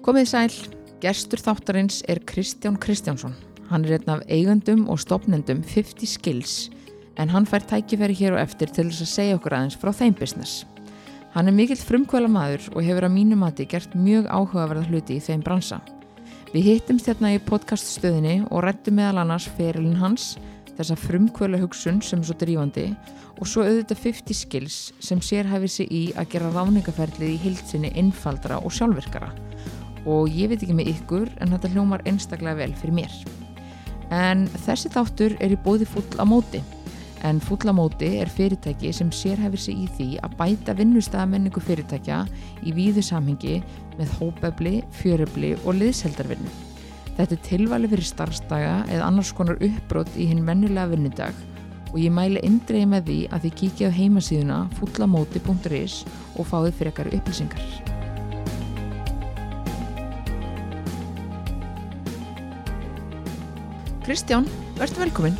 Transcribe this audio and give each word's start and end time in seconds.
Komið 0.00 0.30
sæl, 0.30 0.54
gestur 1.02 1.42
þáttarins 1.44 1.98
er 2.08 2.22
Kristján 2.24 2.78
Kristjánsson. 2.80 3.34
Hann 3.68 3.82
er 3.84 3.98
einn 3.98 4.08
af 4.08 4.22
eigundum 4.32 4.86
og 4.88 4.96
stopnendum 5.02 5.60
50 5.60 6.14
Skills 6.14 6.54
en 7.20 7.28
hann 7.28 7.44
fær 7.44 7.66
tækifæri 7.68 8.16
hér 8.16 8.32
og 8.32 8.40
eftir 8.40 8.72
til 8.72 8.86
þess 8.88 9.04
að 9.04 9.10
segja 9.10 9.36
okkur 9.36 9.58
aðeins 9.58 9.76
frá 9.76 9.92
þeim 9.92 10.16
business. 10.16 10.64
Hann 11.34 11.52
er 11.52 11.56
mikill 11.58 11.76
frumkvæla 11.84 12.30
maður 12.32 12.70
og 12.72 12.86
hefur 12.86 13.06
að 13.10 13.14
mínu 13.18 13.36
mati 13.42 13.66
gert 13.68 13.92
mjög 13.92 14.30
áhugaverða 14.32 14.86
hluti 14.88 15.18
í 15.18 15.24
þeim 15.26 15.44
bransa. 15.44 15.82
Við 16.54 16.70
hittumst 16.70 17.10
hérna 17.12 17.34
í 17.36 17.42
podcaststöðinni 17.50 18.46
og 18.48 18.64
rættum 18.64 18.96
meðal 18.96 19.20
annars 19.20 19.50
ferilinn 19.58 20.00
hans, 20.00 20.38
þessa 20.78 20.96
frumkvæla 20.96 21.60
hugsun 21.60 22.00
sem 22.00 22.24
er 22.24 22.30
svo 22.30 22.38
drífandi 22.40 22.86
og 23.36 23.44
svo 23.44 23.68
auðvitað 23.68 24.00
50 24.08 24.40
skills 24.46 24.80
sem 25.04 25.20
sér 25.20 25.52
hefði 25.52 25.70
sig 25.76 25.92
í 25.92 26.02
að 26.16 26.32
gera 26.32 26.54
ráningaferlið 26.56 27.36
í 27.36 27.40
hildsinni 27.44 27.92
innfaldra 28.00 28.62
og 28.64 28.72
sjálfvirkara. 28.72 29.28
Og 30.08 30.30
ég 30.32 30.48
veit 30.50 30.62
ekki 30.62 30.76
með 30.76 30.92
ykkur 30.94 31.28
en 31.40 31.54
þetta 31.54 31.70
hljómar 31.74 32.04
einstaklega 32.08 32.62
vel 32.62 32.74
fyrir 32.78 32.96
mér. 33.02 33.16
En 34.10 34.46
þessi 34.66 34.90
þáttur 34.90 35.36
er 35.40 35.54
í 35.54 35.58
bóði 35.64 35.86
full 35.88 36.06
á 36.18 36.24
móti. 36.26 36.62
En 37.26 37.40
full 37.44 37.68
á 37.68 37.74
móti 37.76 38.14
er 38.22 38.30
fyrirtæki 38.32 38.94
sem 38.96 39.10
sér 39.12 39.38
hefur 39.42 39.60
sig 39.60 39.76
í 39.84 39.86
því 39.98 40.08
að 40.24 40.36
bæta 40.38 40.74
vinnustæðamenningu 40.78 41.60
fyrirtækja 41.60 42.22
í 42.64 42.72
víðu 42.72 43.04
samhengi 43.04 43.60
með 43.98 44.16
hópefli, 44.16 44.80
fjöröfli 45.02 45.52
og 45.66 45.76
liðseldarvinnu. 45.82 46.50
Þetta 47.20 47.36
er 47.36 47.44
tilvæli 47.44 47.92
fyrir 47.92 48.08
starfstaga 48.08 48.74
eða 48.88 49.06
annars 49.10 49.34
konar 49.36 49.60
uppbrott 49.60 50.16
í 50.16 50.30
hinn 50.30 50.40
mennilega 50.46 50.94
vinnudag 50.94 51.46
og 51.90 51.98
ég 52.00 52.14
mæli 52.14 52.40
eindreiði 52.46 52.88
með 52.88 53.08
því 53.10 53.20
að 53.28 53.46
þið 53.46 53.56
kíkja 53.62 53.92
á 53.92 53.98
heimasíðuna 54.00 54.60
fullamóti.is 54.80 56.02
og 56.38 56.46
fáið 56.48 56.76
fyrir 56.78 56.94
ekkar 56.94 57.16
upplýsingar. 57.18 57.99
Kristján, 64.10 64.42
verður 64.74 65.04
velkominn. 65.04 65.36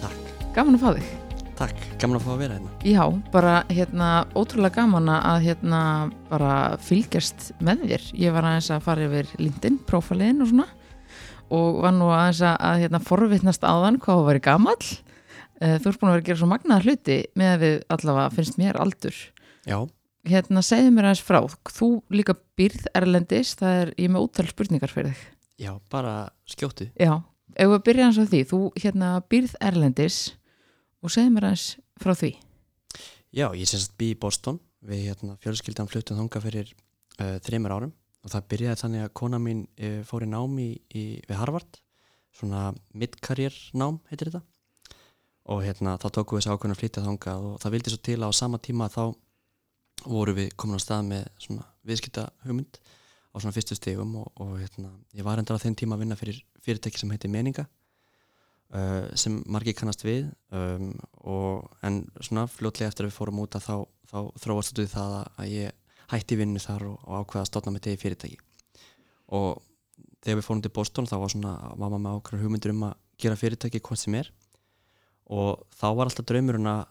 Takk. 0.00 0.28
Gaman 0.56 0.78
að 0.78 0.80
fá 0.80 0.92
þig. 0.96 1.08
Takk, 1.58 1.80
gaman 2.00 2.16
að 2.16 2.22
fá 2.24 2.28
að 2.32 2.38
vera 2.40 2.54
hérna. 2.54 2.70
Já, 2.88 3.02
bara 3.34 3.56
hérna 3.68 4.06
ótrúlega 4.32 4.78
gaman 4.78 5.10
að 5.12 5.42
hérna 5.44 5.80
bara 6.30 6.54
fylgjast 6.80 7.50
með 7.60 7.82
þér. 7.90 8.06
Ég 8.22 8.32
var 8.32 8.48
aðeins 8.48 8.70
að 8.72 8.86
fara 8.86 9.04
yfir 9.04 9.28
LinkedIn, 9.42 9.76
prófaliðin 9.84 10.40
og 10.40 10.48
svona 10.54 10.64
og 11.58 11.82
var 11.84 11.92
nú 11.98 12.08
aðeins 12.14 12.40
að, 12.48 12.78
hérna, 12.86 13.02
forvittnast 13.10 13.68
áðan 13.68 14.00
hvað 14.00 14.22
það 14.22 14.30
væri 14.30 14.42
gamall. 14.48 14.88
Uh, 15.60 15.76
þú 15.76 15.92
ert 15.92 16.00
búin 16.00 16.14
að 16.14 16.16
vera 16.16 16.24
að 16.24 16.30
gera 16.30 16.40
svo 16.40 16.50
magnaða 16.54 16.88
hluti 16.88 17.18
með 17.36 17.52
að 17.52 17.66
við 17.66 17.78
allavega 17.98 18.34
finnst 18.38 18.58
mér 18.62 18.80
aldur. 18.86 19.20
Já, 19.68 19.78
Hérna, 20.32 20.64
segðu 20.64 20.96
mér 20.96 21.10
aðeins 21.10 21.26
frá. 21.28 21.42
Þú 21.76 21.92
líka 22.08 22.38
býrð 22.56 22.88
erlendis, 22.96 23.52
það 23.60 23.84
er 23.84 23.94
ég 24.00 24.16
með 24.16 24.30
úttal 24.30 24.48
spurningar 24.48 24.96
fyrir 24.96 25.12
þig. 25.12 25.30
já, 25.60 25.74
bara 25.92 26.16
skjóttu. 26.48 26.88
Já, 26.96 27.18
ef 27.56 27.70
við 27.72 27.82
byrja 27.88 28.08
hans 28.08 28.20
á 28.20 28.24
því, 28.26 28.40
þú 28.50 28.60
hérna 28.80 29.10
býrð 29.30 29.56
erlendis 29.62 30.18
og 31.04 31.12
segðu 31.14 31.34
mér 31.34 31.48
aðeins 31.50 31.66
frá 32.00 32.14
því. 32.18 32.32
Já, 33.34 33.48
ég 33.54 33.68
sem 33.68 33.82
sagt 33.82 33.96
bý 33.98 34.12
í 34.14 34.18
Boston. 34.18 34.60
Við 34.84 35.08
hérna 35.08 35.38
fjölskyldan 35.40 35.88
fluttum 35.88 36.18
þanga 36.20 36.42
fyrir 36.44 36.72
uh, 37.20 37.38
þreymur 37.44 37.72
árum 37.72 37.94
og 38.24 38.32
það 38.32 38.48
byrjaði 38.52 38.80
þannig 38.82 39.04
að 39.04 39.14
kona 39.20 39.40
mín 39.40 39.62
uh, 39.80 40.00
fór 40.06 40.26
í 40.26 40.28
nám 40.28 40.58
í, 40.60 40.70
í, 40.92 41.04
við 41.24 41.40
Harvard, 41.40 41.78
svona 42.34 42.66
mid-career 42.92 43.56
nám 43.78 44.00
heitir 44.10 44.32
þetta 44.32 44.44
og 45.44 45.60
hérna 45.64 45.98
þá 46.00 46.06
tókum 46.08 46.38
við 46.38 46.44
þessi 46.44 46.54
ákveðin 46.54 46.74
að 46.74 46.80
flytja 46.80 47.04
þanga 47.04 47.34
og 47.36 47.56
það 47.60 47.74
vildi 47.74 47.92
svo 47.92 48.00
til 48.08 48.16
að 48.16 48.32
á 48.32 48.40
sama 48.40 48.60
tíma 48.64 48.88
þá 48.92 49.02
voru 50.08 50.34
við 50.36 50.54
komin 50.56 50.80
á 50.80 50.84
stað 50.84 51.08
með 51.10 51.26
svona 51.40 51.66
viðskipta 51.84 52.24
hugmynd 52.46 52.78
á 52.80 53.36
svona 53.36 53.54
fyrstu 53.56 53.76
stegum 53.76 54.14
og, 54.22 54.30
og 54.40 54.54
hérna, 54.62 54.92
ég 55.12 55.26
var 55.26 55.40
endar 55.40 55.60
á 55.60 55.62
þeim 55.62 55.76
tíma 55.76 55.98
að 55.98 56.04
vinna 56.04 56.18
fyrir 56.18 56.40
fyrirtæki 56.64 57.00
sem 57.00 57.12
heitir 57.14 57.32
Meninga 57.32 57.66
uh, 58.74 59.06
sem 59.18 59.40
margir 59.50 59.76
kannast 59.78 60.04
við 60.04 60.28
um, 60.54 60.92
og, 61.22 61.68
en 61.84 62.02
svona 62.20 62.46
fljótlega 62.50 62.90
eftir 62.90 63.06
að 63.06 63.12
við 63.12 63.18
fórum 63.18 63.42
út 63.44 63.58
að 63.58 63.68
þá, 63.68 63.76
þá 64.10 64.18
þróast 64.44 64.80
við 64.80 64.90
það 64.94 65.16
að, 65.20 65.52
ég 65.52 66.08
hætti 66.12 66.38
vinnu 66.40 66.62
þar 66.62 66.88
og, 66.90 66.96
og 67.04 67.22
ákveða 67.22 67.44
að 67.44 67.50
stofna 67.50 67.74
með 67.74 67.86
degi 67.88 68.00
fyrirtæki. 68.02 68.40
Og 69.34 69.62
þegar 70.24 70.40
við 70.40 70.48
fórum 70.48 70.64
til 70.64 70.74
Boston 70.74 71.08
þá 71.08 71.16
var 71.22 71.32
svona 71.32 71.54
maður 71.80 72.02
með 72.04 72.18
ákveður 72.18 72.44
hugmyndur 72.44 72.74
um 72.74 72.88
að 72.90 72.98
gera 73.20 73.40
fyrirtæki 73.40 73.80
hvað 73.84 74.02
sem 74.02 74.18
er. 74.20 74.30
Og 75.32 75.64
þá 75.72 75.86
var 75.96 76.10
alltaf 76.10 76.28
draumurinn 76.28 76.68
að 76.68 76.84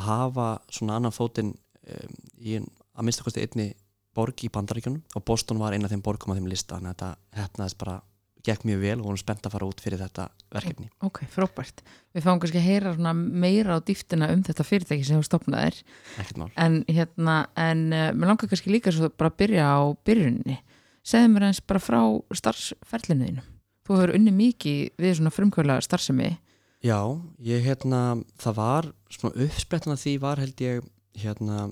hafa 0.00 0.46
svona 0.72 0.96
annan 0.96 1.14
fótinn 1.14 1.52
um, 1.52 2.16
í 2.40 2.56
að 2.56 3.04
minnstakosti 3.04 3.44
einni 3.44 3.72
borg 4.16 4.44
í 4.44 4.50
bandaríkjunum. 4.52 5.02
Og 5.16 5.26
Boston 5.28 5.60
var 5.60 5.76
eina 5.76 5.88
af 5.88 5.92
þeim 5.92 6.04
borgum 6.04 6.32
á 6.32 6.36
þeim 6.38 6.48
lista 6.48 6.78
þannig 6.78 6.94
að 6.94 6.96
þetta 6.96 7.42
hefnaðist 7.42 7.80
bara 7.80 7.98
gekk 8.46 8.64
mjög 8.66 8.82
vel 8.82 8.96
og 8.98 9.06
vorum 9.06 9.20
spennt 9.20 9.46
að 9.46 9.54
fara 9.54 9.68
út 9.68 9.82
fyrir 9.82 10.00
þetta 10.02 10.26
verkefni 10.52 10.88
Ok, 11.06 11.22
frábært. 11.30 11.82
Við 12.14 12.26
fáum 12.26 12.40
kannski 12.42 12.60
að 12.60 12.68
heyra 12.68 13.14
meira 13.14 13.78
á 13.78 13.84
dýftina 13.84 14.30
um 14.34 14.42
þetta 14.46 14.66
fyrirtæki 14.66 15.06
sem 15.06 15.20
þú 15.20 15.28
stopnaðir 15.28 15.78
ekkert 16.18 16.40
mál 16.42 16.50
en 16.56 16.80
hérna, 16.88 17.36
en 17.56 17.84
uh, 17.92 18.10
mér 18.16 18.32
langar 18.32 18.50
kannski 18.50 18.72
líka 18.72 18.94
svo 18.94 19.10
bara 19.14 19.32
að 19.32 19.38
byrja 19.42 19.66
á 19.68 19.80
byrjunni. 20.06 20.58
Segðu 21.02 21.32
mér 21.34 21.48
eins 21.48 21.62
bara 21.66 21.82
frá 21.82 22.00
starfsferlinu 22.38 23.28
þínu. 23.28 23.44
Þú 23.82 23.98
hefur 23.98 24.14
unni 24.16 24.34
mikið 24.34 25.02
við 25.02 25.16
svona 25.18 25.34
frumkvöla 25.34 25.80
starfsemi. 25.82 26.36
Já, 26.82 26.98
ég 27.42 27.62
hérna 27.66 28.22
það 28.42 28.58
var 28.58 28.90
svona 29.10 29.46
uppsprettan 29.46 29.94
af 29.94 30.02
því 30.02 30.16
var 30.22 30.42
held 30.42 30.62
ég 30.62 30.86
hérna 31.22 31.68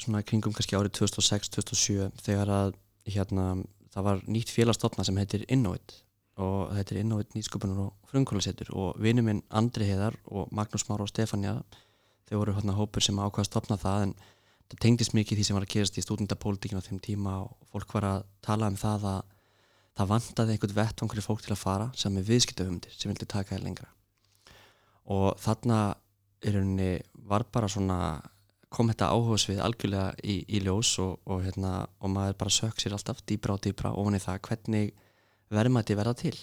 svona 0.00 0.24
kringum 0.26 0.52
kannski 0.52 0.76
árið 0.76 0.98
2006-2007 0.98 2.10
þegar 2.24 2.52
að 2.52 2.74
hérna 3.08 3.46
það 3.94 4.06
var 4.08 4.22
nýtt 4.26 4.52
félagstofna 4.52 5.06
sem 5.06 5.18
heitir 5.20 5.46
Innovate 5.48 6.02
og 6.42 6.72
þetta 6.74 6.94
er 6.94 7.00
Innovate 7.04 7.38
nýsköpunar 7.38 7.82
og 7.84 8.10
frumkvölasettur 8.10 8.72
og 8.74 8.98
vinnu 9.02 9.22
minn 9.22 9.42
Andri 9.54 9.86
Heiðar 9.86 10.16
og 10.26 10.50
Magnús 10.50 10.88
Mára 10.88 11.06
og 11.06 11.12
Stefania 11.12 11.60
þau 12.28 12.40
voru 12.40 12.56
hérna 12.56 12.74
hópur 12.74 13.04
sem 13.04 13.18
ákvaða 13.18 13.44
að 13.44 13.50
stopna 13.50 13.78
það 13.78 14.06
en 14.08 14.14
það 14.70 14.80
tengdist 14.82 15.14
mikið 15.14 15.38
því 15.38 15.46
sem 15.46 15.58
var 15.58 15.66
að 15.66 15.74
gerast 15.76 16.00
í 16.00 16.04
stúdendapólitíkinu 16.04 16.82
á 16.82 16.86
þeim 16.86 17.00
tíma 17.04 17.36
og 17.44 17.70
fólk 17.70 17.94
var 17.98 18.08
að 18.10 18.26
tala 18.42 18.70
um 18.72 18.78
það 18.80 19.08
að 19.12 19.22
það 19.94 20.10
vantaði 20.10 20.54
einhvern 20.54 20.78
vettvang 20.80 21.12
fyrir 21.12 21.26
fólk 21.28 21.44
til 21.44 21.54
að 21.54 21.60
fara 21.62 21.90
sem 21.98 22.16
er 22.18 22.26
viðskiptahumdir 22.26 22.96
sem 22.96 23.12
vildi 23.12 23.28
taka 23.30 23.54
þér 23.54 23.66
lengra. 23.68 23.90
Og 25.14 25.36
þarna 25.38 25.80
í 26.42 26.54
rauninni 26.54 26.90
var 27.28 27.44
bara 27.52 27.70
svona 27.70 27.98
kom 28.74 28.90
þetta 28.90 29.10
áhugasvið 29.14 29.60
algjörlega 29.62 30.12
í, 30.26 30.36
í 30.50 30.60
ljós 30.64 30.96
og, 31.02 31.18
og, 31.30 31.42
hérna, 31.46 31.72
og 32.02 32.12
maður 32.12 32.38
bara 32.42 32.54
sökk 32.54 32.82
sér 32.82 32.96
alltaf 32.96 33.22
dýbra 33.28 33.56
og 33.56 33.62
dýbra 33.64 33.94
ofan 33.94 34.18
í 34.18 34.22
það 34.22 34.40
hvernig 34.48 34.94
verðmætti 35.54 35.96
verða 35.98 36.14
til. 36.18 36.34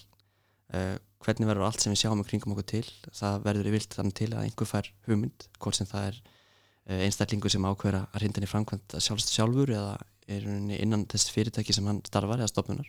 Uh, 0.72 0.96
hvernig 1.22 1.50
verður 1.50 1.68
allt 1.68 1.84
sem 1.84 1.92
við 1.92 2.04
sjáum 2.06 2.22
í 2.24 2.28
kringum 2.30 2.56
okkur 2.56 2.70
til? 2.72 2.86
Það 3.18 3.44
verður 3.48 3.68
í 3.68 3.74
vilt 3.76 3.98
þannig 3.98 4.18
til 4.22 4.30
að 4.32 4.46
einhver 4.46 4.70
fær 4.70 4.90
hugmynd 5.10 5.48
hvort 5.60 5.78
sem 5.78 5.90
það 5.90 6.08
er 6.08 6.22
uh, 6.22 7.04
einstaklingu 7.08 7.52
sem 7.52 7.68
ákveður 7.68 8.00
að 8.02 8.18
hrinda 8.22 8.40
henni 8.40 8.52
framkvæmt 8.54 8.98
sjálfst 9.04 9.36
sjálfur 9.36 9.76
eða 9.76 10.00
er 10.32 10.48
innan 10.80 11.06
þess 11.12 11.34
fyrirtæki 11.36 11.76
sem 11.76 11.88
hann 11.90 12.00
starfar 12.08 12.40
eða 12.40 12.54
stofnunar. 12.54 12.88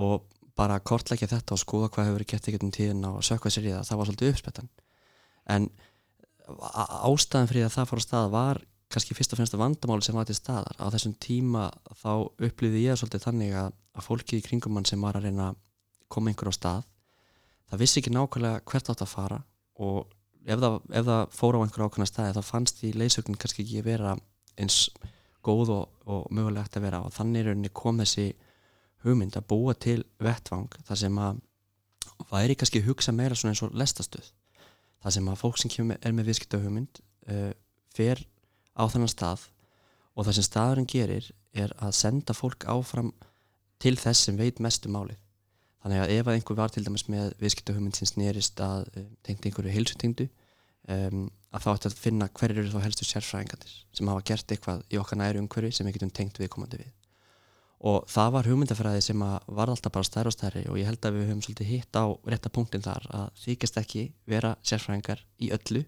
Og 0.00 0.24
bara 0.58 0.80
kortleggja 0.80 1.28
þetta 1.30 1.54
og 1.54 1.60
skoða 1.60 1.90
hvað 1.92 2.08
hefur 2.10 2.24
gett 2.32 2.48
ekkert 2.48 2.64
um 2.66 2.74
tíðin 2.74 3.04
sökka 3.22 3.52
sér 3.52 3.68
í 3.68 3.74
það, 3.74 3.84
það 3.90 4.00
var 4.00 4.08
svolítið 4.08 4.32
uppspettan 4.32 4.70
en 5.48 5.68
á- 5.68 5.87
ástæðan 6.48 7.50
fyrir 7.50 7.68
að 7.68 7.74
það 7.76 7.88
fór 7.90 8.02
á 8.02 8.06
stað 8.06 8.28
var 8.34 8.62
kannski 8.88 9.14
fyrst 9.16 9.34
og 9.34 9.40
fremst 9.40 9.54
að 9.56 9.62
vandamáli 9.62 10.06
sem 10.06 10.16
var 10.16 10.28
til 10.28 10.36
staðar. 10.38 10.76
Á 10.80 10.88
þessum 10.94 11.14
tíma 11.20 11.66
þá 12.00 12.12
upplýði 12.48 12.86
ég 12.86 12.96
svolítið 12.96 13.26
þannig 13.26 13.56
að, 13.60 13.74
að 13.98 14.06
fólkið 14.06 14.38
í 14.38 14.44
kringum 14.46 14.78
mann 14.78 14.88
sem 14.88 15.02
var 15.04 15.18
að 15.18 15.28
reyna 15.28 15.50
að 15.50 15.58
koma 16.08 16.32
einhver 16.32 16.48
á 16.48 16.54
stað 16.56 16.86
það 17.68 17.82
vissi 17.82 18.00
ekki 18.00 18.12
nákvæmlega 18.14 18.64
hvert 18.68 18.90
átt 18.92 19.04
að 19.04 19.12
fara 19.12 19.38
og 19.84 20.14
ef 20.48 20.60
það, 20.62 20.76
ef 20.88 21.08
það 21.08 21.22
fór 21.36 21.58
á 21.58 21.62
einhver 21.62 21.84
ákveðna 21.84 22.08
staði 22.08 22.36
þá 22.36 22.48
fannst 22.48 22.80
því 22.80 22.92
leysögnin 22.96 23.40
kannski 23.40 23.64
ekki 23.64 23.84
vera 23.86 24.14
eins 24.58 24.78
góð 25.44 25.74
og, 25.74 25.84
og 26.08 26.30
mögulegt 26.34 26.76
að 26.76 26.88
vera 26.88 27.02
og 27.04 27.14
þannig 27.14 27.72
kom 27.76 28.00
þessi 28.00 28.30
hugmynd 29.04 29.36
að 29.38 29.48
búa 29.52 29.76
til 29.78 30.00
vettvang 30.22 30.72
þar 30.88 31.02
sem 31.04 31.20
að 31.22 31.44
væri 32.32 32.56
kannski 32.58 32.82
að 32.82 32.90
hugsa 32.90 33.14
meira 33.14 33.36
svona 33.38 33.54
eins 33.54 33.64
og 33.66 33.76
lestastöð 33.78 34.32
þar 35.02 35.14
sem 35.14 35.30
að 35.30 35.40
fólk 35.42 35.60
sem 35.60 35.72
kemur, 35.72 36.00
er 36.02 36.14
með 36.16 36.30
viðskipta 36.30 36.60
hugmynd 36.62 37.00
uh, 37.30 37.52
fer 37.94 38.24
á 38.78 38.82
þennan 38.90 39.12
stað 39.12 39.46
og 40.14 40.26
það 40.26 40.38
sem 40.38 40.48
staðurinn 40.48 40.90
gerir 40.90 41.30
er 41.54 41.72
að 41.82 41.96
senda 41.98 42.34
fólk 42.34 42.66
áfram 42.68 43.12
til 43.82 43.94
þess 43.98 44.26
sem 44.26 44.38
veit 44.38 44.58
mest 44.62 44.86
um 44.88 44.96
málið. 44.98 45.18
Þannig 45.82 46.02
að 46.02 46.12
ef 46.16 46.28
að 46.28 46.36
einhver 46.36 46.58
var 46.58 46.72
til 46.74 46.84
dæmis 46.84 47.06
með 47.10 47.32
viðskipta 47.38 47.74
hugmynd 47.76 47.98
sem 47.98 48.10
snerist 48.10 48.60
að 48.62 48.88
uh, 48.94 49.08
tengd 49.26 49.46
einhverju 49.46 49.74
heilsutengdu 49.76 50.28
um, 50.28 51.28
að 51.54 51.64
þá 51.64 51.68
ætti 51.74 51.90
að 51.90 52.00
finna 52.02 52.28
hverjir 52.28 52.62
eru 52.62 52.72
þá 52.74 52.84
helstu 52.84 53.06
sérfræðingarnir 53.08 53.76
sem 53.96 54.10
hafa 54.10 54.24
gert 54.30 54.52
eitthvað 54.52 54.82
í 54.92 54.98
okkar 55.00 55.20
næri 55.22 55.40
umhverfi 55.40 55.78
sem 55.78 55.88
við 55.88 55.98
getum 55.98 56.14
tengt 56.18 56.40
viðkomandi 56.40 56.82
við 56.82 56.90
og 57.78 58.08
það 58.10 58.32
var 58.34 58.48
hugmyndafræði 58.50 59.04
sem 59.06 59.22
var 59.22 59.70
alltaf 59.70 59.94
bara 59.94 60.06
stærri 60.06 60.32
og 60.32 60.34
stærri 60.34 60.64
og 60.66 60.80
ég 60.80 60.88
held 60.88 61.04
að 61.06 61.18
við 61.18 61.28
höfum 61.28 61.44
svolítið 61.46 61.70
hitt 61.70 61.98
á 61.98 62.04
rétta 62.26 62.50
punktin 62.50 62.82
þar 62.82 63.06
að 63.14 63.28
þykist 63.44 63.78
ekki 63.78 64.08
vera 64.26 64.56
sérfræðingar 64.66 65.22
í 65.38 65.52
öllu 65.54 65.84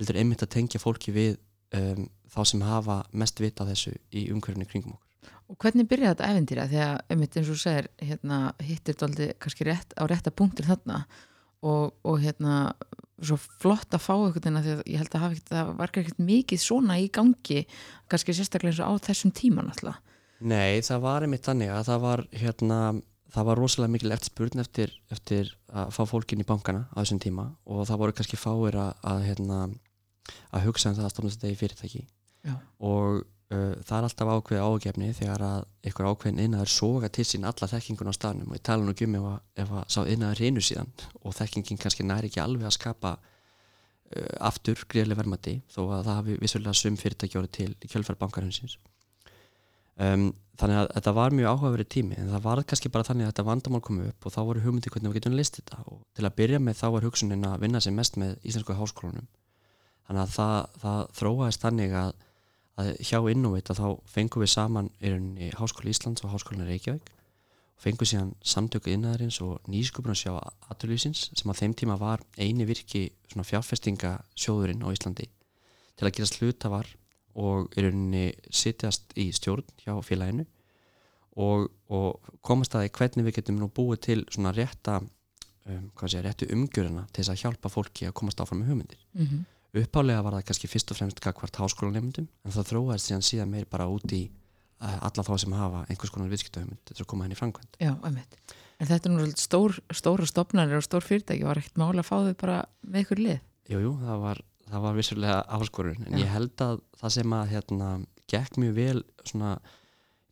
heldur 0.00 0.20
einmitt 0.22 0.46
að 0.46 0.54
tengja 0.56 0.80
fólki 0.80 1.12
við 1.12 1.36
um, 1.76 2.08
þá 2.32 2.40
sem 2.48 2.64
hafa 2.64 3.02
mest 3.12 3.40
vita 3.42 3.68
þessu 3.68 3.92
í 4.16 4.30
umhverfinu 4.32 4.68
kringum 4.70 4.96
okkur 4.96 5.10
Og 5.50 5.58
hvernig 5.58 5.88
byrjaði 5.90 6.14
þetta 6.14 6.28
eventýra? 6.30 6.64
Þegar, 6.70 7.00
einmitt 7.10 7.36
eins 7.36 7.48
og 7.48 7.56
þú 7.56 7.62
segir, 7.64 7.86
hérna, 8.06 8.36
hittir 8.62 8.94
þetta 8.94 9.06
aldrei 9.08 9.30
kannski 9.42 9.66
rétt, 9.66 9.94
á 9.98 10.02
rétta 10.06 10.30
punktir 10.30 10.68
þarna 10.68 11.00
og, 11.66 11.96
og 12.06 12.20
hérna, 12.22 12.58
svo 13.18 13.36
flott 13.40 13.96
að 13.96 14.04
fá 14.04 14.12
einhvern 14.14 14.60
veginn 14.60 14.60
að 14.60 14.84
ég 14.86 15.02
held 15.02 15.16
að 15.18 15.40
það 15.50 15.72
var 15.80 15.90
ekkert 15.90 16.22
mikið 16.22 16.62
svona 16.62 17.00
í 17.02 17.08
gangi, 17.12 17.64
kannski 18.06 18.36
sérstaklega 18.38 18.76
eins 18.76 18.82
og 18.86 18.94
á 18.94 19.04
þessum 19.10 19.34
tíma 19.34 19.66
náttúrulega. 19.66 20.09
Nei, 20.40 20.80
það 20.84 21.02
var 21.04 21.24
einmitt 21.26 21.44
þannig 21.44 21.72
að 21.74 21.82
það 21.90 22.04
var 22.04 22.22
hérna, 22.40 22.78
það 23.34 23.48
var 23.50 23.60
rosalega 23.60 23.94
mikil 23.94 24.14
eftirspurn 24.14 24.62
eftir, 24.62 24.94
eftir 25.12 25.50
að 25.68 25.92
fá 25.96 26.00
fólkin 26.08 26.40
í 26.40 26.46
bankana 26.48 26.86
á 26.96 27.02
þessum 27.02 27.20
tíma 27.20 27.50
og 27.68 27.82
það 27.90 28.00
voru 28.04 28.16
kannski 28.16 28.40
fáir 28.40 28.78
að, 28.80 28.94
að 29.12 29.26
hérna, 29.28 29.58
að 30.56 30.64
hugsa 30.68 30.90
um 30.90 30.96
það 30.96 31.08
að 31.08 31.12
stofna 31.14 31.34
þetta 31.34 31.52
í 31.52 31.60
fyrirtæki. 31.60 32.06
Já. 32.40 32.54
og 32.80 33.18
uh, 33.52 33.74
það 33.84 33.96
er 33.98 34.06
alltaf 34.06 34.30
ákveð 34.32 34.62
ágefni 34.64 35.10
þegar 35.18 35.42
að 35.44 35.64
einhver 35.84 36.06
ákveðin 36.08 36.44
innaður 36.46 36.70
soga 36.72 37.10
til 37.12 37.26
sín 37.28 37.44
alla 37.44 37.68
þekkingun 37.68 38.08
á 38.08 38.14
staðnum. 38.16 38.48
Og 38.48 38.56
ég 38.56 38.62
tala 38.64 38.86
nú 38.86 38.94
ekki 38.94 39.08
um 39.10 39.18
ef 39.18 39.26
að, 39.28 39.42
ef 39.60 39.74
að 39.76 39.82
sá 39.92 40.00
innaður 40.06 40.40
hreinu 40.40 40.62
síðan 40.64 40.88
og 41.20 41.36
þekkingin 41.36 41.82
kannski 41.82 42.06
næri 42.08 42.30
ekki 42.30 42.40
alveg 42.40 42.70
að 42.70 42.78
skapa 42.78 43.12
uh, 43.18 44.36
aftur 44.48 44.86
greiðlega 44.88 45.20
verðmætti 45.20 45.58
þó 45.68 45.82
að 45.82 46.08
það 46.08 46.14
hafi 46.14 46.38
vissulega 46.46 46.80
sum 46.80 46.96
fyrirtæki 47.00 47.40
orðið 47.42 47.76
til 47.84 48.16
bankarhundsins 48.24 48.78
um, 50.06 50.30
þannig 50.60 50.80
að 50.80 50.88
þetta 50.96 51.12
var 51.16 51.34
mjög 51.36 51.50
áhugaverið 51.54 51.88
tími 51.94 52.16
en 52.20 52.32
það 52.34 52.46
var 52.46 52.62
kannski 52.68 52.90
bara 52.92 53.06
þannig 53.06 53.26
að 53.26 53.30
þetta 53.32 53.44
vandamál 53.48 53.82
kom 53.84 54.00
upp 54.04 54.26
og 54.26 54.34
þá 54.34 54.40
voru 54.48 54.64
hugmyndi 54.64 54.92
hvernig 54.92 55.12
við 55.12 55.20
getum 55.20 55.36
list 55.38 55.60
þetta. 55.60 55.78
Og 55.88 56.00
til 56.16 56.26
að 56.26 56.34
byrja 56.40 56.60
með 56.60 56.80
þá 56.80 56.86
var 56.96 57.06
hugsunin 57.08 57.46
að 57.48 57.62
vinna 57.64 57.80
sem 57.84 57.96
mest 57.96 58.18
með 58.20 58.34
íslensku 58.44 58.76
háskólanum. 58.76 59.28
Þannig 60.10 60.24
að 60.26 60.34
það, 60.34 60.58
það 60.82 61.00
þróaðist 61.20 61.64
þannig 61.64 61.96
að, 62.00 62.12
að 62.82 62.92
hjá 63.08 63.18
Innovate 63.30 63.72
að 63.72 63.80
þá 63.80 64.12
fengum 64.16 64.44
við 64.44 64.52
saman 64.56 64.92
í 65.00 65.50
Háskóli 65.54 65.94
Íslands 65.94 66.24
og 66.26 66.34
Háskólinu 66.34 66.68
Reykjavík. 66.68 67.12
Og 67.78 67.84
fengum 67.84 68.08
síðan 68.10 68.32
samtöku 68.44 68.92
innæðarins 68.92 69.40
og 69.44 69.62
nýskupun 69.70 70.12
að 70.12 70.24
sjá 70.24 70.32
aturlýsins 70.68 71.28
sem 71.30 71.48
á 71.48 71.54
þeim 71.56 71.76
tíma 71.78 71.96
var 72.00 72.24
eini 72.36 72.66
virki 72.68 73.06
fjárfestingasjóðurinn 73.32 74.82
á 74.84 74.92
Íslandi. 74.92 75.30
Til 75.96 76.08
að 76.08 76.16
gera 76.18 76.28
slutafar 76.28 76.90
og 77.40 77.76
í 77.76 77.84
rauninni 77.84 78.24
sitjast 78.52 79.14
í 79.18 79.30
stjórn 79.34 79.66
hjá 79.82 79.94
félaginu 80.04 80.46
og, 81.40 81.70
og 81.88 82.34
komast 82.44 82.74
að 82.74 82.86
því 82.86 82.92
hvernig 82.98 83.28
við 83.28 83.38
getum 83.38 83.60
nú 83.60 83.70
búið 83.72 84.02
til 84.08 84.18
svona 84.28 84.52
rétta 84.56 84.98
um, 85.00 85.86
sé, 86.04 86.20
réttu 86.24 86.50
umgjörina 86.52 87.06
til 87.10 87.22
þess 87.22 87.34
að 87.34 87.44
hjálpa 87.44 87.72
fólki 87.72 88.08
að 88.08 88.16
komast 88.20 88.42
áfram 88.42 88.62
með 88.62 88.74
hugmyndir 88.74 89.06
Mm 89.12 89.26
-hmm. 89.26 89.84
uppálega 89.84 90.22
var 90.22 90.32
það 90.32 90.44
kannski 90.46 90.68
fyrst 90.68 90.90
og 90.90 90.96
fremst 90.96 91.20
gagvart 91.20 91.56
háskólanemundum 91.56 92.28
en 92.44 92.52
það 92.52 92.68
þróaðist 92.70 93.06
síðan 93.06 93.28
síðan 93.28 93.50
meir 93.50 93.66
bara 93.70 93.88
út 93.88 94.12
í 94.12 94.30
uh, 94.80 94.98
alla 95.06 95.22
þá 95.22 95.38
sem 95.38 95.52
hafa 95.52 95.84
einhvers 95.88 96.10
konar 96.10 96.30
viðskiptahugmynd 96.32 96.80
til 96.84 96.94
þess 96.94 97.04
að 97.04 97.10
koma 97.12 97.24
henni 97.24 97.38
framkvæmt 97.38 97.76
Já, 97.80 97.94
einmitt. 98.02 98.36
En 98.80 98.88
þetta 98.88 99.10
er 99.10 99.14
nú 99.14 99.26
stór, 99.36 99.76
stóra 99.92 100.26
stopnarnir 100.28 100.80
og 100.80 100.86
stór 100.86 101.04
fyrirtæki, 101.04 101.44
var 101.44 101.60
ekkert 101.60 101.76
mála 101.76 102.00
að 102.00 102.08
fá 102.08 102.16
þau 102.24 102.36
bara 102.40 102.64
með 102.80 103.04
ykkur 103.04 103.20
lið. 103.20 103.40
Jújú, 103.68 103.82
jú, 103.84 103.90
það 104.00 104.22
var, 104.24 104.40
það 104.70 104.86
var 104.86 104.96
vissulega 104.96 105.42
áskorun 105.56 106.06
en 106.06 106.16
Já. 106.16 106.22
ég 106.24 106.32
held 106.34 106.64
að 106.64 106.80
það 107.00 107.14
sem 107.16 107.36
að 107.36 107.52
hérna, 107.54 107.90
gekk 108.30 108.58
mjög 108.62 108.74
vel 108.78 109.02
svona 109.24 109.52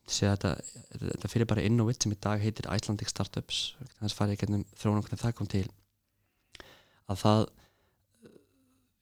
þetta, 0.09 0.55
þetta 0.95 1.31
fyrir 1.33 1.49
bara 1.51 1.65
Innovate 1.67 2.07
sem 2.07 2.15
í 2.15 2.21
dag 2.23 2.43
heitir 2.43 2.69
Icelandic 2.73 3.11
Startups 3.13 3.75
þess 3.99 4.17
farið 4.17 4.37
ég 4.37 4.45
gennum 4.45 4.65
þróun 4.79 5.03
hvernig 5.03 5.23
það 5.23 5.35
kom 5.39 5.51
til 5.51 5.67
að 7.09 7.21
það 7.25 7.45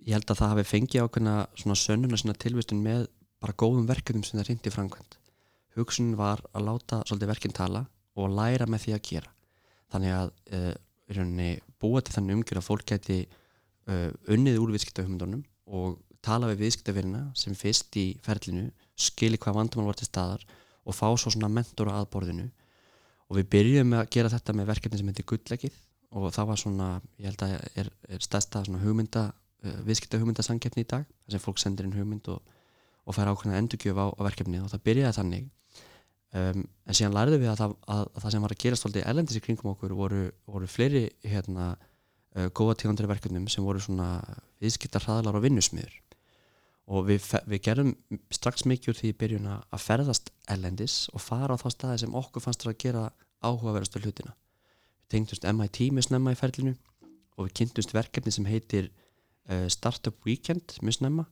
ég 0.06 0.16
held 0.16 0.30
að 0.30 0.40
það 0.40 0.52
hafi 0.54 0.66
fengið 0.70 1.06
ákveðna 1.06 1.36
svona 1.58 1.78
sönnuna 1.82 2.20
svona 2.20 2.40
tilvistun 2.42 2.82
með 2.82 3.06
bara 3.42 3.56
góðum 3.58 3.86
verkefnum 3.88 4.24
sem 4.26 4.40
það 4.40 4.50
reyndi 4.50 4.74
framkvæmt 4.74 5.18
hugsunin 5.76 6.18
var 6.18 6.42
að 6.56 6.68
láta 6.70 7.02
svolítið 7.04 7.32
verkinn 7.34 7.56
tala 7.56 7.84
og 8.16 8.32
læra 8.32 8.68
með 8.70 8.86
því 8.86 8.94
að 8.96 9.06
gera 9.10 9.32
þannig 9.92 10.14
að 10.16 10.30
uh, 10.56 11.56
búa 11.78 12.02
til 12.02 12.16
þannig 12.16 12.38
umgjör 12.38 12.60
að 12.62 12.66
fólk 12.66 12.86
geti 12.88 13.18
uh, 13.90 14.10
unnið 14.32 14.60
úr 14.62 14.74
viðskiptahumundunum 14.74 15.42
og 15.66 15.98
tala 16.24 16.50
við 16.50 16.66
viðskiptavirina 16.66 17.22
sem 17.38 17.54
fyrst 17.58 17.96
í 18.00 18.06
ferlinu 18.24 18.68
skili 18.98 19.38
hvað 19.38 19.60
vandamál 19.60 19.90
var 19.90 19.98
til 20.00 20.08
staðar 20.08 20.44
og 20.86 20.94
fá 20.94 21.08
svo 21.18 21.32
svona 21.32 21.50
mentor 21.52 21.90
á 21.90 21.98
aðborðinu. 22.00 22.46
Og 23.26 23.40
við 23.40 23.48
byrjuðum 23.54 23.90
með 23.92 24.02
að 24.04 24.12
gera 24.14 24.30
þetta 24.30 24.54
með 24.54 24.68
verkefni 24.70 25.00
sem 25.00 25.10
heitir 25.10 25.26
Gullleggið 25.26 25.80
og 26.16 26.28
það 26.34 26.48
var 26.50 26.60
svona, 26.60 26.88
ég 27.18 27.30
held 27.30 27.42
að 27.42 27.54
er, 27.82 27.90
er 28.14 28.22
stærsta 28.22 28.62
svona 28.66 28.82
hugmynda 28.84 29.24
uh, 29.32 29.80
viðskipta 29.86 30.20
hugmyndasangjefni 30.22 30.86
í 30.86 30.88
dag 30.92 31.06
þar 31.06 31.34
sem 31.34 31.42
fólk 31.42 31.60
sendir 31.62 31.88
inn 31.88 31.96
hugmynd 31.96 32.30
og, 32.32 32.54
og 33.06 33.16
fær 33.16 33.32
ákveðna 33.32 33.58
endurgjöf 33.60 33.98
á, 33.98 34.06
á 34.14 34.20
verkefni 34.28 34.62
og 34.62 34.70
það 34.72 34.84
byrjaði 34.86 35.18
þannig. 35.18 35.50
Um, 36.36 36.64
en 36.86 36.96
síðan 36.96 37.14
lærðum 37.16 37.42
við 37.42 37.50
að 37.52 37.60
það, 37.62 37.74
að, 37.94 38.00
að 38.06 38.22
það 38.24 38.32
sem 38.34 38.46
var 38.46 38.54
að 38.54 38.62
gerast 38.62 38.86
alltaf 38.86 39.10
elendis 39.10 39.38
í 39.38 39.42
kringum 39.44 39.72
okkur 39.72 39.94
voru, 39.96 40.22
voru 40.50 40.70
fleiri 40.70 41.04
hérna, 41.24 41.68
góða 42.36 42.76
tíðandri 42.82 43.08
verkefnum 43.08 43.46
sem 43.48 43.64
voru 43.64 43.80
svona 43.80 44.20
viðskipta 44.60 45.00
hraðlar 45.00 45.38
og 45.38 45.46
vinnusmiður. 45.46 45.94
Og 46.86 47.06
við, 47.08 47.24
við 47.50 47.62
gerum 47.66 47.94
strax 48.34 48.66
mikið 48.68 48.92
úr 48.92 48.98
því 49.00 49.08
í 49.10 49.16
byrjun 49.18 49.46
að 49.50 49.80
ferðast 49.82 50.28
ellendis 50.52 51.06
og 51.10 51.24
fara 51.24 51.56
á 51.56 51.58
þá 51.58 51.68
staði 51.74 52.02
sem 52.04 52.18
okkur 52.20 52.44
fannst 52.44 52.62
þér 52.62 52.72
að 52.72 52.82
gera 52.84 53.06
áhugaverastu 53.42 54.02
hlutina. 54.02 54.36
Við 55.02 55.16
tengdumst 55.16 55.48
MIT 55.50 55.80
með 55.96 56.06
snemma 56.06 56.34
í 56.34 56.38
ferlinu 56.38 56.76
og 57.36 57.48
við 57.48 57.56
kynntumst 57.60 57.94
verkefni 57.96 58.34
sem 58.34 58.46
heitir 58.46 58.92
uh, 59.50 59.66
Startup 59.72 60.28
Weekend 60.28 60.76
með 60.82 61.00
snemma. 61.00 61.26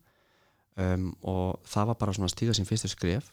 Um, 0.74 1.12
og 1.22 1.62
það 1.70 1.92
var 1.92 2.00
bara 2.00 2.16
svona 2.16 2.26
að 2.32 2.34
stíga 2.34 2.56
sín 2.58 2.66
fyrstu 2.66 2.90
skref. 2.90 3.30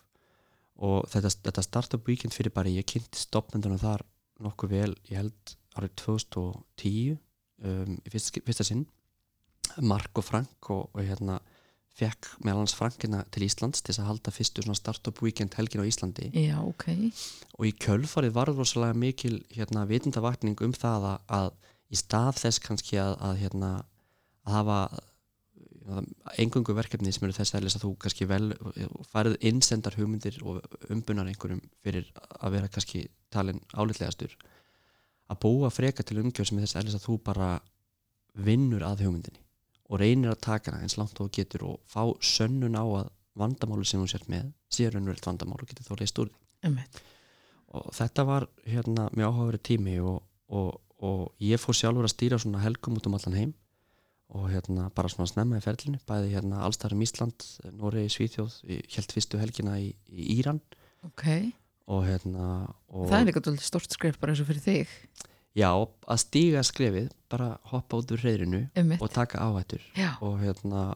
Og 0.82 1.08
þetta, 1.10 1.34
þetta 1.50 1.66
Startup 1.66 2.08
Weekend 2.10 2.38
fyrir 2.38 2.54
bara 2.54 2.70
ég 2.70 2.86
kynnti 2.90 3.18
stopnendunum 3.18 3.82
þar 3.82 4.06
nokkuð 4.42 4.78
vel 4.78 4.94
ég 5.10 5.24
held 5.24 5.58
árið 5.78 5.98
2010 6.04 7.20
um, 7.66 7.96
í 8.02 8.14
fyrsta, 8.14 8.44
fyrsta 8.46 8.68
sinn 8.68 8.86
Mark 9.82 10.18
og 10.20 10.28
Frank 10.28 10.72
og, 10.74 10.90
og 10.92 11.04
hérna 11.06 11.40
fekk 11.96 12.30
meðal 12.46 12.64
hans 12.64 12.76
Frankina 12.76 13.22
til 13.34 13.46
Íslands 13.46 13.84
til 13.84 13.96
að 13.98 14.08
halda 14.08 14.32
fyrstu 14.34 14.64
svona 14.64 14.80
startup 14.80 15.20
weekend 15.24 15.56
helgin 15.60 15.84
á 15.84 15.90
Íslandi 15.90 16.30
Já, 16.32 16.58
ok. 16.64 16.88
og 17.58 17.68
í 17.68 17.74
kjölfarið 17.84 18.36
var 18.38 18.52
rosalega 18.52 18.98
mikil 18.98 19.42
hérna 19.52 19.86
vitundavakning 19.90 20.60
um 20.64 20.76
það 20.76 21.10
að, 21.12 21.26
að 21.40 21.50
í 21.92 22.00
stað 22.00 22.44
þess 22.46 22.64
kannski 22.64 23.00
að, 23.02 23.18
að 23.20 23.42
hérna 23.44 23.72
að 24.48 24.56
hafa 24.56 24.80
engungu 26.40 26.76
verkefni 26.78 27.12
sem 27.12 27.26
eru 27.26 27.36
þess 27.36 27.56
eðlis 27.58 27.76
að 27.78 27.86
þú 27.86 27.92
kannski 28.04 28.28
vel 28.30 28.52
farið 29.12 29.38
innsendar 29.50 29.98
hugmyndir 29.98 30.38
og 30.46 30.62
umbunar 30.94 31.30
einhverjum 31.30 31.62
fyrir 31.84 32.08
að 32.40 32.56
vera 32.56 32.70
kannski 32.72 33.08
talin 33.34 33.62
álitlegastur 33.74 34.36
að 35.32 35.40
búa 35.46 35.72
freka 35.72 36.04
til 36.04 36.20
umgjör 36.22 36.50
sem 36.50 36.60
er 36.60 36.68
þess 36.68 36.98
að 36.98 37.06
þú 37.06 37.18
bara 37.24 37.54
vinnur 38.36 38.84
að 38.88 39.06
hugmyndinni 39.06 39.42
og 39.92 40.00
reynir 40.00 40.32
að 40.32 40.44
taka 40.46 40.72
hana 40.72 40.86
eins 40.86 40.98
langt 41.00 41.20
og 41.20 41.32
getur 41.36 41.66
og 41.68 41.80
fá 41.92 42.04
sönnun 42.24 42.78
á 42.80 42.84
að 42.84 43.10
vandamálu 43.40 43.86
sem 43.88 44.00
hún 44.00 44.12
sért 44.12 44.30
með 44.32 44.52
sé 44.72 44.88
raunverið 44.92 45.26
vandamál 45.28 45.60
og 45.60 45.68
getur 45.68 45.88
þá 45.88 46.00
leist 46.00 46.22
úr 46.22 46.32
því. 46.32 46.38
Og 47.72 47.88
þetta 47.96 48.24
var 48.28 48.48
hérna 48.68 49.08
mjög 49.16 49.32
áhugaverið 49.32 49.64
tími 49.68 49.98
og, 50.04 50.22
og, 50.52 50.80
og 51.00 51.22
ég 51.44 51.60
fór 51.60 51.76
sjálfur 51.76 52.08
að 52.08 52.14
stýra 52.16 52.40
svona 52.40 52.64
helgum 52.64 52.98
út 53.00 53.08
um 53.08 53.16
allan 53.16 53.38
heim 53.40 53.54
og 54.32 54.48
hérna 54.52 54.90
bara 54.96 55.12
svona 55.12 55.28
snemma 55.28 55.60
í 55.60 55.64
ferlinu 55.64 56.00
bæði 56.08 56.34
hérna 56.36 56.64
allstarum 56.68 57.04
Ísland, 57.04 57.44
Noregi, 57.76 58.12
Svíþjóð 58.16 58.60
held 58.96 59.16
fyrstu 59.16 59.40
helgina 59.40 59.76
í, 59.80 59.92
í 60.08 60.28
Íran. 60.38 60.62
Ok. 61.08 61.26
Og 61.92 62.06
hérna 62.08 62.48
og 62.92 63.10
Það 63.12 63.20
er 63.20 63.28
líka 63.30 63.44
dálítið 63.44 63.68
stort 63.68 63.96
skrif 63.96 64.20
bara 64.22 64.34
eins 64.34 64.42
og 64.44 64.48
fyrir 64.50 64.64
þig. 64.66 64.98
já, 65.58 65.70
að 66.08 66.22
stíga 66.24 66.62
skrefið 66.64 67.10
bara 67.32 67.58
hoppa 67.72 68.00
út 68.00 68.12
úr 68.16 68.22
Einmitt. 68.76 69.02
og 69.02 69.12
taka 69.12 69.40
áhættur 69.44 69.82
Já. 69.96 70.16
og 70.22 70.40
hérna 70.40 70.96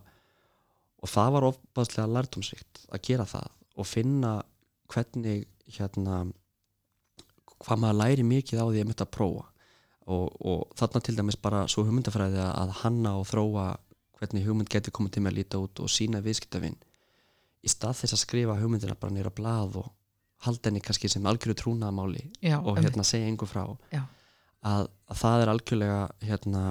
og 1.03 1.09
það 1.11 1.31
var 1.35 1.47
ofbæðslega 1.51 2.13
lærdomsrikt 2.15 2.85
að 2.89 3.01
gera 3.03 3.25
það 3.25 3.49
og 3.75 3.85
finna 3.85 4.31
hvernig 4.87 5.45
hérna 5.67 6.31
hvað 7.65 7.81
maður 7.81 7.99
læri 7.99 8.23
mikið 8.23 8.61
á 8.61 8.65
því 8.69 8.81
að 8.81 8.87
mynda 8.89 9.05
að 9.05 9.13
prófa 9.15 9.45
og, 10.05 10.25
og 10.39 10.63
þarna 10.77 11.01
til 11.01 11.15
dæmis 11.17 11.37
bara 11.41 11.65
svo 11.71 11.83
hugmyndafræði 11.87 12.41
að 12.45 12.73
hanna 12.83 13.15
og 13.19 13.27
þróa 13.29 13.67
hvernig 14.19 14.45
hugmynd 14.47 14.71
getur 14.71 14.93
komið 14.95 15.15
til 15.15 15.23
með 15.25 15.33
að 15.33 15.37
líta 15.39 15.61
út 15.61 15.81
og 15.83 15.91
sína 15.91 16.21
viðskiptavinn 16.23 16.77
í 17.65 17.71
stað 17.71 17.97
þess 18.01 18.15
að 18.15 18.21
skrifa 18.23 18.57
hugmyndina 18.61 18.95
bara 18.99 19.15
nýra 19.15 19.33
blað 19.35 19.79
og 19.81 19.89
halda 20.45 20.69
henni 20.69 20.83
kannski 20.83 21.09
sem 21.11 21.25
algjöru 21.29 21.55
trúnaðamáli 21.59 22.25
og 22.61 22.79
hérna 22.79 23.05
segja 23.07 23.29
einhver 23.29 23.49
frá. 23.49 23.65
Að, 24.65 24.87
að 25.11 25.19
það 25.21 25.43
er 25.43 25.51
algjörlega 25.51 25.99
hérna 26.25 26.63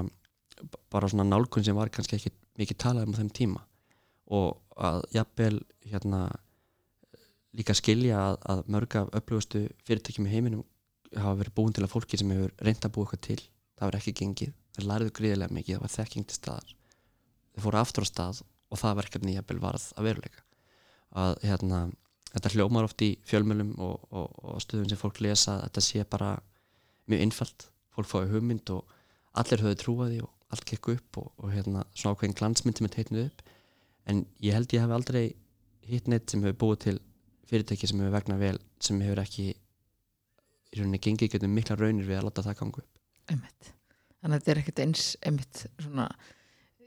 bara 0.90 1.11
svona 1.11 1.26
nálgun 1.28 1.66
sem 1.66 1.76
var 1.76 1.93
kannski 1.95 2.19
ekki 2.19 2.33
mikið 2.59 2.81
talað 2.85 3.09
um 3.09 3.16
á 3.16 3.21
þeim 3.21 3.33
tíma. 3.35 3.64
Og 4.35 4.57
að 4.81 5.02
jafnvel 5.14 5.57
hérna 5.90 6.21
líka 7.54 7.75
skilja 7.76 8.19
að, 8.19 8.38
að 8.50 8.62
mörg 8.75 8.97
af 8.99 9.11
öflugustu 9.21 9.66
fyrirtækjum 9.87 10.26
í 10.26 10.33
heiminum 10.33 10.64
hafa 11.14 11.38
verið 11.43 11.54
búin 11.54 11.75
til 11.75 11.85
að 11.85 11.93
fólki 11.93 12.19
sem 12.19 12.33
hefur 12.35 12.54
reynd 12.66 12.87
að 12.87 12.95
búa 12.95 13.07
eitthvað 13.07 13.23
til. 13.28 13.43
Það 13.75 13.90
var 13.90 13.99
ekki 13.99 14.14
gengið, 14.21 14.54
þeir 14.75 14.88
læriðu 14.90 15.14
gríðilega 15.19 15.54
mikið. 15.54 15.76
Það 15.76 15.85
var 15.85 15.95
þekking 15.95 16.26
til 16.31 16.38
staðar. 16.38 16.75
Þeir 17.54 17.66
fóru 17.66 17.81
aftur 17.81 18.07
á 18.07 18.11
stað 18.11 18.40
og 18.71 18.81
það 18.81 18.99
verkefni 19.02 19.37
jafnvel 19.37 19.61
varð 19.62 19.87
að 19.95 20.09
veruleika. 20.09 20.45
Að 21.14 21.37
hérna 21.47 21.81
þetta 22.35 22.53
hljómar 22.55 22.88
oft 22.88 23.05
í 23.05 23.14
fjölmjölum 23.29 23.75
og, 23.83 24.09
og, 24.11 24.37
og 24.43 24.62
stöðum 24.62 24.91
sem 24.91 25.00
fólk 25.00 25.21
lesa 25.25 25.61
þetta 25.62 25.85
sé 25.87 26.05
bara 26.11 26.35
mjög 27.11 27.26
innfald 27.26 27.67
fólk 27.95 28.11
fái 28.11 28.31
hugmynd 28.33 28.71
og 28.75 28.95
allir 29.38 29.64
höfðu 29.64 29.81
trúaði 29.83 30.21
og 30.25 30.31
allt 30.55 30.67
gekk 30.71 30.91
upp 30.95 31.21
og, 31.23 31.33
og 31.43 31.55
hérna 31.55 31.85
svona 31.95 32.14
ákveðin 32.14 32.38
glansmynd 32.38 32.79
sem 32.79 32.88
er 32.88 32.95
teitnuð 32.95 33.26
upp 33.29 33.45
en 34.11 34.25
ég 34.45 34.57
held 34.57 34.75
ég 34.75 34.85
hef 34.85 34.95
aldrei 34.95 35.25
hitt 35.88 36.11
neitt 36.11 36.31
sem 36.31 36.43
hefur 36.45 36.61
búið 36.64 36.83
til 36.88 36.97
fyrirtæki 37.50 37.91
sem 37.91 38.03
hefur 38.03 38.17
vegna 38.17 38.41
vel 38.41 38.59
sem 38.83 39.00
hefur 39.05 39.23
ekki 39.25 39.50
í 39.55 40.81
rauninni 40.81 41.03
gengið 41.03 41.37
getum 41.37 41.55
mikla 41.55 41.79
raunir 41.79 42.09
við 42.09 42.19
að 42.19 42.29
láta 42.29 42.45
það 42.49 42.61
gangu 42.61 42.83
upp 42.83 42.95
einmitt. 43.33 43.71
Þannig 44.21 44.37
að 44.37 44.41
þetta 44.41 44.53
er 44.53 44.61
ekkert 44.62 44.83
eins 44.85 45.05
einmitt 45.25 45.62
svona, 45.83 46.09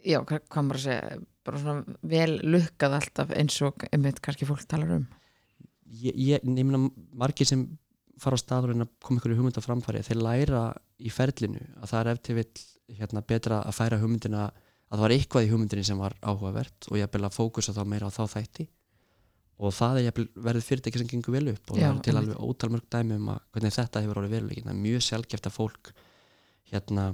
já, 0.02 0.20
hvað 0.26 0.66
maður 0.66 0.80
að 0.80 0.86
segja, 0.86 1.20
bara 1.48 1.62
svona 1.62 1.98
vel 2.14 2.40
lukkað 2.46 2.98
alltaf 2.98 3.34
eins 3.38 3.58
og 3.66 3.86
einmitt 3.92 4.22
kannski 4.26 4.48
fólk 4.50 4.66
talar 4.70 4.96
um. 4.98 5.08
Ég, 5.88 6.16
ég, 6.16 6.48
meina 6.48 6.82
margir 7.18 7.48
sem 7.50 7.66
fara 8.22 8.38
á 8.38 8.42
staður 8.42 8.74
en 8.74 8.86
að 8.86 8.94
koma 9.04 9.22
ykkur 9.22 9.36
í 9.36 9.38
hugmynda 9.38 9.64
framfæri 9.64 10.06
þeir 10.06 10.22
læra 10.24 10.64
í 10.98 11.12
ferlinu 11.14 11.62
að 11.82 11.92
það 11.92 12.00
er 12.00 12.12
eftir 12.14 12.40
vill 12.40 12.64
hérna, 12.98 13.22
betra 13.22 13.62
að 13.68 13.78
færa 13.78 14.00
hugmyndina 14.02 14.48
að 14.48 14.96
það 14.96 15.04
var 15.04 15.14
eitthvað 15.18 15.46
í 15.46 15.52
hugmyndinni 15.52 15.86
sem 15.86 16.00
var 16.00 16.16
áhugavert 16.24 16.90
og 16.90 17.00
ég 17.00 17.14
vil 17.14 17.28
að 17.28 17.36
fókusa 17.36 17.76
þá 17.76 17.84
meira 17.92 18.08
á 18.08 18.16
þá 18.16 18.24
þætti. 18.38 18.68
Og 19.58 19.74
það 19.74 20.00
er 20.04 20.20
verið 20.46 20.66
fyrirtæki 20.68 21.02
sem 21.02 21.10
gengur 21.10 21.34
vel 21.34 21.48
upp 21.52 21.72
og 21.74 21.80
Já, 21.80 21.88
það 21.88 21.96
er 21.96 22.04
til 22.06 22.18
alveg 22.20 22.42
ótal 22.46 22.70
mörg 22.74 22.90
dæmi 22.94 23.16
um 23.18 23.32
að 23.34 23.40
hvernig 23.56 23.74
þetta 23.74 24.04
hefur 24.04 24.20
orðið 24.22 24.36
veruleikin 24.36 24.68
það 24.68 24.74
er 24.76 24.84
mjög 24.84 25.06
sjálfgeft 25.08 25.50
að 25.50 25.56
fólk 25.56 25.92
hérna 26.72 27.06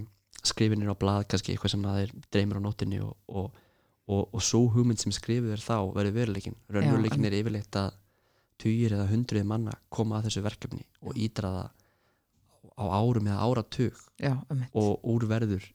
skrifinir 0.44 0.92
á 0.92 0.96
blað 1.00 1.28
kannski 1.32 1.54
eitthvað 1.54 1.74
sem 1.74 1.86
að 1.88 2.00
þeir 2.02 2.14
dreymir 2.36 2.60
á 2.60 2.66
nóttinni 2.66 3.00
og, 3.00 3.14
og, 3.32 3.62
og, 4.12 4.26
og 4.28 4.44
svo 4.44 4.66
hugmynd 4.74 5.00
sem 5.00 5.16
skrifið 5.16 5.56
er 5.56 5.64
þá 5.64 5.78
verið 5.96 6.18
veruleikin 6.20 6.58
raunveruleikin 6.68 7.30
er 7.30 7.38
yfirleitt 7.40 7.80
að 7.80 7.94
tugir 8.62 8.96
eða 8.98 9.10
hundruði 9.12 9.46
manna 9.48 9.74
koma 9.94 10.20
að 10.20 10.30
þessu 10.30 10.44
verkefni 10.46 10.86
og 11.02 11.18
ídra 11.20 11.54
það 11.58 11.70
á 12.74 12.86
árum 12.90 13.28
eða 13.30 13.46
áratug 13.48 13.98
Já, 14.18 14.34
einmitt. 14.50 14.72
og 14.74 15.04
úr 15.14 15.28
verður 15.30 15.66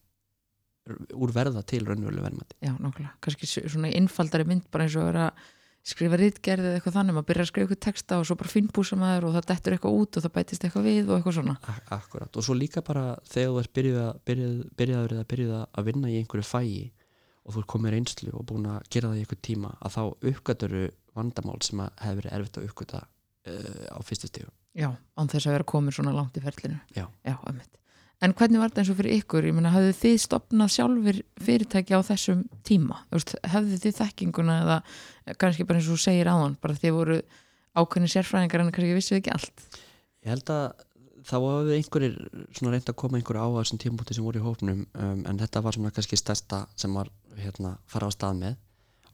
úr 1.14 1.32
verða 1.36 1.62
til 1.68 1.84
raunveruleg 1.84 2.24
verðmætti 2.24 2.56
Já, 2.64 2.72
nákvæmlega. 2.80 3.14
Kannski 3.20 3.48
svona 3.68 3.90
einfaldari 3.92 4.46
mynd 4.48 4.66
bara 4.72 4.86
eins 4.86 4.96
og 4.96 5.04
að 5.04 5.10
vera 5.12 5.26
skrifa 5.88 6.18
rítgerð 6.20 6.64
eða 6.68 6.78
eitthvað 6.78 6.96
þannig, 6.98 7.14
maður 7.16 7.26
byrjar 7.28 7.44
að 7.44 7.50
skrifa 7.50 7.64
eitthvað 7.68 7.82
texta 7.86 8.16
og 8.20 8.26
svo 8.28 8.36
bara 8.40 8.52
finnbúsa 8.52 8.96
maður 8.98 9.26
og 9.28 9.36
það 9.36 9.46
dettur 9.52 9.76
eitthvað 9.76 9.98
út 10.02 10.18
og 10.18 10.24
það 10.24 10.34
bætist 10.34 10.64
eitthvað 10.66 10.88
við 10.88 11.02
og 11.08 11.14
eitthvað 11.18 11.36
svona. 11.38 11.54
Ak 11.72 11.92
akkurat 11.96 12.36
og 12.40 12.44
svo 12.44 12.56
líka 12.58 12.82
bara 12.84 13.04
þegar 13.28 13.52
þú 13.54 13.60
ert 13.62 13.72
byrjuð 13.78 14.00
að, 14.02 14.18
byrjuð, 14.28 14.56
byrjaður 14.80 15.14
eða 15.16 15.28
byrjuð 15.32 15.54
að 15.62 15.88
vinna 15.88 16.10
í 16.12 16.18
einhverju 16.20 16.48
fægi 16.48 16.82
og 17.44 17.54
þú 17.54 17.62
ert 17.62 17.70
komið 17.72 17.94
reynslu 17.96 18.34
og 18.36 18.46
búin 18.50 18.68
að 18.68 18.80
gera 18.92 19.12
það 19.12 19.20
í 19.20 19.22
einhver 19.24 19.40
tíma 19.48 19.70
að 19.78 19.94
þá 19.96 20.02
uppgöturu 20.32 20.82
vandamál 21.18 21.58
sem 21.66 21.82
að 21.84 22.04
hefur 22.04 22.22
verið 22.22 22.38
erfitt 22.38 22.60
að 22.60 22.70
uppgöta 22.70 23.02
uh, 23.04 23.84
á 23.92 23.98
fyrstu 24.06 24.30
stíu 24.30 24.48
Já, 24.78 24.92
án 25.18 25.30
þess 25.30 25.48
að 25.48 25.56
vera 25.56 25.66
komin 25.66 25.94
svona 25.94 26.14
langt 26.14 26.36
í 26.38 26.42
ferlinu. 26.44 26.78
Já. 26.94 27.08
Já. 27.26 27.34
En 28.22 28.34
hvernig 28.34 28.60
var 28.60 28.70
þetta 28.70 28.82
eins 28.82 28.90
og 28.92 28.98
fyrir 28.98 29.20
ykkur? 29.20 29.46
Ég 29.46 29.54
meina, 29.54 29.72
hafðu 29.74 29.94
þið 29.98 30.16
stopnað 30.22 30.72
sjálfur 30.74 31.20
fyrirtæki 31.46 31.98
á 31.98 32.00
þessum 32.06 32.44
tíma? 32.66 33.00
Hefðu 33.10 33.78
þið 33.84 33.96
þekkinguna 33.98 34.58
eða 34.64 34.78
kannski 35.38 35.66
bara 35.66 35.80
eins 35.80 35.90
og 35.90 36.02
segir 36.02 36.30
áðan, 36.30 36.56
bara 36.62 36.78
þið 36.78 36.94
voru 36.94 37.18
ákveðni 37.78 38.10
sérfræðingar 38.12 38.64
en 38.64 38.72
kannski 38.74 38.98
vissuð 38.98 39.20
ekki 39.20 39.34
allt? 39.34 39.66
Ég 40.26 40.34
held 40.34 40.54
að 40.54 40.64
þá 41.28 41.36
hafði 41.36 41.78
einhverjir 41.78 42.16
svona 42.56 42.74
reynd 42.74 42.90
að 42.90 42.98
koma 43.02 43.18
einhverju 43.18 43.44
á 43.44 43.48
þessum 43.58 43.82
tímpúti 43.82 44.16
sem 44.16 44.26
voru 44.26 44.40
í 44.40 44.46
hópnum 44.46 44.82
um, 44.86 45.22
en 45.26 45.42
þetta 45.42 45.62
var 45.64 45.76
svona 45.76 45.94
kannski 45.94 46.18
stærsta 46.18 46.64
sem 46.78 46.94
var 46.94 47.10
hérna 47.38 47.76
fara 47.90 48.10
á 48.10 48.14
stað 48.14 48.42
með 48.42 48.58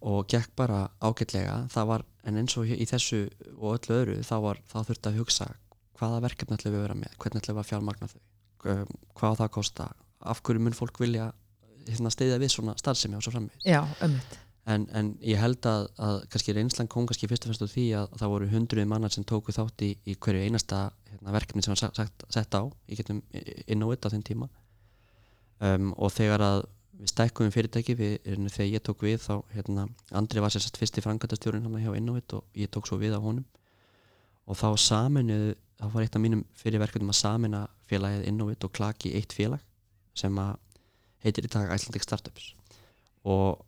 og 0.04 0.28
gekk 0.28 0.52
bara 0.58 0.86
ágætlega. 1.00 1.62
Það 1.72 1.90
var, 1.90 2.04
en 2.28 2.40
eins 2.40 2.56
og 2.60 2.68
í 2.68 2.86
þessu 2.88 3.24
og 3.56 3.78
öllu 3.78 3.98
öðru 4.00 4.20
þá, 4.26 4.36
var, 4.44 4.60
þá 4.68 4.78
þurfti 4.90 5.10
að 5.10 5.20
hugsa 5.22 5.50
hvaða 5.98 6.22
verkefni 6.26 6.58
ætlum 6.58 6.74
við 6.74 6.80
að 6.80 6.86
vera 6.88 7.00
með, 7.00 7.18
hvernig 7.22 7.42
ætlum 7.42 7.56
við 7.56 7.62
að 7.62 7.70
fjármagna 7.70 8.10
þau 8.12 8.22
um, 8.64 8.96
hvað 9.18 9.36
það 9.38 9.46
að 9.46 9.52
kosta 9.56 9.90
af 10.24 10.40
hverju 10.44 10.64
mun 10.64 10.76
fólk 10.76 11.00
vilja 11.02 11.28
hérna, 11.88 12.12
steyðja 12.12 12.40
við 12.40 12.52
svona 12.54 12.74
starfsemi 12.80 13.18
og 13.18 13.24
svo 13.24 13.34
framvegis. 13.34 13.66
Já, 13.68 13.82
en, 14.72 14.86
en 14.96 15.10
ég 15.24 15.40
held 15.40 15.66
að, 15.68 15.86
að 16.00 16.20
kannski 16.32 16.54
reynslan 16.56 16.88
kom 16.92 17.08
kannski 17.08 17.28
fyrst 17.28 17.44
og 17.44 17.52
fyrst 17.52 17.66
úr 17.66 17.72
því 17.72 17.86
að 18.00 18.14
það 18.20 18.32
voru 18.34 18.50
hundruði 18.52 18.88
mannar 18.88 19.12
sem 19.12 19.26
tóku 19.28 19.52
þátt 19.54 19.84
í, 19.84 19.90
í 20.08 20.16
hverju 20.16 20.46
einasta 20.46 20.86
hérna, 21.10 21.34
verkefni 21.36 21.64
sem 21.64 21.74
var 21.74 22.08
sett 22.32 22.56
á. 22.56 22.62
Í 22.88 23.00
getum 23.00 23.20
inn 23.34 23.84
á 23.84 23.86
þetta 23.92 24.08
á 24.08 24.12
þeim 24.14 24.24
tíma. 24.30 24.48
Um, 25.64 25.92
og 26.00 26.12
þegar 26.14 26.44
að 26.44 26.64
við 26.98 27.10
stækkum 27.10 27.52
fyrirtæki 27.54 27.96
við, 27.98 28.14
þegar 28.24 28.70
ég 28.70 28.82
tók 28.84 29.04
við 29.04 29.18
þá 29.24 29.34
hérna, 29.54 29.86
Andri 30.14 30.42
var 30.42 30.52
sérst 30.54 30.78
fyrsti 30.80 31.02
frangatastjórun 31.04 31.66
hann 31.66 31.82
hjá 31.82 31.94
Innovit 31.98 32.36
og 32.36 32.44
ég 32.58 32.70
tók 32.72 32.88
svo 32.88 32.98
við 33.00 33.16
á 33.16 33.20
honum. 33.20 33.44
Og 34.46 34.58
þá 34.60 34.68
saminuð 34.78 35.54
þá 35.80 35.86
var 35.92 36.04
eitt 36.04 36.16
af 36.16 36.22
mínum 36.22 36.44
fyrirverkefnum 36.58 37.12
að 37.12 37.20
samina 37.20 37.62
félagið 37.90 38.28
Innovit 38.30 38.66
og 38.66 38.74
klaki 38.76 39.14
eitt 39.18 39.34
félag 39.34 39.62
sem 40.14 40.36
að 40.38 40.54
heitir 41.24 41.48
í 41.48 41.50
dag 41.50 41.72
Icelandic 41.74 42.04
Startups. 42.04 42.52
Og 43.24 43.62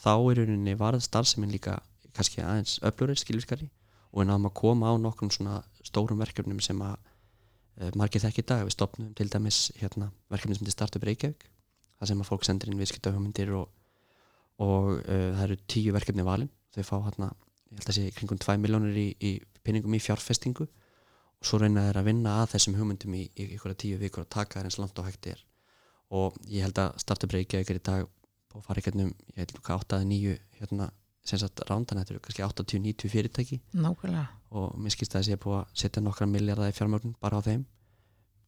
þá 0.00 0.12
í 0.16 0.36
rauninni 0.38 0.76
varð 0.78 1.04
starfseminn 1.04 1.52
líka 1.52 1.80
kannski 2.16 2.40
aðeins 2.44 2.78
öflurinn 2.86 3.20
skilvirkari 3.20 3.68
og 4.12 4.22
við 4.22 4.30
náðum 4.30 4.48
að 4.48 4.56
koma 4.62 4.92
á 4.92 4.94
nokkrum 5.00 5.32
svona 5.34 5.60
stórum 5.84 6.22
verkefnum 6.22 6.62
sem 6.64 6.80
að 6.80 6.94
uh, 6.96 7.90
margir 7.98 8.22
þekki 8.22 8.44
í 8.44 8.48
dag, 8.48 8.64
við 8.64 8.76
stopnum 8.78 9.12
til 9.18 9.28
dæmis 9.28 9.66
hérna, 9.80 10.08
verkefni 10.32 10.56
sem 10.56 10.68
til 10.68 10.76
Startup 10.76 11.04
Reykjavík 11.04 11.44
það 11.96 12.12
sem 12.12 12.22
að 12.22 12.30
fólk 12.30 12.46
sendir 12.46 12.70
inn 12.70 12.80
viðskiptahugmyndir 12.80 13.52
og, 13.56 13.66
og 14.62 14.92
uh, 14.98 15.32
það 15.36 15.44
eru 15.48 15.58
tíu 15.70 15.94
verkefni 15.96 16.26
valin, 16.26 16.52
þau 16.76 16.84
fá 16.86 16.96
hérna 17.08 17.32
ég 17.70 17.80
held 17.80 17.90
að 17.90 17.96
sé 17.98 18.10
kringum 18.14 18.40
2 18.42 18.58
miljónir 18.62 18.98
í, 19.00 19.06
í 19.18 19.32
pinningum 19.66 19.96
í 19.96 20.02
fjárfestingu 20.02 20.66
og 20.66 21.48
svo 21.48 21.60
reyna 21.60 21.88
þeir 21.88 22.00
að 22.00 22.08
vinna 22.10 22.36
að 22.42 22.52
þessum 22.54 22.76
hugmyndum 22.78 23.16
í, 23.18 23.24
ykkur 23.46 23.74
tíu 23.78 23.98
vikur 24.00 24.24
og 24.24 24.30
taka 24.32 24.60
þær 24.60 24.70
eins 24.70 24.78
langt 24.80 25.00
og 25.00 25.08
hægt 25.08 25.28
er. 25.32 25.42
Og 26.14 26.36
ég 26.48 26.64
held 26.64 26.78
að 26.78 26.94
Startup 27.02 27.34
Reykjavík 27.34 27.72
er 27.72 27.80
í 27.80 27.84
dag 27.88 28.06
og 28.56 28.64
fara 28.64 28.80
í 28.80 28.86
gegnum, 28.86 29.10
ég 29.34 29.42
held 29.42 29.56
hvað 29.66 29.82
8-9 29.98 30.36
hérna, 30.60 30.88
sem 31.26 31.40
sagt 31.42 31.60
rándan 31.68 32.00
þetta 32.00 32.14
eru 32.14 32.22
kannski 32.24 32.44
80-90 32.46 33.12
fyrirtæki. 33.12 33.60
Nákvæmlega. 33.74 34.28
og 34.56 34.76
mér 34.80 34.94
skilst 34.94 35.16
að 35.16 35.24
þessi 35.24 35.34
er 35.34 35.40
búið 35.42 35.58
að 35.58 35.72
setja 35.82 36.02
nokkra 36.02 36.28
miljardar 36.30 36.70
í 36.70 36.76
fjármögnun 36.76 37.16
bara 37.20 37.42
á 37.42 37.44
þeim. 37.44 37.66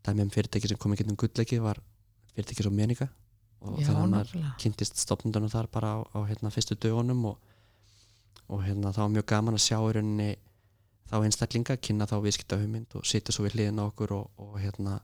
Dæmi 0.06 0.24
um 0.24 0.30
fyrirtæki 0.32 0.70
sem 0.70 0.78
kom 0.78 0.94
í 0.94 1.00
gegnum 1.00 1.18
gullleiki 1.18 1.58
var 1.60 1.82
fyrirtæki 2.32 2.64
svo 2.64 2.72
meninga 2.72 3.10
og 3.62 3.78
Já, 3.80 3.88
þannig 3.88 4.02
að 4.02 4.10
maður 4.12 4.58
kynntist 4.62 5.00
stopnundunum 5.02 5.52
þar 5.52 5.68
bara 5.72 5.94
á, 5.94 5.98
á 6.14 6.18
hérna, 6.28 6.52
fyrstu 6.54 6.76
dögunum 6.78 7.24
og, 7.32 7.54
og 8.46 8.62
hérna, 8.64 8.92
það 8.92 9.04
var 9.04 9.14
mjög 9.16 9.26
gaman 9.32 9.58
að 9.58 9.64
sjá 9.64 9.78
í 9.78 9.96
rauninni 9.96 10.28
þá 11.08 11.16
einstaklinga, 11.24 11.78
kynna 11.82 12.08
þá 12.08 12.16
viðskiptahugmynd 12.26 12.98
og 12.98 13.08
sitja 13.08 13.34
svo 13.34 13.46
við 13.46 13.56
hliðin 13.56 13.80
á 13.80 13.84
okkur 13.88 14.14
og, 14.18 14.30
og, 14.44 14.54
hérna, 14.60 14.98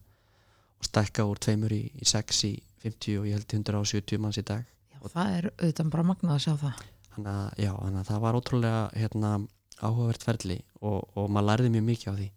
og 0.79 0.89
stækka 0.89 1.27
úr 1.29 1.41
tveimur 1.43 1.75
í, 1.75 1.83
í 1.97 2.09
6 2.09 2.45
í 2.51 2.55
50 2.85 3.21
og 3.21 3.29
ég 3.31 3.39
held 3.39 3.49
í 3.49 3.61
170 3.63 4.21
manns 4.23 4.41
í 4.41 4.47
dag. 4.47 4.65
Já, 4.93 4.99
það 5.09 5.37
er 5.39 5.51
auðvitað 5.55 5.93
bara 5.97 6.07
magnað 6.11 6.37
að 6.37 6.45
sjá 6.45 6.55
það. 6.61 6.87
þannig 7.15 7.33
að, 7.33 7.51
já, 7.65 7.73
þannig 7.81 8.01
að 8.03 8.09
það 8.11 8.25
var 8.27 8.39
ótrúlega 8.39 8.83
hérna, 9.01 9.35
áhugavert 9.81 10.27
ferli 10.27 10.59
og, 10.81 10.99
og 11.17 11.31
maður 11.33 11.49
lærði 11.51 11.75
mjög 11.75 11.87
mikið 11.89 12.13
á 12.13 12.15
því. 12.21 12.31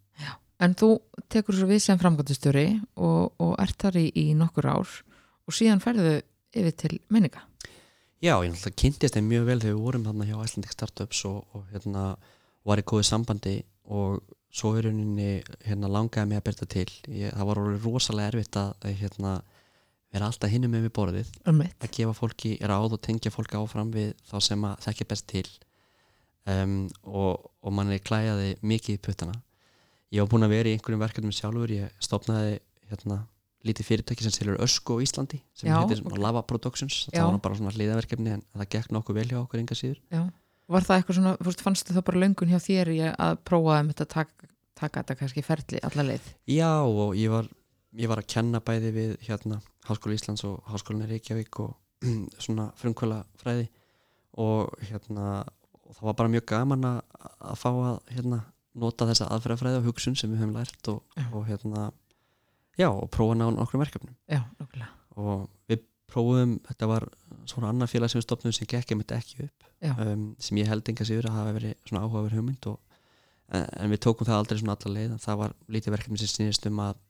En 0.57 0.73
þú 0.73 0.87
tekur 1.29 1.53
svo 1.53 1.67
við 1.69 1.83
sem 1.83 1.99
framgættustjóri 2.01 2.65
og, 2.95 3.35
og 3.43 3.51
ert 3.61 3.77
þar 3.83 3.99
í, 4.01 4.07
í 4.17 4.31
nokkur 4.37 4.65
ár 4.71 4.93
og 5.47 5.55
síðan 5.55 5.83
ferðu 5.83 6.17
yfir 6.57 6.75
til 6.77 6.97
menninga. 7.13 7.43
Já, 8.17 8.33
ég 8.41 8.49
náttúrulega 8.49 8.81
kynntist 8.81 9.17
þeim 9.17 9.27
mjög 9.29 9.43
vel 9.45 9.59
þegar 9.61 9.75
við 9.75 9.83
vorum 9.83 10.07
þarna 10.07 10.25
hjá 10.25 10.37
Icelandic 10.41 10.73
Startups 10.73 11.19
og, 11.29 11.43
og 11.53 11.67
hérna 11.73 12.05
var 12.67 12.81
í 12.81 12.85
góðu 12.87 13.05
sambandi 13.05 13.59
og 13.93 14.23
svo 14.57 14.73
í 14.77 14.81
rauninni 14.85 15.29
hérna 15.67 15.91
langaði 15.91 16.31
mig 16.31 16.39
að 16.39 16.47
byrta 16.47 16.67
til 16.71 16.87
ég, 17.13 17.31
það 17.35 17.49
var 17.51 17.61
rosalega 17.83 18.31
erfitt 18.31 18.57
að 18.57 18.89
hérna, 19.01 19.35
vera 20.13 20.29
alltaf 20.31 20.51
hinum 20.51 20.73
með 20.73 20.87
við 20.87 20.93
borðið 20.97 21.31
Ömmit. 21.51 21.75
að 21.83 21.93
gefa 21.99 22.15
fólki 22.17 22.55
ráð 22.63 22.97
og 22.97 23.03
tengja 23.05 23.33
fólki 23.33 23.59
áfram 23.59 23.91
við 23.93 24.13
þá 24.29 24.37
sem 24.49 24.65
að 24.65 24.85
þekkja 24.87 25.09
best 25.13 25.27
til 25.29 25.45
um, 26.49 26.77
og, 27.05 27.49
og 27.61 27.75
manni 27.75 27.99
klæjaði 28.01 28.55
mikið 28.65 28.97
í 28.97 29.03
puttana 29.03 29.37
ég 30.15 30.23
var 30.23 30.31
búin 30.31 30.47
að 30.47 30.55
vera 30.55 30.71
í 30.71 30.77
einhverjum 30.77 31.03
verkefnum 31.03 31.35
sjálfur 31.35 31.75
ég 31.75 32.03
stopnaði 32.03 32.57
hérna 32.89 33.25
lítið 33.67 33.87
fyrirtæki 33.89 34.25
sem 34.25 34.33
selur 34.35 34.59
ösku 34.63 34.97
á 34.97 35.03
Íslandi 35.03 35.39
sem 35.57 35.69
Já, 35.69 35.77
heitir 35.79 36.01
ok. 36.01 36.09
okay. 36.11 36.23
Lava 36.23 36.43
Productions 36.47 36.97
Já. 37.07 37.19
það 37.19 37.25
var 37.27 37.35
nú 37.35 37.41
bara 37.45 37.59
svona 37.59 37.73
hliðaverkefni 37.75 38.33
en 38.35 38.43
það 38.55 38.69
gekk 38.75 38.93
nokkuð 38.95 39.19
vel 39.19 39.27
hjá 39.31 39.39
okkur 39.43 39.63
enga 39.63 39.77
síður 39.77 40.01
Já. 40.13 40.23
Var 40.67 40.83
það 40.83 40.99
eitthvað 40.99 41.17
svona, 41.19 41.33
fórst, 41.47 41.63
fannstu 41.63 41.95
það 41.95 42.05
bara 42.09 42.21
löngun 42.25 42.51
hjá 42.51 42.59
þér 42.59 42.93
að 43.15 43.37
prófa 43.47 43.79
um 43.79 43.91
þetta 43.93 44.07
taka, 44.11 44.49
taka 44.75 45.03
þetta 45.03 45.17
kannski 45.21 45.43
ferli 45.47 45.83
alla 45.87 46.07
leið? 46.09 46.31
Já 46.51 46.71
og 46.83 47.15
ég 47.15 47.31
var, 47.31 47.47
ég 47.95 48.11
var 48.11 48.23
að 48.23 48.31
kenna 48.33 48.63
bæði 48.63 48.93
við 48.95 49.13
hérna 49.29 49.61
Háskóla 49.87 50.17
Íslands 50.17 50.43
og 50.47 50.59
Háskólan 50.67 51.05
í 51.05 51.11
Reykjavík 51.13 51.61
og 51.63 51.77
svona 52.43 52.71
frumkvöla 52.79 53.21
fræði 53.39 53.69
og 54.37 54.75
hérna 54.89 55.45
og 55.87 55.95
það 55.95 56.09
var 56.09 56.17
bara 56.19 56.31
mjög 56.33 56.45
gaman 56.51 56.85
að, 56.87 56.99
að 57.39 57.59
fá 57.61 57.69
að 57.71 57.99
hérna 58.11 58.41
nota 58.77 59.07
þessa 59.09 59.29
aðferðafræði 59.33 59.79
og 59.81 59.87
hugsun 59.89 60.17
sem 60.19 60.31
við 60.31 60.43
höfum 60.43 60.57
lært 60.57 60.91
og, 60.91 60.99
Já. 61.17 61.25
og 61.31 61.47
hérna 61.47 61.87
já 62.77 62.87
og 62.89 63.09
prófa 63.13 63.37
ná 63.37 63.47
okkur 63.49 63.81
verkefnum. 63.81 64.15
Já, 64.29 64.43
nokkulega. 64.59 64.89
og 65.17 65.47
við 65.69 65.83
prófum, 66.07 66.57
þetta 66.67 66.89
var 66.89 67.07
svona 67.49 67.71
annað 67.73 67.91
félag 67.93 68.11
sem 68.11 68.21
við 68.21 68.27
stopnum 68.27 68.53
sem 68.55 68.69
gekk 68.69 68.93
einmitt 68.93 69.11
ekki 69.11 69.47
upp 69.47 69.65
um, 69.99 70.29
sem 70.39 70.59
ég 70.61 70.69
held 70.69 70.89
enga 70.89 71.07
sigur 71.07 71.27
að 71.27 71.35
hafa 71.37 71.55
verið 71.57 71.73
svona 71.87 72.03
áhugaverð 72.05 72.37
hugmynd 72.39 72.69
og 72.71 72.77
en, 73.51 73.65
en 73.65 73.91
við 73.91 74.01
tókum 74.05 74.27
það 74.27 74.41
aldrei 74.41 74.61
svona 74.61 74.77
alla 74.77 74.93
leið 74.95 75.15
en 75.15 75.23
það 75.23 75.41
var 75.41 75.55
lítið 75.75 75.95
verkefni 75.95 76.21
sem 76.21 76.31
snýðist 76.31 76.69
um 76.69 76.81
að 76.85 77.01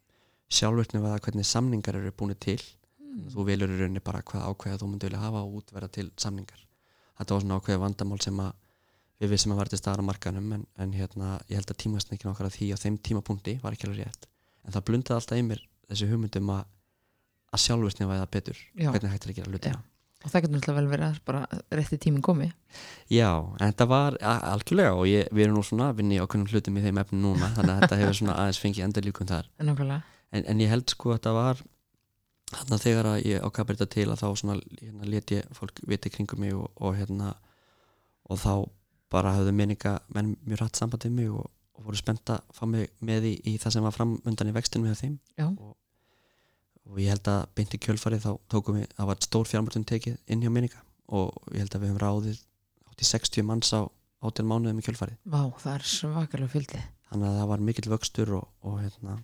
sjálfvirkni 0.57 1.01
var 1.03 1.15
það 1.15 1.23
hvernig 1.27 1.49
samningar 1.49 1.99
eru 1.99 2.13
búin 2.15 2.35
til. 2.39 2.59
Mm. 3.07 3.27
þú 3.33 3.43
velur 3.47 3.71
í 3.71 3.77
rauninni 3.79 4.03
bara 4.03 4.21
hvað 4.21 4.47
ákveða 4.51 4.79
þú 4.81 4.87
myndi 4.91 5.07
vilja 5.07 5.21
hafa 5.21 5.43
og 5.45 5.59
útverða 5.61 5.87
til 5.95 6.09
samningar. 6.19 6.59
Þetta 7.17 7.33
var 7.33 7.43
svona 7.43 7.59
ákveða 7.59 7.81
vandamál 7.81 8.19
sem 8.21 8.41
að 8.43 8.51
við 9.21 9.31
vissum 9.33 9.53
að 9.53 9.61
verða 9.61 9.73
til 9.73 9.79
staðar 9.81 10.03
á 10.05 10.09
markanum 10.09 10.51
en, 10.53 10.65
en 10.77 10.93
hérna, 10.93 11.29
ég 11.49 11.57
held 11.57 11.71
að 11.71 11.79
tímasneikin 11.83 12.31
okkar 12.31 12.49
að 12.49 12.57
því 12.59 12.67
á 12.75 12.77
þeim 12.83 12.99
tímapunkti 13.07 13.55
var 13.63 13.73
ekki 13.73 13.87
alveg 13.87 14.05
rétt 14.05 14.27
en 14.67 14.75
það 14.75 14.87
blundaði 14.89 15.17
alltaf 15.17 15.39
í 15.39 15.45
mér 15.47 15.61
þessi 15.87 16.09
hugmyndum 16.11 16.49
að, 16.53 16.65
að 17.55 17.63
sjálfvirkni 17.63 18.09
væða 18.09 18.31
betur 18.33 18.59
Já. 18.75 18.89
hvernig 18.91 19.13
hægt 19.13 19.27
er 19.27 19.33
að 19.33 19.39
gera 19.39 19.53
hlutina. 19.53 19.85
Og 20.25 20.31
það 20.33 20.43
getur 20.43 20.55
náttúrulega 20.55 20.81
vel 20.81 20.91
verið 20.91 21.07
að 21.07 21.17
bara 21.29 21.41
rétti 21.77 21.99
tíminn 22.01 22.23
komi. 22.25 22.47
Já, 23.13 23.29
en 23.37 23.61
þetta 23.61 23.85
var 23.87 24.17
algjörlega 24.25 24.95
og 24.97 25.05
ég, 25.07 25.29
við 25.31 25.45
erum 25.45 25.59
nú 25.59 25.63
svona 25.63 25.91
að 25.91 26.01
vinna 26.01 26.17
í 26.17 26.21
okkunnum 26.23 26.49
hlutum 26.51 26.79
í 26.79 26.83
þeim 26.83 26.99
efnum 27.03 27.23
núna 27.23 27.51
þannig 27.55 27.73
að 27.75 27.83
þetta 27.83 27.99
hefur 28.01 28.17
svona 28.19 28.37
aðeins 28.41 28.61
fengið 28.63 28.87
endur 28.87 29.07
líkum 29.07 29.29
þar 29.29 29.49
en, 30.33 30.41
en 30.41 30.63
ég 30.63 30.73
held 30.73 30.89
sko 30.91 31.13
að 31.13 31.19
þetta 31.19 31.35
var 31.37 31.61
þannig 32.47 32.75
að 32.77 32.83
þegar 32.85 33.09
að 33.11 33.21
ég 33.27 33.45
ákvæði 33.45 33.75
þetta 33.75 33.89
til 33.93 34.07
að 34.07 34.21
þá 34.23 34.27
svona 34.41 34.57
hérna, 34.81 35.11
let 35.13 35.33
ég 35.35 35.53
fólk 35.55 35.81
viti 35.87 36.11
kringum 36.11 36.43
mig 36.43 36.55
og, 36.57 36.67
og 36.79 36.97
hérna 36.97 37.33
og 38.27 38.41
þá 38.41 38.53
bara 39.13 39.35
hafðu 39.37 39.53
meninga 39.55 39.97
menn 40.15 40.35
mjög 40.47 40.63
rætt 40.63 40.79
samband 40.79 41.05
við 41.07 41.15
mig 41.15 41.31
og, 41.31 41.47
og 41.77 41.85
voru 41.85 41.99
spennt 41.99 42.33
að 42.33 42.41
fá 42.57 42.63
mig 42.69 42.89
með 43.05 43.29
í, 43.31 43.33
í 43.53 43.55
það 43.61 43.77
sem 43.77 43.85
var 43.85 43.95
fram 43.95 44.15
undan 44.25 44.49
í 44.49 44.55
vextinu 44.55 44.87
með 44.87 45.01
þeim. 45.03 45.15
Og, 45.45 45.75
og 46.87 46.99
ég 47.03 47.13
held 47.13 47.29
að 47.31 47.45
beinti 47.57 47.79
kjölfarið 47.83 48.25
þá 48.25 48.31
tókum 48.51 48.79
við, 48.79 48.89
það 48.97 49.09
var 49.11 49.23
stór 49.27 49.49
fjármörtun 49.51 49.87
tekið 49.87 50.17
inn 50.33 50.43
hjá 50.43 50.51
meninga 50.53 50.83
og 51.07 51.53
ég 51.53 51.63
held 51.63 51.77
að 51.77 51.83
við 51.83 51.93
höfum 51.93 52.03
ráðið 52.03 52.43
átt 52.89 53.03
í 53.03 53.09
60 53.11 53.47
manns 53.47 53.71
á 53.71 53.81
átján 54.25 54.49
mánuðum 54.49 54.81
í 54.81 54.85
kjölfarið. 54.85 55.17
Vá, 55.29 55.41
það 55.61 55.73
er 55.75 55.87
svakalega 55.93 56.51
fylgdi. 56.51 56.83
Þannig 57.11 57.29
að 57.29 57.39
það 57.39 57.49
var 57.51 57.65
mikill 57.67 57.91
vöxtur 57.93 58.33
og, 58.39 58.47
og 58.67 58.79
hérna, 58.81 59.17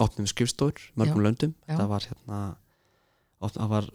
við 0.00 0.30
skrifstór 0.32 0.82
mörgum 0.98 1.24
löndum, 1.24 1.54
Já. 1.64 1.76
það 1.78 1.90
var 1.94 2.06
hérna 2.10 2.40
opt, 3.40 3.56
það 3.56 3.70
var, 3.72 3.90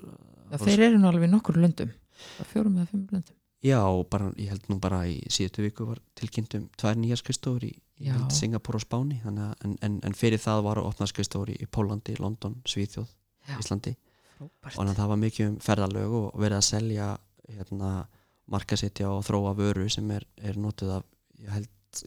Já, 0.50 0.58
þeir 0.64 0.86
eru 0.88 1.02
nú 1.02 1.10
alveg 1.12 1.32
nokkur 1.32 1.60
löndum. 1.60 1.92
Það 2.38 2.52
fjórum 2.54 2.80
eða 2.80 2.90
fimm 2.92 3.04
löndum. 3.12 3.38
Já, 3.66 3.82
bara, 4.10 4.30
ég 4.38 4.52
held 4.54 4.68
nú 4.70 4.78
bara 4.82 5.02
í 5.10 5.18
síðustu 5.34 5.66
viku 5.66 5.88
var 5.90 6.02
tilkynntum 6.18 6.68
tvær 6.80 6.98
nýjar 7.02 7.22
skrifstofur 7.22 7.66
í, 7.66 7.74
Singapur 8.34 8.76
og 8.76 8.84
Spáni 8.84 9.22
að, 9.24 9.54
en, 9.64 9.78
en, 9.86 10.00
en 10.04 10.18
fyrir 10.18 10.42
það 10.42 10.64
var 10.68 10.82
að 10.82 10.90
opna 10.90 11.08
skrifstofur 11.10 11.54
í, 11.54 11.68
Pólandi, 11.72 12.18
London, 12.20 12.58
Svíþjóð 12.68 13.08
Já. 13.48 13.56
Íslandi 13.60 13.96
Frábært. 14.36 14.80
og 14.80 14.96
það 14.98 15.12
var 15.14 15.22
mikið 15.22 15.48
um 15.48 15.60
ferðalög 15.64 16.16
og 16.20 16.40
verið 16.42 16.60
að 16.60 16.68
selja 16.68 17.10
hérna, 17.48 17.92
markasetja 18.52 19.12
og 19.14 19.24
þróa 19.28 19.54
vöru 19.58 19.86
sem 19.92 20.10
er, 20.12 20.26
er 20.42 20.58
notuð 20.60 20.98
af, 20.98 21.06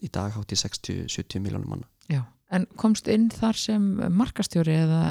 í 0.03 0.11
dag 0.13 0.35
hátt 0.35 0.53
í 0.53 0.59
60-70 0.59 1.41
miljónum 1.41 1.73
manna 1.73 1.89
Já, 2.09 2.21
en 2.53 2.67
komst 2.77 3.09
inn 3.09 3.29
þar 3.33 3.57
sem 3.57 3.89
markastjóri 4.13 4.77
eða 4.83 5.01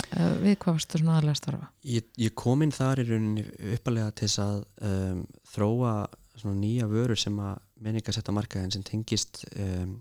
við 0.45 0.59
hvað 0.63 0.79
varstu 0.79 1.03
svona 1.03 1.19
aðlega 1.19 1.35
að 1.35 1.41
starfa? 1.43 1.71
Ég, 1.87 2.09
ég 2.23 2.35
kom 2.39 2.63
inn 2.63 2.75
þar 2.75 3.03
í 3.03 3.09
rauninni 3.11 3.47
uppalega 3.75 4.15
til 4.15 4.29
þess 4.29 4.43
að 4.47 4.59
um, 4.89 5.23
þróa 5.55 5.95
svona 6.39 6.61
nýja 6.61 6.87
vörur 6.91 7.19
sem 7.19 7.39
að 7.43 7.57
menninga 7.83 8.15
setja 8.15 8.35
markaðin 8.35 8.75
sem 8.75 8.85
tengist 8.87 9.43
um, 9.59 9.97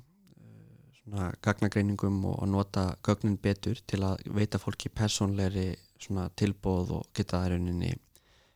svona 1.08 1.30
gagnagreiningum 1.44 2.20
og 2.28 2.42
að 2.44 2.52
nota 2.52 2.84
gögnin 3.06 3.38
betur 3.40 3.80
til 3.88 4.02
að 4.04 4.26
veita 4.36 4.60
fólki 4.60 4.92
persónleiri 4.92 5.70
svona 6.02 6.28
tilbóð 6.36 6.98
og 7.00 7.08
geta 7.16 7.40
það 7.40 7.56
rauninni 7.56 7.94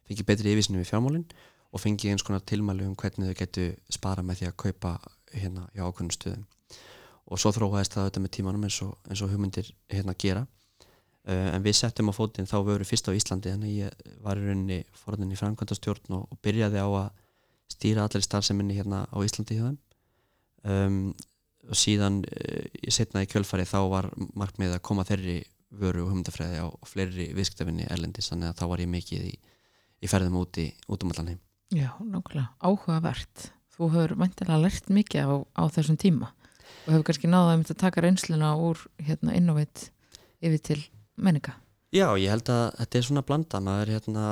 fengi 0.08 0.26
betri 0.28 0.52
yfirsinu 0.52 0.82
við 0.82 0.90
fjármálin 0.92 1.26
og 1.72 1.80
fengi 1.80 2.12
eins 2.12 2.26
konar 2.28 2.44
tilmælu 2.44 2.90
um 2.90 2.96
hvernig 3.00 3.32
þau 3.32 3.40
getu 3.40 3.68
spara 3.90 4.24
með 4.26 4.42
því 4.42 4.50
að 4.50 4.58
kaupa 4.66 4.96
hérna 5.32 5.68
hjá 5.72 5.86
ákveðnum 5.86 6.16
stöðum. 6.16 6.48
Og 7.32 7.40
svo 7.40 7.54
þróaðist 7.56 7.96
það 7.96 8.04
auðvitað 8.04 8.26
með 8.26 8.34
tímanum 8.36 8.66
eins 8.68 8.80
og, 8.84 8.98
eins 9.08 9.22
og 9.24 9.32
hugmyndir 9.32 9.70
hérna 9.94 10.18
gera. 10.20 10.44
Uh, 11.22 11.54
en 11.54 11.64
við 11.64 11.78
settum 11.78 12.12
á 12.12 12.14
fótinn 12.18 12.50
þá 12.50 12.58
vöru 12.68 12.88
fyrst 12.88 13.08
á 13.08 13.16
Íslandi 13.16 13.54
þannig 13.54 13.72
að 13.72 13.80
ég 13.86 14.22
var 14.26 14.42
í 14.42 14.44
rauninni 14.44 14.80
forðin 14.98 15.32
í 15.32 15.38
framkvæmdastjórn 15.40 16.18
og, 16.18 16.26
og 16.28 16.40
byrjaði 16.44 16.82
á 16.82 16.90
að 16.90 17.10
stýra 17.72 18.08
allir 18.08 18.26
starfseminni 18.26 18.76
hérna 18.76 19.06
á 19.08 19.18
Íslandi 19.24 19.60
hjá 19.60 19.68
þeim. 19.70 19.78
Um, 20.62 20.98
og 21.72 21.80
síðan 21.80 22.22
uh, 22.28 22.66
ég 22.84 22.96
setnaði 22.96 23.32
kjölfari 23.32 23.68
þá 23.70 23.80
var 23.92 24.10
markmið 24.38 24.76
að 24.76 24.84
koma 24.88 25.08
þeirri 25.08 25.40
vöru 25.72 26.04
og 26.04 26.12
hugmyndafræði 26.12 26.60
á 26.60 26.68
fleiri 26.84 27.30
viðskiptafinni 27.38 27.88
erlendis 27.88 28.28
þannig 28.32 28.52
að 28.52 28.60
þá 28.60 28.66
var 28.74 28.84
ég 28.84 28.92
mikið 28.92 29.30
í, 29.30 29.34
í 30.04 30.12
ferðum 30.12 30.42
úti 30.42 30.68
út 30.92 31.06
um 31.06 31.14
allan 31.14 31.32
heim. 31.32 31.42
Já, 31.72 31.90
nákvæmlega, 32.04 32.50
áhugavert. 32.60 33.48
Þú 33.72 33.88
hefur 33.94 34.18
mæntilega 34.20 34.60
lært 34.60 34.92
mikið 34.92 35.32
á, 35.32 35.36
á 35.56 35.64
þessum 35.72 35.96
tíma. 36.02 36.34
Og 36.84 36.92
hefur 36.92 37.08
kannski 37.08 37.32
náða 37.32 37.56
að 37.62 37.78
taka 37.80 38.04
reynsluna 38.04 38.52
úr 38.60 38.84
hérna 39.00 39.38
Innovate 39.38 39.92
yfir 40.42 40.64
til 40.66 40.82
menninga 41.16 41.56
Já, 41.92 42.08
ég 42.16 42.32
held 42.32 42.50
að 42.52 42.66
þetta 42.80 42.98
er 42.98 43.08
svona 43.08 43.24
blanda 43.28 43.60
maður 43.64 43.82
er 43.82 43.94
hérna 43.98 44.26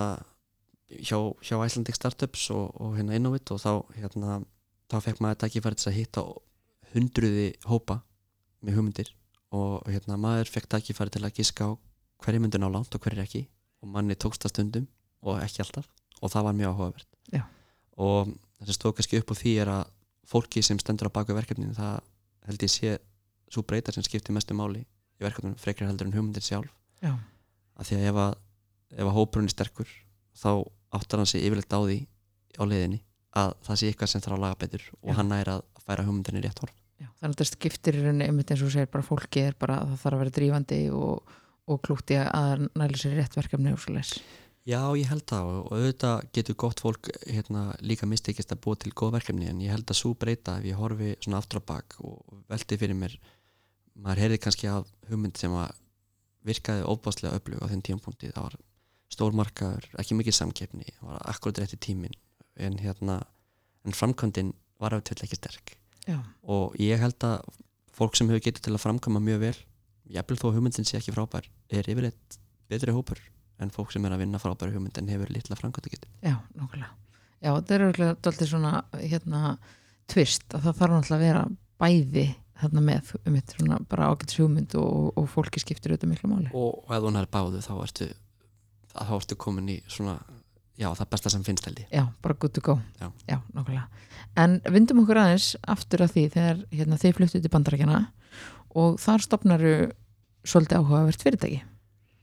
hjá, 0.89 1.17
hjá 1.43 1.56
Icelandic 1.60 1.97
Startups 1.97 2.45
og, 2.56 2.69
og 2.80 2.95
hérna 2.97 3.17
Innovate 3.19 3.56
og 3.56 3.62
þá 3.62 3.71
hérna 3.97 4.38
þá 4.89 4.97
fekk 5.06 5.19
maður 5.23 5.41
tækifæri 5.43 5.80
til 5.80 5.89
að 5.91 5.97
hitta 5.97 6.23
hundruði 6.93 7.47
hópa 7.69 7.99
með 8.65 8.80
hugmyndir 8.80 9.13
og 9.56 9.86
hérna 9.89 10.17
maður 10.21 10.52
fekk 10.54 10.69
tækifæri 10.73 11.13
til 11.13 11.23
að 11.25 11.36
giska 11.39 11.69
á 11.69 11.71
hverju 12.23 12.41
myndi 12.43 12.60
ná 12.62 12.67
langt 12.69 12.93
og 12.93 13.02
hverju 13.02 13.23
ekki. 13.23 13.45
Og 13.80 13.91
manni 13.93 14.17
tókst 14.19 14.43
það 14.43 14.54
stundum 14.54 14.88
og 15.23 15.39
ekki 15.39 15.63
alltaf. 15.63 15.88
Og 16.19 16.32
það 16.34 16.45
var 16.49 16.58
mjög 16.58 16.73
áhugavert. 16.73 17.08
Já. 17.32 17.43
og 17.99 18.32
það 18.60 18.69
sem 18.69 18.75
stóð 18.78 18.93
kannski 18.97 19.19
upp 19.19 19.32
á 19.32 19.36
því 19.39 19.52
er 19.62 19.69
að 19.73 19.89
fólki 20.30 20.62
sem 20.63 20.80
stendur 20.80 21.10
á 21.12 21.15
baku 21.15 21.36
verkefninu 21.36 21.75
það 21.78 21.99
held 22.47 22.63
ég 22.65 22.71
sé 22.73 22.93
svo 23.52 23.63
breyta 23.67 23.93
sem 23.93 24.06
skiptir 24.06 24.36
mestu 24.36 24.56
máli 24.58 24.84
í 24.84 25.25
verkefninu 25.25 25.60
frekar 25.60 25.89
heldur 25.89 26.08
en 26.08 26.15
hugmyndir 26.15 26.45
sjálf. 26.45 26.71
Já, 27.04 27.13
af 27.75 27.88
því 27.88 27.99
að 27.99 28.08
ef 28.12 28.19
að, 28.23 28.34
ef 28.95 29.06
að 29.06 29.15
hópurinn 29.17 29.49
er 29.49 29.56
sterkur 29.56 29.91
þá 30.39 30.52
áttar 30.95 31.21
hann 31.21 31.30
sig 31.30 31.45
yfirleitt 31.45 31.75
á 31.75 31.80
því 31.80 31.99
á 32.60 32.63
leiðinni 32.65 33.02
að 33.39 33.54
það 33.67 33.80
sé 33.82 33.89
eitthvað 33.91 34.12
sem 34.13 34.23
þarf 34.25 34.38
að 34.38 34.43
laga 34.45 34.60
betur 34.63 34.86
og 34.99 35.12
Já. 35.12 35.15
hann 35.19 35.36
er 35.36 35.52
að 35.54 35.65
færa 35.86 36.06
hugmyndinni 36.08 36.43
rétt 36.45 36.63
horf 36.63 36.78
þannig 36.99 37.29
að 37.29 37.38
þetta 37.38 37.49
skiptir 37.49 37.97
í 37.97 38.03
rauninni 38.03 38.27
einmitt 38.27 38.51
eins 38.53 38.65
og 38.65 38.73
segir 38.73 38.91
bara 38.91 39.05
fólki 39.05 39.45
er 39.45 39.57
bara 39.59 39.79
að 39.81 39.93
það 39.93 40.03
þarf 40.03 40.17
að 40.17 40.23
vera 40.23 40.35
drífandi 40.38 40.79
og, 40.95 41.33
og 41.69 41.81
klúkt 41.85 42.13
í 42.13 42.19
að 42.19 42.67
næla 42.67 42.99
sér 42.99 43.17
rétt 43.19 43.39
verkefni 43.39 43.73
og 43.75 43.81
svo 43.83 43.95
leis 43.95 44.13
Já, 44.67 44.81
ég 44.99 45.07
held 45.09 45.23
það 45.25 45.47
og 45.49 45.69
auðvitað 45.73 46.25
getur 46.35 46.57
gott 46.62 46.81
fólk 46.83 47.07
hérna, 47.25 47.69
líka 47.81 48.05
mistekist 48.09 48.51
að 48.53 48.62
búa 48.65 48.77
til 48.77 48.91
góð 48.93 49.15
verkefni 49.15 49.47
en 49.49 49.62
ég 49.63 49.73
held 49.73 49.88
að 49.89 49.97
svo 49.97 50.12
breyta 50.19 50.59
ef 50.59 50.67
ég 50.67 50.77
horfi 50.77 51.15
svona 51.23 51.39
aftur 51.39 51.63
á 51.63 51.69
bak 51.71 51.95
og 52.03 52.41
velti 52.51 52.77
fyrir 52.77 52.99
mér 52.99 53.15
maður 53.95 54.25
heyrði 54.25 54.41
kannski 54.43 54.69
af 54.69 54.91
hugmynd 55.09 55.39
sem 55.39 55.55
að 55.57 55.73
virkaði 56.45 56.85
óbáslega 56.85 57.39
öflug 57.39 57.63
á 57.63 57.71
þenn 57.71 57.85
tímapunkti. 57.88 58.29
Það 58.35 58.45
var 58.45 58.59
stór 59.09 59.35
markaður, 59.35 59.89
ekki 59.99 60.19
mikið 60.19 60.38
samkeppni 60.38 60.93
það 60.99 61.09
var 61.09 61.25
akkurat 61.33 61.63
rétti 61.63 61.81
tímin 61.89 62.15
en 62.59 62.77
hérna, 62.83 63.21
en 63.88 63.95
framkvæmdin 63.95 64.53
var 64.79 64.95
auðvitað 64.95 65.25
ekki 65.25 65.39
sterk 65.39 65.78
Já, 66.10 66.19
og 66.50 66.78
ég 66.82 67.02
held 67.02 67.26
að 67.28 67.43
fólk 67.95 68.17
sem 68.17 68.30
hefur 68.32 68.45
getið 68.48 68.65
til 68.65 68.76
að 68.76 68.84
framkvæma 68.86 69.22
mjög 69.24 69.43
vel 69.43 69.58
jafnvel 70.10 70.39
þó 70.39 70.45
að 70.50 70.56
hugmyndin 70.58 70.88
sé 70.88 70.98
ekki 71.00 71.13
frábær 71.13 71.50
er 71.69 71.89
yfirleitt 71.91 72.39
betri 72.72 72.95
hópur 72.95 73.22
en 73.60 73.74
fólk 73.74 73.93
sem 73.93 74.06
er 74.08 74.15
að 74.15 74.24
vinna 74.24 74.41
frábæri 74.41 74.74
hugmynd 74.74 74.98
en 75.02 75.12
hefur 75.12 75.32
litla 75.34 75.58
framkvæmda 75.60 75.93
getið 75.93 76.10
já, 76.26 76.36
nákvæmlega. 76.56 76.93
Já, 77.39 77.52
þetta 77.56 77.76
er 77.76 78.15
dálítið 78.19 78.52
svona 78.52 78.72
hérna 78.98 79.41
tvist 80.10 80.56
að 80.56 80.65
það 80.65 80.80
þarf 80.80 80.95
náttúrulega 80.95 81.19
að 81.19 81.26
vera 81.28 81.43
bæði 81.80 82.26
þarna 82.60 82.84
með 82.84 83.13
um 83.22 83.38
eitt 83.39 83.54
svona 83.56 83.78
bara 83.91 84.10
ágætis 84.12 84.39
hugmynd 84.41 84.76
og, 84.80 85.12
og 85.15 85.30
fólki 85.32 85.62
skiptir 85.63 85.93
auðvitað 85.93 86.12
miklu 86.12 86.32
máli. 86.32 86.50
Og, 86.52 86.82
og 86.84 86.95
ef 86.95 87.06
hún 87.06 87.19
er 87.19 87.30
báðu 87.32 87.62
þá 87.63 87.74
ertu 87.86 88.10
þá 88.91 89.13
ertu 89.19 89.38
komin 89.39 89.72
í 89.72 89.78
svona 89.88 90.17
já 90.79 90.89
það 90.95 91.09
besta 91.13 91.33
sem 91.33 91.45
finnst 91.45 91.67
held 91.67 91.81
ég. 91.83 91.89
Já, 91.93 92.05
bara 92.23 92.37
good 92.39 92.55
to 92.55 92.63
go. 92.63 92.79
Já. 92.99 93.41
nákvæmlega. 93.53 93.87
En 94.39 94.59
vindum 94.71 95.03
okkur 95.03 95.19
aðeins 95.19 95.53
aftur 95.67 96.05
að 96.05 96.15
því 96.15 96.23
þegar 96.35 96.61
hérna, 96.71 96.99
þið 97.01 97.17
fluttu 97.17 97.41
til 97.41 97.51
bandarækjana 97.53 97.99
og 98.79 98.99
þar 99.01 99.25
stopnaru 99.25 99.73
svolítið 100.47 100.79
áhugavert 100.79 101.25
fyrirtæki. 101.25 101.59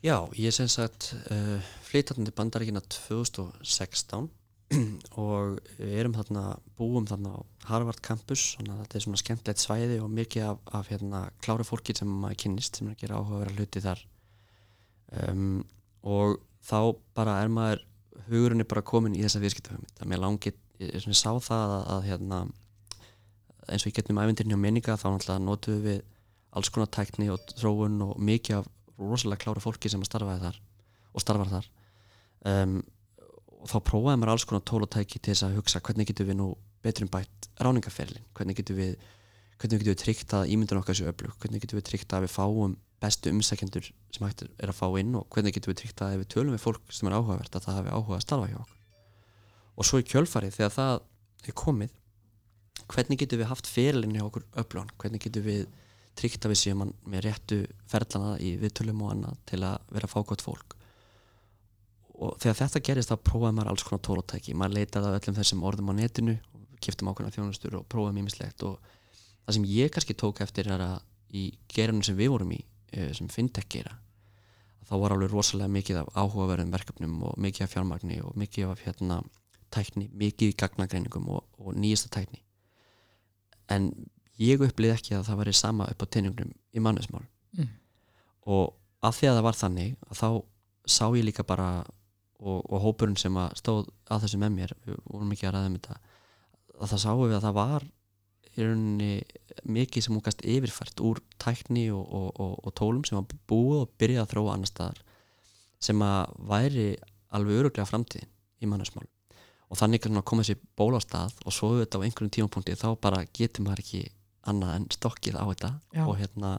Já, 0.06 0.22
ég 0.38 0.54
sem 0.54 0.68
sagt 0.70 1.12
uh, 1.32 1.58
flytandi 1.86 2.32
bandaríkina 2.36 2.82
2016 2.84 4.28
og 5.22 5.58
við 5.78 5.94
erum 6.00 6.14
þarna 6.16 6.44
búum 6.78 7.06
þarna 7.08 7.36
á 7.38 7.40
Harvard 7.70 8.00
campus 8.02 8.56
þetta 8.58 8.98
er 8.98 9.04
svona 9.04 9.20
skemmtilegt 9.20 9.62
svæði 9.62 10.00
og 10.02 10.10
mikið 10.14 10.48
af, 10.50 10.60
af 10.78 10.90
hérna, 10.90 11.22
klára 11.42 11.66
fólki 11.66 11.94
sem 11.96 12.10
maður 12.10 12.40
kynnist 12.44 12.78
sem 12.78 12.88
er 12.88 12.96
að 12.96 13.02
gera 13.04 13.20
áhugaverða 13.20 13.56
hluti 13.56 13.82
þar. 13.84 14.02
Um, 15.26 15.60
og 16.06 16.40
þá 16.66 16.78
bara 17.16 17.40
er 17.42 17.52
maður 17.52 17.84
hugurinn 18.30 18.62
er 18.62 18.68
bara 18.68 18.84
komin 18.86 19.16
í 19.16 19.22
þessa 19.24 19.42
viðskiptahugmynd. 19.42 19.96
Að 20.00 20.10
mér 20.10 20.22
langið, 20.22 20.58
ég 20.82 21.02
svona 21.04 21.18
sá 21.18 21.30
það 21.48 21.74
að, 21.76 21.86
að 21.94 22.06
hérna, 22.10 22.40
eins 23.66 23.84
og 23.84 23.90
ég 23.90 23.96
getum 23.98 24.20
æfindirinn 24.22 24.54
hjá 24.54 24.62
menninga 24.62 24.98
þá 25.00 25.06
náttúrulega 25.10 25.44
notum 25.46 25.80
við 25.84 26.02
alls 26.56 26.72
konar 26.72 26.92
tækni 26.92 27.30
og 27.32 27.54
þróun 27.56 27.98
og 28.06 28.14
mikið 28.22 28.60
af 28.60 28.70
rosalega 28.96 29.44
klára 29.44 29.62
fólki 29.62 29.90
sem 29.92 30.02
að 30.02 30.10
starfaði 30.10 30.44
þar 30.46 30.60
og 31.12 31.24
starfar 31.24 31.52
þar. 31.52 31.68
Um, 32.46 32.78
og 33.66 33.68
þá 33.72 33.76
prófaði 33.90 34.20
maður 34.20 34.32
alls 34.34 34.46
konar 34.48 34.64
tól 34.68 34.84
og 34.84 34.90
tæki 34.92 35.18
til 35.18 35.32
þess 35.32 35.46
að 35.48 35.58
hugsa 35.58 35.82
hvernig 35.84 36.08
getum 36.08 36.30
við 36.30 36.38
nú 36.38 36.48
betrum 36.84 37.10
bætt 37.10 37.48
ráningaferlin 37.58 38.26
hvernig 38.36 38.58
getum 38.60 38.78
við 38.78 38.94
hvernig 39.56 39.80
getum 39.80 39.90
við 39.90 40.02
tryggt 40.02 40.34
að 40.36 40.52
ímyndun 40.54 40.80
okkar 40.82 40.98
séu 40.98 41.08
öflug? 41.10 41.34
Hvernig 41.40 41.64
getum 41.64 41.80
við 41.80 41.88
tryggt 41.88 42.14
að 42.14 42.26
við 42.26 42.34
fáum 42.36 42.76
bestu 43.02 43.32
umsækjendur 43.32 43.90
sem 44.14 44.24
hægt 44.26 44.46
er 44.46 44.72
að 44.72 44.78
fá 44.78 44.86
inn 45.00 45.14
og 45.18 45.26
hvernig 45.32 45.54
getum 45.54 45.72
við 45.72 45.80
tryggt 45.82 46.02
að 46.04 46.16
ef 46.16 46.22
við 46.22 46.30
tölum 46.32 46.54
við 46.56 46.62
fólk 46.62 46.94
sem 46.94 47.08
er 47.08 47.16
áhugavert 47.18 47.58
að 47.58 47.66
það 47.66 47.78
hafi 47.80 47.92
áhuga 47.92 48.18
að 48.18 48.24
starfa 48.24 48.50
hjá 48.50 48.58
okkur. 48.62 48.78
Og 49.76 49.88
svo 49.88 50.00
í 50.00 50.06
kjölfarið 50.08 50.56
þegar 50.56 50.74
það 50.76 50.94
er 51.46 51.56
komið 51.60 51.96
hvernig 52.86 53.20
getum 53.20 53.42
við 53.42 53.50
haft 53.50 53.68
fyrirlinni 53.68 54.20
hjá 54.20 54.28
okkur 54.28 54.46
öflugan, 54.62 54.94
hvernig 55.00 55.24
getum 55.26 55.44
við 55.46 55.66
tryggt 56.16 56.46
að 56.46 56.54
við 56.54 56.60
séum 56.62 56.84
með 57.04 57.26
réttu 57.26 57.60
ferlana 57.90 58.36
í 58.40 58.54
viðtölum 58.60 59.02
og 59.04 59.12
annað 59.12 59.40
til 59.50 59.60
að 59.66 59.90
vera 59.92 60.08
að 60.08 60.14
fá 60.14 60.20
gott 60.30 60.44
fólk? 60.46 60.76
Og 62.16 62.38
þegar 62.40 62.60
þetta 62.62 62.84
gerist 62.88 63.12
þá 63.12 63.16
prófaði 63.20 63.56
maður 63.58 63.72
alls 63.72 63.84
konar 63.84 64.04
tólóttæki 64.06 64.54
maður 64.56 64.78
leitaði 64.78 65.10
af 65.10 65.18
öllum 65.18 65.36
þessum 65.36 65.66
orðum 65.68 65.92
á 65.92 65.94
netinu 65.98 66.38
kiptum 66.80 67.10
ákveðna 67.10 67.34
þjónustur 67.34 67.76
og 67.76 67.84
prófaði 67.92 68.16
mýmislegt 68.16 68.64
og 68.64 68.78
það 69.44 69.58
sem 69.58 69.68
ég 69.68 69.92
kannski 69.92 70.16
tók 70.16 70.40
eftir 70.44 70.70
er 70.72 70.84
að 70.86 70.96
í 71.36 71.44
gerunum 71.68 72.04
sem 72.06 72.16
við 72.16 72.32
vorum 72.32 72.54
í 72.56 72.62
sem 72.92 73.28
fintech 73.32 73.68
gera 73.72 73.96
þá 74.86 74.94
var 75.02 75.14
alveg 75.16 75.32
rosalega 75.32 75.72
mikið 75.72 76.00
af 76.02 76.10
áhugaverðum 76.14 76.74
verkefnum 76.74 77.16
og 77.26 77.38
mikið 77.42 77.66
af 77.66 77.72
fjármagni 77.74 78.20
og 78.22 78.36
mikið 78.38 78.70
af 78.70 78.82
hérna 78.86 79.20
tækni, 79.74 80.06
mikið 80.14 80.52
í 80.52 80.58
gagnagreiningum 80.60 81.26
og, 81.34 81.42
og 81.58 81.74
nýjasta 81.74 82.12
tækni 82.14 82.42
en 83.74 83.90
ég 84.38 84.62
upplýði 84.62 84.94
ekki 84.94 85.16
að 85.16 85.26
það 85.30 85.40
væri 85.42 85.56
sama 85.56 85.88
upp 85.90 86.04
á 86.04 86.06
teiningnum 86.06 86.52
í 86.54 86.82
mannesmál 86.82 87.24
mm. 87.56 87.72
og 88.52 88.76
af 89.02 89.18
því 89.18 89.30
að 89.30 89.38
það 89.38 89.46
var 89.48 89.60
þannig 89.60 89.96
að 90.06 90.20
þá 90.20 90.28
sá 90.86 91.04
ég 91.18 91.26
líka 91.26 91.46
bara 91.46 91.70
og, 92.38 92.60
og 92.62 92.82
hópurinn 92.84 93.18
sem 93.18 93.36
að 93.40 93.56
stóð 93.58 93.88
að 94.12 94.26
þessu 94.26 94.40
með 94.40 94.54
mér, 94.54 94.74
við 94.86 95.00
vorum 95.08 95.32
ekki 95.34 95.48
að 95.48 95.56
ræða 95.56 95.70
um 95.70 95.78
þetta 95.78 95.98
að 96.76 96.90
það 96.92 97.02
sáum 97.02 97.22
við 97.24 97.36
að 97.38 97.46
það 97.46 97.56
var 97.56 97.86
í 98.56 98.64
rauninni 98.64 99.10
mikið 99.66 100.06
sem 100.06 100.14
hún 100.16 100.24
gæst 100.24 100.44
yfirfært 100.44 101.02
úr 101.04 101.20
tækni 101.42 101.88
og, 101.94 102.04
og, 102.04 102.28
og, 102.40 102.54
og 102.66 102.74
tólum 102.78 103.04
sem 103.06 103.18
var 103.18 103.26
búið 103.50 103.82
og 103.84 103.92
byrjað 104.00 104.24
að 104.24 104.32
þróa 104.32 104.54
annar 104.54 104.70
staðar 104.70 105.02
sem 105.86 106.02
að 106.02 106.34
væri 106.50 106.86
alveg 107.36 107.60
öruglega 107.60 107.88
framtíðin 107.88 108.32
í 108.62 108.70
mannarsmál 108.70 109.06
og 109.66 109.80
þannig 109.80 110.04
kannu 110.04 110.22
að 110.22 110.28
koma 110.30 110.46
sér 110.46 110.60
ból 110.78 110.94
á 110.94 111.00
stað 111.02 111.34
og 111.44 111.54
svo 111.54 111.72
auðvitað 111.74 112.02
á 112.02 112.04
einhverjum 112.06 112.34
tímapunkti 112.36 112.78
þá 112.78 112.88
bara 113.02 113.24
getur 113.34 113.66
maður 113.66 113.82
ekki 113.82 114.02
annað 114.46 114.74
en 114.76 114.88
stokkið 114.94 115.38
á 115.42 115.44
þetta 115.50 115.72
og 116.06 116.14
hérna 116.20 116.52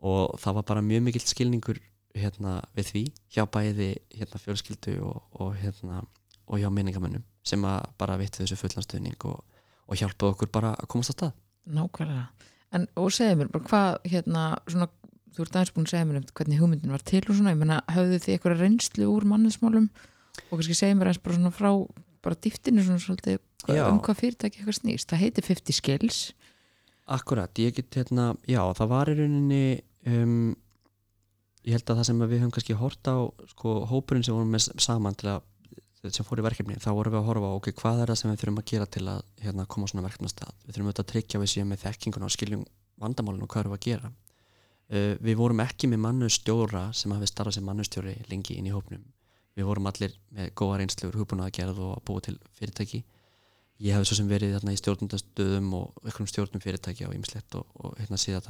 og 0.00 0.38
það 0.40 0.56
var 0.58 0.68
bara 0.70 0.84
mjög 0.84 1.04
mikill 1.06 1.26
skilningur 1.28 1.80
hérna 2.16 2.56
við 2.74 2.88
því 2.90 3.02
hjá 3.34 3.44
bæði 3.52 3.90
hérna 4.16 4.40
fjölskyldu 4.42 4.96
og 5.04 5.52
hérna 5.60 6.00
og 6.50 6.58
hjá 6.58 6.70
minningamennum 6.72 7.24
sem 7.46 7.62
að 7.68 7.84
bara 8.00 8.18
vitti 8.20 8.42
þessu 8.42 8.58
fullanstöðning 8.58 9.28
og 9.28 9.44
og 9.90 9.98
hjálpaði 9.98 10.34
okkur 10.36 10.52
bara 10.54 10.72
að 10.78 10.90
komast 10.92 11.12
á 11.12 11.14
stað. 11.16 11.34
Nákvæmlega, 11.70 12.26
en 12.76 12.86
og 12.98 13.10
segja 13.14 13.36
mér 13.38 13.50
bara 13.52 13.66
hvað, 13.66 13.98
hérna, 14.12 14.44
svona 14.70 14.88
þú 15.34 15.44
ert 15.44 15.56
aðeins 15.58 15.74
búin 15.74 15.86
að 15.86 15.92
segja 15.94 16.06
mér 16.08 16.20
um 16.20 16.28
hvernig 16.38 16.60
hugmyndin 16.60 16.94
var 16.94 17.04
til 17.06 17.22
og 17.22 17.34
svona, 17.34 17.54
ég 17.54 17.60
menna, 17.60 17.80
hafðu 17.90 18.20
þið 18.22 18.34
eitthvað 18.34 18.62
reynslu 18.64 19.10
úr 19.10 19.26
manninsmálum 19.30 19.90
og 19.90 20.54
kannski 20.54 20.78
segja 20.78 20.98
mér 20.98 21.12
eins 21.12 21.20
bara 21.22 21.36
svona 21.36 21.52
frá, 21.54 21.70
bara 22.24 22.38
dýftinu 22.46 22.86
svona 22.86 23.02
svolítið, 23.02 23.42
hvað, 23.66 23.82
um 23.90 24.00
hvað 24.06 24.20
fyrirtæki 24.22 24.62
eitthvað 24.62 24.78
snýst, 24.80 25.10
það 25.10 25.22
heiti 25.24 25.46
50 25.46 25.78
Skills. 25.78 26.20
Akkurat, 27.10 27.62
ég 27.62 27.76
get 27.76 28.00
hérna 28.00 28.32
já, 28.46 28.62
það 28.78 28.92
var 28.94 29.10
í 29.10 29.16
rauninni 29.18 29.62
um, 30.06 30.52
ég 31.66 31.76
held 31.76 31.92
að 31.92 32.00
það 32.00 32.08
sem 32.08 32.22
við 32.24 32.36
höfum 32.38 32.54
kannski 32.56 32.78
hort 32.78 33.10
á, 33.10 33.16
sko, 33.52 33.76
hópurinn 33.90 34.26
sem 34.26 34.36
vorum 34.36 34.54
með 34.54 34.70
saman 34.82 35.18
til 35.18 35.34
að 35.34 35.46
sem 36.08 36.24
fór 36.24 36.40
í 36.40 36.44
verkefni 36.44 36.78
þá 36.80 36.90
vorum 36.96 37.12
við 37.12 37.20
að 37.20 37.26
horfa 37.28 37.48
ok, 37.58 37.66
hvað 37.76 37.98
er 38.00 38.08
það 38.08 38.18
sem 38.20 38.30
við 38.30 38.40
þurfum 38.40 38.60
að 38.62 38.68
gera 38.70 38.86
til 38.88 39.04
að 39.12 39.20
hérna, 39.44 39.66
koma 39.68 39.86
svona 39.90 40.04
verkefna 40.06 40.30
stað 40.32 40.54
við 40.64 40.72
þurfum 40.72 40.88
auðvitað 40.88 41.04
að 41.04 41.10
tryggja 41.12 41.40
við 41.42 41.50
síðan 41.52 41.68
með 41.70 41.82
þekkinguna 41.84 42.26
og 42.26 42.32
skiljum 42.32 42.62
vandamálinu 43.00 43.44
og 43.44 43.50
hvað 43.52 43.68
við 43.68 43.76
að 43.76 43.84
gera. 43.84 44.08
Uh, 44.90 45.14
við 45.20 45.34
vorum 45.38 45.60
ekki 45.60 45.86
með 45.90 46.00
mannustjóra 46.06 46.82
sem 46.96 47.12
hafi 47.14 47.26
starfað 47.28 47.54
sem 47.58 47.66
mannustjóri 47.68 48.14
lengi 48.30 48.56
inn 48.58 48.68
í 48.70 48.74
hópnum. 48.74 49.04
Við 49.58 49.64
vorum 49.68 49.86
allir 49.90 50.12
með 50.32 50.46
góða 50.56 50.76
reynsluður 50.80 51.18
hugbúna 51.20 51.44
að 51.46 51.56
gera 51.58 51.76
og 51.76 51.92
að 51.98 52.04
búa 52.08 52.20
til 52.24 52.36
fyrirtæki. 52.56 53.04
Ég 53.80 53.96
hef 53.96 54.04
svo 54.08 54.16
sem 54.18 54.28
verið 54.28 54.56
þarna 54.56 54.72
í 54.72 54.80
stjórnundastöðum 54.80 55.68
og 55.76 55.86
einhverjum 56.04 56.30
stjórnum 56.32 56.62
fyrirtæki 56.64 57.02
á 57.08 57.12
ýmislegt 57.12 57.50
og, 57.56 57.64
og 57.80 57.96
hérna 58.00 58.18
síðan 58.20 58.44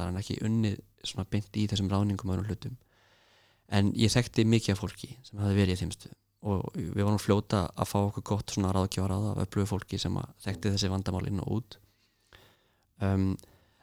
og 6.41 6.67
og 6.71 6.77
við 6.77 7.05
vorum 7.05 7.21
fljóta 7.21 7.67
að 7.77 7.91
fá 7.91 7.99
okkur 8.01 8.27
gott 8.33 8.55
svona 8.55 8.73
ráðgjáðar 8.73 9.17
af 9.35 9.43
öflugu 9.45 9.69
fólki 9.69 9.99
sem 10.01 10.15
þekkti 10.45 10.75
þessi 10.75 10.93
vandamál 10.93 11.27
inn 11.29 11.43
og 11.43 11.57
út. 11.59 11.79
Um, 13.01 13.35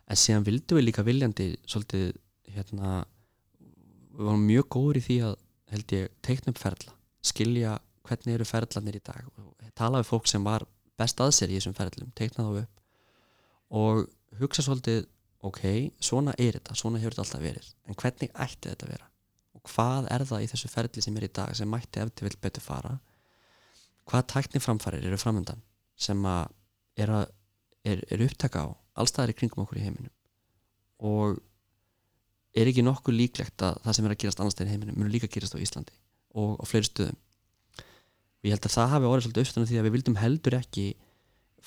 en 0.07 0.17
síðan 0.17 0.45
vildum 0.47 0.79
við 0.79 0.87
líka 0.87 1.05
viljandi 1.05 1.51
svolítið 1.69 2.15
hérna 2.55 3.03
við 4.17 4.23
vorum 4.25 4.47
mjög 4.49 4.69
góður 4.73 4.99
í 5.01 5.05
því 5.05 5.17
að 5.27 5.35
held 5.73 5.93
ég 5.97 6.15
teikna 6.25 6.53
upp 6.53 6.61
ferla, 6.61 6.95
skilja 7.21 7.77
hvernig 8.07 8.37
eru 8.37 8.47
ferlanir 8.47 8.97
í 8.97 9.03
dag 9.03 9.25
tala 9.77 10.01
við 10.01 10.09
fólk 10.11 10.29
sem 10.29 10.45
var 10.45 10.65
best 10.97 11.21
aðsér 11.21 11.53
í 11.53 11.59
þessum 11.59 11.75
ferlum 11.77 12.13
teikna 12.17 12.47
þá 12.47 12.63
upp 12.63 13.77
og 13.77 14.39
hugsa 14.39 14.65
svolítið 14.65 15.05
ok, 15.47 15.61
svona 16.01 16.33
er 16.39 16.57
þetta, 16.57 16.75
svona 16.77 17.01
hefur 17.01 17.13
þetta 17.15 17.25
alltaf 17.25 17.43
verið 17.43 17.69
en 17.85 17.99
hvernig 18.01 18.33
ætti 18.33 18.71
þetta 18.71 18.87
að 18.87 18.93
vera 18.95 19.09
hvað 19.67 20.09
er 20.13 20.25
það 20.29 20.43
í 20.43 20.49
þessu 20.51 20.71
ferli 20.71 21.03
sem 21.03 21.17
er 21.19 21.27
í 21.27 21.33
dag 21.39 21.55
sem 21.57 21.69
mætti 21.69 22.01
eftir 22.03 22.27
vil 22.27 22.39
betur 22.41 22.65
fara? 22.65 22.93
Hvað 24.07 24.29
tækni 24.33 24.61
framfærir 24.63 25.05
eru 25.05 25.19
framöndan 25.19 25.63
sem 25.99 26.21
að 26.25 26.47
er, 26.97 27.11
að, 27.11 27.25
er, 27.83 28.03
er 28.11 28.23
upptaka 28.27 28.63
á 28.63 28.67
allstaðar 28.97 29.33
í 29.33 29.37
kringum 29.37 29.65
okkur 29.65 29.81
í 29.81 29.85
heiminum? 29.85 30.13
Og 31.03 31.37
er 32.57 32.71
ekki 32.71 32.85
nokkuð 32.85 33.17
líklegt 33.17 33.65
að 33.65 33.81
það 33.83 33.97
sem 33.97 34.07
er 34.07 34.15
að 34.15 34.21
gerast 34.23 34.41
annars 34.41 34.57
þegar 34.57 34.71
í 34.71 34.75
heiminum 34.75 34.97
munur 34.97 35.13
líka 35.13 35.29
að 35.29 35.35
gerast 35.35 35.57
á 35.57 35.63
Íslandi 35.63 35.97
og 36.37 36.57
á 36.57 36.63
fleiri 36.69 36.89
stöðum? 36.89 37.19
Og 38.37 38.47
ég 38.47 38.55
held 38.55 38.69
að 38.69 38.75
það 38.77 38.91
hafi 38.93 39.09
orðið 39.11 39.27
svolítið 39.27 39.43
uppstöðan 39.43 39.69
því 39.69 39.79
að 39.79 39.87
við 39.87 39.95
vildum 39.97 40.19
heldur 40.21 40.57
ekki 40.57 40.87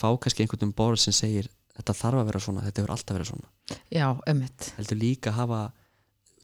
fá 0.00 0.08
kannski 0.16 0.44
einhvern 0.44 0.62
veginn 0.62 0.76
borð 0.78 1.02
sem 1.04 1.14
segir 1.14 1.50
þetta 1.76 1.96
þarf 1.96 2.20
að 2.20 2.30
vera 2.30 2.42
svona, 2.42 2.64
þetta 2.66 2.82
hefur 2.82 2.94
alltaf 2.94 3.16
verið 3.16 3.30
svona. 3.30 3.50
Já, 3.92 4.06
ömmit 4.30 4.68
heldur 4.78 5.00
líka 5.00 5.32
að 5.32 5.38
hafa 5.40 5.60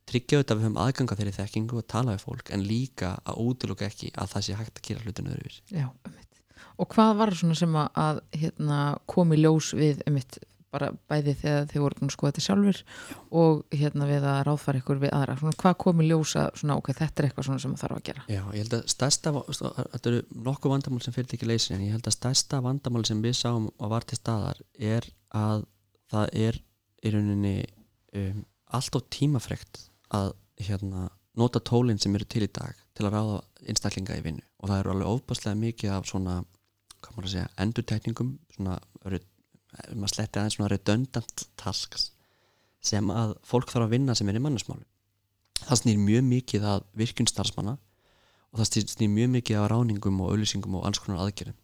tryggja 0.06 0.38
auðvitað 0.38 0.54
að 0.54 0.60
við 0.60 0.66
höfum 0.66 0.80
aðganga 0.84 1.18
þeirri 1.18 1.36
þekkingu 1.36 1.80
og 1.80 1.88
tala 1.90 2.16
við 2.16 2.26
fólk 2.26 2.52
en 2.54 2.66
líka 2.66 3.14
að 3.26 3.40
útlöka 3.46 3.88
ekki 3.88 4.12
að 4.14 4.32
það 4.34 4.46
sé 4.46 4.58
hægt 4.60 4.80
að 4.80 4.88
gera 4.90 5.04
hlutinu 5.06 5.34
öðruvís 5.34 5.62
Já, 5.70 5.88
ummitt. 6.06 6.42
Og 6.76 6.90
hvað 6.92 7.14
var 7.22 7.32
svona 7.36 7.56
sem 7.56 7.78
að, 7.80 7.88
að 8.02 8.20
hérna, 8.36 8.80
komi 9.08 9.38
ljós 9.40 9.72
við 9.76 10.04
ummitt 10.06 10.38
bara 10.76 10.90
bæði 11.08 11.34
þegar 11.40 11.68
þið 11.70 11.82
voru 11.84 12.08
sko 12.12 12.28
þetta 12.28 12.42
sjálfur 12.44 12.80
Já. 12.82 13.16
og 13.40 13.62
hérna 13.74 14.08
við 14.10 14.26
að 14.28 14.40
ráðfara 14.48 14.80
ykkur 14.82 15.00
við 15.02 15.12
aðra, 15.16 15.36
svona, 15.40 15.58
hvað 15.62 15.76
komi 15.84 16.08
ljós 16.08 16.34
að 16.40 16.48
svona 16.60 16.76
ok, 16.80 16.90
þetta 16.98 17.22
er 17.22 17.28
eitthvað 17.28 17.48
svona 17.48 17.62
sem 17.62 17.74
það 17.76 17.84
þarf 17.84 17.96
að 17.96 18.04
gera 18.10 18.24
Já, 18.26 18.42
ég 18.42 18.64
held 18.64 18.76
að 18.78 18.84
stærsta, 18.92 19.32
þetta 19.46 20.12
eru 20.12 20.22
nokkuð 20.48 20.74
vandamál 20.74 21.04
sem 21.04 21.16
fyrir 21.16 21.38
ekki 21.38 21.50
leysin 21.50 21.78
en 21.78 21.86
ég 21.86 21.96
held 21.96 22.10
að 22.10 22.18
stærsta 22.18 22.60
vandamál 22.66 23.04
sem 23.08 23.22
við 23.24 23.38
sáum 23.38 23.70
og 23.70 23.92
var 23.94 24.06
til 24.06 24.20
staðar 24.20 24.62
er 24.76 25.08
að 25.36 25.66
það 26.12 26.38
er 26.46 26.60
í 27.06 27.14
rauninni 27.14 27.56
um, 28.18 28.42
allt 28.76 28.98
á 28.98 29.00
tímafrekt 29.16 29.86
að 30.14 30.32
hérna, 30.66 31.08
nota 31.36 31.60
tólinn 31.60 32.00
sem 32.00 32.14
eru 32.16 32.24
til 32.24 32.44
í 32.46 32.50
dag 32.50 32.74
til 32.96 33.06
að 33.06 33.16
ráða 33.16 33.38
einstaklinga 33.68 34.16
í 34.16 34.24
vinnu. 34.24 34.44
Og 34.62 34.70
það 34.70 34.82
eru 34.82 34.92
alveg 34.94 35.14
óbáslega 35.14 35.60
mikið 35.60 35.94
af 35.96 36.08
svona, 36.08 36.36
að 37.06 37.30
segja, 37.30 37.48
endurtækningum 37.60 38.36
svona, 38.56 38.78
maður 39.04 40.12
sletti 40.14 40.40
aðeins 40.40 40.56
svona 40.56 40.72
redundant 40.72 41.48
tasks 41.60 42.10
sem 42.86 43.08
að 43.10 43.34
fólk 43.44 43.72
þarf 43.72 43.88
að 43.88 43.96
vinna 43.96 44.14
sem 44.16 44.28
er 44.30 44.38
í 44.38 44.42
mannusmálu 44.42 44.86
það 45.64 45.80
snýr 45.80 46.00
mjög 46.02 46.24
mikið 46.30 46.66
að 46.68 46.86
virkun 47.00 47.28
starfsmanna 47.30 47.76
og 48.52 48.60
það 48.60 48.88
snýr 48.92 49.12
mjög 49.12 49.32
mikið 49.36 49.60
af 49.60 49.68
ráningum 49.72 50.22
og 50.22 50.32
auðlýsingum 50.32 50.78
og 50.78 50.86
alls 50.88 51.00
konar 51.02 51.24
aðgerðum. 51.24 51.56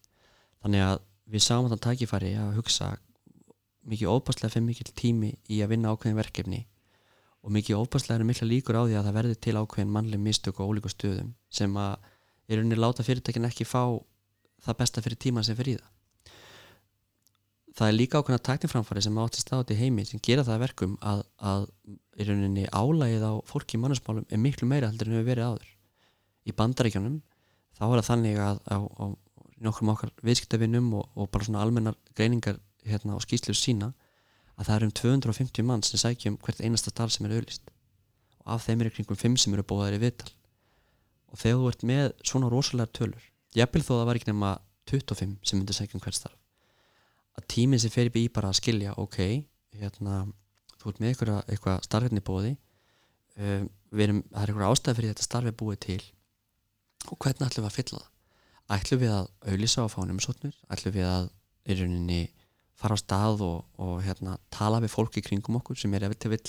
Þannig 0.63 0.85
að 0.87 0.99
við 1.33 1.45
sáum 1.45 1.67
að 1.67 1.75
það 1.75 1.83
takifæri 1.87 2.33
að 2.41 2.57
hugsa 2.59 2.91
mikið 3.89 4.13
óbáslega 4.13 4.53
fyrir 4.55 4.67
mikið 4.69 4.93
tími 4.99 5.33
í 5.51 5.61
að 5.63 5.75
vinna 5.75 5.93
ákveðin 5.93 6.19
verkefni 6.19 6.61
og 7.43 7.55
mikið 7.57 7.81
óbærslega 7.83 8.21
er 8.21 8.29
mikla 8.29 8.49
líkur 8.49 8.79
á 8.79 8.83
því 8.87 8.97
að 8.99 9.07
það 9.09 9.17
verði 9.19 9.39
til 9.43 9.55
ákveðin 9.59 9.95
mannleg 9.95 10.21
mistök 10.23 10.61
og 10.63 10.71
ólíku 10.71 10.93
stöðum 10.93 11.33
sem 11.51 11.75
að 11.79 11.97
í 12.49 12.59
rauninni 12.59 12.79
láta 12.79 13.07
fyrirtækin 13.07 13.49
ekki 13.49 13.67
fá 13.67 13.83
það 14.63 14.79
besta 14.79 15.03
fyrir 15.03 15.19
tíman 15.19 15.47
sem 15.47 15.59
fyrir 15.59 15.75
í 15.75 15.81
það. 15.81 15.91
Það 17.73 17.89
er 17.89 17.97
líka 17.97 18.21
ákveðin 18.21 18.39
að 18.39 18.47
takningframfari 18.47 19.03
sem 19.03 19.19
átti 19.19 19.43
státi 19.43 19.79
heimi 19.79 20.05
sem 20.07 20.21
gera 20.23 20.45
það 20.47 20.63
verkum 20.67 20.97
að, 21.01 21.25
að 21.41 21.67
í 22.21 22.27
rauninni 22.29 22.67
álægið 22.69 23.27
á 23.27 23.33
fólki 23.49 23.79
í 23.79 23.83
mannusmálum 23.83 24.29
er 24.29 24.43
miklu 24.43 24.69
meira 24.69 24.91
heldur 24.93 25.11
en 25.11 25.19
við 25.19 25.31
verið 25.33 25.49
áður. 25.51 25.71
Í 26.47 26.55
bandaríkjónum 26.59 27.19
þá 27.79 27.85
er 27.89 27.97
það 27.97 28.11
þannig 28.11 28.43
að 28.45 28.61
á, 28.69 28.77
á 28.77 29.05
nokkrum 29.63 29.93
okkar 29.95 30.13
viðskiptavinnum 30.27 30.93
og, 30.99 31.09
og 31.17 31.31
bara 31.33 31.47
svona 31.47 31.63
almennar 31.65 31.97
greiningar 32.19 32.61
hérna, 32.87 33.17
og 33.17 33.25
skýslu 33.25 33.55
sína 33.57 33.93
að 34.59 34.69
það 34.69 34.75
er 34.77 34.87
um 34.87 34.95
250 35.01 35.69
mann 35.69 35.85
sem 35.87 36.03
sækjum 36.03 36.39
hvert 36.45 36.61
einasta 36.61 36.93
starf 36.93 37.15
sem 37.15 37.27
er 37.29 37.37
auðlist 37.39 37.73
og 38.43 38.55
af 38.57 38.67
þeim 38.67 38.83
er 38.83 38.93
kringum 38.93 39.19
5 39.19 39.41
sem 39.45 39.55
eru 39.55 39.65
bóðar 39.67 39.97
í 39.97 40.03
viðtal. 40.03 40.33
Og 41.33 41.41
þegar 41.41 41.61
þú 41.61 41.73
ert 41.73 41.89
með 41.89 42.07
svona 42.27 42.53
rosalega 42.53 42.93
tölur 42.99 43.27
jafnvel 43.57 43.85
þó 43.87 43.93
það 43.95 44.07
var 44.11 44.21
ekki 44.21 44.33
nema 44.33 44.55
25 44.91 45.37
sem 45.47 45.61
myndir 45.61 45.79
sækjum 45.79 46.03
hvert 46.03 46.19
starf 46.19 46.43
að 47.39 47.49
tíminn 47.55 47.81
sem 47.81 47.93
fer 47.93 48.11
í 48.13 48.27
bara 48.33 48.51
að 48.53 48.61
skilja 48.61 48.95
ok, 49.01 49.19
hérna, 49.79 50.25
þú 50.81 50.93
ert 50.93 51.01
með 51.01 51.13
eitthvað, 51.13 51.39
eitthvað 51.49 51.85
starfinni 51.87 52.25
bóði 52.25 52.53
um, 53.39 53.69
erum, 53.93 54.23
það 54.31 54.43
er 54.43 54.53
eitthvað 54.53 54.73
ástæði 54.75 54.99
fyrir 54.99 55.15
þetta 55.15 55.29
starfi 55.29 55.55
búið 55.63 55.81
til. 55.87 56.01
Og 57.09 57.19
hvernig 57.19 57.49
ætlum 57.49 57.65
við 57.65 57.71
að 57.71 57.79
fylla 57.79 58.01
það? 58.03 58.11
Ætlum 58.77 59.03
við 59.03 59.15
að 59.17 59.31
auðlýsa 59.53 59.85
á 59.85 59.89
fánum 59.93 60.21
sotnur, 60.23 60.59
ætlum 60.73 60.97
við 60.97 61.09
að 61.09 61.31
í 61.63 61.79
rauninni 61.79 62.21
fara 62.83 62.99
á 62.99 63.01
stað 63.01 63.45
og, 63.47 63.63
og 63.83 63.95
hérna, 64.05 64.37
tala 64.53 64.83
við 64.83 64.93
fólki 64.95 65.23
kringum 65.25 65.61
okkur 65.61 65.79
sem 65.79 65.95
er 65.95 66.09
ef 66.09 66.17
til 66.19 66.33
vill 66.35 66.43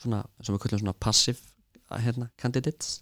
svona, 0.00 0.24
sem 0.42 0.54
við 0.54 0.64
kallum 0.64 0.82
svona 0.82 0.98
passive 1.06 1.40
hérna, 2.04 2.30
candidates. 2.40 3.00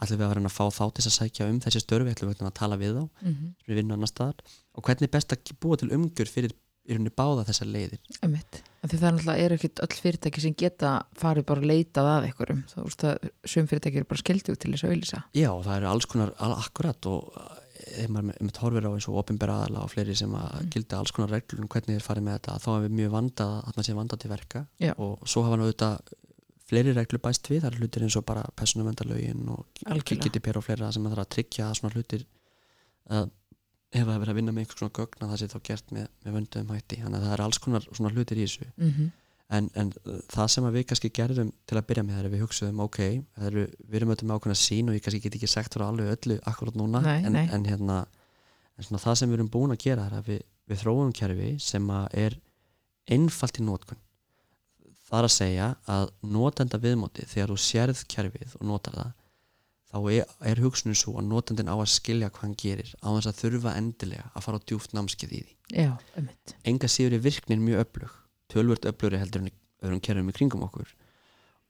Ætlum 0.00 0.22
við 0.22 0.26
að 0.26 0.32
vera 0.32 0.48
að 0.48 0.56
fá 0.56 0.64
þá 0.72 0.84
til 0.96 1.04
að 1.04 1.14
sækja 1.18 1.50
um 1.50 1.60
þessi 1.60 1.82
störfi, 1.84 2.14
ætlum 2.14 2.32
við 2.32 2.42
að 2.46 2.56
tala 2.56 2.80
við 2.80 2.96
þá 2.96 3.02
mm 3.04 3.32
-hmm. 3.34 3.54
við 3.66 3.80
vinnum 3.80 3.98
annar 3.98 4.08
staðar. 4.08 4.56
Og 4.74 4.84
hvernig 4.84 5.08
er 5.08 5.14
best 5.16 5.32
að 5.32 5.52
búa 5.60 5.76
til 5.76 5.92
umgjör 5.92 6.30
fyrir 6.30 6.54
í 6.88 6.96
rauninni 6.96 7.12
báða 7.12 7.44
þessar 7.50 7.68
leiðir? 7.68 8.00
Því 8.80 8.96
það 8.96 9.08
er 9.08 9.14
náttúrulega 9.14 9.56
ekkit 9.56 9.82
öll 9.84 9.96
fyrirtæki 10.00 10.40
sem 10.40 10.54
geta 10.56 10.92
farið 11.20 11.44
bara 11.50 11.60
að 11.60 11.68
leitað 11.68 12.06
að 12.08 12.26
einhverjum. 12.30 12.62
Þá 12.70 12.78
veist 12.86 13.04
að 13.04 13.30
sögum 13.44 13.68
fyrirtæki 13.68 14.00
eru 14.00 14.08
bara 14.08 14.22
skildið 14.22 14.56
til 14.56 14.72
þess 14.72 14.84
að 14.86 14.94
auðlýsa 14.94 15.20
Já, 15.36 15.50
það 15.66 15.74
eru 15.76 15.90
alls 15.90 16.08
konar 16.08 16.32
al 16.40 16.54
akkurat 16.56 17.10
og 17.10 17.28
ef 17.86 18.08
maður 18.08 18.36
með 18.40 18.58
horfir 18.62 18.86
á 18.86 18.90
eins 18.92 19.08
og 19.08 19.18
ofinbæra 19.22 19.56
aðala 19.60 19.84
og 19.84 19.90
fleiri 19.92 20.14
sem 20.16 20.32
að 20.34 20.48
Mm. 20.60 20.70
gilda 20.70 20.98
alls 20.98 21.12
konar 21.12 21.30
reglur 21.30 21.60
um 21.62 21.68
hvernig 21.68 21.96
þeir 21.96 22.06
farið 22.06 22.24
með 22.26 22.38
þetta 22.38 22.58
þá 22.64 22.68
er 22.76 22.82
við 22.88 22.96
mjög 23.00 23.10
vandað 23.16 23.52
að 23.66 23.74
það 23.76 23.86
sé 23.86 23.94
vandað 24.00 24.18
til 24.20 24.30
verka 24.30 24.66
Já. 24.80 24.92
og 24.98 25.28
svo 25.28 25.42
hafa 25.46 25.56
náttúrulega 25.56 26.00
fleiri 26.70 26.92
reglur 26.94 27.20
bæst 27.20 27.48
við, 27.50 27.60
það 27.62 27.70
eru 27.72 27.78
hlutir 27.80 28.02
eins 28.06 28.16
og 28.16 28.24
bara 28.24 28.44
personumvendalögin 28.56 29.48
og. 29.50 29.66
GDPR 30.06 30.58
og 30.60 30.64
fleira 30.64 30.92
sem 30.92 31.02
að 31.06 31.10
það 31.10 31.16
þarf 31.16 31.26
að 31.26 31.34
tryggja 31.34 31.64
að 31.70 31.74
svona 31.80 31.94
hlutir 31.94 32.26
að 33.10 33.30
ef 33.90 34.04
það 34.06 34.14
er 34.14 34.20
verið 34.22 34.30
að 34.30 34.38
vinna 34.38 34.52
með 34.54 34.62
einhvers 34.62 34.78
svona 34.78 34.94
gögn 35.00 35.24
að 35.24 35.30
það 35.32 35.40
sé 35.40 35.48
þá 35.50 35.58
gert 35.66 35.90
með, 35.96 36.06
með 36.24 36.36
vönduðum 36.36 36.70
hætti 36.76 37.00
þannig 37.02 37.18
að 37.18 37.24
það 37.26 37.32
er 37.34 37.42
alls 37.46 37.58
konar 37.58 37.86
svona 37.90 38.12
hlutir 38.14 38.38
í 38.38 38.44
þessu 38.46 38.68
mm 38.76 38.90
-hmm. 38.90 39.08
En, 39.56 39.68
en 39.78 39.90
það 40.30 40.50
sem 40.54 40.68
við 40.74 40.86
kannski 40.90 41.10
gerðum 41.14 41.50
til 41.68 41.78
að 41.78 41.86
byrja 41.88 42.04
með 42.06 42.16
það 42.16 42.22
er 42.22 42.28
að 42.28 42.34
við 42.34 42.42
hugsaðum 42.44 42.82
ok, 42.84 43.00
eru, 43.48 43.64
við 43.86 43.98
erum 44.00 44.12
öllum 44.14 44.34
ákveðna 44.36 44.58
sín 44.58 44.90
og 44.90 44.96
ég 44.96 45.04
kannski 45.04 45.22
get 45.24 45.38
ekki 45.38 45.50
sagt 45.50 45.76
frá 45.76 45.86
alveg 45.88 46.12
öllu 46.14 46.38
akkurat 46.50 46.78
núna 46.78 47.02
Nei, 47.04 47.18
en, 47.24 47.38
nei. 47.38 47.46
en 47.50 47.66
hérna 47.66 47.98
en 48.76 48.86
svona 48.86 49.02
það 49.02 49.18
sem 49.20 49.32
við 49.32 49.40
erum 49.40 49.52
búin 49.52 49.74
að 49.74 49.82
gera 49.84 50.06
er 50.06 50.18
að 50.20 50.30
við, 50.32 50.44
við 50.70 50.82
þróum 50.84 51.14
kerfi 51.16 51.50
sem 51.64 51.90
er 52.24 52.38
einfalt 53.10 53.58
í 53.60 53.66
nótkun 53.66 54.00
það 55.10 55.18
er 55.18 55.28
að 55.28 55.34
segja 55.34 55.70
að 55.90 56.12
notenda 56.36 56.78
viðmóti 56.80 57.26
þegar 57.26 57.54
þú 57.54 57.58
sérð 57.64 58.04
kerfið 58.14 58.54
og 58.60 58.68
notar 58.70 59.00
það 59.00 59.16
þá 59.90 59.98
er, 60.14 60.34
er 60.46 60.62
hugsunum 60.62 60.94
svo 60.94 61.16
að 61.18 61.26
notendin 61.32 61.70
á 61.70 61.74
að 61.74 61.90
skilja 61.90 62.30
hvað 62.30 62.44
hann 62.44 62.58
gerir 62.62 62.92
á 63.02 63.08
þess 63.16 63.30
að 63.32 63.40
þurfa 63.40 63.74
endilega 63.80 64.28
að 64.30 64.44
fara 64.46 64.60
á 64.62 64.66
djúft 64.70 64.92
námskeið 64.94 65.32
í 65.34 65.40
því. 65.42 65.56
Já, 65.74 65.90
enga 66.70 66.90
síður 66.90 67.16
er 67.18 67.24
virknin 67.24 67.64
mjög 67.66 67.82
öflug 67.82 68.19
tölvört 68.52 68.88
öflugri 68.90 69.20
heldur 69.20 69.44
en 69.44 69.52
öðrum 69.84 70.02
kerfum 70.04 70.30
í 70.32 70.36
kringum 70.36 70.66
okkur. 70.66 70.90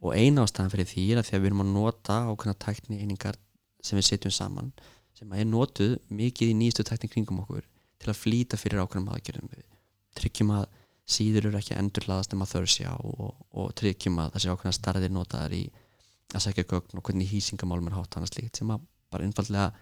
Og 0.01 0.17
eina 0.17 0.45
ástæðan 0.47 0.73
fyrir 0.73 0.89
því 0.89 1.05
er 1.13 1.21
að 1.21 1.29
því 1.29 1.37
að 1.37 1.43
við 1.43 1.51
erum 1.51 1.65
að 1.65 1.73
nota 1.75 2.17
ákveðna 2.31 2.57
tækni 2.65 3.01
einingar 3.03 3.37
sem 3.85 3.99
við 3.99 4.09
setjum 4.09 4.35
saman 4.35 4.73
sem 5.17 5.33
er 5.37 5.49
notuð 5.49 5.99
mikið 6.09 6.53
í 6.53 6.57
nýjastu 6.57 6.87
tækni 6.89 7.11
kringum 7.13 7.43
okkur 7.43 7.67
til 8.01 8.13
að 8.13 8.21
flýta 8.21 8.61
fyrir 8.61 8.81
ákveðnum 8.81 9.13
aðgerðum. 9.13 9.51
Við 9.53 9.67
tryggjum 10.21 10.55
að 10.57 10.67
síður 11.11 11.51
eru 11.51 11.61
ekki 11.61 11.77
endurlaðast 11.77 12.35
um 12.37 12.45
að 12.45 12.53
þörsja 12.55 12.95
og, 13.05 13.35
og 13.51 13.73
tryggjum 13.77 14.21
að 14.23 14.35
þessi 14.37 14.53
ákveðna 14.53 14.77
starðir 14.79 15.15
notaðar 15.15 15.57
í 15.59 15.65
að 16.31 16.45
segja 16.47 16.67
gögn 16.71 17.01
og 17.01 17.05
hvernig 17.07 17.31
hýsingamálum 17.31 17.91
er 17.91 17.97
hátt 17.99 18.17
annars 18.17 18.37
líkt 18.37 18.61
sem 18.61 18.71
að 18.71 18.85
bara 19.11 19.27
einfallega 19.27 19.73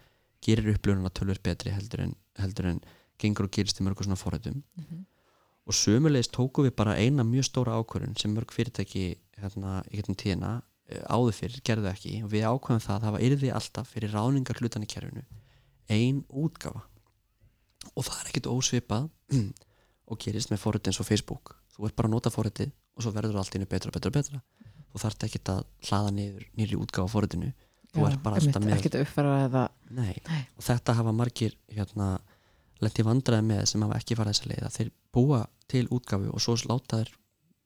gerir 0.44 0.72
upplöfuna 0.72 1.12
tölvört 1.12 1.44
betri 1.44 1.74
heldur 1.74 2.06
en, 2.06 2.14
heldur 2.40 2.70
en 2.70 2.80
gengur 3.20 3.48
og 3.48 3.54
gerist 3.54 3.80
í 3.82 3.84
mörgur 3.84 4.06
svona 4.06 4.18
forrætum 4.18 4.62
mm 4.62 4.84
-hmm. 4.84 5.04
Og 5.68 5.76
sömulegist 5.76 6.32
tóku 6.32 6.64
við 6.64 6.74
bara 6.78 6.96
eina 6.96 7.26
mjög 7.26 7.50
stóra 7.50 7.76
ákvörðun 7.76 8.16
sem 8.18 8.32
mörg 8.32 8.54
fyrirtæki 8.54 9.10
hérna 9.38 9.82
í 9.92 10.00
getum 10.00 10.16
tíðina 10.18 10.54
eh, 10.88 11.02
áður 11.04 11.36
fyrir, 11.36 11.60
gerðu 11.64 11.90
ekki. 11.92 12.14
Og 12.24 12.32
við 12.32 12.46
ákvæðum 12.48 12.84
það 12.86 12.94
að 12.96 13.04
það 13.04 13.14
var 13.16 13.26
yrði 13.28 13.52
alltaf 13.60 13.92
fyrir 13.92 14.16
ráningar 14.16 14.62
hlutan 14.62 14.86
í 14.86 14.90
kerfinu 14.90 15.26
ein 15.88 16.22
útgafa 16.28 16.84
og 17.96 18.04
það 18.04 18.18
er 18.20 18.30
ekkit 18.30 18.48
ósvipað 18.50 19.08
og 20.08 20.20
gerist 20.22 20.52
með 20.52 20.66
eins 20.88 21.00
og 21.00 21.08
Facebook. 21.08 21.54
Þú 21.74 21.88
ert 21.88 21.96
bara 21.96 22.08
að 22.10 22.14
nota 22.16 22.32
forritið 22.32 22.72
og 22.96 23.04
svo 23.04 23.12
verður 23.14 23.40
allt 23.40 23.56
innu 23.56 23.68
betra 23.70 23.92
betra 23.94 24.12
betra. 24.12 24.40
Þú 24.92 25.00
þarft 25.02 25.24
ekki 25.28 25.40
að 25.52 25.64
hlaða 25.88 26.12
niður 26.16 26.46
nýri 26.58 26.78
útgáfa 26.80 27.12
forritinu. 27.12 27.52
Þú 27.92 28.06
ert 28.08 28.22
bara 28.24 28.40
alltaf 28.40 28.64
með 28.64 28.74
Nei. 29.88 30.14
Nei. 30.28 30.40
og 30.56 30.64
þetta 30.66 30.96
hafa 30.98 31.12
margir 31.16 31.54
hérna, 31.72 32.18
lendi 32.84 33.04
vandræði 33.06 33.46
með 33.48 33.64
sem 33.72 33.84
hafa 33.84 33.98
ekki 33.98 34.16
farið 34.18 34.36
þessa 34.36 34.50
leið 34.52 34.66
að 34.68 34.76
þeir 34.78 34.92
búa 35.14 35.42
til 35.70 35.84
útgáfu 35.94 36.32
og 36.32 36.42
svo 36.42 36.56
láta 36.68 37.02
þeir 37.02 37.12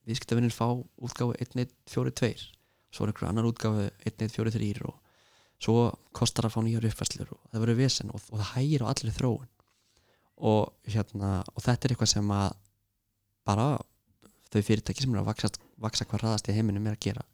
viðskiptavinnir 0.09 0.55
fá 0.57 0.66
útgáfu 0.72 1.37
1142 1.38 2.51
svo 2.92 3.07
er 3.07 3.12
einhver 3.12 3.29
annar 3.29 3.48
útgáfu 3.48 3.87
1143 4.05 4.87
og 4.88 4.98
svo 5.62 5.92
kostar 6.16 6.48
að 6.48 6.57
fá 6.57 6.61
nýjar 6.64 6.88
uppfæslur 6.88 7.33
og 7.35 7.40
það 7.53 7.64
verður 7.64 7.79
vesen 7.79 8.12
og, 8.12 8.22
og 8.31 8.40
það 8.40 8.51
hægir 8.57 8.85
á 8.85 8.87
allir 8.92 9.16
þróun. 9.16 9.51
Og, 10.42 10.72
hérna, 10.90 11.31
og 11.55 11.62
þetta 11.62 11.87
er 11.87 11.94
eitthvað 11.94 12.11
sem 12.11 12.33
að 12.35 12.48
bara 13.46 13.66
þau 14.53 14.62
fyrirtæki 14.66 15.05
sem 15.05 15.12
eru 15.14 15.22
að 15.22 15.31
vaksa, 15.31 15.53
vaksa 15.81 16.07
hvað 16.09 16.25
raðast 16.25 16.51
í 16.51 16.57
heiminum 16.57 16.88
er 16.90 16.96
að 16.96 17.05
gera. 17.07 17.25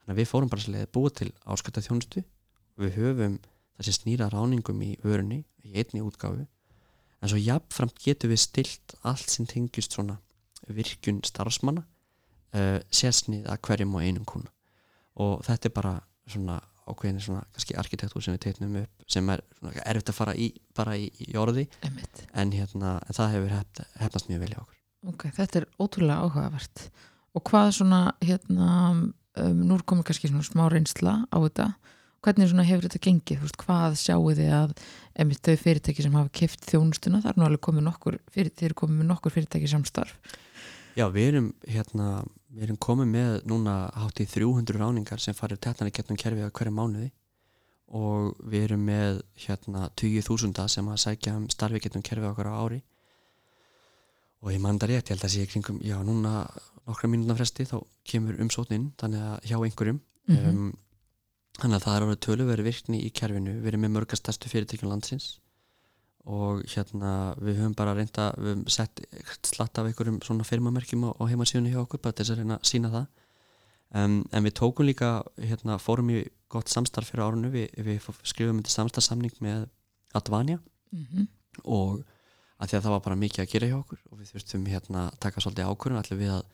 Þannig 0.00 0.14
að 0.14 0.20
við 0.20 0.30
fórum 0.30 0.52
bara 0.52 0.62
svolítið 0.62 0.92
búið 0.94 1.16
til 1.20 1.30
áskölda 1.44 1.84
þjónustu 1.84 2.22
og 2.22 2.84
við 2.84 2.98
höfum 3.00 3.38
þessi 3.76 3.96
snýra 3.98 4.30
ráningum 4.32 4.84
í 4.86 4.92
vörunni 5.02 5.42
í 5.66 5.74
einni 5.74 6.04
útgáfu 6.06 6.46
en 7.26 7.32
svo 7.32 7.42
jafnframt 7.42 7.98
getum 8.04 8.30
við 8.30 8.42
stilt 8.44 8.94
allt 9.02 9.32
sem 9.32 9.48
tengist 9.50 9.96
svona 9.96 10.20
virkun 10.70 11.18
starfsmanna 11.26 11.82
uh, 11.82 12.78
sérsnið 12.94 13.48
að 13.50 13.62
hverjum 13.66 13.98
og 13.98 14.06
einum 14.06 14.28
kuna 14.28 14.52
og 15.22 15.42
þetta 15.46 15.70
er 15.70 15.74
bara 15.74 15.94
svona 16.30 16.60
ákveðin 16.86 17.22
svona 17.22 17.42
kannski 17.54 17.74
arkitektúr 17.80 18.22
sem 18.22 18.36
við 18.36 18.44
teitnum 18.46 18.78
upp 18.82 19.10
sem 19.10 19.30
er 19.32 19.42
svona 19.58 19.84
erfitt 19.90 20.12
að 20.12 20.18
fara 20.20 20.34
í 20.38 20.48
bara 20.76 20.94
í, 20.98 21.08
í 21.26 21.34
orði. 21.40 21.66
En, 21.82 22.52
hérna, 22.54 22.96
en 23.02 23.16
það 23.16 23.32
hefur 23.34 23.54
hef, 23.56 23.80
hefnast 24.02 24.30
mjög 24.30 24.44
vel 24.44 24.52
í 24.52 24.58
okkur. 24.60 24.80
Ok, 25.10 25.26
þetta 25.34 25.60
er 25.60 25.68
ótrúlega 25.82 26.26
áhugavert. 26.26 26.84
Og 27.36 27.44
hvað 27.50 27.72
svona 27.80 28.00
hérna 28.22 28.68
um, 28.92 29.02
nú 29.34 29.78
er 29.78 29.84
komið 29.88 30.10
kannski 30.10 30.30
svona 30.30 30.46
smá 30.46 30.66
reynsla 30.70 31.16
á 31.26 31.36
þetta 31.36 31.68
hvernig 32.24 32.68
hefur 32.68 32.86
þetta 32.86 33.02
gengið, 33.06 33.42
veist, 33.42 33.58
hvað 33.60 33.98
sjáu 34.00 34.32
þið 34.32 34.54
að 34.56 34.72
einmitt 35.16 35.44
þau 35.44 35.56
fyrirtæki 35.60 36.04
sem 36.04 36.16
hafa 36.16 36.32
kift 36.32 36.66
þjónustuna, 36.70 37.22
það 37.24 37.30
er 37.32 37.38
nú 37.40 37.46
alveg 37.46 37.62
komið 37.66 37.86
nokkur 37.86 38.18
fyrir, 38.32 38.52
þeir 38.56 38.70
eru 38.70 38.78
komið 38.82 39.00
með 39.00 39.08
nokkur 39.12 39.34
fyrirtæki 39.34 39.70
samstarf. 39.70 40.16
Já, 40.96 41.06
við 41.12 41.28
erum 41.30 41.48
hérna, 41.68 42.08
við 42.56 42.66
erum 42.66 42.80
komið 42.80 43.08
með 43.12 43.32
núna 43.50 43.76
hátt 43.94 44.20
í 44.24 44.26
300 44.32 44.80
ráningar 44.80 45.20
sem 45.20 45.36
farir 45.36 45.60
tettan 45.60 45.90
í 45.90 45.94
getnum 45.94 46.18
kerfið 46.20 46.48
á 46.48 46.56
hverju 46.56 46.72
mánuði 46.72 47.10
og 47.96 48.38
við 48.42 48.70
erum 48.70 48.86
með 48.88 49.20
hérna 49.44 49.90
20.000 50.00 50.66
sem 50.72 50.88
að 50.88 51.02
sækja 51.04 51.36
um 51.36 51.50
starfi 51.52 51.82
getnum 51.84 52.04
kerfið 52.06 52.30
okkur 52.32 52.48
á 52.50 52.54
ári. 52.56 52.80
Og 54.42 54.52
ég 54.52 54.62
mann 54.62 54.80
það 54.80 54.94
rétt, 54.94 55.10
ég 55.10 55.14
held 55.16 55.28
að 55.28 55.34
sé 55.34 55.46
kringum 55.50 55.78
já, 55.84 55.96
núna 56.04 56.46
nokkra 56.86 57.10
mínúna 57.10 57.36
fresti 57.38 57.66
þá 57.68 57.78
kemur 58.06 58.40
umsóknin, 58.42 58.90
þannig 59.00 59.22
að 59.26 59.48
hjá 59.50 59.56
einhverjum 59.58 60.00
mm 60.00 60.36
-hmm. 60.36 60.50
um, 60.50 60.74
þannig 61.56 61.78
að 61.78 61.84
það 61.86 61.96
er 61.96 62.06
árið 62.06 62.22
töluveri 62.26 62.66
virkni 62.66 63.02
í 63.06 63.10
kerfinu. 63.16 63.58
Við 63.62 63.72
erum 63.72 63.84
með 63.86 63.94
mörgastærstu 63.96 64.52
fyrirtækjum 64.52 64.92
landsins 64.92 65.38
og 66.26 66.64
hérna 66.66 67.10
við 67.38 67.60
höfum 67.60 67.76
bara 67.78 67.94
reynda, 67.94 68.32
við 68.34 68.50
höfum 68.50 68.64
sett 68.74 69.02
slatt 69.46 69.78
af 69.78 69.86
einhverjum 69.86 70.18
svona 70.26 70.46
firmamerkjum 70.46 71.04
á, 71.06 71.22
heimasíðunni 71.22 71.70
hjá 71.70 71.84
okkur, 71.84 72.02
bara 72.02 72.16
til 72.16 72.24
þess 72.24 72.34
að 72.34 72.40
reyna 72.42 72.56
að 72.58 72.70
sína 72.72 72.90
það. 72.90 73.06
Um, 73.94 74.16
en 74.34 74.42
við 74.48 74.56
tókum 74.58 74.88
líka 74.88 75.10
hérna, 75.38 75.78
fórum 75.78 76.10
í 76.10 76.24
gott 76.50 76.72
samstarf 76.72 77.12
fyrir 77.12 77.28
árunu, 77.28 77.52
við, 77.54 77.70
við 77.78 78.08
skrifum 78.26 78.58
þetta 78.58 78.74
samstarfsamning 78.74 79.38
með 79.44 79.68
Advania 80.18 80.58
Mm 80.96 81.06
-hmm. 81.12 81.26
og 81.64 82.04
að 82.60 82.68
því 82.68 82.76
að 82.76 82.84
það 82.84 82.94
var 82.94 83.00
bara 83.04 83.22
mikið 83.22 83.40
að 83.42 83.50
gera 83.52 83.68
hjá 83.70 83.78
okkur 83.78 84.00
og 84.10 84.18
við 84.20 84.30
þurftum 84.32 84.66
hérna 84.66 85.00
að 85.10 85.18
taka 85.20 85.40
svolítið 85.40 85.68
ákvörðun. 85.70 86.00
Allir 86.00 86.18
við 86.20 86.32
að 86.36 86.44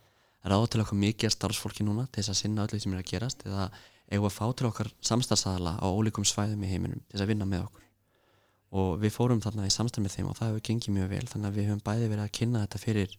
ráða 0.51 0.71
til 0.71 0.81
okkar 0.83 0.99
mikið 0.99 1.31
starfsfólki 1.31 1.85
núna 1.85 2.07
til 2.11 2.23
þess 2.23 2.33
að 2.33 2.41
sinna 2.41 2.65
öllu 2.67 2.81
sem 2.81 2.93
er 2.93 3.03
að 3.03 3.11
gerast 3.12 3.47
eða 3.47 3.71
eigum 4.12 4.29
að 4.29 4.37
fá 4.37 4.44
til 4.57 4.68
okkar 4.68 4.90
samstarfsaðala 5.05 5.77
á 5.81 5.87
ólíkum 5.88 6.27
svæðum 6.29 6.62
í 6.62 6.70
heiminum 6.70 7.01
til 7.07 7.16
þess 7.16 7.25
að 7.25 7.33
vinna 7.33 7.48
með 7.48 7.66
okkur. 7.66 7.87
Og 8.72 8.92
við 9.03 9.12
fórum 9.12 9.42
þarna 9.44 9.68
í 9.68 9.72
samstarf 9.72 10.05
með 10.05 10.16
þeim 10.16 10.31
og 10.31 10.38
það 10.38 10.51
hefur 10.51 10.64
gengið 10.68 10.96
mjög 10.96 11.11
vel 11.12 11.27
þannig 11.29 11.48
að 11.48 11.59
við 11.59 11.68
höfum 11.68 11.85
bæði 11.88 12.11
verið 12.12 12.25
að 12.25 12.35
kynna 12.38 12.62
þetta 12.64 12.81
fyrir 12.83 13.16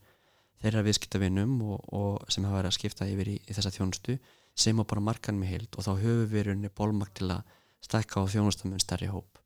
þeirra 0.63 0.85
viðskiptavinnum 0.87 1.55
og, 1.67 1.83
og 1.93 2.31
sem 2.33 2.47
hafa 2.47 2.59
verið 2.61 2.71
að 2.71 2.77
skipta 2.77 3.09
yfir 3.09 3.29
í, 3.33 3.35
í 3.37 3.55
þessa 3.57 3.73
þjónustu 3.75 4.17
sem 4.63 4.79
á 4.79 4.83
bara 4.85 5.03
markan 5.03 5.37
með 5.37 5.53
heild. 5.53 5.71
Og 5.77 5.85
þá 5.85 5.91
höfum 6.01 6.31
við 6.31 6.47
rauninni 6.47 6.73
bólmakt 6.73 7.17
til 7.19 7.29
að 7.35 7.43
stækka 7.83 8.23
á 8.23 8.31
þjónustum 8.33 8.73
með 8.73 8.85
stærri 8.85 9.09
hóp. 9.11 9.41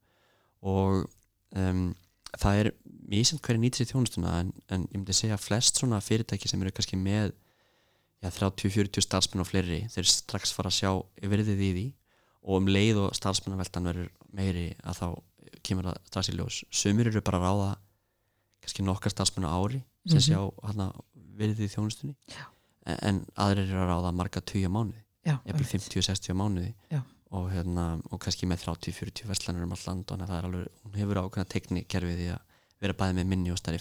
Og 0.68 1.08
um, 1.58 1.90
það 2.36 2.62
er 2.62 2.72
mísend 3.08 3.42
hverju 3.44 3.62
nýtir 3.64 3.86
í 3.86 3.90
þjónustuna 3.92 4.38
en, 4.42 4.54
en 4.72 4.88
ég 4.88 5.00
myndi 5.00 5.16
segja 5.16 5.38
að 5.38 5.46
flest 5.48 5.80
svona 5.80 6.00
fyrirtæki 6.04 6.50
sem 6.52 6.62
eru 6.64 6.74
kannski 6.76 7.00
með 7.00 7.34
30-40 8.24 9.04
starfsmenn 9.06 9.44
og 9.44 9.48
fleiri 9.50 9.82
þeir 9.94 10.08
strax 10.10 10.52
fara 10.56 10.72
að 10.72 10.78
sjá 10.80 10.92
verðið 11.30 11.62
í 11.62 11.72
því. 11.76 11.86
Og 12.48 12.62
um 12.62 12.70
leið 12.72 13.02
og 13.04 13.16
starfsmennaveldan 13.18 13.90
verður 13.90 14.10
meiri 14.34 14.70
að 14.88 15.02
þá 15.02 15.08
kemur 15.68 15.90
það 15.90 15.98
strax 16.10 16.30
í 16.32 16.36
ljós. 16.38 16.60
Sumir 16.72 17.10
eru 17.12 17.22
bara 17.22 17.40
að 17.42 17.46
ráða 17.48 17.70
kannski 18.64 18.86
nokkar 18.88 19.12
starfsmenn 19.14 19.48
á 19.48 19.54
ári 19.54 19.82
sem 20.08 20.18
Mhm. 20.18 20.26
sjá 20.28 20.40
hana 20.64 20.92
virðið 21.38 21.68
í 21.68 21.74
þjónustunni. 21.76 22.16
En, 22.88 22.98
en 23.04 23.26
aðrir 23.36 23.68
eru 23.70 23.84
að 23.84 23.92
ráða 23.92 24.14
marga 24.16 24.42
20 24.42 24.70
mánuði 24.72 25.04
einmitt. 25.28 25.68
50-60 25.68 26.34
mánuði. 26.34 26.74
Og, 27.30 27.50
hérna, 27.52 28.00
og 28.10 28.22
kannski 28.24 28.48
með 28.48 28.64
30-40 28.64 29.28
verslanir 29.28 29.64
um 29.64 29.74
all 29.76 29.84
land 29.86 30.12
og 30.12 30.20
það 30.20 30.38
er 30.38 30.46
alveg, 30.48 30.68
hún 30.86 30.94
hefur 30.96 31.20
ákveðna 31.20 31.50
tekni 31.52 31.82
kerfið 31.84 32.22
í 32.24 32.28
að 32.32 32.40
vera 32.80 32.94
bæði 32.94 33.18
með 33.18 33.26
minni 33.28 33.52
og 33.52 33.58
stærri 33.60 33.80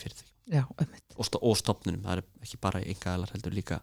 já, 0.51 0.65
einmitt. 0.79 1.15
og, 1.17 1.25
sto 1.25 1.39
og 1.39 1.55
stopnunum, 1.57 2.03
það 2.03 2.17
er 2.19 2.23
ekki 2.43 2.59
bara 2.61 2.81
enga 2.83 3.13
aðlar 3.15 3.31
heldur 3.31 3.55
líka 3.55 3.81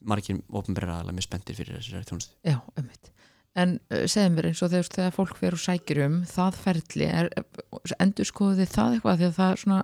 margir 0.00 0.40
ofnbæra 0.48 1.00
aðlar 1.00 1.16
mjög 1.16 1.28
spenntir 1.28 1.58
fyrir 1.58 1.78
þessari 1.78 2.08
þjónustu. 2.08 2.36
Já, 2.46 2.56
einmitt. 2.78 3.12
En 3.58 3.76
uh, 3.90 4.04
segðu 4.06 4.32
mér 4.36 4.50
eins 4.50 4.62
og 4.62 4.72
þegar, 4.72 4.90
þegar 4.94 5.14
fólk 5.16 5.38
fer 5.40 5.56
og 5.56 5.62
sækir 5.62 6.02
um 6.06 6.18
það 6.30 6.58
ferli, 6.64 7.06
er, 7.10 7.30
endur 7.98 8.28
skoðu 8.28 8.60
þið 8.60 8.74
það 8.76 8.96
eitthvað? 8.96 9.16
Því 9.20 9.28
að 9.28 9.38
það 9.40 9.54
svona 9.64 9.80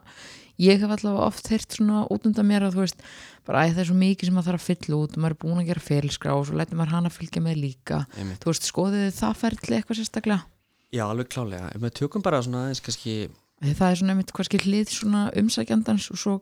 ég 0.62 0.80
hef 0.80 0.92
allavega 0.94 1.26
oft 1.26 1.50
heyrt 1.52 1.76
svona 1.76 2.04
út 2.12 2.28
undan 2.28 2.48
mér 2.48 2.66
að 2.66 2.76
þú 2.76 2.84
veist, 2.84 3.02
bara 3.48 3.64
æ, 3.66 3.74
það 3.74 3.82
er 3.82 3.88
svo 3.90 3.96
mikið 4.00 4.30
sem 4.30 4.36
maður 4.38 4.50
þarf 4.52 4.62
að 4.62 4.68
fylla 4.70 5.00
út 5.00 5.16
og 5.16 5.22
maður 5.24 5.34
er 5.34 5.40
búin 5.42 5.60
að 5.60 5.70
gera 5.70 5.84
ferilskrá 5.84 6.36
og 6.36 6.46
svo 6.48 6.56
lætur 6.56 6.80
maður 6.80 6.94
hana 6.94 7.12
fylgja 7.12 7.42
með 7.44 7.58
líka. 7.60 7.98
Einmitt. 8.16 8.40
þú 8.40 8.52
veist, 8.52 8.68
skoðu 8.70 9.02
þið 9.02 9.18
það 9.18 9.42
ferli 9.42 9.76
eitthvað 9.76 10.00
sérstaklega? 10.00 10.46
Já, 10.94 11.02
alveg 11.10 11.28
klálega, 11.34 11.68
ef 11.74 11.82
við 11.82 11.96
tökum 11.98 12.24
bara 12.24 12.40
svona 12.46 12.64
aðeins 12.64 12.80
kannski 12.86 13.16
það 13.64 13.90
er 13.90 14.00
svona 14.00 14.14
einmitt 14.14 14.32
hvað 14.36 14.66
hlið 14.66 14.92
svona 14.92 15.22
umsækjandans 15.40 16.10
og 16.12 16.20
svo, 16.20 16.34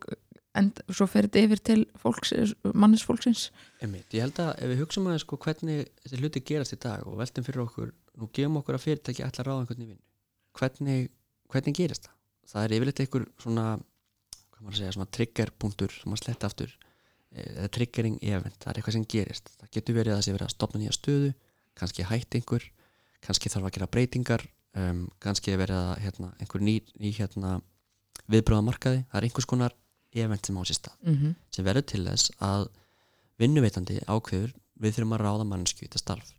end, 0.59 0.81
svo 0.89 1.07
fer 1.11 1.27
þetta 1.29 1.43
yfir 1.47 1.63
til 1.69 1.81
fólks, 2.01 2.33
mannis 2.75 3.05
fólksins 3.07 3.49
Einmitt, 3.83 4.15
ég 4.15 4.25
held 4.25 4.41
að 4.43 4.53
ef 4.63 4.71
við 4.71 4.83
hugsaum 4.83 5.09
aðeins 5.11 5.27
sko 5.27 5.39
hvernig 5.45 5.89
þessi 6.05 6.21
hluti 6.21 6.43
gerast 6.47 6.77
í 6.77 6.81
dag 6.85 7.07
og 7.09 7.19
veltum 7.21 7.47
fyrir 7.47 7.65
okkur, 7.65 7.93
nú 8.21 8.31
gefum 8.37 8.61
okkur 8.61 8.79
að 8.79 8.85
fyrirtæki 8.87 9.27
ætla 9.27 9.45
að 9.45 9.49
ráða 9.49 9.65
einhvern 9.65 9.85
í 9.85 9.89
vinnu, 9.91 10.05
hvernig, 10.59 11.11
hvernig 11.53 11.79
gerist 11.81 12.09
það? 12.09 12.17
Það 12.51 12.67
er 12.67 12.77
yfirleitt 12.77 13.05
einhver 13.05 13.27
svona, 13.41 13.67
að 14.61 14.83
svona 14.85 15.11
triggerpunktur 15.17 15.95
sem 15.95 16.13
maður 16.13 16.23
sletta 16.23 16.51
aftur, 16.51 16.75
eh, 17.33 17.51
eða 17.57 17.71
triggering 17.75 18.19
event, 18.23 18.59
það 18.61 18.71
er 18.71 18.81
eitthvað 18.81 18.99
sem 18.99 19.07
gerist. 19.15 19.53
Það 19.61 19.71
getur 19.79 19.99
verið 19.99 20.13
að 20.13 20.19
það 20.19 20.27
sé 20.27 20.35
verið 20.37 20.49
að 20.49 20.55
stopna 20.55 20.81
nýja 20.83 20.97
stöðu, 20.99 21.31
kannski 21.81 22.07
hætt 22.07 22.37
einhver, 22.39 22.67
kannski 23.25 23.53
þarf 23.53 23.71
að 23.71 23.77
gera 23.79 23.89
breytingar, 23.97 24.45
um, 24.77 25.07
kannski 25.25 25.55
er 25.55 25.63
verið 25.63 25.81
að 25.81 25.95
hérna, 26.05 26.29
einhver 26.39 26.63
ný, 26.63 26.77
ný 27.01 27.15
hérna, 27.17 27.55
viðbröða 28.31 28.67
markaði, 28.69 29.01
það 29.09 29.19
er 29.19 29.27
einhvers 29.29 29.49
konar 29.49 29.75
event 30.15 30.47
sem 30.47 30.59
á 30.59 30.63
sér 30.65 30.79
stað 30.79 30.97
mm 31.03 31.15
-hmm. 31.15 31.35
sem 31.51 31.65
verður 31.65 31.87
til 31.91 32.05
þess 32.07 32.31
að 32.39 32.69
vinnuveitandi 33.39 34.01
ákveður 34.07 34.53
við 34.81 34.95
þurfum 34.95 35.17
að 35.17 35.25
ráða 35.25 35.45
mannsku 35.45 35.85
í 35.85 35.89
þetta 35.89 35.99
starf. 35.99 36.35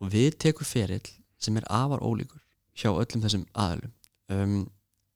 Og 0.00 0.12
við 0.12 0.38
tekum 0.38 0.66
ferill 0.66 1.08
sem 1.38 1.56
er 1.56 1.64
afar 1.68 2.00
ólíkur 2.00 2.42
hjá 2.74 2.90
öllum 2.90 3.22
þessum 3.22 3.46
aðalum 3.54 3.92
um, 4.28 4.70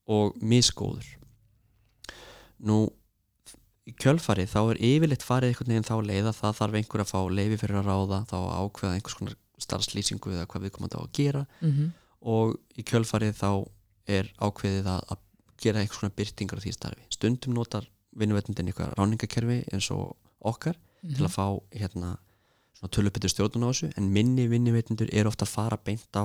og 0.07 0.37
misgóður. 0.43 1.07
Nú 2.59 2.91
í 3.85 3.93
kjölfari 3.93 4.47
þá 4.47 4.61
er 4.71 4.81
yfirleitt 4.81 5.23
farið 5.23 5.49
einhvern 5.49 5.73
veginn 5.73 5.91
þá 5.91 5.97
leið 6.03 6.27
að 6.31 6.39
það 6.41 6.57
þarf 6.59 6.75
einhver 6.75 7.01
að 7.01 7.13
fá 7.13 7.21
leifi 7.31 7.57
fyrir 7.61 7.81
að 7.81 7.89
ráða 7.91 8.19
þá 8.31 8.39
ákveða 8.61 8.95
einhvers 8.95 9.19
konar 9.19 9.37
starfslýsingu 9.59 10.33
eða 10.33 10.47
hvað 10.47 10.63
við 10.63 10.73
komum 10.73 10.91
á 10.91 11.01
að 11.05 11.13
gera. 11.13 11.47
Mm 11.61 11.93
og 12.25 12.57
í 12.77 12.85
kjölfarið 12.87 13.37
þá 13.37 13.51
er 14.09 14.31
ákveðið 14.41 14.89
að, 14.89 15.03
að 15.13 15.21
gera 15.65 15.81
einhvers 15.83 16.01
konar 16.03 16.15
byrtingar 16.19 16.61
á 16.61 16.63
því 16.65 16.73
starfi. 16.77 17.05
Stundum 17.15 17.55
notar 17.57 17.87
vinnuvetnindin 18.15 18.71
eitthvað 18.71 18.95
ráningakerfi 18.99 19.59
eins 19.73 19.91
og 19.95 20.15
okkar 20.45 20.77
Mhm. 21.05 21.15
til 21.19 21.25
að 21.27 21.35
fá 21.35 21.47
hérna 21.77 22.17
svona 22.79 22.91
tölupettur 22.95 23.29
stjórnun 23.33 23.67
á 23.67 23.71
þessu 23.73 23.91
en 23.97 24.07
minni 24.13 24.47
vinnuvetindur 24.49 25.11
eru 25.13 25.29
ofta 25.29 25.45
að 25.45 25.53
fara 25.53 25.77
beint 25.77 26.17
á 26.17 26.25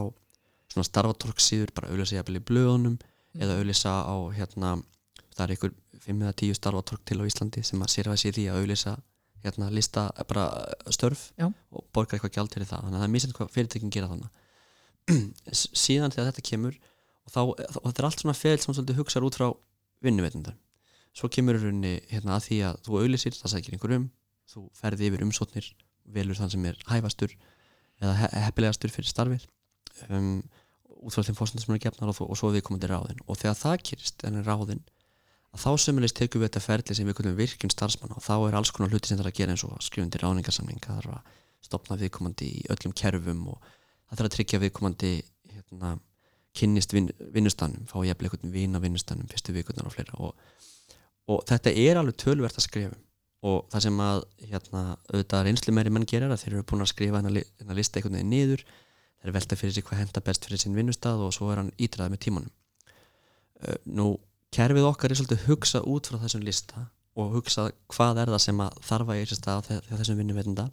svona 0.72 0.86
starfatorksíður 0.88 1.74
bara 1.76 1.90
auðvitað 1.90 2.16
jafnvel 2.20 2.40
í 2.40 2.46
blöðunum 2.48 2.96
eða 3.36 3.58
auðvitað 3.60 4.00
á 4.08 4.16
hérna 4.38 4.72
það 5.36 5.44
er 5.44 5.54
einhver 5.56 5.74
5 6.06 6.22
eða 6.24 6.34
10 6.42 6.54
starfatork 6.60 7.04
til 7.06 7.20
á 7.20 7.24
Íslandi 7.28 7.64
sem 7.66 7.82
að 7.84 7.92
sér 7.96 8.08
að 8.12 8.20
sé 8.24 8.32
því 8.32 8.46
að 8.48 8.60
auðvitað 8.62 9.02
hérna 9.44 9.70
lista 9.72 10.06
bara 10.28 10.46
störf 10.92 11.32
Já. 11.40 11.48
og 11.72 11.84
borga 11.94 12.16
eitthvað 12.18 12.34
gjald 12.38 12.52
fyrir 12.56 12.68
það 12.68 12.82
þannig 12.86 12.96
að 12.96 13.02
það 13.04 13.08
er 13.10 13.16
misið 13.16 13.34
hvað 13.38 13.52
fyrirtekin 13.56 13.92
gera 13.96 14.10
þannig 14.12 14.30
síðan 15.84 16.12
þegar 16.14 16.32
þetta 16.32 16.48
kemur 16.50 16.76
og, 17.30 17.60
þá, 17.60 17.78
og 17.80 17.86
þetta 17.90 18.02
er 18.02 18.08
allt 18.10 18.24
svona 18.24 18.38
fel 18.38 18.58
sem 18.58 18.74
svolítið 18.74 19.00
hugsaður 19.00 19.30
út 19.30 19.40
frá 19.40 19.48
vinnuveitundar 20.06 20.58
svo 21.18 21.30
kemur 21.32 21.58
rauninni 21.60 22.00
hérna, 22.10 22.38
að 22.38 22.46
því 22.48 22.60
að 22.70 22.82
þú 22.86 23.00
auðlýsir, 23.02 23.38
það 23.38 23.54
sækir 23.56 23.76
einhver 23.76 23.96
um 23.98 24.10
þú 24.50 24.66
ferði 24.78 25.10
yfir 25.10 25.26
umsóknir 25.26 25.70
velur 26.10 26.38
þann 26.38 26.54
sem 26.54 26.68
er 26.70 26.78
hæfastur 26.90 27.36
eða 28.00 28.14
he 28.22 28.30
heppilegastur 28.46 28.94
fyrir 28.94 29.10
starfið 29.10 29.46
um, 30.10 30.40
út 31.00 31.16
frá 31.16 31.26
þeim 31.26 31.38
fórsendum 31.38 31.66
sem 31.66 31.76
eru 31.76 31.84
gefnar 31.84 32.14
og, 32.14 32.22
og 32.26 32.40
svo 32.40 32.52
við 32.54 32.66
komum 32.68 32.82
til 32.82 32.92
ráðin 32.92 33.22
og 33.26 33.40
þegar 33.40 33.60
það 33.60 33.84
gerist 33.90 34.26
en 34.28 34.40
er 34.40 34.48
ráðin 34.48 34.82
að 35.50 35.64
þá 35.64 35.70
sömulegst 35.86 36.18
tekum 36.20 36.42
við 36.42 36.52
þetta 36.52 36.66
ferli 36.66 36.98
sem 36.98 37.10
við 37.10 37.18
kallum 37.20 37.38
virkjum 37.38 37.74
starfsmann 37.74 38.16
og 38.16 38.24
þá 38.26 38.36
er 38.38 38.58
alls 38.60 38.74
konar 38.76 38.94
hluti 38.94 39.10
sem 39.10 39.18
það 39.18 39.26
er 39.26 39.32
að 39.32 39.40
gera 39.40 39.56
eins 39.56 39.66
og 39.66 39.78
skrifundi 39.86 40.22
ráningarsamning 40.22 40.82
það 40.84 41.00
þarf 41.02 41.16
að 41.16 41.38
stopna 41.66 41.98
viðkomandi 42.00 42.50
í 42.50 42.62
öllum 42.74 42.94
kerfum 42.96 43.42
og 43.54 43.58
það 43.66 44.20
þarf 44.20 44.28
að 44.30 44.36
tryggja 44.36 44.62
viðkomandi 44.64 45.14
hérna, 45.54 45.96
kynnist 46.58 46.94
vin, 46.96 47.12
vinnustanum 47.34 47.86
fá 47.90 48.00
ég 48.04 48.16
eitthvað 48.16 48.50
vin 48.54 48.78
á 48.78 48.80
vinnustanum 48.82 49.30
fyrstu 49.30 49.54
vikurnar 49.56 49.90
og 49.90 49.96
fleira. 49.96 50.16
Og, 50.18 50.34
og 51.30 51.44
þetta 51.50 51.74
er 51.74 52.00
alveg 52.00 52.18
tölvert 52.20 52.58
að 52.58 52.68
skrifa 52.68 52.98
og 53.50 53.70
það 53.72 53.86
sem 53.86 54.00
að 54.04 54.22
hérna, 54.50 54.84
auðvitað 55.14 55.44
reynslu 55.48 55.74
meiri 55.76 55.92
menn 55.96 56.08
gerir 56.10 56.28
er 56.28 56.36
að 56.36 56.42
þeir 56.42 56.56
eru 56.58 56.66
búin 56.68 56.84
að 56.84 56.92
skrifa 56.92 57.22
hennar, 57.22 57.76
lista 57.78 58.00
einhvern 58.00 58.18
veginn 58.18 58.34
niður. 58.34 58.66
Þeir 59.20 59.36
velta 59.36 59.58
fyrir 59.60 59.76
sig 59.76 59.86
hvað 59.88 60.02
henda 60.02 60.24
best 60.24 60.48
fyrir 60.48 60.60
sinn 60.60 60.76
vinnustad 60.76 61.22
og 61.24 61.32
svo 61.36 61.48
er 61.52 61.62
hann 61.62 61.72
ídraðið 61.80 62.14
með 62.14 62.22
tímanum. 62.26 62.52
Uh, 63.60 63.78
nú 63.88 64.08
kerfið 64.56 64.88
okkar 64.90 65.14
er 65.14 65.20
svolítið 65.20 65.46
hugsað 65.48 65.88
út 65.92 66.10
frá 66.10 66.20
þessum 66.24 66.44
lista 66.44 66.86
og 67.20 67.34
hugsað 67.36 67.74
hvað 67.92 68.22
er 68.24 68.32
það 68.34 68.44
sem 68.46 68.62
að 68.64 68.78
þarf 68.88 69.12
að 69.14 69.34
stað 69.36 69.66
þegar 69.68 70.00
þessum 70.02 70.22
vinnuveitenda 70.22 70.66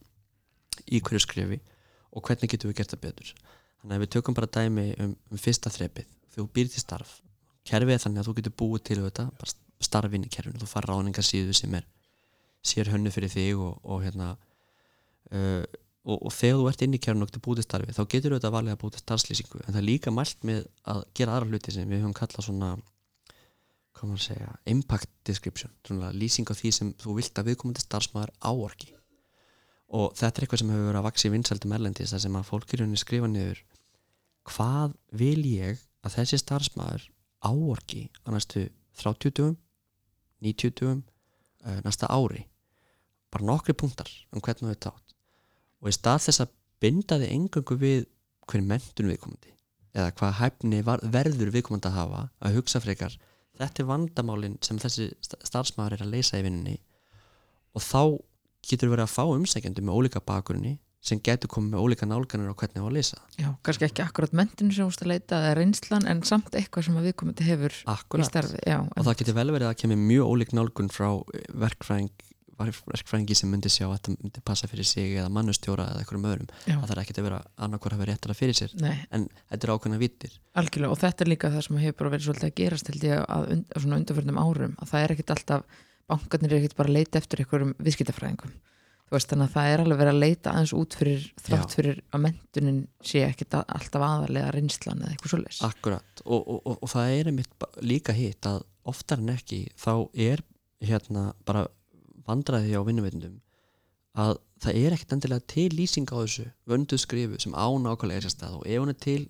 í 0.86 1.00
hverju 1.02 1.22
skrifi 1.24 1.58
og 2.12 2.24
hvernig 2.26 2.52
getum 2.52 2.70
við 2.70 2.78
gert 2.80 2.94
það 2.94 3.02
betur 3.06 3.32
þannig 3.86 4.00
að 4.00 4.02
við 4.02 4.12
tökum 4.16 4.34
bara 4.34 4.50
dæmi 4.50 4.86
um, 4.98 5.14
um 5.30 5.40
fyrsta 5.40 5.70
þrepið 5.70 6.08
þú 6.34 6.48
býr 6.52 6.68
til 6.72 6.82
starf. 6.82 7.20
Kerfið 7.66 7.96
er 7.96 8.02
þannig 8.02 8.22
að 8.22 8.28
þú 8.28 8.34
getur 8.40 8.54
búið 8.60 8.82
til 8.90 8.98
þetta 9.00 9.26
bara 9.38 9.54
starfinn 9.86 10.26
í 10.26 10.32
kerfinu, 10.32 10.60
þú 10.60 10.68
far 10.70 10.88
ráningarsíðu 10.90 11.54
sem 11.56 11.74
er 11.76 11.86
sér 12.66 12.90
hönnu 12.92 13.12
fyrir 13.14 13.30
þig 13.32 13.62
og, 13.62 13.78
og 13.84 14.02
hérna 14.04 14.32
uh, 14.34 15.62
og, 16.06 16.18
og 16.18 16.34
þegar 16.34 16.60
þú 16.60 16.68
ert 16.70 16.84
inn 16.86 16.96
í 16.96 17.00
kerfinu 17.02 17.26
og 17.26 17.30
getur 17.30 17.44
búið 17.46 17.62
til 17.62 17.68
starfið 17.68 17.98
þá 17.98 18.02
getur 18.14 18.34
þú 18.34 18.40
þetta 18.40 18.52
valið 18.56 18.74
að 18.74 18.82
búið 18.82 18.96
til 18.96 19.04
starfslýsingu. 19.04 19.62
En 19.64 19.72
það 19.72 19.80
er 19.80 19.88
líka 19.88 20.14
mælt 20.14 20.44
með 20.46 20.66
að 20.92 21.02
gera 21.18 21.36
aðra 21.38 21.50
hluti 21.52 21.74
sem 21.74 21.88
við 21.90 22.02
höfum 22.02 22.16
kallað 22.16 22.48
svona 22.48 22.74
hvað 23.96 24.10
maður 24.10 24.20
að 24.20 24.26
segja, 24.26 24.50
impact 24.68 25.12
description. 25.24 25.72
Svona 25.88 26.12
lýsing 26.12 26.50
á 26.52 26.54
því 26.54 26.72
sem 26.76 26.92
þú 27.00 27.16
vilt 27.16 27.38
að 27.40 27.48
viðkomandi 27.48 27.80
starfsmæður 27.80 28.34
áorki. 28.44 28.90
Og 29.96 30.10
þetta 30.18 30.42
er 30.42 30.44
eitthvað 30.44 30.60
sem 30.60 30.72
hefur 30.74 30.90
verið 30.90 31.00
að 31.00 31.06
vaxa 31.06 31.28
í 31.28 31.32
vinsældum 31.32 31.74
erlendis 31.76 32.12
þar 32.12 32.22
sem 32.26 32.36
að 32.36 32.48
fólk 32.50 32.74
í 32.74 32.80
rauninni 32.80 33.00
skrifa 33.00 33.30
niður 33.30 33.62
hvað 34.50 34.94
vil 35.18 35.42
ég 35.50 35.80
að 36.06 36.16
þessi 36.18 36.38
starfsmæður 36.42 37.06
áorki 37.46 38.06
á 38.26 38.28
næstu 38.34 38.66
30 39.00 39.34
dugum 39.36 39.56
90 40.44 40.74
dugum 40.78 41.00
uh, 41.66 41.80
næsta 41.84 42.08
ári? 42.12 42.44
Bara 43.32 43.48
nokkri 43.48 43.74
punktar 43.76 44.08
um 44.32 44.40
hvernig 44.44 44.70
við 44.74 44.80
tátt 44.86 45.16
og 45.82 45.90
í 45.90 45.94
stað 45.96 46.22
þess 46.28 46.44
að 46.46 46.54
binda 46.82 47.18
þið 47.20 47.32
engangu 47.36 47.76
við 47.80 48.06
hvernig 48.46 48.70
mentun 48.70 49.10
viðkomandi 49.10 49.52
eða 49.96 50.12
hvað 50.18 50.36
hæfni 50.40 50.82
verður 50.86 51.52
viðkomandi 51.54 51.88
að 51.90 51.98
hafa 51.98 52.22
að 52.44 52.56
hugsa 52.58 52.80
frekar 52.84 53.16
þetta 53.56 53.82
er 53.82 53.88
vandamálin 53.90 54.56
sem 54.64 54.78
þessi 54.80 55.08
sta- 55.24 55.40
starfsmæður 55.48 55.96
er 55.96 56.04
að 56.06 56.12
leysa 56.14 56.40
í 56.40 56.44
vinninni 56.46 56.76
og 57.76 57.84
þá 57.84 58.00
getur 58.66 58.92
verið 58.92 59.06
að 59.06 59.14
fá 59.14 59.24
umsækjandi 59.32 59.84
með 59.84 59.98
ólíka 60.00 60.22
bakgrunni 60.26 60.74
sem 61.06 61.22
getur 61.24 61.50
komið 61.52 61.74
með 61.74 61.84
ólíka 61.86 62.08
nálganir 62.08 62.50
á 62.50 62.58
hvernig 62.58 62.82
á 62.82 62.86
að 62.86 62.96
leysa 62.96 63.16
það. 63.16 63.40
Já, 63.42 63.48
kannski 63.68 63.88
ekki 63.88 64.04
akkurat 64.04 64.36
mentinu 64.36 64.74
sem 64.74 64.88
veist 64.90 65.04
að 65.04 65.12
leita 65.12 65.40
eða 65.42 65.56
reynslan 65.60 66.08
en 66.10 66.22
samt 66.26 66.54
eitthvað 66.58 66.88
sem 66.88 67.00
að 67.00 67.10
viðkomandi 67.10 67.46
hefur 67.46 67.76
í 67.76 67.82
Akkurat. 67.94 68.30
starfi. 68.30 68.62
Já, 68.66 68.78
og 68.82 69.06
það 69.06 69.18
getur 69.22 69.38
vel 69.38 69.50
verið 69.54 69.70
að 69.70 69.78
kemur 69.82 70.00
mjög 70.02 70.32
ólík 70.32 70.56
nálgun 70.56 70.92
frá 70.92 71.10
eh, 71.14 71.46
verkfræðing 71.66 72.10
verkfræðingi 72.56 73.36
sem 73.36 73.50
myndi 73.52 73.70
sjá 73.72 73.84
að 73.86 73.96
þetta 73.96 74.12
myndi 74.14 74.42
passa 74.48 74.68
fyrir 74.70 74.88
sig 74.88 75.16
eða 75.18 75.28
mannustjóra 75.32 75.90
eða 75.90 76.02
einhverjum 76.02 76.28
öðrum 76.30 76.46
já. 76.64 76.76
það 76.78 76.86
þarf 76.90 77.02
ekki 77.02 77.16
að 77.16 77.26
vera 77.28 77.40
annarkvar 77.66 77.96
að 77.96 78.02
vera 78.02 78.14
réttara 78.14 78.36
fyrir 78.36 78.56
sér 78.56 78.72
Nei, 78.80 78.94
en 79.12 79.26
þetta 79.50 79.68
er 79.68 79.72
ákveðna 79.74 80.00
vittir 80.00 80.38
algjörlega 80.56 80.94
og 80.94 81.02
þetta 81.02 81.24
er 81.24 81.30
líka 81.32 81.50
það 81.52 81.66
sem 81.66 81.82
hefur 81.82 82.10
verið 82.14 82.28
svolítið 82.28 82.48
að 82.48 82.54
gerast 82.62 82.90
held 82.92 83.04
ég 83.10 83.24
að 83.26 83.50
á 83.60 83.76
svona 83.76 84.00
undanförnum 84.00 84.40
árum 84.40 84.78
að 84.80 84.92
það 84.92 85.04
er 85.04 85.14
ekkit 85.16 85.34
alltaf, 85.36 85.66
bankarnir 86.08 86.54
er 86.56 86.62
ekkit 86.62 86.78
bara 86.80 86.92
að 86.92 86.96
leita 86.96 87.20
eftir 87.20 87.44
einhverjum 87.44 87.76
viðskiptafræðingum 87.76 88.56
veist 89.14 89.30
þannig 89.30 89.46
að 89.46 89.54
það 89.54 89.70
er 89.72 89.82
alveg 89.84 89.98
verið 90.00 90.12
að 90.14 90.22
leita 90.24 90.52
aðeins 90.52 90.72
út 90.74 90.94
fyrir 90.98 91.26
þrátt 91.46 91.74
fyrir 91.78 92.00
að 92.10 92.22
mentunin 92.24 92.80
sé 93.06 93.22
ekkit 93.26 93.54
a- 93.54 93.64
alltaf 93.76 94.02
aðalega 94.02 94.52
reynslan 94.56 95.02
eða 95.04 95.12
eitthvað 95.14 95.32
svoleiðis. 95.34 95.60
Akkurat. 95.68 96.22
Og, 96.24 96.40
og, 96.42 96.58
og, 96.66 96.78
og 96.82 96.90
það 96.90 97.12
er 97.20 97.30
einmitt 97.30 97.66
líka 97.86 98.12
hitt 98.16 98.48
að 98.50 98.64
oftar 98.86 99.22
en 99.22 99.30
ekki 99.36 99.60
þá 99.78 99.92
er 100.26 100.42
hérna 100.86 101.28
bara 101.46 101.66
vandræði 102.26 102.74
á 102.74 102.82
vinnuveitundum 102.86 103.36
að 104.18 104.36
það 104.64 104.78
er 104.82 104.94
ekkert 104.96 105.14
endilega 105.16 105.46
til 105.52 105.68
lýsing 105.76 106.08
á 106.10 106.16
þessu 106.18 106.46
vönduð 106.66 107.02
skrifu 107.02 107.38
sem 107.42 107.54
án 107.54 107.86
ákvæmlega 107.86 108.18
er 108.22 108.26
sér 108.26 108.34
stað 108.34 108.54
og 108.58 108.66
ef 108.66 108.80
hún 108.82 108.92
er 108.92 108.98
til 109.06 109.22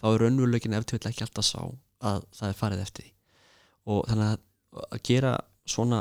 þá 0.00 0.04
er 0.14 0.22
raunveruleikin 0.24 0.74
eftir 0.78 0.98
ekki 1.10 1.26
alltaf 1.26 1.44
sá 1.46 1.60
að 2.00 2.24
það 2.34 2.48
er 2.48 2.56
farið 2.56 2.82
eftir 2.86 3.04
því. 3.04 3.12
Og 3.92 3.98
þannig 4.08 4.30
að, 4.32 4.40
að 4.90 5.02
gera 5.10 5.32
svona 5.68 5.98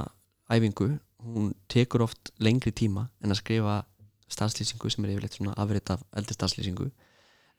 æfingu 0.49 0.89
hún 1.23 1.53
tekur 1.71 2.05
oft 2.05 2.31
lengri 2.39 2.71
tíma 2.71 3.09
en 3.23 3.33
að 3.33 3.41
skrifa 3.41 3.81
starfslýsingu 4.29 4.91
sem 4.91 5.05
er 5.05 5.15
yfirleitt 5.15 5.39
svona 5.39 5.55
afrið 5.59 5.93
af 5.95 6.03
eldri 6.19 6.37
starfslýsingu 6.37 6.89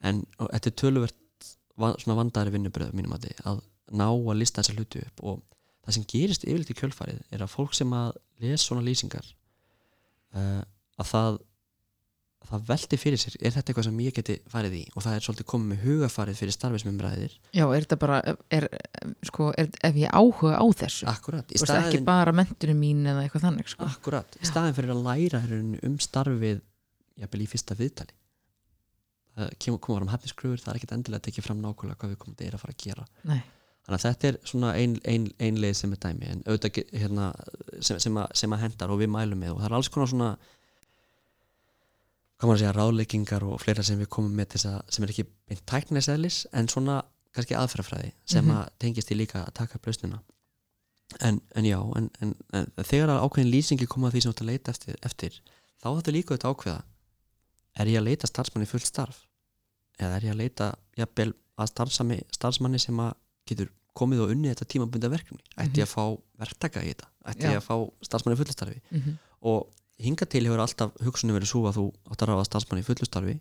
en 0.07 0.23
þetta 0.39 0.71
er 0.71 0.79
töluvert 0.83 1.49
svona 1.77 2.19
vandari 2.19 2.53
vinnubröð 2.55 2.95
mínum 2.97 3.15
að 3.17 3.29
þið 3.29 3.45
að 3.51 3.61
ná 4.01 4.07
að 4.09 4.39
lista 4.39 4.63
þessa 4.63 4.77
hlutu 4.77 5.03
upp. 5.05 5.23
Og 5.25 5.39
það 5.85 5.97
sem 5.97 6.09
gerist 6.13 6.47
yfirleitt 6.47 6.73
í 6.73 6.79
kjölfarið 6.79 7.21
er 7.35 7.45
að 7.45 7.55
fólk 7.55 7.77
sem 7.77 7.95
að 7.97 8.13
lesa 8.43 8.65
svona 8.65 8.85
lýsingar 8.87 9.27
uh, 10.37 10.63
að 11.01 11.11
það 11.13 11.41
það 12.49 12.63
veldi 12.71 12.99
fyrir 12.99 13.21
sér, 13.21 13.37
er 13.39 13.53
þetta 13.55 13.71
eitthvað 13.71 13.87
sem 13.87 13.99
ég 14.03 14.15
geti 14.17 14.37
farið 14.51 14.77
í? 14.79 14.83
Og 14.95 15.05
það 15.05 15.17
er 15.17 15.25
svolítið 15.27 15.47
komið 15.53 15.69
með 15.71 15.83
hugafarið 15.85 16.39
fyrir 16.41 16.55
starfismumræðir 16.57 17.35
Já, 17.57 17.65
er 17.67 17.85
þetta 17.85 17.99
bara, 18.01 18.21
er, 18.57 18.67
sko, 19.29 19.51
er, 19.61 19.69
ef 19.87 19.99
ég 20.01 20.17
áhuga 20.17 20.57
á 20.57 20.65
þessu? 20.81 21.07
Akkurat, 21.11 21.53
í 21.53 21.61
staðin 21.61 21.91
ekki 21.91 22.01
bara 22.07 22.35
mentunum 22.35 22.81
mín 22.81 23.05
eða 23.05 23.27
eitthvað 23.27 23.47
þannig 23.47 23.71
sko. 23.71 23.87
Akkurat, 23.87 24.41
í 24.41 24.49
staðin 24.49 24.77
fyrir 24.79 24.95
að 24.95 25.05
læra 25.07 25.43
um 25.87 25.99
starfið, 26.01 26.63
jafnvel 27.21 27.45
í 27.45 27.49
fyrsta 27.51 27.77
viðtali. 27.79 28.17
Það 29.41 29.57
kemur 29.63 29.83
koma 29.85 30.01
fram 30.01 30.13
hefniskröfur, 30.15 30.61
það 30.61 30.73
er 30.73 30.79
ekkit 30.81 30.95
endilega 30.97 31.21
að 31.21 31.27
tekja 31.29 31.45
fram 31.47 31.61
nákvæmlega 31.63 32.01
hvað 32.01 32.15
við 32.15 32.23
komum 32.25 32.39
til 32.41 32.49
að 32.51 32.63
fara 32.65 32.75
að 32.75 32.85
gera. 32.87 33.05
Nei. 33.31 33.41
þannig 33.87 33.97
að 33.97 34.07
þetta 34.07 34.29
er 34.29 34.37
svona 34.51 34.73
ein, 34.77 34.97
ein, 35.09 35.29
ein 35.41 35.61
leið 35.63 35.77
sem 35.79 35.93
er 35.95 36.01
dæmi 36.03 36.27
en 36.29 36.43
auðvitað 36.45 36.91
hérna, 37.01 37.29
sem, 37.81 38.01
sem, 38.03 38.19
sem 38.37 38.53
að 38.53 38.65
hendar 38.67 38.93
og 38.93 39.01
við 39.01 39.09
mælum 39.15 39.41
með 39.41 39.55
og 39.55 39.63
það 39.63 39.69
er 39.71 39.77
alls 39.79 39.89
konar 39.95 40.11
svona 40.11 40.29
hvað 42.41 42.49
maður 42.49 42.61
segja, 42.63 42.75
ráðleikingar 42.77 43.45
og 43.45 43.61
fleira 43.61 43.85
sem 43.85 43.99
við 44.01 44.09
komum 44.17 44.37
með 44.37 44.55
þess 44.55 44.69
að, 44.71 44.79
sem 44.89 45.05
er 45.05 45.13
ekki 45.13 45.27
beint 45.51 45.65
tæknesæðlis 45.69 46.39
en 46.57 46.69
svona 46.73 47.03
kannski 47.37 47.57
aðferðafræði 47.59 48.13
sem 48.25 48.45
mm 48.45 48.51
-hmm. 48.51 48.61
að 48.61 48.79
tengist 48.83 49.11
í 49.13 49.19
líka 49.19 49.45
að 49.45 49.55
taka 49.61 49.79
blöstuna 49.79 50.23
en, 51.21 51.41
en 51.55 51.65
já 51.65 51.79
en, 51.97 52.11
en, 52.23 52.35
en 52.53 52.71
þegar 52.83 53.13
að 53.15 53.25
ákveðin 53.25 53.53
lýsingi 53.53 53.87
koma 53.87 54.11
því 54.11 54.23
sem 54.23 54.33
þú 54.33 54.35
ætti 54.35 54.45
að 54.45 54.53
leita 54.53 54.71
eftir, 54.71 54.97
eftir 55.03 55.41
þá 55.83 55.89
ættu 55.93 56.15
líka 56.15 56.35
auðvitað 56.35 56.55
ákveða 56.55 56.83
er 57.81 57.93
ég 57.93 58.01
að 58.01 58.09
leita 58.09 58.31
starfsmanni 58.31 58.71
fullt 58.71 58.89
starf 58.89 59.27
eða 60.01 60.17
er 60.17 60.25
ég 60.25 60.35
að 60.35 60.43
leita 60.43 60.73
jafnvel 60.97 61.33
að 61.61 61.73
starfsmanni 62.33 62.81
sem 62.81 63.01
að 63.05 63.13
getur 63.47 63.71
komið 63.97 64.25
og 64.25 64.33
unnið 64.35 64.55
þetta 64.55 64.71
tímabunda 64.73 65.11
verkefni 65.13 65.43
ætti 65.57 65.69
mm 65.69 65.73
-hmm. 65.75 65.83
að 65.83 65.93
fá 65.95 66.05
verktaka 66.39 66.83
í 66.83 66.93
þetta 66.93 67.07
ætti 67.33 67.47
já. 67.47 67.57
að 67.57 67.67
fá 67.67 67.77
starfsmanni 68.07 68.39
fullt 68.39 68.53
starfi 68.53 68.81
mm 68.91 69.01
-hmm. 69.01 69.17
og 69.41 69.69
hinga 70.01 70.27
til 70.31 70.45
hefur 70.47 70.63
alltaf 70.65 70.93
hugsunni 71.05 71.35
verið 71.37 71.53
svo 71.53 71.65
að 71.69 71.79
þú 71.79 71.87
átt 72.13 72.25
að 72.25 72.31
ráða 72.31 72.47
starfsmann 72.49 72.83
í 72.83 72.87
fullustarfi 72.87 73.37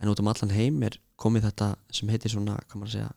en 0.00 0.10
út 0.12 0.20
um 0.22 0.30
allan 0.30 0.54
heim 0.54 0.82
er 0.86 0.98
komið 1.20 1.48
þetta 1.48 1.70
sem 1.98 2.10
heitir 2.12 2.32
svona, 2.32 2.58
hvað 2.68 2.80
maður 2.80 2.94
segja 2.94 3.10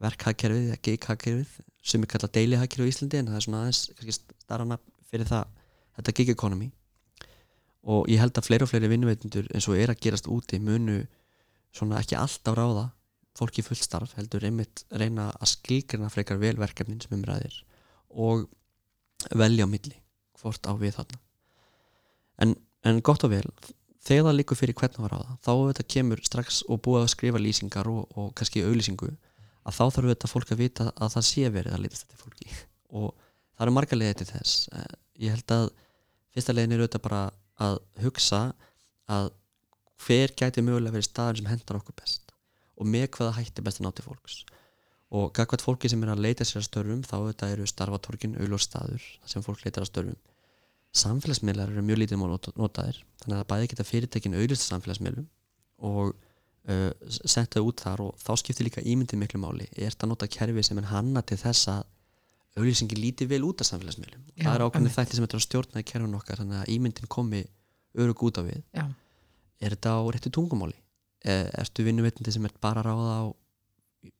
verkhagkerfið 0.00 0.68
eða 0.70 0.82
gig-hagkerfið 0.86 1.56
sem 1.92 2.04
er 2.04 2.10
kallað 2.10 2.34
daily-hagkerfið 2.38 2.88
í 2.88 2.94
Íslandi 2.94 3.20
en 3.20 3.30
það 3.30 3.38
er 3.40 3.46
svona 3.46 3.62
aðeins 3.64 4.20
starrana 4.44 4.78
fyrir 5.10 5.28
það 5.28 5.56
þetta 5.98 6.16
gig-economy 6.20 6.70
og 7.94 8.08
ég 8.12 8.20
held 8.20 8.36
að 8.36 8.48
fleiri 8.48 8.66
og 8.66 8.70
fleiri 8.72 8.92
vinnuveitundur 8.92 9.50
eins 9.54 9.68
og 9.68 9.80
er 9.80 9.92
að 9.92 10.02
gerast 10.04 10.28
úti 10.32 10.60
munu 10.60 11.02
svona 11.76 12.00
ekki 12.00 12.18
alltaf 12.18 12.56
ráða 12.56 12.88
fólki 13.38 13.64
fullstarf 13.64 14.16
heldur 14.18 14.44
einmitt 14.48 14.84
reyna 14.90 15.30
að 15.38 15.52
skilgrina 15.54 16.10
frekar 16.12 16.40
velverkefnin 16.40 17.00
sem 17.04 17.16
umræðir 17.16 17.62
og 18.10 18.48
velja 19.36 19.68
á 19.68 19.68
milli 19.70 19.96
hvort 20.40 20.64
á 20.66 20.72
við 20.80 20.96
þarna 20.96 21.20
en, 22.44 22.56
en 22.86 23.02
gott 23.04 23.24
og 23.26 23.34
vel 23.34 23.46
þegar 24.00 24.30
það 24.30 24.38
líkur 24.38 24.58
fyrir 24.58 24.78
hvernig 24.80 25.04
var 25.04 25.16
á 25.16 25.20
það 25.20 25.40
þá 25.44 25.52
þetta 25.70 25.88
kemur 25.94 26.22
strax 26.24 26.62
og 26.68 26.80
búið 26.84 27.04
að 27.04 27.12
skrifa 27.14 27.42
lýsingar 27.42 27.90
og, 27.90 28.06
og 28.16 28.30
kannski 28.38 28.64
auðlýsingu 28.64 29.10
að 29.66 29.76
þá 29.76 29.84
þarf 29.94 30.12
þetta 30.14 30.30
fólk 30.30 30.52
að 30.54 30.62
vita 30.62 30.86
að 30.96 31.12
það 31.14 31.26
sé 31.28 31.50
verið 31.52 31.76
að 31.76 31.82
lítast 31.84 32.06
þetta 32.06 32.22
fólki. 32.22 32.48
Og 33.00 33.10
það 33.54 33.66
eru 33.66 33.74
marga 33.76 33.98
leiði 33.98 34.16
til 34.20 34.28
þess. 34.30 34.54
Eh, 34.72 34.94
ég 35.26 35.36
held 35.36 35.54
að 35.56 35.66
fyrsta 36.34 36.54
leiðin 36.56 36.76
er 36.76 36.84
auðvitað 36.84 37.04
bara 37.06 37.20
að 37.60 37.76
hugsa 38.04 38.40
að 39.10 39.30
hver 40.00 40.32
gæti 40.38 40.64
mögulega 40.64 40.96
verið 40.96 41.10
staður 41.10 41.40
sem 41.40 41.50
hendar 41.50 41.80
okkur 41.80 41.98
best 42.00 42.32
og 42.80 42.88
með 42.88 43.10
hvaða 43.18 43.36
hætti 43.36 43.64
best 43.66 43.82
að 43.82 43.90
náti 43.90 44.06
fólks. 44.06 44.38
Og 45.12 45.28
gagvært 45.36 45.64
fólki 45.66 45.90
sem 45.90 46.00
er 46.06 46.14
að 46.14 46.22
leita 46.24 46.46
sér 46.46 46.62
að 46.62 46.68
störfum 46.70 47.02
þá 47.04 47.16
auðvitað 47.18 47.52
eru 47.56 47.66
starfatorkin 47.68 48.38
auðlóstaður 48.40 49.08
sem 49.28 49.44
fólk 49.44 49.66
leitar 49.66 49.84
að 49.84 49.90
störfum 49.90 50.20
samfélagsmiðlar 50.96 51.70
eru 51.70 51.84
mjög 51.86 52.02
lítið 52.02 52.18
mál 52.18 52.32
notaðir 52.34 52.98
þannig 53.22 53.36
að 53.36 53.40
það 53.40 53.48
bæði 53.52 53.70
geta 53.70 53.86
fyrirtekin 53.86 54.36
auðvitað 54.36 54.64
samfélagsmiðlum 54.64 55.28
og 55.86 56.12
uh, 56.68 56.90
setja 57.30 57.62
út 57.64 57.82
þar 57.84 58.04
og 58.08 58.18
þá 58.20 58.32
skiptir 58.42 58.66
líka 58.66 58.84
ímyndið 58.84 59.22
miklu 59.22 59.40
máli. 59.42 59.68
Er 59.76 59.94
þetta 59.94 60.08
að 60.08 60.12
nota 60.12 60.30
kerfi 60.30 60.64
sem 60.66 60.80
er 60.82 60.90
hanna 60.90 61.22
til 61.26 61.38
þess 61.40 61.70
að 61.72 61.84
auðvisingi 62.58 62.98
lítið 62.98 63.30
vel 63.30 63.42
út 63.46 63.62
af 63.62 63.70
samfélagsmiðlum? 63.70 64.24
Og 64.34 64.44
það 64.44 64.56
er 64.56 64.64
ákveðin 64.66 64.94
þætti 64.96 65.18
sem 65.18 65.26
er 65.26 65.36
að 65.38 65.44
stjórna 65.46 65.82
í 65.82 65.88
kerfun 65.92 66.18
okkar 66.18 66.42
þannig 66.42 66.62
að 66.62 66.72
ímyndin 66.74 67.12
komi 67.12 67.44
örug 68.00 68.24
út 68.26 68.40
á 68.40 68.42
við. 68.46 68.62
Já. 68.74 68.86
er 69.60 69.76
þetta 69.76 69.94
á 69.94 70.00
réttu 70.10 70.32
tungumáli? 70.34 70.76
Er, 71.20 71.50
ertu 71.60 71.84
vinnuveitandi 71.84 72.32
sem 72.32 72.46
er 72.48 72.54
bara 72.62 72.82
ráða 72.82 73.14
á 73.20 73.24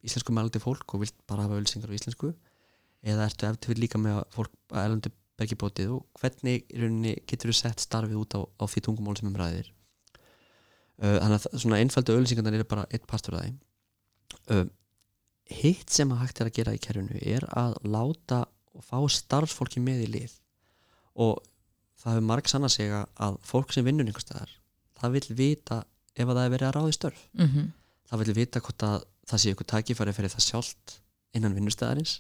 íslensku 0.05 0.35
mælandi 0.37 0.61
fólk 0.61 0.95
og 0.95 1.03
vilt 1.03 1.17
bara 1.27 1.47
hafa 1.47 1.57
auðvisingar 1.57 1.91
á 1.91 1.97
íslensku? 1.97 2.35
Eða 3.01 3.27
ertu 3.31 3.49
eftir 3.49 3.81
líka 3.81 3.99
með 3.99 4.21
fólk 4.35 4.53
að 4.69 5.11
bergibótið 5.41 5.97
og 5.97 6.21
hvernig 6.21 6.67
getur 7.27 7.51
þú 7.51 7.57
sett 7.57 7.83
starfið 7.83 8.21
út 8.21 8.37
á, 8.37 8.41
á 8.45 8.65
því 8.69 8.85
tungumál 8.87 9.17
sem 9.19 9.31
umræðir 9.31 9.73
uh, 11.01 11.17
þannig 11.17 11.37
að 11.39 11.65
svona 11.65 11.81
einfaldu 11.81 12.17
auðlýsingarnar 12.17 12.61
er 12.61 12.69
bara 12.69 12.87
eitt 12.93 13.09
partur 13.11 13.39
af 13.41 13.47
það 13.49 13.59
uh, 14.55 14.69
hitt 15.51 15.91
sem 15.91 16.11
að 16.13 16.23
hægt 16.25 16.41
er 16.41 16.51
að 16.51 16.57
gera 16.61 16.75
í 16.77 16.83
kerfinu 16.83 17.21
er 17.21 17.47
að 17.59 17.77
láta 17.83 18.45
og 18.77 18.87
fá 18.87 18.99
starfsfólki 19.11 19.83
með 19.83 20.05
í 20.07 20.11
lið. 20.15 20.35
Og 21.21 21.41
það 22.01 22.17
hefur 22.17 22.27
marg 22.31 22.51
sann 22.51 22.67
að 22.67 22.77
segja 22.77 23.01
að 23.21 23.39
fólk 23.47 23.75
sem 23.75 23.87
vinnur 23.87 24.07
einhver 24.07 24.25
staðar 24.25 24.53
það 25.01 25.17
vil 25.17 25.37
vita 25.37 25.81
ef 26.15 26.27
að 26.27 26.37
það 26.37 26.45
er 26.45 26.53
verið 26.55 26.69
að 26.69 26.75
ráði 26.77 26.97
störf. 26.97 27.21
Mm 27.33 27.49
-hmm. 27.49 27.67
það 28.11 28.23
vil 28.23 28.35
vita 28.37 28.61
hvort 28.61 28.83
að 28.83 28.99
það 29.31 29.41
sé 29.41 29.53
ykkur 29.55 29.71
takifæri 29.73 30.13
fyrir 30.13 30.33
það 30.35 30.47
sjálft 30.47 31.01
innan 31.35 31.55
vinnustæðarins 31.55 32.15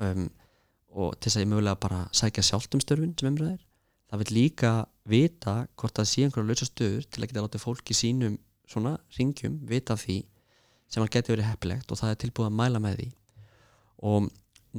um 0.00 0.28
og 0.96 1.16
til 1.20 1.28
þess 1.28 1.38
að 1.38 1.44
ég 1.44 1.52
mögulega 1.52 1.82
bara 1.84 2.02
sækja 2.16 2.44
sjálft 2.48 2.76
um 2.76 2.82
störfin 2.82 3.14
sem 3.18 3.28
umræðir 3.30 3.62
það 4.10 4.22
vil 4.22 4.36
líka 4.36 4.72
vita 5.06 5.56
hvort 5.78 5.98
það 5.98 6.08
sé 6.10 6.24
einhverja 6.26 6.50
lausa 6.50 6.68
stöður 6.68 7.06
til 7.10 7.22
að 7.22 7.28
geta 7.28 7.44
látið 7.44 7.64
fólki 7.64 7.96
sínum 7.96 8.38
svona 8.70 8.96
ringjum 9.18 9.60
vita 9.68 9.96
því 9.98 10.18
sem 10.90 11.02
hann 11.02 11.12
getur 11.12 11.36
verið 11.36 11.50
heppilegt 11.50 11.92
og 11.92 12.00
það 12.00 12.12
er 12.12 12.20
tilbúið 12.22 12.48
að 12.48 12.58
mæla 12.60 12.82
með 12.82 13.00
því. 13.00 13.08
Og 14.06 14.28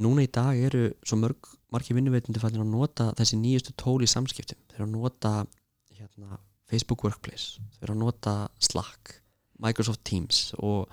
núna 0.04 0.24
í 0.24 0.30
dag 0.32 0.60
eru 0.68 0.84
svo 1.04 1.18
mörg 1.20 1.50
margi 1.74 1.96
vinnuveitundi 1.96 2.40
fannir 2.40 2.64
að 2.64 2.72
nota 2.72 3.10
þessi 3.18 3.40
nýjustu 3.40 3.74
tól 3.76 3.98
í 4.04 4.08
samskiptum. 4.08 4.60
Þeir 4.70 4.80
eru 4.80 4.88
að 4.88 4.94
nota 4.94 5.32
hérna, 5.98 6.38
Facebook 6.70 7.04
Workplace 7.04 7.60
þeir 7.76 7.90
eru 7.90 7.96
að 7.96 8.02
nota 8.04 8.34
Slack 8.62 9.18
Microsoft 9.60 10.04
Teams 10.08 10.52
og 10.58 10.88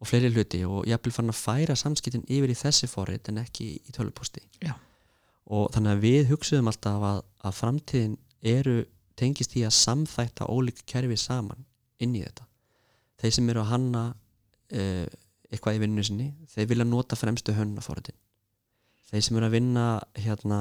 og 0.00 0.10
fleiri 0.10 0.32
hluti 0.34 0.62
og 0.68 0.84
ég 0.88 0.98
hef 0.98 1.16
fann 1.16 1.32
að 1.32 1.40
færa 1.40 1.76
samskiptin 1.78 2.26
yfir 2.28 2.52
í 2.52 2.58
þessi 2.58 2.88
forrið 2.90 3.30
en 3.32 3.42
ekki 3.44 3.68
í 3.78 3.94
töluposti 3.96 4.42
og 5.46 5.70
þannig 5.74 5.92
að 5.92 6.02
við 6.04 6.22
hugsuðum 6.32 6.68
alltaf 6.72 7.06
að, 7.10 7.20
að 7.46 7.58
framtíðin 7.60 8.16
eru 8.42 8.80
tengist 9.16 9.54
í 9.56 9.62
að 9.64 9.76
samþætta 9.78 10.48
ólík 10.52 10.82
kerfi 10.90 11.16
saman 11.16 11.64
inn 12.02 12.16
í 12.18 12.20
þetta. 12.20 12.44
Þeir 13.16 13.32
sem 13.32 13.48
eru 13.48 13.62
að 13.62 13.70
hanna 13.70 14.02
uh, 14.12 15.06
eitthvað 15.52 15.78
í 15.78 15.82
vinninu 15.82 16.04
sinni 16.06 16.26
þeir 16.52 16.68
vilja 16.72 16.86
nota 16.88 17.18
fremstu 17.18 17.54
hönnaforriðin 17.56 18.18
þeir 19.10 19.24
sem 19.24 19.38
eru 19.38 19.48
að 19.48 19.56
vinna 19.56 19.86
hérna 20.18 20.60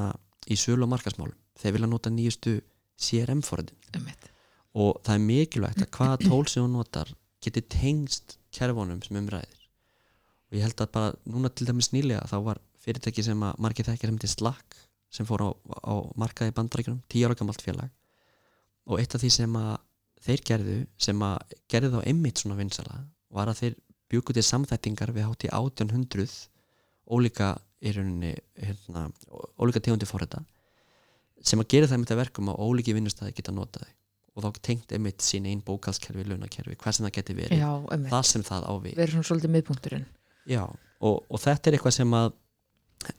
í 0.51 0.57
sölu 0.59 0.85
og 0.85 0.91
markasmálum 0.93 1.37
þeir 1.59 1.77
vilja 1.77 1.91
nota 1.91 2.13
nýjustu 2.13 2.55
CRM 3.01 3.41
forriðin 3.45 4.11
og 4.75 4.99
það 5.05 5.13
er 5.15 5.23
mikilvægt 5.25 5.83
að 5.85 5.91
hvaða 5.97 6.19
tól 6.25 6.43
sem 6.51 6.63
þú 6.63 6.71
notar 6.75 7.13
geti 7.45 7.63
tengst 7.71 8.37
kerfunum 8.55 9.01
sem 9.05 9.19
umræðir 9.19 9.61
og 10.49 10.57
ég 10.57 10.65
held 10.65 10.81
að 10.81 10.91
bara 10.95 11.13
núna 11.27 11.51
til 11.51 11.67
dæmis 11.67 11.91
nýlega 11.93 12.25
þá 12.29 12.37
var 12.49 12.61
fyrirtæki 12.85 13.23
sem 13.25 13.41
að 13.43 13.61
margir 13.65 13.87
þekkir 13.87 14.11
sem 14.11 14.19
heitir 14.19 14.33
Slack 14.33 14.77
sem 15.15 15.27
fór 15.27 15.45
á, 15.47 15.49
á 15.87 15.93
markaði 16.19 16.53
bandrækjum, 16.55 16.99
tíu 17.09 17.27
ára 17.27 17.37
gammalt 17.39 17.63
félag. 17.63 17.91
Og 18.85 18.99
eitt 18.99 19.15
af 19.15 19.23
því 19.23 19.31
sem 19.33 19.57
að 19.57 19.75
þeir 20.25 20.43
gerðu, 20.49 20.77
sem 21.01 21.21
að 21.23 21.55
gerðu 21.71 21.91
þá 21.95 21.99
einmitt 22.09 22.41
svona 22.41 22.57
vinsala, 22.59 22.99
var 23.33 23.49
að 23.49 23.61
þeir 23.61 23.77
bjúku 24.11 24.35
til 24.35 24.45
samþættingar 24.45 25.13
við 25.15 25.27
hátt 25.29 25.47
í 25.47 25.51
1800 25.53 26.35
ólíka 27.15 27.53
í 27.85 27.93
rauninni, 27.95 28.33
hérna, 28.59 29.07
ólíka 29.61 29.81
tegundi 29.83 30.09
fór 30.09 30.25
þetta 30.25 30.43
sem 31.45 31.61
að 31.61 31.69
gera 31.73 31.89
það 31.89 31.99
með 31.99 32.07
þetta 32.07 32.21
verkum 32.21 32.49
að 32.49 32.61
ólíki 32.65 32.95
vinnustæði 32.95 33.35
geta 33.37 33.53
notaði 33.53 33.91
og 34.35 34.43
þá 34.43 34.63
tengt 34.67 34.95
einmitt 34.95 35.23
sín 35.23 35.45
einn 35.47 35.61
bókalskerfi, 35.65 36.25
launakerfi, 36.27 36.75
hvað 36.81 36.97
sem 36.97 37.05
það 37.07 37.13
geti 37.19 37.35
verið. 37.37 37.61
Já, 37.61 37.69
það 38.11 38.25
sem 38.31 38.43
það 38.43 38.65
ávið 38.71 38.97
verður 38.99 39.15
svona 39.15 39.29
svolítið 39.29 39.53
miðpunkturinn. 39.53 40.09
Já, 40.51 40.63
og, 40.65 41.21
og 41.23 41.41
þetta 41.41 41.71
er 41.71 41.77
eitthvað 41.77 41.95
sem 41.95 42.17
að 42.17 42.27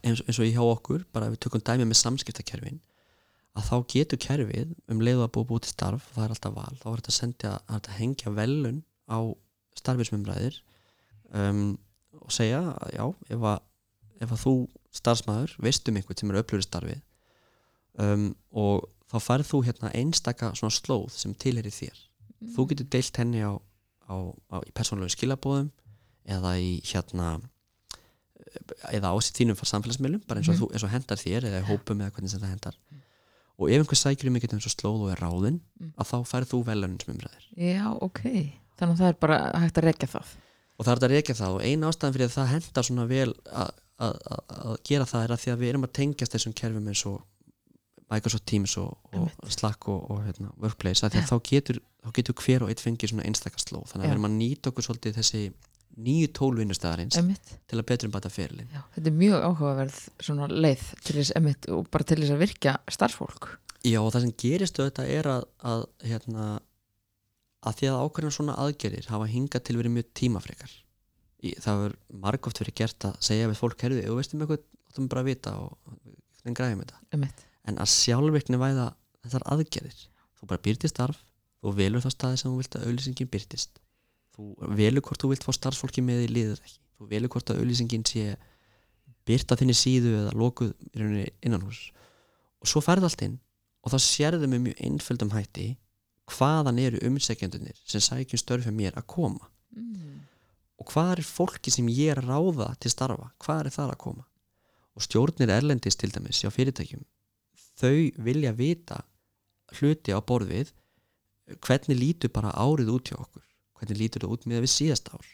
eins, 0.03 0.21
eins 0.27 0.39
og 0.39 0.45
ég 0.45 0.59
hjá 0.59 0.65
okkur, 0.67 1.07
bara 1.15 1.31
við 1.33 1.41
tökum 1.47 1.65
dæmi 1.65 1.89
með 1.89 2.01
samskiptakerfin 2.03 2.83
að 3.57 3.69
þá 3.71 3.77
getur 3.93 4.21
kerfið 4.21 4.75
um 4.93 5.01
leiðu 5.01 5.25
að 5.25 5.33
búa 5.37 5.49
búið 5.49 5.67
til 5.67 5.73
starf 5.73 6.09
það 6.15 6.27
er 6.27 6.35
alltaf 6.35 6.57
val, 6.57 6.75
þá 6.81 6.87
er 6.91 7.01
þetta 7.01 7.13
að 7.13 7.19
sendja 7.19 7.53
að 7.73 7.91
hengja 7.97 8.33
velun 8.37 8.83
á 9.09 9.19
starfismumræðir 9.81 10.59
um, 11.33 11.63
og 12.21 12.35
segja 12.35 12.61
að 12.75 12.93
já, 12.97 13.05
ef 13.33 13.47
að, 13.53 13.63
ef 14.21 14.35
að 14.35 14.43
þú 14.43 14.55
starfsmæður 15.01 15.57
veistum 15.65 15.99
einhvern 15.99 16.21
sem 16.21 16.33
er 16.33 16.41
upplöru 16.43 16.67
starfið 16.67 17.01
um, 18.05 18.29
og 18.53 18.87
þá 19.13 19.17
færð 19.23 19.47
þú 19.51 19.61
hérna 19.69 19.91
einstaka 19.95 20.53
svona 20.59 20.75
slóð 20.75 21.11
sem 21.15 21.35
tilherir 21.35 21.73
þér 21.75 21.99
þú 22.57 22.67
getur 22.71 22.89
deilt 22.91 23.17
henni 23.17 23.41
á, 23.47 23.53
á, 24.11 24.15
á 24.53 24.57
í 24.67 24.73
persónulegu 24.75 25.15
skilabóðum 25.15 25.71
eða 26.27 26.57
í 26.59 26.81
hérna 26.85 27.41
eða 28.95 29.11
á 29.13 29.17
sér 29.23 29.37
þínum 29.41 29.59
samfélagsmiðlum 29.61 30.23
bara 30.27 30.41
eins 30.41 30.49
og, 30.51 30.55
Mhm. 30.57 30.61
þú, 30.63 30.73
eins 30.73 30.85
og 30.85 30.91
hendar 30.91 31.19
þér 31.19 31.45
eða 31.49 31.61
í 31.63 31.67
hópum 31.71 32.01
eða 32.03 32.11
hvernig 32.13 32.31
sem 32.31 32.41
það 32.41 32.53
hendar 32.55 32.77
og 33.59 33.71
ef 33.71 33.79
einhver 33.81 33.97
sækir 34.01 34.27
um 34.29 34.35
mikið 34.37 34.53
eins 34.57 34.67
og 34.67 34.75
slóð 34.77 35.01
og 35.07 35.11
er 35.13 35.23
ráðinn 35.23 35.61
Mm. 35.81 35.93
að 35.99 36.07
þá 36.11 36.17
færð 36.27 36.49
þú 36.53 36.65
velunum 36.65 36.99
sem 37.01 37.15
umræðir 37.15 37.45
Já, 37.57 37.87
ok. 38.03 38.21
Þannig 38.79 38.95
að 38.95 39.01
það 39.01 39.09
er 39.09 39.13
bara 39.21 39.39
hægt 39.61 39.79
að 39.79 39.85
rekja 39.85 40.09
það. 40.09 40.27
og 40.79 40.85
það 40.87 40.93
er 40.93 40.97
þetta 40.99 41.07
að 41.09 41.15
reykja 41.17 41.35
það 41.41 41.55
og 41.55 41.63
eina 41.63 41.89
ástæðan 41.89 42.13
fyrir 42.15 42.27
að 42.29 42.37
það 42.37 42.53
hendar 42.53 42.85
svona 42.85 43.07
vel 43.09 43.35
að 43.97 44.79
gera 44.85 45.05
það 45.09 45.25
er 45.25 45.31
að 45.33 45.41
því 45.41 45.51
að 45.53 45.59
við 45.63 45.69
erum 45.71 45.85
að 45.87 45.93
tengjast 45.97 46.33
þessum 46.37 46.55
kerfum 46.55 46.89
eins 46.89 47.07
og 47.07 47.23
Microsoft 48.13 48.47
Teams 48.47 48.77
og, 48.79 48.93
og 49.19 49.51
Slack 49.51 49.89
og, 49.91 50.11
og 50.13 50.21
hérna, 50.27 50.53
Workplace 50.63 51.07
að 51.07 51.17
þá 51.27 51.37
getur, 51.49 51.81
þá 52.05 52.11
getur 52.19 52.37
hver 52.45 52.65
og 52.67 52.71
eitt 52.71 52.83
fengið 52.85 53.13
svona 53.13 53.27
einstakar 53.27 53.63
sló. 53.63 53.81
Þannig 53.91 54.05
að 54.05 54.07
við 54.07 54.15
erum 54.15 54.29
að 54.29 54.37
nýta 54.37 54.71
okkur 54.71 54.87
svolítið 54.87 55.19
þessi 55.19 55.43
nýju 55.97 56.31
tólvinnustæðarins 56.37 57.17
til 57.17 57.79
að 57.79 57.87
betur 57.89 58.11
um 58.11 58.13
bata 58.13 58.29
fyrirlin 58.29 58.69
Já, 58.69 58.83
þetta 58.93 59.09
er 59.09 59.15
mjög 59.17 59.45
áhugaverð 59.47 60.51
leið 60.53 60.83
til 61.07 61.15
þess 61.17 61.37
emitt 61.39 61.69
og 61.73 61.87
bara 61.89 62.05
til 62.11 62.19
þess 62.21 62.35
að 62.35 62.43
virkja 62.43 62.75
starfsfólk. 62.93 63.49
Já 63.87 64.01
og 64.03 64.11
það 64.13 64.27
sem 64.27 64.35
gerist 64.43 64.81
auðvitað 64.81 65.13
er 65.15 65.31
að, 65.33 65.47
að 65.73 65.85
hérna 66.05 66.49
að 67.67 67.79
því 67.81 67.91
að 67.91 68.03
ákveðin 68.05 68.37
svona 68.37 68.59
aðgerir 68.63 69.09
hafa 69.11 69.31
hingað 69.31 69.65
til 69.67 69.79
verið 69.81 69.95
mjög 69.97 70.11
tímafrekar. 70.21 70.75
Í, 71.43 71.55
það 71.63 71.87
er 71.89 71.97
margóft 72.27 72.61
verið 72.63 72.79
gert 72.83 73.09
að 73.09 73.19
segja 73.29 73.49
við 73.51 73.61
fólk, 73.61 73.83
herðu, 73.85 74.03
ef 74.03 74.13
þú 74.13 74.19
veistum 74.21 74.45
eitthvað 74.45 74.63
áttum 74.91 75.09
bara 75.13 75.25
að 75.25 75.31
vita 75.31 75.55
og 75.61 75.77
hvernig 76.43 76.59
græðum 76.61 76.85
þetta. 76.85 77.01
Emitt. 77.17 77.45
En 77.67 77.81
að 77.83 77.93
sjálfvirkni 77.93 78.61
væða 78.61 78.91
þessar 79.25 79.47
aðgerðir. 79.53 80.05
Þú 80.37 80.51
bara 80.51 80.63
byrtist 80.63 80.95
starf, 80.95 81.19
þú 81.63 81.75
velur 81.81 82.05
þá 82.05 82.11
staði 82.13 82.41
sem 82.41 82.53
þú 82.53 82.61
vilt 82.61 82.79
að 82.79 82.87
auðlýsingin 82.87 83.33
byrtist 83.33 83.81
þú 84.37 84.75
velur 84.77 85.05
hvort 85.05 85.23
þú 85.23 85.33
vilt 85.33 85.47
fá 85.47 85.55
starfsfólki 85.57 86.05
með 86.05 86.27
í 86.27 86.29
liður 86.35 86.61
ekki, 86.61 86.79
þú 86.99 87.09
velur 87.13 87.33
hvort 87.33 87.53
að 87.53 87.63
auðlýsingin 87.63 88.05
sé 88.09 88.37
byrta 89.27 89.57
þinni 89.59 89.77
síðu 89.77 90.13
eða 90.21 90.37
lokuð 90.37 90.75
innan 91.01 91.65
hús 91.65 91.89
og 92.61 92.71
svo 92.71 92.83
ferði 92.85 93.09
allt 93.09 93.27
inn 93.27 93.39
og 93.83 93.95
þá 93.95 93.99
sérðu 94.05 94.51
með 94.51 94.65
mjög 94.67 94.85
einföldum 94.89 95.33
hætti 95.33 95.67
hvaðan 96.37 96.81
eru 96.83 97.01
umsækjandunir 97.07 97.81
sem 97.87 98.03
sækjum 98.03 98.43
störfi 98.43 98.73
mér 98.75 98.97
að 98.99 99.07
koma. 99.13 99.47
Mm. 99.77 100.23
og 100.81 100.89
hvað 100.89 101.11
er 101.13 101.21
fólki 101.27 101.73
sem 101.73 101.89
ég 101.93 102.15
er 102.15 102.23
ráða 102.25 102.71
til 102.81 102.91
starfa, 102.93 103.27
hvað 103.43 103.67
er 103.67 103.75
það 103.75 103.91
að 103.93 103.99
koma? 104.01 104.25
Og 104.97 105.05
stjórnir 105.05 105.53
erlendis 105.53 105.99
til 106.01 106.09
dæmis 106.15 106.41
hjá 106.41 106.49
fyrirtækjum 106.53 107.03
þau 107.81 108.25
vilja 108.27 108.53
vita 108.57 109.03
hluti 109.77 110.15
á 110.15 110.21
borð 110.25 110.53
við 110.53 110.75
hvernig 111.63 111.99
lítur 111.99 112.33
bara 112.35 112.55
árið 112.55 112.93
út 112.97 113.11
hjá 113.11 113.19
okkur? 113.21 113.45
Hvernig 113.79 114.01
lítur 114.01 114.25
það 114.25 114.37
út 114.37 114.47
með 114.51 114.65
við 114.65 114.73
síðast 114.73 115.11
ár? 115.13 115.27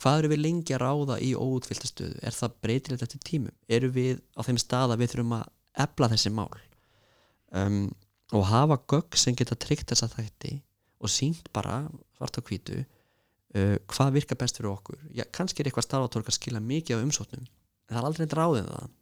Hvað 0.00 0.18
eru 0.22 0.30
við 0.32 0.40
lengi 0.40 0.74
að 0.74 0.80
ráða 0.80 1.18
í 1.20 1.34
óutfylta 1.36 1.90
stöðu, 1.90 2.16
er 2.24 2.32
það 2.32 2.54
breytilegt 2.64 3.04
eftir 3.04 3.20
tímum? 3.20 3.52
Eru 3.68 3.90
við 3.92 4.22
á 4.32 4.40
þeim 4.46 4.60
stað 4.62 4.94
að 4.94 5.02
við 5.02 5.12
þurfum 5.12 5.34
að 5.36 5.50
efla 5.84 6.08
þessi 6.14 6.32
mál? 6.32 6.48
Um, 7.54 7.82
og 8.32 8.46
hafa 8.48 8.80
gögg 8.90 9.18
sem 9.20 9.36
geta 9.36 9.58
tryggt 9.60 9.92
þessa 9.92 10.08
þætti 10.10 10.56
og 11.04 11.12
sínt 11.12 11.50
bara 11.54 11.82
svart 12.16 12.40
á 12.40 12.42
hvítu 12.48 12.80
uh, 12.80 13.76
hvað 13.92 14.16
virkar 14.16 14.40
best 14.40 14.58
fyrir 14.58 14.72
okkur? 14.72 14.98
Já, 15.12 15.26
kannski 15.36 15.60
er 15.62 15.68
eitthvað 15.68 15.86
starfatorg 15.90 16.32
að 16.32 16.38
skila 16.38 16.64
mikið 16.64 16.96
af 16.96 17.04
umsóknum 17.04 17.44
en 17.44 17.92
það 17.92 18.00
er 18.00 18.08
aldrei 18.08 18.28
ráðið 18.32 18.70
það. 18.72 18.92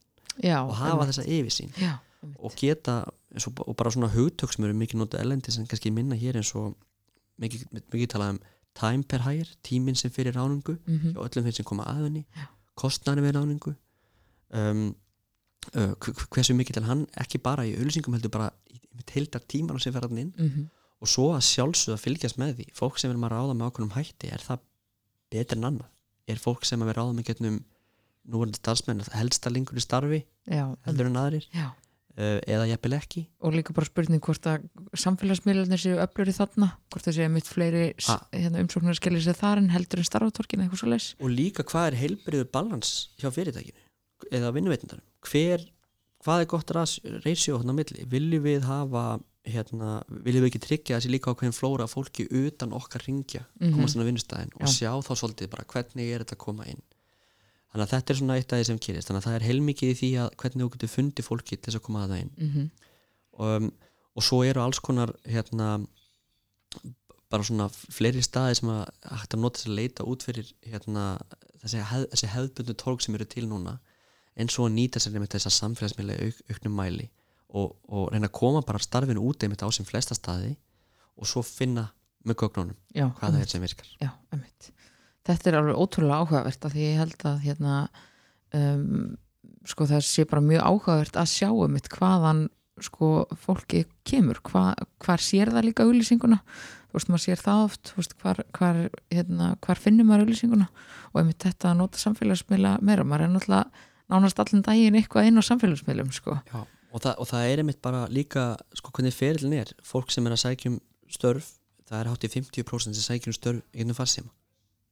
Já, 0.43 0.57
og 0.59 0.75
hafa 0.75 0.91
einmitt. 0.97 1.13
þessa 1.13 1.29
yfirsýn. 1.29 1.75
Já. 1.79 1.93
Og 2.39 2.55
geta 2.57 3.05
og, 3.07 3.77
bara 3.77 3.91
svona 3.91 4.09
hugtök 4.13 4.53
sem 4.55 4.65
eru 4.65 4.75
mikið 4.75 5.01
notað 5.03 5.21
elendi 5.25 5.51
sem 5.53 5.67
kannski 5.67 5.91
minna 5.93 6.15
hér 6.17 6.37
eins 6.37 6.55
og 6.55 6.75
mikið, 7.41 7.65
mikið 7.93 8.09
talað 8.15 8.35
um 8.37 8.41
time 8.75 9.03
per 9.05 9.21
hire, 9.27 9.49
tíminn 9.63 9.97
sem 9.97 10.11
fyrir 10.11 10.33
ráningu 10.37 10.79
Mhm. 10.87 11.17
og 11.17 11.29
öllum 11.29 11.45
þeim 11.45 11.53
sem 11.55 11.65
koma 11.65 11.85
að 11.85 12.05
henni 12.07 12.25
Já. 12.37 12.47
kostnari 12.77 13.21
við 13.21 13.33
ráningu 13.37 13.75
um, 14.53 14.95
uh, 15.75 15.95
hv- 16.01 16.15
hv- 16.15 16.29
hversu 16.31 16.55
mikið 16.55 16.75
til 16.75 16.85
hann 16.85 17.07
ekki 17.17 17.39
bara 17.43 17.65
í 17.65 17.75
auðlýsingum 17.77 18.15
heldur 18.17 18.31
bara 18.31 18.51
heildar 19.13 19.41
tíman 19.49 19.81
sem 19.81 19.93
fer 19.93 20.03
hann 20.07 20.19
inn 20.19 20.33
Mhm. 20.39 20.69
og 21.03 21.09
svo 21.09 21.33
að 21.35 21.43
sjálfsögða 21.43 21.99
fylgjast 21.99 22.39
með 22.39 22.55
því 22.57 22.67
fólk 22.75 22.99
sem 22.99 23.11
er 23.11 23.17
maður 23.17 23.33
að 23.33 23.41
ráða 23.43 23.57
með 23.57 23.67
ákveðnum 23.71 23.97
hætti 23.97 24.33
er 24.33 24.39
það 24.39 24.59
betur 25.33 25.57
en 25.59 25.65
annað 25.65 25.89
er 26.29 26.37
fólk 26.37 26.65
sem 26.65 26.83
er 26.83 26.95
ráða 26.95 27.15
með 27.17 27.25
getnum 27.25 27.65
núverandi 28.29 28.57
starfsmenn 28.61 29.01
helsta 29.13 29.51
lengur 29.51 29.77
í 29.77 29.81
starfi 29.83 30.25
Já, 30.47 30.77
heldur 30.87 31.07
en 31.07 31.17
aðrir 31.17 31.47
já. 31.53 31.73
Uh, 32.19 32.39
eða 32.47 32.67
jafnvel 32.71 32.97
ekki 32.99 33.23
og 33.43 33.53
líka 33.57 33.73
bara 33.77 33.87
spurning 33.89 34.21
hvort 34.25 34.47
að 34.47 34.67
samfélagsmiðlarnir 35.03 35.81
séu 35.83 35.99
öflur 36.03 36.29
í 36.29 36.35
þarna 36.37 36.69
hvort 36.93 37.07
það 37.07 37.17
séu 37.19 37.31
mitt 37.33 37.49
fleiri 37.51 37.85
Ah. 38.09 38.21
hérna, 38.33 38.61
umsóknir 38.65 38.95
skellir 38.99 39.23
sér 39.25 39.39
þar 39.39 39.59
en 39.63 39.71
heldur 39.75 39.99
en 40.03 40.09
starfatorkina 40.11 40.65
eitthvað 40.67 40.83
svo 40.83 40.91
leis 40.93 41.15
og 41.21 41.31
líka 41.31 41.63
hvað 41.65 41.93
er 41.93 42.01
heilbriður 42.03 42.51
balans 42.53 42.93
hjá 43.21 43.31
fyrirtækinu 43.31 43.81
eða 44.33 44.53
vinnuveitindarum 44.55 45.05
hvað 46.23 46.41
er 46.45 46.47
gott 46.47 46.71
reysjó 46.71 47.59
hann 47.59 47.73
á 47.73 47.75
milli, 47.75 48.05
viljum 48.07 48.45
við 48.45 48.63
hafa 48.69 49.19
hérna, 49.43 50.03
viljum 50.23 50.45
við 50.45 50.53
ekki 50.53 50.61
tryggja 50.63 50.99
þessi 51.01 51.11
líka 51.11 51.33
ákveðin 51.35 51.57
flóra 51.57 51.89
fólki 51.91 52.29
utan 52.31 52.71
okkar 52.79 53.03
ringja 53.09 53.43
Mhm. 53.61 53.75
komast 53.75 53.97
inn 53.97 54.03
á 54.05 54.07
vinnustæðin 54.07 54.53
og 54.55 54.69
Já. 54.69 54.71
sjá 54.71 54.91
þá 55.03 55.13
svolítið 55.19 55.51
bara 55.51 55.65
hvernig 55.67 56.13
er 56.15 56.23
þetta 56.23 56.37
að 56.37 56.45
koma 56.45 56.65
inn 56.71 56.83
þannig 57.73 57.87
að 57.87 57.93
þetta 57.95 58.13
er 58.13 58.19
svona 58.21 58.37
eitt 58.37 58.53
af 58.53 58.61
því 58.61 58.69
sem 58.69 58.81
gerist 58.87 59.09
þannig 59.09 59.23
að 59.23 59.29
það 59.29 59.39
er 59.39 59.47
heilmikið 59.49 59.93
í 59.93 59.99
því 60.01 60.11
að 60.23 60.35
hvernig 60.43 60.65
þú 60.65 60.73
getur 60.75 60.93
fundið 60.93 61.29
fólki 61.29 61.57
til 61.57 61.65
þess 61.67 61.81
að 61.81 61.87
koma 61.87 62.05
að 62.05 62.13
það 62.13 62.23
inn 62.25 62.33
mm 62.37 62.51
-hmm. 62.53 62.67
um, 63.47 63.73
og 64.13 64.27
svo 64.27 64.43
eru 64.45 64.61
alls 64.63 64.81
konar 64.85 65.15
hérna 65.25 65.69
bara 67.33 67.47
svona 67.47 67.69
fleiri 67.73 68.23
staði 68.25 68.59
sem 68.59 68.69
að 68.69 68.83
hægt 69.09 69.37
að 69.37 69.41
nota 69.45 69.59
þess 69.61 69.71
að 69.71 69.79
leita 69.79 70.05
út 70.05 70.27
fyrir 70.27 70.53
hérna, 70.69 71.05
þessi, 71.63 71.81
hef, 71.81 72.05
þessi 72.13 72.31
hefðbundu 72.35 72.77
tólk 72.83 73.05
sem 73.05 73.17
eru 73.17 73.25
til 73.25 73.47
núna 73.49 73.79
en 74.37 74.53
svo 74.53 74.69
að 74.69 74.77
nýta 74.77 75.01
sér 75.01 75.17
einmitt 75.17 75.33
þess 75.33 75.49
að 75.49 75.59
samfélagsmiðlega 75.59 76.29
auk, 76.29 76.43
auknum 76.53 76.77
mæli 76.77 77.09
og, 77.53 77.75
og 77.89 78.13
reyna 78.13 78.29
að 78.29 78.37
koma 78.37 78.63
bara 78.69 78.81
starfinu 78.81 79.25
út 79.25 79.45
einmitt 79.45 79.65
á 79.65 79.69
sem 79.73 79.89
flesta 79.89 80.17
staði 80.17 80.55
og 81.17 81.29
svo 81.29 81.45
finna 81.45 81.89
með 82.29 82.39
gögnunum 82.45 82.77
Já, 82.95 83.09
hvað 83.09 83.21
það 83.21 83.29
einmitt. 83.29 83.47
er 83.49 83.53
sem 83.55 83.65
virkar 83.67 83.91
Já, 84.01 84.11
einmitt. 84.33 84.71
Þetta 85.29 85.51
er 85.51 85.59
alveg 85.61 85.79
ótrúlega 85.79 86.23
áhugavert 86.23 86.67
af 86.67 86.75
því 86.75 86.87
ég 86.89 86.99
held 86.99 87.27
að 87.29 87.45
hérna, 87.47 87.77
um, 88.59 89.15
sko, 89.69 89.87
það 89.87 90.05
sé 90.09 90.27
bara 90.31 90.43
mjög 90.45 90.67
áhugavert 90.67 91.19
að 91.21 91.31
sjá 91.31 91.49
um 91.53 91.73
mitt 91.77 91.91
hvaðan 91.93 92.49
sko, 92.83 93.29
fólki 93.39 93.85
kemur, 94.09 94.41
Hva, 94.43 94.73
hvar 95.05 95.23
sér 95.23 95.53
það 95.53 95.69
líka 95.69 95.87
auðlýsinguna 95.87 96.41
þú 96.43 96.99
veist, 96.99 97.09
maður 97.09 97.25
sér 97.25 97.41
það 97.41 97.63
oft. 97.69 97.93
Veist, 97.97 98.15
hvar, 98.21 98.43
hvar, 98.57 98.81
hérna, 99.13 99.53
hvar 99.65 99.81
finnur 99.81 100.09
maður 100.09 100.27
auðlýsinguna 100.27 100.69
og 101.13 101.23
einmitt 101.23 101.47
þetta 101.47 101.71
að 101.71 101.81
nota 101.81 102.03
samfélagsmiðla 102.03 102.75
meira, 102.85 103.07
maður 103.07 103.27
er 103.29 103.33
náttúrulega 103.37 103.89
nánast 104.13 104.43
allan 104.43 104.65
daginn 104.67 104.99
eitthvað 104.99 105.31
inn 105.31 105.41
á 105.41 105.43
samfélagsmiðlum 105.47 106.13
sko. 106.13 106.37
Já, 106.51 106.61
og, 106.91 106.99
það, 106.99 107.15
og 107.17 107.31
það 107.31 107.49
er 107.49 107.63
einmitt 107.63 107.83
bara 107.85 108.05
líka 108.13 108.47
sko 108.77 108.93
hvernig 108.93 109.17
ferillin 109.17 109.57
er. 109.63 109.73
Fólk 109.87 110.13
sem 110.13 110.27
er 110.27 110.37
að 110.37 110.43
sækjum 110.45 110.79
störf 111.13 111.55
það 111.89 111.99
er 112.01 112.13
hátt 112.13 112.27
í 112.27 112.33
50% 112.33 112.99
sem 112.99 113.05
sækjum 113.05 113.37
störf 113.37 113.65
einu 113.77 113.97
farsíma 113.97 114.33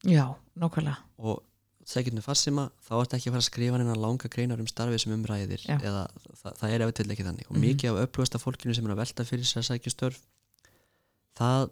Já, 0.07 0.27
nákvæmlega 0.57 0.97
og 1.19 1.43
sækjum 1.91 2.21
farsíma 2.23 2.69
þá 2.87 2.93
ertu 3.01 3.17
ekki 3.17 3.29
að 3.31 3.35
fara 3.35 3.43
að 3.43 3.49
skrifa 3.51 3.79
neina 3.81 3.97
langa 3.99 4.29
greinar 4.33 4.61
um 4.63 4.67
starfið 4.71 5.03
sem 5.03 5.13
umræðir 5.17 5.65
Já. 5.67 5.77
eða 5.81 6.07
það, 6.43 6.53
það 6.61 6.75
er 6.75 6.85
eftir 6.87 7.11
ekki 7.11 7.27
þannig 7.27 7.47
og 7.51 7.57
Mhm. 7.57 7.65
mikið 7.65 7.91
af 7.91 8.07
upplöðasta 8.07 8.39
fólkinu 8.39 8.75
sem 8.75 8.87
er 8.87 8.93
að 8.95 9.01
velta 9.03 9.25
fyrir 9.25 9.45
sér 9.45 9.61
að 9.63 9.69
sækja 9.71 9.93
störf 9.95 10.21
það 11.37 11.71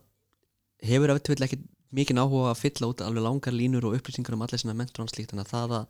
hefur 0.83 1.15
eftir 1.15 1.45
ekki 1.47 1.59
mikið 1.95 2.21
áhuga 2.21 2.51
að 2.53 2.61
fylla 2.63 2.91
út 2.91 3.01
alveg 3.05 3.25
langar 3.25 3.53
línur 3.57 3.85
og 3.89 3.97
upplýsingar 3.97 4.35
um 4.37 4.43
allir 4.45 4.61
sinna 4.61 4.75
mentur 4.77 5.05
og 5.05 5.13
slíkt 5.13 5.33
þannig 5.33 5.47
að 5.47 5.53
það 5.55 5.77
að, 5.79 5.87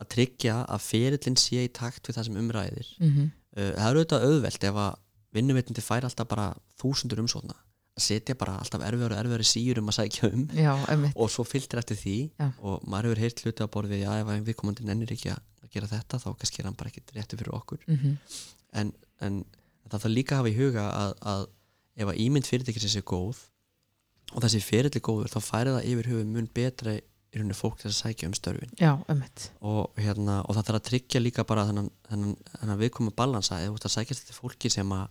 að 0.00 0.10
tryggja 0.14 0.54
að 0.66 0.84
ferillin 0.86 1.36
sé 1.40 1.64
í 1.64 1.72
takt 1.72 2.06
við 2.06 2.16
það 2.18 2.28
sem 2.28 2.36
umræðir 2.42 2.88
mm 3.00 3.10
-hmm. 3.10 3.30
uh, 3.56 3.72
það 3.78 3.90
eru 3.90 4.00
auðvitað 4.04 4.26
auðvelt 4.28 4.64
ef 4.64 4.74
að 4.84 4.94
vinnuveitindi 5.32 5.82
fær 5.82 6.04
alltaf 6.06 6.28
bara 6.28 6.54
þúsundur 6.80 7.22
umsókna 7.22 7.54
að 7.54 7.64
setja 8.04 8.36
bara 8.40 8.56
alltaf 8.60 8.82
erfiðar 8.86 9.14
og 9.14 9.22
erfiðar 9.22 9.46
síur 9.50 9.80
um 9.82 9.92
að 9.92 9.98
sækja 9.98 10.30
um. 10.32 10.46
Já, 10.56 10.72
og 11.14 11.30
svo 11.32 11.44
fylgtir 11.48 11.82
eftir 11.82 11.98
því 12.00 12.16
Já. 12.40 12.48
og 12.60 12.84
maður 12.88 13.10
hefur 13.10 13.22
heyrt 13.24 13.44
hluti 13.44 13.66
á 13.66 13.72
borð 13.72 13.94
við 13.94 14.04
já 14.04 14.10
ef 14.20 14.32
að 14.32 14.48
viðkomandi 14.48 14.86
nennir 14.88 15.14
ekki 15.14 15.32
að 15.34 15.40
að 15.70 15.74
gera 15.76 15.90
þetta 15.90 16.18
þá 16.18 16.30
kannski 16.40 16.62
er 16.62 16.68
hann 16.68 16.78
bara 16.78 16.90
ekkert 16.90 17.12
réttu 17.14 17.38
fyrir 17.38 17.54
okkur. 17.54 17.84
Mm 17.86 18.16
en, 18.70 18.92
en 19.18 19.44
það 19.90 20.02
þarf 20.04 20.12
líka 20.14 20.34
að 20.34 20.38
hafa 20.38 20.50
í 20.50 20.58
huga 20.58 20.82
að, 20.94 21.12
að 21.26 21.46
ef 21.98 22.10
að 22.12 22.18
ímynd 22.22 22.46
fyrirtækis 22.46 22.96
er 22.96 23.02
góð 23.02 23.40
og 24.30 24.44
þessi 24.44 24.60
fyrirtæki 24.62 25.02
góður 25.02 25.32
þá 25.32 25.40
færi 25.42 25.72
það 25.74 25.88
yfir 25.90 26.10
höfu 26.12 26.26
mun 26.30 26.46
betra 26.54 26.94
í 26.94 27.00
rauninni 27.34 27.56
fólk 27.58 27.80
til 27.80 27.90
að 27.90 27.96
sækja 27.96 28.28
um 28.30 28.36
störfin. 28.38 28.70
Já, 28.78 28.92
og, 29.60 29.90
hérna, 29.98 30.40
og 30.46 30.54
það 30.54 30.68
þarf 30.68 30.78
að 30.78 30.86
tryggja 30.86 31.20
líka 31.22 31.44
bara 31.46 31.66
þennan, 31.66 31.90
þennan, 32.08 32.36
þennan 32.60 32.80
viðkomum 32.84 33.16
balansa 33.18 33.58
eða 33.58 33.74
að 33.74 33.94
sækjast 33.96 34.24
þetta 34.24 34.38
fólki 34.38 34.70
sem 34.70 34.94
að 34.94 35.08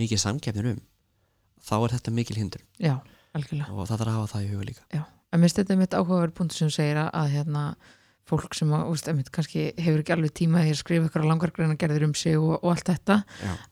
mikið 0.00 0.22
samkefnir 0.26 0.70
um 0.74 0.80
þá 1.66 1.76
er 1.78 1.96
þetta 1.96 2.16
mikil 2.16 2.36
hindur 2.40 2.66
Já, 2.80 2.96
algjörlega. 3.36 3.70
Og 3.74 3.88
það 3.88 4.02
þarf 4.02 4.10
að 4.10 4.18
hafa 4.18 4.34
það 4.34 4.44
í 4.44 4.50
huga 4.52 4.68
líka. 4.68 4.84
Já, 4.94 5.02
en 5.30 5.46
þetta 5.46 5.74
er 5.74 5.80
mitt 5.80 5.96
áhugaverð 5.96 6.36
punktur 6.38 6.62
sem 6.62 6.72
segir 6.74 7.00
að, 7.04 7.32
hérna, 7.34 7.64
fólk 8.30 8.54
sem 8.54 8.70
að, 8.74 8.86
úst, 8.92 9.08
einmitt, 9.10 9.30
kannski 9.34 9.70
hefur 9.80 10.02
ekki 10.02 10.14
alveg 10.14 10.34
tíma 10.38 10.62
því 10.64 10.74
að 10.74 10.80
skrifa 10.80 11.08
ykkur 11.08 11.26
langar 11.26 11.52
greina 11.54 11.76
gerðir 11.78 12.06
um 12.06 12.14
sig 12.18 12.36
og, 12.38 12.58
og 12.60 12.74
allt 12.74 12.90
þetta 12.92 13.16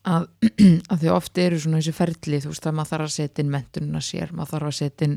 að, 0.09 0.29
að 0.93 1.05
því 1.05 1.13
ofti 1.15 1.45
eru 1.45 1.61
svona 1.63 1.83
þessi 1.83 1.95
ferli 1.95 2.41
þú 2.43 2.53
veist 2.53 2.67
að 2.67 2.79
maður 2.79 2.93
þarf 2.93 3.07
að 3.07 3.15
setja 3.15 3.45
inn 3.45 3.53
mentununa 3.55 4.03
sér 4.05 4.35
maður 4.35 4.55
þarf 4.55 4.71
að 4.71 4.77
setja 4.81 5.09
inn 5.09 5.17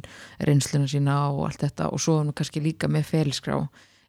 reynsluna 0.50 0.92
sína 0.92 1.18
og 1.32 1.44
allt 1.48 1.66
þetta 1.66 1.90
og 1.90 2.04
svo 2.06 2.18
kannski 2.38 2.64
líka 2.64 2.92
með 2.92 3.08
ferilskrá 3.10 3.58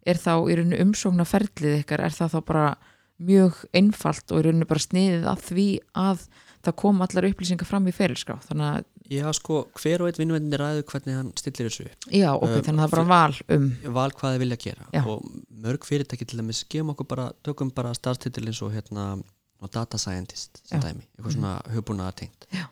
er 0.02 0.20
þá 0.20 0.32
í 0.50 0.58
rauninu 0.58 0.80
umsókna 0.82 1.26
ferlið 1.28 1.80
ykkar, 1.82 2.02
er 2.02 2.16
það 2.16 2.36
þá 2.36 2.40
bara 2.52 2.66
mjög 3.22 3.60
einfalt 3.78 4.32
og 4.32 4.40
í 4.40 4.46
rauninu 4.48 4.68
bara 4.68 4.82
sniðið 4.82 5.28
að 5.30 5.44
því 5.48 5.68
að 6.02 6.26
það 6.62 6.76
kom 6.82 7.00
allar 7.04 7.26
upplýsingar 7.28 7.66
fram 7.68 7.86
í 7.90 7.94
ferilskrá 7.96 8.38
þannig 8.48 8.66
að, 8.68 8.88
Já, 9.12 9.26
sko, 9.36 9.56
hver 9.76 10.00
og 10.04 10.08
einn 10.08 10.18
vinnuvendin 10.22 10.60
ræður 10.60 10.84
hvernig 10.88 11.16
hann 11.18 11.30
stillir 11.36 11.68
þessu 11.68 11.84
upp 11.88 12.06
já, 12.14 12.28
ok, 12.32 12.52
Um, 12.54 12.62
þannig 12.64 12.72
að 12.72 12.82
það 12.82 12.86
er 12.86 12.92
bara 12.94 13.08
val 13.10 13.34
um 13.56 13.66
val 13.98 14.10
hvað 14.16 14.34
þið 14.36 14.42
vilja 14.44 14.58
gera 14.62 14.86
Já. 14.94 15.02
og 15.10 15.26
mörg 15.64 15.88
fyrirtæki 15.88 16.28
til 16.30 16.38
dæmis 16.40 16.62
gefum 16.70 16.92
okkur 16.94 17.08
bara, 17.10 17.26
tökum 17.44 17.72
bara 17.74 17.92
starfstitil 17.98 18.46
eins 18.46 18.62
og 18.64 18.72
hérna 18.72 19.08
og 19.62 19.70
data 19.74 19.98
scientist 20.00 20.62
sem 20.64 20.78
Já. 20.80 20.86
dæmi, 20.86 21.04
eitthvað 21.18 21.36
svona 21.36 21.52
hugbúnaðar 21.74 22.16
tengt 22.22 22.46
Já. 22.54 22.64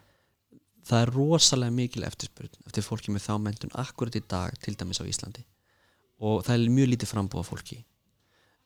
það 0.86 1.04
er 1.04 1.14
rosalega 1.18 1.76
mikil 1.82 2.06
eftirspurn 2.08 2.54
eftir 2.70 2.86
fólki 2.86 3.12
með 3.12 3.26
þá 3.26 3.34
mentun 3.42 3.74
akkurat 3.84 4.16
í 4.16 4.22
dag 4.30 4.56
til 4.64 4.78
dæmis 4.80 5.02
á 5.02 5.04
Íslandi 5.10 5.44
og 6.20 6.44
það 6.46 6.56
er 6.56 6.74
mjög 6.78 6.92
lítið 6.94 7.12
frambúa 7.12 7.44
fólki 7.46 7.82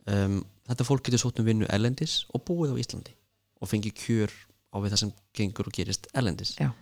um, 0.06 0.42
þetta 0.68 0.86
fólk 0.86 1.08
getur 1.08 1.24
sótt 1.26 1.40
um 1.42 1.48
vinnu 1.48 1.66
erlendis 1.72 2.22
og 2.30 2.44
búið 2.48 2.76
á 2.76 2.80
Íslandi 2.84 3.16
og 3.60 3.70
fengi 3.72 3.90
kjör 3.90 4.32
á 4.74 4.76
við 4.82 4.94
það 4.94 5.02
sem 5.04 5.12
gengur 5.38 5.70
og 5.70 5.76
gerist 5.76 6.08
erlendis. 6.14 6.56
Já. 6.58 6.72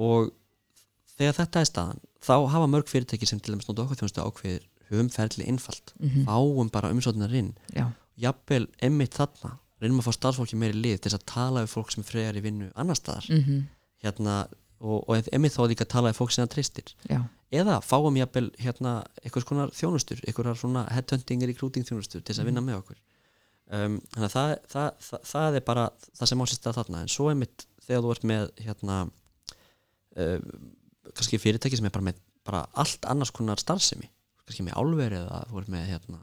og 0.00 0.32
þegar 1.16 1.38
þetta 1.40 1.60
er 1.60 1.68
staðan 1.70 2.00
þá 2.24 2.34
hafa 2.52 2.70
mörg 2.72 2.88
fyrirtæki 2.90 3.28
sem 3.28 3.40
til 3.40 3.54
dæmis 3.54 3.68
nótu 3.68 3.84
okkur 3.84 4.00
þjónustu 4.00 4.24
ákveðir 4.24 4.66
höfum 4.90 5.12
ferli 5.12 5.46
einfalt. 5.50 5.94
Mhm. 6.00 6.26
fáum 6.26 6.72
bara 6.72 6.90
umsóknar 6.90 7.32
inn. 7.34 7.54
Jafnvel 8.16 8.66
emmitt 8.80 9.14
þarna 9.14 9.58
reynum 9.80 10.00
að 10.00 10.08
fá 10.08 10.12
starfsfólki 10.16 10.56
meiri 10.56 10.76
lið 10.76 11.00
til 11.00 11.10
þess 11.10 11.20
að 11.20 11.26
tala 11.32 11.64
við 11.64 11.72
fólk 11.74 11.90
sem 11.92 12.04
fregar 12.06 12.36
í 12.36 12.42
vinnu 12.44 12.70
annar 12.74 12.96
staðar. 12.96 13.26
Mm 13.30 13.66
hérna, 14.04 14.46
og, 14.80 15.08
og 15.08 15.28
emmitt 15.32 15.54
þá 15.56 15.66
líka 15.68 15.84
að 15.86 15.92
tala 15.94 16.10
við 16.12 16.18
fólk 16.20 16.32
sem 16.34 16.44
það 16.44 16.52
treystir. 16.54 16.94
Já, 17.08 17.20
eða 17.50 17.80
fáum 17.84 18.16
jafnvel 18.18 18.50
hérna, 18.60 18.92
eitthvað 19.22 19.46
svona 19.46 19.66
þjónustur 19.74 20.20
eitthvað 20.26 20.58
svona 20.60 20.86
headhunting 20.92 21.46
recruiting 21.48 21.86
þjónustur 21.86 22.22
til 22.22 22.32
þess 22.34 22.42
að 22.42 22.50
vinna 22.50 22.64
með 22.64 22.80
okkur 22.82 22.98
um, 23.70 23.98
þannig 24.14 24.28
að 24.28 24.34
það, 24.36 24.52
það, 24.72 24.90
það, 25.08 25.24
það 25.30 25.58
er 25.58 25.66
bara 25.70 25.86
það 26.18 26.30
sem 26.32 26.44
ásist 26.44 26.68
að 26.68 26.78
þarna. 26.80 27.02
En 27.02 27.12
svo 27.12 27.30
emmitt 27.32 27.66
þegar 27.86 28.04
þú 28.04 28.14
ert 28.14 28.28
með 28.30 28.48
hérna 28.66 29.00
uh, 29.06 30.38
kannski 31.12 31.40
fyrirtæki 31.40 31.78
sem 31.78 31.88
er 31.88 31.94
bara 31.94 32.08
með 32.10 32.22
bara 32.46 32.62
allt 32.78 33.06
annars 33.10 33.32
konar 33.34 33.60
starfsemi 33.60 34.08
kannski 34.46 34.64
með 34.66 34.78
álveri 34.78 35.18
eða 35.18 35.42
þú 35.50 35.60
ert 35.60 35.70
með 35.74 35.86
hérna 35.90 36.22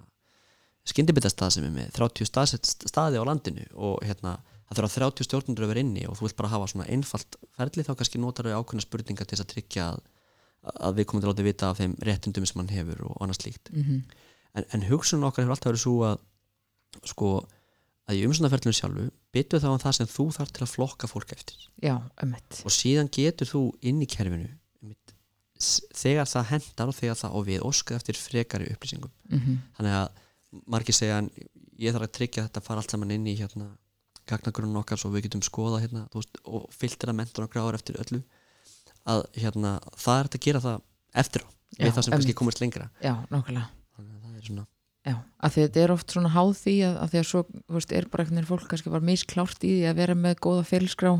skyndibitastað 0.88 1.60
með 1.72 1.92
30 1.96 2.28
staðsett 2.28 2.70
staði 2.88 3.20
á 3.20 3.28
landinu 3.28 3.66
og 3.76 4.02
hérna 4.04 4.38
það 4.70 4.80
þurfa 4.80 4.94
30 4.96 5.28
stjórnundur 5.28 5.66
að 5.66 5.72
vera 5.74 5.84
inni 5.84 6.06
og 6.08 6.18
þú 6.18 6.28
vilt 6.28 6.38
bara 6.40 6.52
hafa 6.52 6.70
svona 6.72 6.88
einfalt 6.92 7.38
ferli 7.58 7.86
þá 7.86 7.94
kannski 8.00 8.22
notar 8.24 8.50
við 8.50 8.58
ákveðna 8.58 8.86
spurningar 8.86 9.28
til 9.28 9.38
þess 9.38 9.46
að 9.46 9.52
tryggja 9.54 9.88
að, 9.92 10.02
að 10.88 11.00
við 11.00 11.08
komum 11.10 11.24
til 11.24 11.30
að 11.30 11.34
láta 11.34 11.48
vita 11.48 11.70
af 11.70 11.80
þeim 11.80 11.96
réttindum 12.08 12.48
sem 12.50 12.62
hann 12.62 12.72
hefur 12.72 13.04
og 13.10 13.18
annars 13.24 13.44
líkt 13.46 13.72
mm 13.74 14.04
en, 14.54 14.66
en 14.70 14.86
hugsunum 14.86 15.28
okkar 15.30 15.44
hefur 15.44 15.56
alltaf 15.56 15.72
verið 15.72 15.84
svo 15.84 15.96
að 16.06 16.20
sko 17.10 17.34
að 18.10 18.20
í 18.20 18.26
umsöndaferlinu 18.28 18.76
sjálfu 18.76 19.06
byttu 19.34 19.60
þá 19.64 19.70
um 19.72 19.82
það 19.82 19.98
sem 20.00 20.10
þú 20.12 20.26
þarf 20.36 20.52
til 20.54 20.66
að 20.66 20.74
flokka 20.74 21.10
fólk 21.10 21.34
eftir. 21.36 21.68
Já, 21.84 21.96
og 22.00 22.74
síðan 22.74 23.12
getur 23.14 23.50
þú 23.50 23.64
inn 23.82 24.02
í 24.04 24.10
kerfinu 24.10 24.50
einmitt, 24.84 25.14
þegar 25.96 26.28
það 26.30 26.50
hendar 26.52 26.92
og 26.92 26.98
þegar 26.98 27.20
það 27.22 27.38
á 27.38 27.40
við 27.48 27.64
óskað 27.70 28.02
eftir 28.02 28.20
frekari 28.20 28.72
upplýsingum. 28.74 29.14
Mm 29.32 29.40
þannig 29.78 29.96
að 30.02 30.10
margir 30.70 30.94
segja 30.96 31.22
ég 31.80 31.96
þarf 31.96 32.08
að 32.08 32.16
tryggja 32.18 32.44
að 32.44 32.50
þetta 32.50 32.66
fara 32.68 32.84
allt 32.84 32.94
saman 32.94 33.14
inn 33.16 33.26
í 33.28 33.38
hérna 33.40 33.72
gagnagrunn 34.30 34.80
okkar 34.80 35.00
svo 35.00 35.12
við 35.14 35.28
getum 35.28 35.44
skoða 35.44 35.82
hérna 35.84 36.06
veist, 36.14 36.38
og 36.46 36.68
filtera 36.72 37.16
mentur 37.16 37.48
og 37.48 37.52
gráður 37.52 37.80
eftir 37.80 37.98
öllu. 38.00 38.22
Að 39.10 39.26
hérna 39.36 39.80
það 40.00 40.20
er 40.20 40.30
að 40.30 40.44
gera 40.46 40.62
það 40.64 40.84
eftir 41.24 41.44
á 41.44 41.50
við 41.80 41.96
það 41.96 42.06
sem 42.06 42.14
kannski 42.16 42.38
komast 42.38 42.62
lengra. 42.64 42.90
Já, 43.04 43.16
nákvæmlega. 43.34 43.68
Þannig 43.98 44.14
að 44.14 44.22
það 44.28 44.38
er 44.38 44.48
svona 44.48 44.66
Já, 45.04 45.18
að 45.44 45.56
því 45.56 45.62
að 45.62 45.66
þetta 45.68 45.82
er 45.84 45.94
oft 45.94 46.14
svona 46.16 46.30
háð 46.32 46.52
því 46.62 46.76
að, 46.88 46.94
að 47.04 47.10
því 47.14 47.20
að 47.20 47.26
svo, 47.30 47.42
þú 47.52 47.78
veist, 47.78 47.96
er 47.96 48.06
bara 48.12 48.24
einhvern 48.24 48.40
veginn 48.40 48.52
fólk 48.52 48.68
kannski 48.72 48.94
var 48.94 49.04
misklárt 49.04 49.66
í 49.68 49.72
því 49.74 49.90
að 49.90 49.98
vera 50.00 50.16
með 50.16 50.38
góða 50.46 50.68
fyrirskrá, 50.70 51.12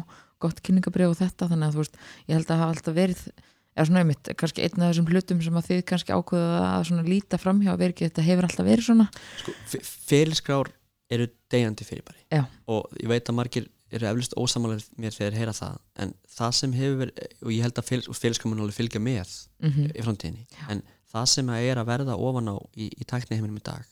gott 0.44 0.62
kynningabrið 0.64 1.12
og 1.12 1.18
þetta 1.20 1.50
þannig 1.52 1.68
að 1.68 1.76
þú 1.76 1.84
veist, 1.84 2.00
ég 2.30 2.38
held 2.38 2.54
að 2.54 2.64
hafa 2.64 2.78
alltaf 2.78 2.96
verið 2.96 3.26
eða 3.74 3.88
svona 3.90 4.04
einmitt, 4.04 4.32
kannski 4.40 4.64
einn 4.64 4.86
af 4.86 4.94
þessum 4.94 5.10
hlutum 5.12 5.44
sem 5.44 5.60
að 5.60 5.70
þið 5.72 5.84
kannski 5.90 6.16
ákveða 6.16 6.64
að 6.70 6.88
svona 6.90 7.06
líta 7.10 7.40
framhjá 7.42 7.74
að 7.74 7.84
vera 7.84 7.96
ekki, 7.96 8.10
þetta 8.10 8.26
hefur 8.30 8.48
alltaf 8.48 8.68
verið 8.70 8.88
svona. 8.88 9.08
Sko, 9.42 9.84
fyrirskrár 10.08 10.72
eru 11.14 11.30
degjandi 11.52 11.88
fyrirbæri. 11.88 12.22
Já. 12.32 12.44
og 12.72 12.94
ég 13.02 13.10
veit 13.12 13.28
að 13.28 13.38
margir 13.38 13.68
eru 13.94 14.10
eflust 14.10 14.36
ósamálega 14.40 15.02
mér 15.02 15.14
þegar 15.14 15.34
þeir 15.34 15.40
heyra 15.42 15.56
það 15.58 15.78
en 16.04 16.14
það 16.34 16.56
sem 16.60 16.76
hefur 16.78 17.00
verið 17.04 17.44
og 17.44 17.54
ég 17.54 17.66
held 17.68 17.82
að 17.82 17.90
fyrirskrar 18.18 18.50
mun 18.50 18.64
alveg 18.64 18.78
fylgja 18.80 19.02
með 19.04 19.34
mm 19.62 19.90
í 19.94 20.06
framtíðinni 20.06 20.64
en 20.74 20.82
það 21.14 21.28
sem 21.34 21.50
að 21.54 21.68
er 21.70 21.82
að 21.82 21.90
verða 21.92 22.16
ofan 22.18 22.50
á 22.50 22.58
í, 22.76 22.90
í 22.90 23.04
tækni 23.06 23.38
heiminum 23.38 23.60
í 23.62 23.66
dag 23.66 23.86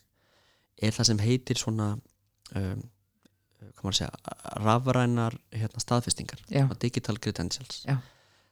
er 0.81 0.95
það 0.95 1.09
sem 1.11 1.21
heitir 1.21 1.59
svona 1.61 1.91
um, 2.57 2.81
segja 3.91 4.09
rafrænar 4.63 5.35
hérna, 5.53 5.81
staðfestingar 5.83 6.41
digital 6.81 7.17
credentials 7.21 7.83
Já. 7.85 7.97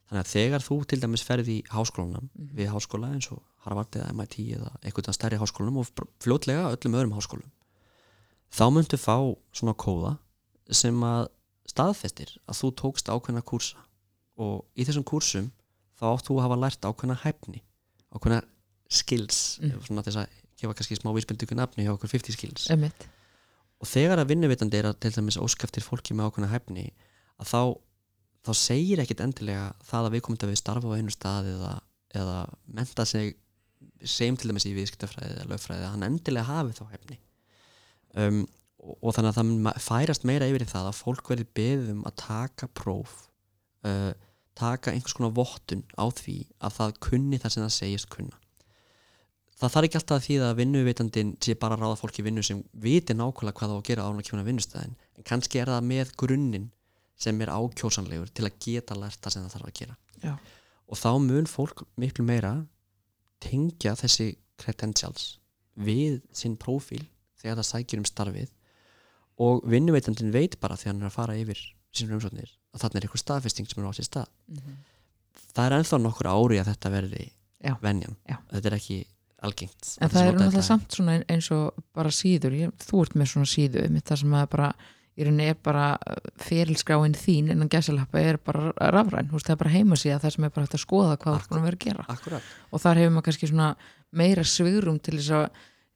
þannig 0.09 0.21
að 0.23 0.31
þegar 0.33 0.65
þú 0.65 0.77
til 0.89 0.99
dæmis 1.03 1.23
ferði 1.25 1.59
í 1.59 1.63
háskólanum 1.73 2.29
Mhm. 2.33 2.51
við 2.57 2.71
háskóla 2.73 3.11
eins 3.13 3.31
og 3.33 3.41
Harvard 3.65 3.91
eða 3.97 4.13
MIT 4.13 4.37
eða 4.55 4.71
einhvern 4.85 5.13
stærri 5.13 5.37
háskólanum 5.41 5.81
og 5.81 5.89
fljótlega 6.23 6.69
öllum 6.75 6.95
öðrum 6.99 7.15
háskólum 7.17 7.49
þá 8.53 8.63
myndu 8.73 8.97
fá 8.97 9.17
svona 9.53 9.73
kóða 9.77 10.17
sem 10.71 10.95
að 11.03 11.27
staðfestir 11.69 12.37
að 12.49 12.57
þú 12.61 12.69
tókst 12.81 13.09
ákveðna 13.09 13.41
kúrsa 13.45 13.77
og 14.37 14.65
í 14.77 14.85
þessum 14.85 15.03
kúrsum 15.05 15.51
þá 15.99 16.05
átt 16.15 16.25
þú 16.29 16.37
að 16.39 16.45
hafa 16.47 16.57
lært 16.63 16.85
ákveðna 16.87 17.17
hæfni 17.25 17.61
ákveðna 18.15 18.39
skills 18.89 19.59
Mm. 19.61 19.79
svona 19.85 20.03
þess 20.05 20.21
að 20.23 20.37
gefa 20.59 20.75
kannski 20.75 20.97
smá 20.99 21.11
vísbendingu 21.15 21.55
nafni 21.55 21.85
hjá 21.85 21.93
okkur 21.93 22.11
50 22.11 22.35
skills. 22.35 22.67
Einmitt, 22.73 23.05
og 23.79 23.87
þegar 23.87 24.19
að 24.23 24.33
vinnuvitandi 24.33 24.79
er 24.79 24.89
að 24.89 24.99
til 25.05 25.13
dæmis 25.15 25.39
óskæftir 25.39 25.85
fólki 25.85 26.15
með 26.17 26.29
ákveðna 26.29 26.51
hæfni 26.51 26.87
að 27.39 27.51
þá, 27.53 27.61
þá 28.43 28.51
segir 28.59 28.99
ekkit 29.03 29.23
endilega 29.23 29.69
það 29.87 30.09
að 30.09 30.15
við 30.17 30.23
komum 30.25 30.39
til 30.41 30.49
að 30.49 30.53
við 30.53 30.61
starfa 30.63 30.91
á 30.91 30.97
einu 30.99 31.13
stað 31.15 31.51
eða, 31.53 31.73
eða 32.19 32.37
menta 32.65 33.05
sig 33.07 33.35
segjum 34.03 34.37
til 34.39 34.51
dæmis 34.51 34.67
í 34.67 34.75
viðskiptafræði 34.75 35.37
eða 35.37 35.49
lögfræði 35.53 35.85
að 35.85 35.93
hann 35.93 36.07
endilega 36.09 36.49
hafi 36.49 36.75
þá 36.75 36.83
hæfni. 36.91 37.19
Um, 38.19 38.41
og, 38.81 38.95
og 38.99 39.15
þannig 39.15 39.31
að 39.31 39.39
það 39.39 39.81
færast 39.85 40.25
meira 40.27 40.49
yfir 40.49 40.65
í 40.65 40.69
það 40.71 40.89
að 40.89 40.99
fólk 40.99 41.31
verði 41.31 41.47
beðið 41.59 41.93
um 41.93 42.03
að 42.09 42.17
taka 42.25 42.67
próf 42.75 43.15
uh, 43.87 44.11
taka 44.59 44.91
einhvers 44.91 45.15
konar 45.15 45.35
vottun 45.37 45.85
á 45.95 46.05
því 46.11 46.37
að 46.59 46.77
það 46.79 46.95
kunni 47.05 47.39
það 47.39 47.53
sem 47.55 47.63
það 47.63 47.75
segist 47.77 48.09
kunna 48.11 48.39
það 49.59 49.71
þarf 49.73 49.87
ekki 49.89 49.97
alltaf 49.99 50.17
að 50.17 50.25
því 50.25 50.35
að 50.47 50.57
vinnuvitandin 50.61 51.31
sé 51.43 51.55
bara 51.59 51.75
að 51.75 51.83
ráða 51.83 51.99
fólki 51.99 52.21
í 52.23 52.25
vinnu 52.29 52.43
sem 52.47 52.59
viti 52.85 53.13
nákvæmlega 53.17 53.57
hvað 53.59 53.69
það 53.69 53.75
á 53.75 53.79
að 53.79 53.87
gera 53.89 54.05
án 54.07 54.19
að 54.21 54.27
kemur 54.29 54.43
að 54.43 54.49
vinnustæðin 54.51 54.95
en 55.19 55.27
kannski 55.27 55.59
er 55.59 55.71
það 55.73 55.87
með 55.89 56.13
grunninn 56.21 56.67
sem 57.19 57.41
er 57.43 57.51
ákjósanlegur 57.51 58.29
til 58.31 58.45
að 58.47 58.59
geta 58.63 58.95
lært 58.95 59.19
það 59.19 59.33
sem 59.35 59.43
það 59.43 59.55
þarf 59.57 59.67
að 59.71 59.77
gera 59.81 59.97
Já. 60.23 60.33
og 60.87 60.97
þá 61.01 61.09
mun 61.25 61.49
fólk 61.51 61.83
miklu 61.99 62.23
meira 62.29 62.53
tengja 63.43 63.95
þessi 63.99 64.29
credentials 64.59 65.25
við 65.79 66.21
sinn 66.35 66.55
prófíl 66.59 67.03
þegar 67.39 67.59
það 67.61 67.69
sækjur 67.73 68.01
um 68.03 68.07
starfið 68.07 68.49
og 69.39 69.61
vinnuveitandin 69.71 70.31
veit 70.35 70.57
bara 70.59 70.75
þegar 70.79 70.93
hann 70.95 71.03
er 71.05 71.11
að 71.11 71.15
fara 71.15 71.35
yfir 71.39 71.59
sínum 71.95 72.17
umsóknir 72.19 72.49
að 72.75 72.81
þarna 72.83 72.99
er 72.99 73.05
eitthvað 73.07 73.23
staðfesting 73.23 73.69
sem 73.71 73.83
er 73.83 73.87
á 73.87 73.93
sér 73.95 74.07
stað 74.09 74.31
Mhm. 74.49 74.73
það 75.55 75.65
er 75.65 75.75
ennþá 75.79 75.97
nokkur 76.03 76.27
ári 76.31 76.59
að 76.59 76.67
þetta 76.73 76.91
verði 76.91 77.23
venjan, 77.83 78.15
Já. 78.27 78.37
þetta 78.51 78.67
er 78.71 78.75
ekki 78.79 78.97
algengt 79.45 79.95
En 80.01 80.07
að 80.09 80.13
það 80.15 80.27
er 80.27 80.33
náttúrulega 80.37 80.63
samt 80.67 80.95
svona 80.97 81.15
ein- 81.17 81.25
eins 81.29 81.51
og 81.55 81.83
bara 81.95 82.09
síður, 82.13 82.55
ég, 82.59 82.71
þú 82.85 83.01
ert 83.05 83.15
með 83.15 83.31
svona 83.33 83.49
síðu 83.53 83.85
það 84.01 84.17
sem 84.23 84.33
að 84.39 84.49
bara, 84.55 84.69
í 85.19 85.23
rauninni 85.27 85.47
er 85.51 85.57
bara 85.63 85.85
fyrirskráin 86.43 87.15
þín 87.17 87.49
innan 87.53 87.69
gæsalappa 87.71 88.19
er 88.21 88.37
bara 88.37 88.71
rafræn, 88.93 89.29
veist 89.31 89.47
það 89.49 89.55
er 89.57 89.61
bara 89.63 89.73
heimasíða 89.75 90.19
það 90.23 90.35
sem 90.35 90.43
er 90.47 90.53
bara 90.55 90.65
hægt 90.67 90.77
að 90.77 90.85
skoða 90.85 91.17
hvað 91.23 91.41
þú 91.47 91.55
búin 91.55 91.67
að 91.71 91.79
gera. 91.85 92.05
Akkurat, 92.07 92.53
og 92.71 92.81
þar 92.83 93.01
hefur 93.03 93.15
maður 93.17 93.27
kannski 93.29 93.49
svona 93.51 93.69
meira 94.11 94.43
svigrum 94.47 94.99
til 95.03 95.17
þess 95.19 95.31
að 95.39 95.49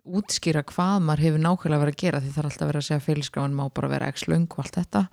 útskýra 0.03 0.63
hvað 0.67 0.97
maður 1.07 1.23
hefur 1.23 1.39
nákvæmlega 1.45 1.79
verið 1.85 1.95
að 1.95 2.01
gera 2.03 2.19
því 2.19 2.31
það 2.33 2.41
er 2.43 2.47
alltaf 2.49 2.67
verið 2.67 2.81
að 2.81 2.87
segja 2.89 3.03
fyrirskráin 3.05 3.53
má 3.55 3.63
bara 3.73 3.87
vera 3.93 4.09
x 4.11 4.25
löng 4.27 4.47
og 4.51 4.59
allt 4.65 4.75
þetta. 4.81 5.03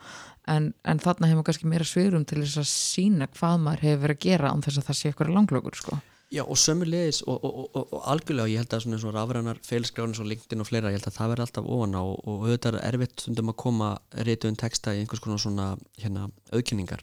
En, 0.50 0.64
en 0.82 0.98
þarna 0.98 1.28
hefur 1.30 1.38
maður 1.38 1.46
kannski 1.52 1.70
meira 1.70 1.86
svigrum 1.86 2.24
til 2.26 2.40
þess 2.42 2.58
að 2.58 2.66
sína 2.72 3.28
hvað 3.38 3.60
maður 3.62 3.84
hefur 3.86 4.02
verið 4.08 4.16
að 4.18 4.24
gera 4.26 4.50
án 4.50 4.64
þess 4.66 4.80
að 4.82 4.88
það 4.88 4.98
sé 4.98 5.12
eitthvað 5.12 5.30
langlökur 5.36 5.78
sko. 5.78 6.00
Já 6.30 6.42
og 6.44 6.58
sömulegis 6.58 7.22
og, 7.26 7.44
og, 7.44 7.54
og, 7.60 7.70
og, 7.74 7.94
og 7.96 8.04
algjörlega 8.12 8.52
ég 8.52 8.62
held 8.62 8.74
að 8.76 8.84
svona 8.84 9.00
og 9.08 9.16
rafrænar 9.16 9.62
feilskráin 9.66 10.14
og 10.14 10.28
LinkedIn 10.30 10.62
og 10.62 10.68
fleira, 10.68 10.92
ég 10.92 11.00
held 11.00 11.08
að 11.10 11.16
það 11.16 11.32
verði 11.32 11.46
alltaf 11.46 11.70
ofan 11.76 11.96
á 11.98 12.02
og, 12.02 12.20
og 12.24 12.44
auðvitað 12.44 12.78
er 12.78 12.86
erfitt 12.90 13.24
stundum 13.24 13.50
að 13.50 13.58
koma 13.64 13.88
reytuðin 14.28 14.60
texta 14.60 14.94
í 14.94 15.02
einhvers 15.02 15.24
konar 15.24 15.42
svona 15.42 15.72
hérna, 15.98 16.28
auðkynningar 16.54 17.02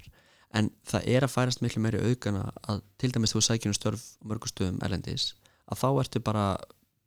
en 0.56 0.72
það 0.88 1.12
er 1.12 1.28
að 1.28 1.34
færast 1.34 1.62
miklu 1.62 1.84
meiri 1.84 2.00
auðgana 2.04 2.48
að 2.72 2.82
til 3.02 3.12
dæmis 3.12 3.36
þú 3.36 3.44
sækjum 3.44 3.76
störf 3.76 4.08
á 4.24 4.24
mörgum 4.32 4.52
stöðum 4.54 4.80
erlendis 4.86 5.34
að 5.68 5.84
þá 5.84 5.88
ertu 6.06 6.24
bara 6.24 6.48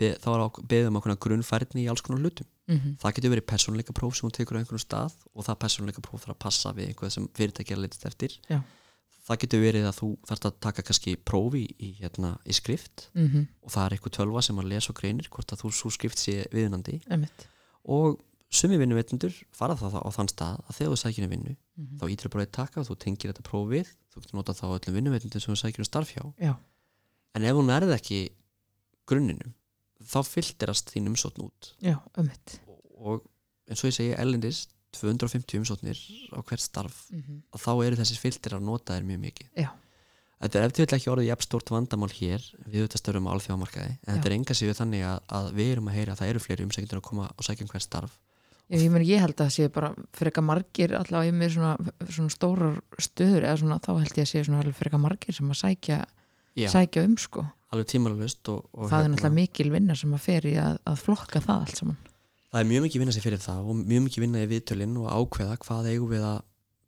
be, 0.01 0.11
þá 0.21 0.29
er 0.35 0.45
beðum 0.71 0.99
okkur 1.01 1.17
grunnfærni 1.27 1.85
í 1.85 1.89
alls 1.93 2.03
konar 2.05 2.23
hlutum. 2.25 2.49
Mhm, 2.71 2.99
það 3.03 3.17
getur 3.17 3.33
verið 3.35 3.49
persónleika 3.51 3.95
próf 3.97 4.17
sem 4.17 4.29
hún 4.29 4.37
tekur 4.37 4.59
á 4.59 4.61
einhvern 4.61 4.83
stað 4.83 5.17
og 5.35 5.47
það 5.47 5.61
persónleika 5.65 6.05
próf 6.05 6.25
þarf 6.25 6.37
að 6.37 6.43
passa 6.45 6.75
við 6.77 6.91
einhvað 6.91 7.15
sem 7.17 7.27
fyrirtæki 7.37 7.75
að 7.75 7.83
leitast 7.85 8.07
eftir. 8.07 8.37
Já. 8.49 8.61
Það 9.31 9.41
getur 9.45 9.63
verið 9.63 9.87
að 9.89 9.99
þú 10.01 10.09
þarfst 10.29 10.49
að 10.49 10.57
taka 10.67 10.85
kannski 10.87 11.15
prófi 11.31 11.63
í, 11.79 11.93
hérna, 12.01 12.33
í 12.45 12.57
skrift 12.57 13.07
mhm, 13.15 13.47
og 13.63 13.75
það 13.75 13.85
er 13.85 13.97
eitthvað 13.97 14.17
tölva 14.17 14.43
sem 14.47 14.59
að 14.63 14.73
lesa 14.73 14.91
og 14.93 14.99
greinir 14.99 15.31
hvort 15.31 15.55
að 15.55 15.63
þú 15.63 15.71
svo 15.77 15.93
skrift 15.95 16.21
sé 16.23 16.35
viðunandi. 16.55 16.99
Einmitt. 17.11 17.47
Og 17.91 18.19
sumi 18.51 18.81
vinnuveitundur 18.81 19.37
fara 19.55 19.77
það 19.79 20.01
á 20.03 20.09
þann 20.17 20.33
stað 20.33 20.59
að 20.65 20.81
þegar 20.81 20.93
þú 20.93 20.99
sækir 21.05 21.27
um 21.29 21.35
vinnu 21.37 21.55
mhm, 21.55 21.95
þá 22.01 22.05
ítir 22.11 22.35
bara 22.35 22.47
eitt 22.47 22.57
taka 22.57 22.83
og 22.83 22.91
þú 22.91 22.99
tengir 23.07 23.31
þetta 23.31 23.47
próf 23.47 23.71
við 23.71 23.95
þú 24.11 24.25
getur 24.25 24.41
notað 24.41 24.61
þá 24.61 24.67
öllum 24.73 24.99
vinnuveitundum 24.99 25.45
sem 25.45 25.55
þú 25.55 25.61
sækir 25.63 25.85
um 25.85 25.91
starf 25.91 26.13
hjá. 26.17 26.25
Já. 26.43 26.55
en 27.39 27.47
ef 27.47 27.55
hún 27.55 27.71
erði 27.71 27.95
ekki 27.95 28.21
grunninum 29.07 29.55
þá 30.11 30.21
filterast 30.27 30.91
þín 30.91 31.13
umsókn 31.13 31.45
út. 31.47 31.75
Já, 31.85 31.99
einmitt. 32.19 32.59
Og 32.99 33.23
eins 33.71 33.83
og 33.85 33.91
ég 33.91 33.97
segi 33.97 34.15
ellendis 34.19 34.65
250 34.97 35.61
umsóknir 35.61 36.01
á 36.35 36.39
hvert 36.43 36.63
starf 36.65 37.05
mhm, 37.13 37.45
að 37.55 37.63
þá 37.63 37.73
eru 37.87 38.01
þessi 38.01 38.19
filterar 38.19 38.63
notaðir 38.65 39.07
mjög 39.07 39.23
mikið. 39.29 39.53
Já. 39.67 39.71
Þetta 40.41 40.57
er 40.57 40.67
eftir 40.71 40.95
ekki 40.97 41.11
orðið 41.13 41.29
jafn 41.29 41.45
stórt 41.45 41.71
vandamál 41.71 42.09
hér 42.17 42.45
við 42.65 42.87
þetta 42.87 42.99
störum 43.03 43.27
á 43.29 43.33
alþjóðamarkaði 43.35 43.91
en 43.93 44.15
þetta 44.15 44.29
er 44.31 44.35
enga 44.39 44.57
séu 44.57 44.73
þannig 44.77 45.05
að, 45.05 45.19
að 45.37 45.51
við 45.59 45.73
erum 45.75 45.91
að 45.91 45.97
heyra 45.99 46.15
að 46.15 46.23
það 46.23 46.31
eru 46.33 46.43
fleiri 46.47 46.67
umsækjendur 46.67 47.01
að 47.01 47.07
koma 47.11 47.27
og 47.35 47.45
sækja 47.45 47.67
um 47.67 47.73
hvert 47.75 47.85
starf. 47.85 48.15
Já, 48.71 48.79
ég, 48.79 48.89
meni, 48.95 49.09
ég 49.11 49.21
held 49.21 49.35
að 49.35 49.43
það 49.43 49.55
sé 49.59 49.69
bara 49.75 49.91
fyrir 50.17 50.31
eitthvað 50.31 50.47
margir 50.47 50.95
allavega 50.97 51.29
ég 51.29 51.37
með 51.37 51.53
svona, 51.57 51.95
svona 52.07 52.33
stórar 52.33 52.77
stöður 53.03 53.47
eða 53.49 53.61
svona, 53.61 53.79
þá 53.85 53.91
held 53.99 54.13
ég 54.15 54.25
að 54.25 54.31
sé 54.31 54.45
fyrir 54.47 54.71
eitthvað 54.73 55.03
margir 55.05 55.37
sem 55.37 55.51
að 55.51 55.59
sækja, 55.61 55.99
Já, 56.57 56.69
sækja 56.73 57.05
um 57.05 57.17
sko. 57.21 57.45
alveg 57.75 57.91
tímalust 57.91 58.53
og, 58.55 58.63
og 58.71 58.87
það 58.87 58.95
er 58.95 59.05
hérna, 59.05 59.17
náttúrulega 59.17 59.39
mikil 59.41 59.69
vinna 59.75 59.99
sem 59.99 60.15
að 60.15 60.23
fer 60.25 60.47
í 60.47 60.55
að, 60.63 60.79
að 60.87 61.03
flokka 61.03 61.43
það 61.45 61.67
allt 61.67 61.83
saman 61.83 61.99
það 62.51 62.61
er 62.61 62.71
mjög 62.71 62.87
mikið 62.87 63.03
vinna 63.03 63.15
sér 63.15 63.27
fyrir 63.27 63.43
það 63.43 63.69
og 63.71 63.81
mjög 63.81 64.07
mikið 64.07 64.25
vinna 64.25 64.45
í 64.45 64.49
viðtölinn 64.51 64.97
og 65.01 65.11
ákveða 65.11 65.59
hvað 65.65 65.91
eigum 65.93 66.11
við 66.11 66.25
að 66.27 66.39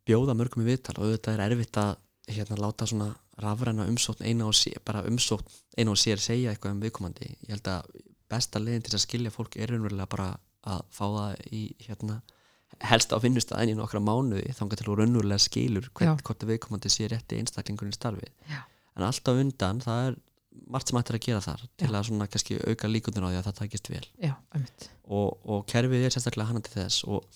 bjóða 0.08 0.36
mörgum 0.38 0.64
í 0.64 0.68
viðtal. 0.68 0.96
Og 0.98 1.12
þetta 1.14 1.34
er 1.36 1.44
erfitt 1.46 1.78
að 1.80 1.92
hérna, 2.32 2.58
láta 2.58 2.88
svona 2.88 3.10
rafræna 3.42 3.86
umsókn 3.90 4.26
eina 4.26 4.46
og 4.48 4.56
sér, 4.56 4.80
bara 4.84 5.04
umsókn 5.08 5.48
eina 5.78 5.94
og 5.94 6.00
sér 6.00 6.22
segja 6.22 6.52
eitthvað 6.52 6.76
um 6.76 6.82
viðkomandi. 6.82 7.30
Ég 7.46 7.54
held 7.54 7.70
að 7.70 8.02
besta 8.32 8.62
leiðin 8.62 8.86
til 8.86 8.96
að 8.96 9.04
skilja 9.04 9.34
fólk 9.34 9.56
er 9.60 9.72
raunverulega 9.72 10.10
bara 10.10 10.28
að 10.62 10.84
fá 10.94 11.04
það 11.04 11.46
í 11.52 11.62
hérna, 11.86 12.20
helst 12.88 13.12
á 13.12 13.18
vinnustæðin 13.22 13.74
í 13.74 13.78
nokkra 13.78 14.02
mánuði 14.02 14.54
þangar 14.56 14.80
til 14.80 14.88
þú 14.88 14.98
raunverulega 15.00 15.42
skilur 15.42 15.88
hvern, 15.98 16.20
hvort 16.22 16.44
að 16.44 16.52
viðkomandi 16.54 16.92
sé 16.92 17.08
rétti 17.10 17.40
einstaklingurinn 17.40 17.96
starfið. 17.96 18.30
Já. 18.50 18.62
en 18.96 19.06
alltaf 19.08 19.38
undan 19.40 19.80
það 19.80 20.06
er 20.06 20.16
margt 20.72 20.90
sem 20.90 20.98
ættir 21.00 21.18
að 21.18 21.24
gera 21.26 21.44
þar 21.44 21.62
til 21.80 21.88
Já. 21.88 21.96
að 21.98 22.07
svona 22.09 22.28
kannski 22.32 22.59
auka 22.68 22.90
líkundur 22.90 23.26
á 23.26 23.30
því 23.30 23.38
að 23.40 23.46
það 23.48 23.59
takist 23.61 23.90
vel. 23.92 24.05
Já, 24.22 24.34
og, 25.05 25.28
og 25.44 25.64
kerfið 25.70 26.07
er 26.07 26.14
sérstaklega 26.14 26.50
hana 26.50 26.62
til 26.64 26.74
þess 26.76 27.05
og 27.09 27.26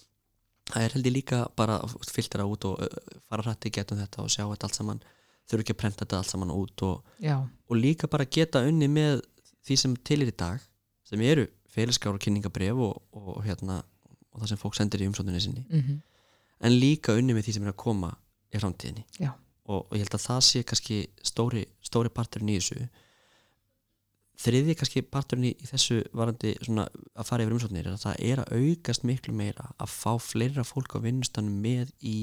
það 0.72 0.86
er 0.86 0.96
held 0.96 1.08
ég 1.10 1.14
líka 1.14 1.42
bara 1.58 1.78
að 1.84 1.96
filtera 2.12 2.46
út 2.48 2.66
og 2.68 2.80
fara 3.28 3.46
hrætti 3.46 3.72
getum 3.74 4.00
þetta 4.00 4.24
og 4.24 4.32
sjá 4.32 4.44
þetta 4.44 4.68
allt 4.68 4.80
saman 4.80 5.02
þurfi 5.46 5.62
ekki 5.62 5.76
að 5.76 5.80
prenta 5.82 6.04
þetta 6.04 6.20
allt 6.20 6.32
saman 6.32 6.54
út 6.54 6.82
og, 6.86 7.12
og 7.70 7.78
líka 7.78 8.10
bara 8.10 8.26
geta 8.26 8.64
unni 8.66 8.88
með 8.90 9.20
því 9.66 9.78
sem 9.82 9.96
til 10.06 10.22
er 10.24 10.32
í 10.32 10.36
dag 10.36 10.62
sem 11.06 11.22
eru 11.22 11.46
félagsskár 11.76 12.16
og 12.16 12.22
kynningabref 12.24 12.78
og, 12.82 13.00
og, 13.14 13.40
hérna, 13.46 13.80
og 14.32 14.42
það 14.42 14.52
sem 14.52 14.60
fólk 14.60 14.76
sendir 14.78 15.04
í 15.04 15.08
umsókninni 15.10 15.42
sinni. 15.44 15.64
Mhm, 15.68 15.98
en 16.66 16.78
líka 16.80 17.14
unni 17.14 17.34
með 17.36 17.46
því 17.46 17.56
sem 17.56 17.66
er 17.66 17.74
að 17.74 17.82
koma 17.82 18.14
í 18.48 18.60
framtíðinni. 18.62 19.04
Og, 19.66 19.82
og 19.82 19.92
ég 19.96 20.06
held 20.06 20.16
að 20.16 20.24
það 20.24 20.40
sé 20.46 20.62
kannski 20.66 20.98
stóri, 21.26 21.66
stóri 21.84 22.10
parturinn 22.14 22.54
í 22.54 22.56
þessu 22.58 22.86
þriði 24.36 24.74
kannski 24.76 25.02
parturinn 25.02 25.48
í, 25.48 25.52
í 25.56 25.66
þessu 25.70 26.02
varandi 26.12 26.54
svona 26.62 26.86
að 27.16 27.28
fara 27.30 27.44
yfir 27.46 27.54
umsóknir 27.56 27.86
er 27.86 27.94
að 27.96 28.02
það 28.04 28.24
er 28.30 28.42
að 28.42 28.52
aukast 28.60 29.04
miklu 29.08 29.32
meira 29.34 29.70
að 29.80 29.92
fá 29.94 30.12
fleira 30.20 30.64
fólk 30.64 30.96
á 30.96 31.04
vinnustanum 31.04 31.56
með 31.64 31.92
í 32.04 32.16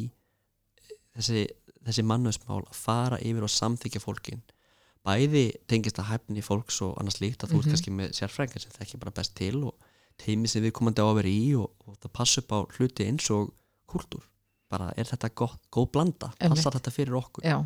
þessi, 1.17 1.45
þessi 1.85 2.05
mannöðsmál 2.09 2.61
að 2.67 2.77
fara 2.77 3.19
yfir 3.21 3.45
og 3.47 3.51
samþykja 3.53 4.01
fólkin 4.03 4.43
bæði 5.03 5.45
tengist 5.67 5.97
að 5.99 6.11
hæfni 6.13 6.43
fólks 6.45 6.77
og 6.85 6.93
annars 7.01 7.17
líkt 7.19 7.43
að 7.43 7.51
þú 7.53 7.57
ert 7.59 7.65
Mhm. 7.67 7.73
kannski 7.75 7.91
með 7.97 8.13
sérfræðingar 8.19 8.61
sem 8.63 8.71
þekki 8.77 8.99
bara 9.01 9.11
best 9.11 9.35
til 9.35 9.63
og 9.67 9.73
teimi 10.17 10.47
sem 10.47 10.63
við 10.63 10.71
komandi 10.77 11.01
á 11.03 11.07
að 11.09 11.17
vera 11.19 11.27
í 11.33 11.55
og, 11.59 11.71
og 11.87 11.97
það 11.99 12.13
passa 12.13 12.41
upp 12.41 12.51
á 12.55 12.59
hluti 12.77 13.07
eins 13.09 13.29
og 13.33 13.51
kúltúr. 13.89 14.23
Bara 14.69 14.93
er 14.97 15.03
þetta 15.05 15.29
gott, 15.35 15.59
góð 15.69 15.91
blanda? 15.91 16.31
Passar 16.39 16.71
þetta 16.77 16.91
fyrir 16.93 17.17
okkur? 17.19 17.43
Já, 17.43 17.57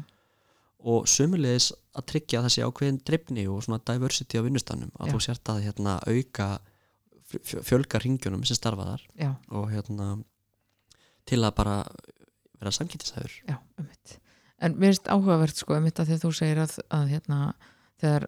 og 0.85 1.07
sömulegis 1.09 1.71
að 1.97 2.05
tryggja 2.11 2.43
þessi 2.45 2.63
ákveðin 2.67 2.99
drifni 3.07 3.47
og 3.49 3.63
svona 3.65 3.79
diversity 3.89 4.37
á 4.37 4.45
vinnustannum 4.45 4.91
að 4.99 5.07
Já. 5.09 5.13
þú 5.15 5.21
sért 5.25 5.49
að 5.53 5.61
hérna, 5.65 5.95
auka 6.05 6.49
fj- 7.31 7.63
fjölga 7.65 8.01
ringjunum 8.03 8.43
sem 8.45 8.55
starfa 8.59 8.85
þar 8.91 9.05
já, 9.17 9.31
og 9.51 9.71
hérna 9.73 10.09
til 11.27 11.41
að 11.43 11.55
bara 11.57 11.77
vera 12.61 12.71
samkynntishæður 12.73 13.33
já, 13.49 13.57
einmitt. 13.77 14.17
En 14.61 14.73
mér 14.77 14.93
finnst 14.93 15.09
áhugavert 15.13 15.53
sko, 15.59 15.75
að 15.77 15.89
því 15.91 16.13
að 16.15 16.21
þú 16.23 16.31
segir 16.33 16.61
að, 16.63 16.71
að 16.97 17.09
hérna, 17.11 17.39
þegar 18.01 18.23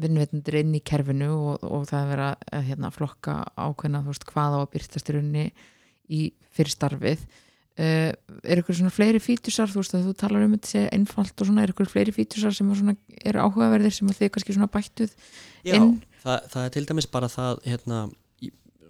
vinnveitundir 0.00 0.56
inn 0.62 0.76
í 0.78 0.80
kerfinu 0.86 1.28
og, 1.34 1.64
og 1.66 1.88
það 1.90 2.00
er 2.04 2.12
verið 2.12 2.46
að 2.60 2.68
hérna, 2.70 2.90
flokka 2.94 3.34
ákveðna 3.56 4.00
þú 4.06 4.12
veist, 4.14 4.24
hvað 4.30 4.56
á 4.56 4.58
að 4.62 4.70
byrtast 4.76 5.10
í 5.10 5.16
rauninni 5.16 5.44
í 6.16 6.20
fyrir 6.56 6.72
starfið 6.76 7.26
uh, 7.78 8.12
er 8.46 8.62
ykkur 8.62 8.78
svona 8.78 8.92
fleiri 8.94 9.20
fítusar 9.22 9.70
þú 9.72 9.82
veist 9.82 9.96
að 9.98 10.06
þú 10.08 10.14
talar 10.22 10.44
um 10.46 10.54
þetta 10.56 10.72
sé 10.72 10.84
einfalt 10.96 11.40
og 11.42 11.50
svona 11.50 11.64
er 11.66 11.72
ykkur 11.74 11.90
fleiri 11.92 12.14
fítusar 12.16 12.54
sem 12.56 12.70
að 12.72 12.80
svona, 12.82 12.96
eru 13.24 13.42
áhugaverðir 13.46 13.92
sem 13.96 14.08
þið 14.12 14.30
kannski 14.36 14.56
svona 14.56 14.70
bættuð 14.72 15.16
inn 15.66 15.98
það, 16.22 16.46
það 16.52 16.62
er 16.64 16.70
til 16.76 16.86
dæmis 16.90 17.10
bara 17.12 17.28
það 17.32 17.60
hérna, 17.66 17.98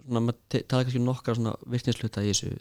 svona, 0.07 0.21
maður 0.23 0.61
talar 0.71 0.85
kannski 0.87 1.01
um 1.01 1.07
nokkar 1.09 1.35
svona 1.37 1.53
virknisluta 1.67 2.23
í 2.23 2.31
þessu 2.31 2.53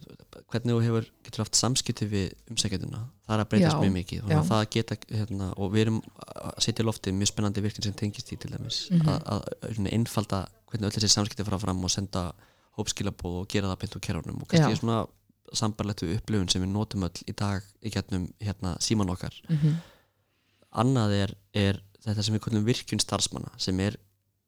hvernig 0.51 0.75
þú 0.75 0.81
hefur, 0.87 1.07
getur 1.27 1.43
haft 1.45 1.59
samskipti 1.59 2.09
við 2.11 2.33
umsækjanduna, 2.53 3.05
það 3.27 3.37
er 3.37 3.43
að 3.45 3.49
breytast 3.53 3.77
Já, 3.77 3.81
mjög 3.85 3.95
mikið 3.97 4.21
þannig 4.25 4.37
já. 4.37 4.41
að 4.43 4.51
það 4.51 4.65
geta, 4.77 4.99
hérna, 5.21 5.49
og 5.57 5.71
við 5.75 5.85
erum 5.87 6.01
að 6.27 6.59
setja 6.67 6.83
í 6.85 6.87
loftið 6.87 7.17
mjög 7.21 7.31
spennandi 7.33 7.65
virkni 7.65 7.87
sem 7.87 7.97
tengist 7.99 8.33
í 8.35 8.39
til 8.43 8.51
dæmis, 8.53 8.79
Mhm. 8.91 9.09
að, 9.11 9.47
að 9.63 9.89
einfalda 9.95 10.43
hvernig 10.71 10.87
öll 10.91 10.97
þessi 10.99 11.13
samskipti 11.15 11.47
fara 11.47 11.59
fram 11.63 11.83
og 11.87 11.91
senda 11.95 12.25
hópskilabóð 12.79 13.41
og 13.43 13.49
gera 13.49 13.71
það 13.73 13.81
beint 13.83 13.97
úr 13.97 14.05
kerunum 14.07 14.43
og 14.43 14.49
kannski 14.51 14.75
Já. 14.75 14.81
svona 14.83 14.99
sambarlegt 15.53 16.03
við 16.03 16.17
upplifun 16.19 16.49
sem 16.49 16.63
við 16.63 16.73
notum 16.73 17.03
öll 17.07 17.23
í 17.29 17.33
dag 17.37 17.63
í 17.83 17.91
getnum 17.91 18.27
hérna, 18.41 18.77
síman 18.81 19.11
okkar. 19.11 19.35
Mm 19.49 19.57
-hmm. 19.57 19.77
annað 20.83 21.13
er, 21.13 21.35
er 21.55 21.83
þetta 22.05 22.23
sem 22.23 22.35
við 22.35 22.43
kallum 22.45 22.65
virkun 22.67 23.01
starfsmanna 23.01 23.53
sem 23.59 23.81
er 23.81 23.97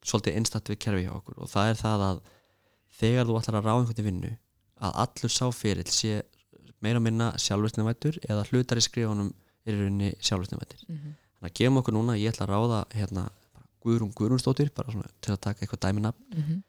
svolítið 0.05 0.37
einstætt 0.37 0.69
við 0.71 0.79
kerfi 0.79 1.05
hjá 1.07 1.13
okkur. 1.17 1.39
Og 1.43 1.49
það 1.51 1.69
er 1.71 1.75
það 1.75 2.01
að 2.09 2.21
þegar 2.99 3.27
þú 3.27 3.39
ætlar 3.41 3.57
að 3.61 3.65
ráða 3.67 3.81
einhvern 3.85 4.05
vinnu 4.05 4.33
að 4.81 4.93
allur 5.03 5.31
sáferill 5.31 5.91
sé 5.91 6.23
meira 6.81 7.01
minna 7.01 7.33
sjálfvirtnavættur 7.39 8.19
eða 8.29 8.45
hlutar 8.51 8.79
í 8.79 8.81
skrifunum 8.87 9.33
er 9.67 9.75
í 9.75 9.79
rauninni 9.81 10.13
sjálfvirtnavættir 10.21 10.85
þannig 10.87 11.51
að 11.51 11.55
gefum 11.59 11.77
okkur 11.81 11.95
núna, 11.95 12.15
ég 12.19 12.33
ætla 12.33 12.47
að 12.47 12.53
ráða 12.55 12.85
hérna, 12.95 13.29
Guðrún 13.83 14.13
Guðrúnsdóttir 14.15 14.71
bara 14.75 14.91
svona 14.93 15.07
til 15.21 15.33
að 15.35 15.41
taka 15.41 15.61
eitthvað 15.65 15.81
dæminab 15.87 16.15
Mhm. 16.35 16.63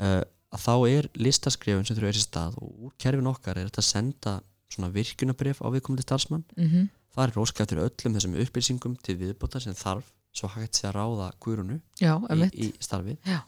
uh, 0.00 0.22
að 0.50 0.62
þá 0.66 0.72
er 0.90 1.08
listaskrifun 1.14 1.86
sem 1.86 1.96
þurfa 1.98 2.10
er 2.12 2.18
í 2.18 2.24
stað 2.24 2.56
og 2.62 2.86
úr 2.88 2.94
kerfin 2.98 3.30
okkar 3.30 3.58
er 3.60 3.68
þetta 3.70 3.82
að 3.84 3.90
senda 3.90 4.32
svona 4.70 4.90
virkunabrif 4.94 5.60
á 5.62 5.66
viðkomandi 5.74 6.06
starfsmann 6.06 6.44
Mhm. 6.56 6.88
Það 7.10 7.24
er 7.26 7.32
róska 7.34 7.62
eftir 7.64 7.78
öllum 7.82 8.14
þessum 8.14 8.34
upplýsingum 8.38 8.92
til 9.02 9.16
viðbóta 9.18 9.60
sem 9.60 9.74
þarf 9.74 10.06
svo 10.32 10.46
hægt 10.54 10.76
sé 10.78 10.86
að 10.86 10.94
ráða 10.94 11.32
já, 12.00 12.12
í, 12.54 12.68
í 12.68 12.72
starfið 12.78 13.16
Já. 13.26 13.40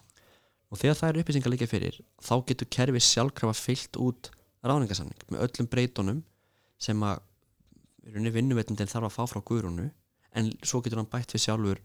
og 0.69 0.77
þegar 0.81 0.97
það 0.99 1.09
er 1.09 1.19
upplýsingar 1.21 1.53
líka 1.53 1.67
fyrir 1.71 1.99
þá 2.21 2.33
getur 2.49 2.67
kerfi 2.69 2.99
sjálfkrafa 2.99 3.53
fyllt 3.55 3.95
út 4.03 4.29
ráningasamning 4.67 5.23
með 5.31 5.45
öllum 5.47 5.69
breytunum 5.71 6.19
sem 6.77 6.99
að 7.07 7.21
vinnuveitundin 8.35 8.91
þarf 8.91 9.07
að 9.07 9.15
fá 9.15 9.23
frá 9.31 9.41
guðrunu 9.47 9.89
en 10.35 10.51
svo 10.61 10.81
getur 10.83 10.99
hann 10.99 11.07
bætt 11.07 11.31
við 11.31 11.45
sjálfur 11.47 11.79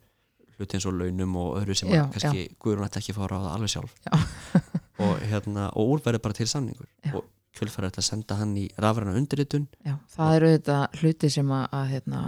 hluti 0.58 0.74
eins 0.74 0.86
og 0.90 0.96
launum 0.98 1.36
og 1.38 1.60
öðru 1.60 1.76
sem 1.78 1.92
Já, 1.94 2.02
að 2.02 2.16
kannski 2.16 2.44
guðrun 2.58 2.88
ætti 2.88 2.98
ekki 2.98 3.14
að 3.14 3.20
fá 3.20 3.24
að 3.28 3.32
ráða 3.36 3.54
alveg 3.54 3.70
sjálf 3.70 3.94
Já. 4.02 4.14
og, 4.98 5.18
hérna, 5.30 5.68
og 5.74 5.92
úrverður 5.96 6.22
bara 6.22 6.34
til 6.34 6.46
samningur. 6.50 6.88
Já. 7.04 7.14
og 7.14 7.24
kjölfæri 7.58 7.88
þetta 7.90 8.02
að 8.02 8.06
senda 8.12 8.34
hann 8.38 8.56
í 8.60 8.68
rafræna 8.78 9.16
undirritun. 9.18 9.68
Já, 9.86 9.96
það 10.14 10.34
eru 10.36 10.48
auðvitað 10.52 10.98
hluti 11.00 11.30
sem 11.34 11.48
að, 11.50 11.64
að 11.74 11.86
hérna, 11.94 12.20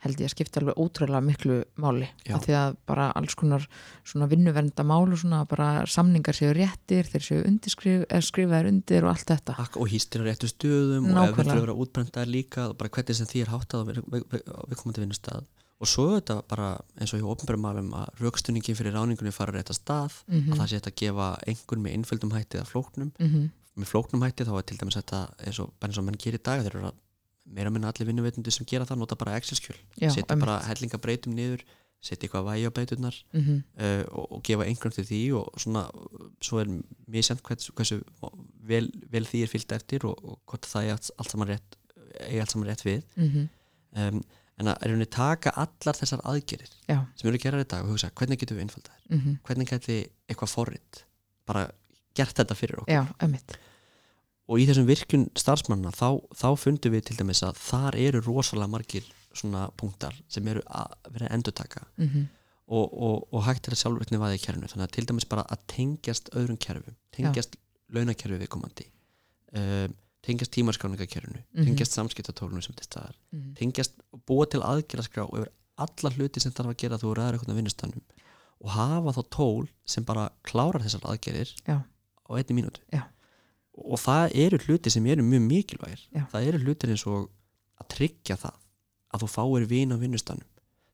held 0.00 0.20
ég 0.22 0.28
að 0.28 0.32
skipta 0.32 0.60
alveg 0.62 0.78
ótrúlega 0.80 1.20
miklu 1.26 1.56
máli. 1.82 2.06
Af 2.32 2.44
því 2.46 2.54
að 2.56 2.76
bara 2.88 3.08
alls 3.18 3.34
konar 3.36 3.66
svona 4.06 4.28
vinnuvernda 4.30 4.84
mál 4.86 5.10
og 5.12 5.18
svona 5.20 5.40
bara 5.50 5.84
samningar 5.90 6.38
séu 6.38 6.54
réttir, 6.56 7.04
þeir 7.10 7.26
séu 7.26 7.40
undirskrif, 7.50 8.06
skrifaðir 8.24 8.70
undir 8.70 9.04
og 9.04 9.10
allt 9.16 9.26
þetta. 9.32 9.56
Akk 9.60 9.76
og 9.82 9.90
hýstir 9.92 10.22
á 10.22 10.28
réttu 10.30 10.48
stöðum 10.48 11.10
og 11.10 11.10
ef 11.10 11.18
Nákvæmlega. 11.18 11.34
við 11.34 11.44
þurfum 11.44 11.56
að 11.58 11.66
vera 11.66 11.78
útbrendar 11.84 12.30
líka 12.30 12.68
bara 12.78 12.88
hvernig 12.94 13.18
sem 13.18 13.26
því 13.32 13.42
er 13.44 13.52
háttað 13.56 13.90
við- 13.90 14.04
við- 14.14 14.28
við- 14.32 14.46
á 14.48 14.60
viðkomandi 14.70 15.04
vinnustad 15.04 15.44
og 15.80 15.88
svo 15.88 16.04
er 16.10 16.20
þetta 16.20 16.36
bara 16.48 16.68
eins 17.00 17.14
og 17.14 17.20
hjá 17.22 17.30
ofnbærum 17.32 17.62
málum 17.64 17.92
að 17.96 18.08
raukstuningin 18.20 18.76
fyrir 18.76 18.92
ráningunni 18.96 19.32
fara 19.32 19.52
á 19.52 19.56
rétta 19.56 19.72
stað 19.76 20.12
Mhm. 20.28 20.52
að 20.52 20.58
það 20.58 20.68
sé 20.68 20.76
hægt 20.80 20.90
að 20.90 20.98
gefa 21.02 21.28
einhvern 21.48 21.82
með 21.84 21.94
einföldum 21.96 22.32
hætti 22.36 22.58
eða 22.60 22.68
flóknum. 22.72 23.12
Mm 23.18 23.50
með 23.80 23.86
flóknum 23.86 24.22
hætti 24.26 24.44
þá 24.44 24.58
er 24.58 24.64
til 24.66 24.76
dæmis 24.76 24.96
þetta 24.98 25.18
eins 25.46 25.58
og, 25.62 25.70
eins 25.80 25.96
og 25.98 26.04
menn 26.04 26.16
gerir 26.18 26.36
í 26.40 26.42
dag 26.42 26.60
þeir 26.60 26.74
eru 26.74 26.88
að 26.90 26.96
meira 27.54 27.70
minna 27.70 27.88
allir 27.88 28.06
vinnuveitundi 28.10 28.50
sem 28.52 28.66
gera 28.66 28.84
það 28.84 28.98
nota 28.98 29.16
bara 29.16 29.36
Excel-skjöl. 29.38 29.76
Setja 30.12 30.36
bara 30.36 30.58
hellinga 30.66 30.98
breytum 31.00 31.32
niður 31.34 31.62
setja 32.02 32.26
eitthvað 32.28 32.44
vægi 32.50 32.66
á 32.68 32.72
beiturnar 32.76 33.16
mhm, 33.32 33.62
uh, 33.80 34.04
og, 34.10 34.26
og 34.32 34.42
gefa 34.42 34.64
einhvern 34.66 34.92
til 34.92 35.04
því 35.04 35.20
og 35.38 35.48
svona, 35.60 35.86
svo 36.42 36.58
er 36.60 36.68
misjæmt 37.08 37.42
hversu, 37.46 37.72
hversu 37.76 38.00
vel, 38.68 38.90
vel 39.08 39.24
því 39.24 39.42
er 39.46 39.52
fyllt 39.54 39.72
eftir 39.72 40.04
og, 40.04 40.18
og 40.24 40.38
hvort 40.50 40.66
það 40.66 40.84
er 40.90 40.92
allt, 40.98 41.30
saman 41.30 41.48
rétt 41.54 41.78
eigi 42.26 42.40
allt 42.42 42.50
saman 42.52 42.68
rétt 42.68 42.84
við. 42.84 43.02
Um, 43.96 44.20
en 44.60 44.72
að 44.72 44.84
er 44.84 44.94
henni 44.94 45.08
taka 45.10 45.54
allar 45.56 45.98
þessar 45.98 46.22
aðgerir 46.28 46.70
já, 46.86 46.98
sem 47.16 47.30
eru 47.30 47.40
gerar 47.42 47.64
í 47.64 47.68
dag 47.68 47.86
og 47.86 47.94
hugsa 47.94 48.12
hvernig 48.12 48.40
getum 48.42 48.60
við 48.60 48.68
einfalda 48.68 48.94
þér 48.94 49.16
mhm, 49.16 49.40
hvernig 49.48 49.72
geti 49.72 49.98
eitthvað 50.28 50.54
forrið 50.54 51.02
bara 51.48 51.66
gert 52.16 52.36
þetta 52.36 52.56
fyrir 52.58 52.82
okkur? 52.82 52.94
Já, 52.94 53.04
ömmit 53.24 53.58
og 54.50 54.58
í 54.58 54.66
þessum 54.66 54.88
virkun 54.88 55.28
starfsmanna 55.38 55.92
þá, 55.94 56.18
þá 56.34 56.48
fundum 56.58 56.94
við 56.96 57.06
til 57.08 57.16
dæmis 57.20 57.42
að 57.46 57.58
þar 57.62 57.98
eru 58.02 58.22
rosalega 58.26 58.72
margir 58.72 59.06
svona 59.36 59.68
punktar 59.78 60.16
sem 60.30 60.46
eru 60.50 60.62
að 60.66 60.94
vera 61.14 61.28
að 61.28 61.34
endurtaka. 61.36 61.84
Mhm, 62.00 62.26
og, 62.70 62.86
og, 62.90 63.16
og 63.34 63.44
hægt 63.46 63.68
er 63.68 63.74
að 63.74 63.82
sjálfvirkni 63.82 64.20
vaði 64.22 64.38
í 64.38 64.42
kerfinu. 64.42 64.70
Þannig 64.70 64.86
að 64.86 64.96
til 64.96 65.06
dæmis 65.10 65.28
bara 65.30 65.46
að 65.50 65.62
tengjast 65.70 66.30
öðrum 66.38 66.58
kerfum 66.62 66.96
tengjast 67.14 67.56
launakerfi 67.94 68.38
viðkomandi. 68.42 68.86
Um, 69.58 69.96
tengjast 70.26 70.52
tímarskráningakerfinu 70.56 71.40
Mhm. 71.54 71.64
tengjast 71.64 71.92
samskiptatólunum 71.96 72.62
sem 72.62 72.74
til 72.76 72.86
staðar 72.86 73.14
mhm, 73.32 73.54
tengjast 73.56 73.94
og 74.12 74.20
búa 74.28 74.46
til 74.50 74.60
aðgerðaskrá 74.60 75.24
yfir 75.28 75.48
alla 75.80 76.10
hluti 76.16 76.40
sem 76.40 76.52
þarf 76.52 76.74
að 76.74 76.76
gera 76.82 76.98
þú 77.00 77.14
ræður 77.16 77.38
eitthvað 77.38 77.56
vinnustannum 77.60 78.02
og 78.60 78.70
hafa 78.74 79.14
þá 79.16 79.22
tól 79.30 79.68
sem 79.86 80.04
bara 80.04 80.26
klárar 80.44 80.82
þessar 80.84 81.06
aðgerðir 81.08 81.54
Já. 81.66 81.80
á 81.80 82.30
einni 82.36 82.56
mínútu 82.62 82.80
Já. 82.92 83.06
og 83.74 83.98
það 83.98 84.34
eru 84.34 84.58
hluti 84.66 84.90
sem 84.92 85.06
eru 85.06 85.22
mjög 85.24 85.46
mikilvægir 85.48 86.02
Já. 86.12 86.26
það 86.32 86.46
eru 86.50 86.58
hlutir 86.66 86.90
eins 86.92 87.06
og 87.06 87.30
að 87.80 87.88
tryggja 87.96 88.36
það 88.36 88.56
að 89.14 89.22
þú 89.24 89.28
fáir 89.32 89.66
vin 89.66 89.92
á 89.92 89.96
vinnustannum 89.96 90.46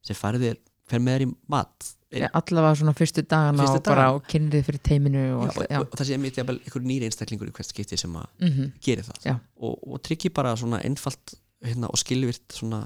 sem 0.06 0.14
færðir, 0.16 0.56
fer 0.86 1.00
með 1.02 1.16
þér 1.18 1.26
í 1.26 1.34
mat 1.50 1.88
allavega 2.32 2.74
svona 2.80 2.94
fyrstu 2.96 3.22
dagana 3.26 3.64
Fyrstu 3.64 3.80
og 3.80 3.86
bara 3.88 4.04
dagana. 4.06 4.20
á 4.20 4.28
kynnið 4.32 4.66
fyrir 4.68 4.82
teiminu 4.90 5.22
Já, 5.22 5.32
og 5.34 5.40
og, 5.42 5.48
allt, 5.50 5.70
já, 5.70 5.80
og 5.82 5.96
það 6.00 6.08
sé 6.10 6.18
mitt 6.22 6.38
einhver 6.42 6.86
nýri 6.86 7.08
einstaklingur 7.10 7.50
í 7.50 7.54
hvert 7.56 7.70
skipti 7.70 7.98
sem 8.00 8.14
að 8.16 8.28
mhm, 8.46 8.70
geri 8.84 9.04
það 9.06 9.26
Já. 9.30 9.34
og, 9.60 9.74
og 9.86 10.02
tryggi 10.06 10.32
bara 10.34 10.54
svona 10.56 10.80
einfalt 10.86 11.36
hérna, 11.64 11.90
og 11.90 11.98
skilvirt 12.00 12.56
svona, 12.56 12.82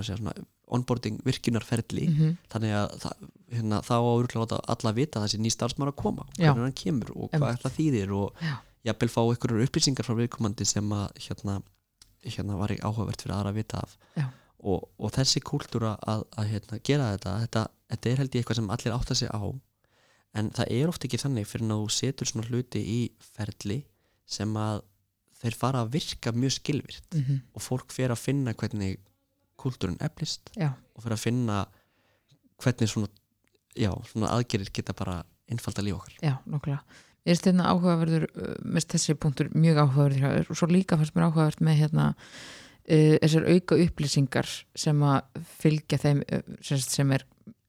segja, 0.00 0.18
svona 0.20 0.34
onboarding 0.72 1.18
virkunarferli 1.26 2.06
mhm, 2.08 2.36
þannig 2.52 2.74
að 2.78 2.92
það, 3.02 3.24
hérna, 3.52 3.80
þá 3.84 3.94
áurlega 3.98 4.40
láta 4.44 4.60
alla 4.74 4.92
vita 4.96 5.20
að 5.20 5.26
þessi 5.26 5.40
ný 5.44 5.50
starfsmaður 5.52 5.92
að 5.92 5.98
koma 6.00 6.24
og 6.28 6.38
Já. 6.40 6.52
hvernig 6.52 6.68
hann 6.68 6.78
kemur 6.82 7.10
og 7.16 7.32
hvað 7.34 7.58
það 7.64 7.74
þýðir 7.78 8.14
og 8.16 8.44
Já. 8.46 8.54
jafnvel 8.88 9.10
fá 9.12 9.20
einhverjur 9.26 9.66
upplýsingar 9.66 10.08
frá 10.08 10.16
viðkomandi 10.22 10.68
sem 10.68 10.94
að 10.96 11.10
hérna, 11.26 11.58
hérna 12.24 12.56
var 12.60 12.72
ekki 12.72 12.86
áhugavert 12.88 13.24
fyrir 13.26 13.36
aðra 13.36 13.52
að 13.52 13.60
vita 13.60 13.82
af 13.84 13.98
Já. 14.16 14.24
og, 14.62 14.88
og 14.96 15.12
þessi 15.18 15.42
kúltúra 15.44 15.96
að, 16.08 16.24
að 16.40 16.50
hérna, 16.54 16.80
gera 16.88 17.10
þetta, 17.16 17.36
þetta 17.44 17.66
þetta 17.92 18.10
er 18.10 18.22
held 18.22 18.32
ég 18.34 18.42
eitthvað 18.42 18.60
sem 18.60 18.72
allir 18.74 18.96
átta 18.96 19.18
sig 19.18 19.30
á 19.32 19.42
en 20.38 20.48
það 20.56 20.72
er 20.78 20.90
oft 20.90 21.04
ekki 21.04 21.20
þannig 21.20 21.48
fyrir 21.48 21.68
að 21.68 21.84
þú 21.84 21.92
setur 21.98 22.30
svona 22.30 22.48
hluti 22.48 22.80
í 22.80 23.00
ferli 23.36 23.82
sem 24.28 24.56
að 24.56 24.82
þeir 25.42 25.58
fara 25.58 25.82
að 25.82 25.94
virka 25.96 26.32
mjög 26.34 26.56
skilvirt 26.56 27.16
mhm, 27.18 27.40
og 27.52 27.64
fólk 27.64 27.94
fer 27.94 28.14
að 28.14 28.22
finna 28.22 28.54
hvernig 28.54 29.00
kúltúrun 29.60 29.98
eflist 30.02 30.52
já, 30.56 30.72
og 30.72 31.04
fyrir 31.04 31.18
að 31.18 31.24
finna 31.24 31.62
hvernig 32.62 32.90
svona, 32.90 33.08
já, 33.74 33.90
svona 34.10 34.30
aðgerir 34.36 34.70
geta 34.74 34.94
bara 34.96 35.20
einfalda 35.50 35.82
líf 35.84 35.98
okkar. 35.98 36.18
Já, 36.22 36.36
nokkula 36.46 36.82
Ég 37.22 37.36
veist 37.36 37.44
hérna 37.46 37.68
áhugaverður, 37.70 38.24
uh, 38.34 38.54
mest 38.74 38.90
þessi 38.90 39.14
punktur 39.14 39.50
mjög 39.54 39.84
áhugaverður 39.84 40.48
og 40.50 40.58
svo 40.58 40.66
líka 40.66 40.96
fannst 40.98 41.14
mér 41.14 41.28
áhugavert 41.28 41.60
með 41.62 41.76
hérna 41.84 42.06
uh, 42.18 43.14
þessar 43.22 43.46
auka 43.46 43.78
upplýsingar 43.84 44.48
sem 44.74 45.04
að 45.06 45.44
fylgja 45.60 46.00
þeim 46.02 46.24
uh, 46.26 46.56
sem 46.66 47.14
er 47.14 47.26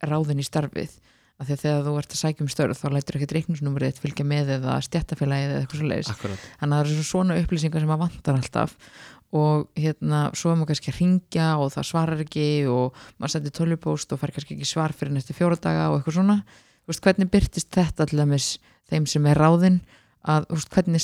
ráðin 0.10 0.41
í 0.41 0.45
starfið. 0.47 0.95
Af 1.41 1.47
því 1.47 1.56
að 1.56 1.62
þegar 1.64 1.86
þú 1.88 1.93
ert 1.97 2.14
að 2.14 2.20
sækja 2.20 2.43
um 2.43 2.49
störf 2.51 2.78
þá 2.78 2.88
lætur 2.93 3.16
ekkert 3.18 3.34
reikningsnúmerið 3.36 3.99
fylgja 4.04 4.26
með 4.28 4.51
eða 4.60 4.76
stjættafélagið 4.86 5.49
eða 5.49 5.62
eitthvað 5.64 5.80
svo 5.80 5.88
leiðis 5.89 6.12
þannig 6.14 6.62
að 6.62 6.74
það 6.74 6.84
eru 6.84 7.06
svona 7.08 7.38
upplýsingar 7.41 7.84
sem 7.84 7.93
að 7.95 8.04
vantar 8.04 8.38
alltaf. 8.38 8.76
Og 9.34 9.64
hérna 9.74 10.20
svo 10.38 10.51
er 10.51 10.60
maður 10.60 10.70
kannski 10.70 10.91
að 10.93 10.99
ringja 10.99 11.47
og 11.58 11.74
það 11.74 11.88
svarar 11.89 12.22
ekki 12.22 12.45
og 12.70 13.01
maður 13.18 13.34
sendir 13.34 13.56
tölvupóst 13.58 14.14
og 14.14 14.22
fær 14.22 14.34
kannski 14.36 14.54
ekki 14.54 14.70
svar 14.70 14.93
fyrir 14.93 15.16
næstu 15.16 15.34
fjóra 15.34 15.58
daga 15.58 15.89
og 15.89 15.97
eitthvað 15.97 16.20
svona. 16.20 16.38
Veist, 16.86 17.01
hvernig 17.01 17.34
byrtist 17.34 17.74
þetta 17.74 18.06
til 18.06 18.22
dæmis 18.22 18.47
þeim 18.91 19.10
sem 19.10 19.26
er 19.32 19.41
ráðinn? 19.41 19.82
Að 20.30 20.45
veist, 20.54 20.70
hvernig, 20.70 21.01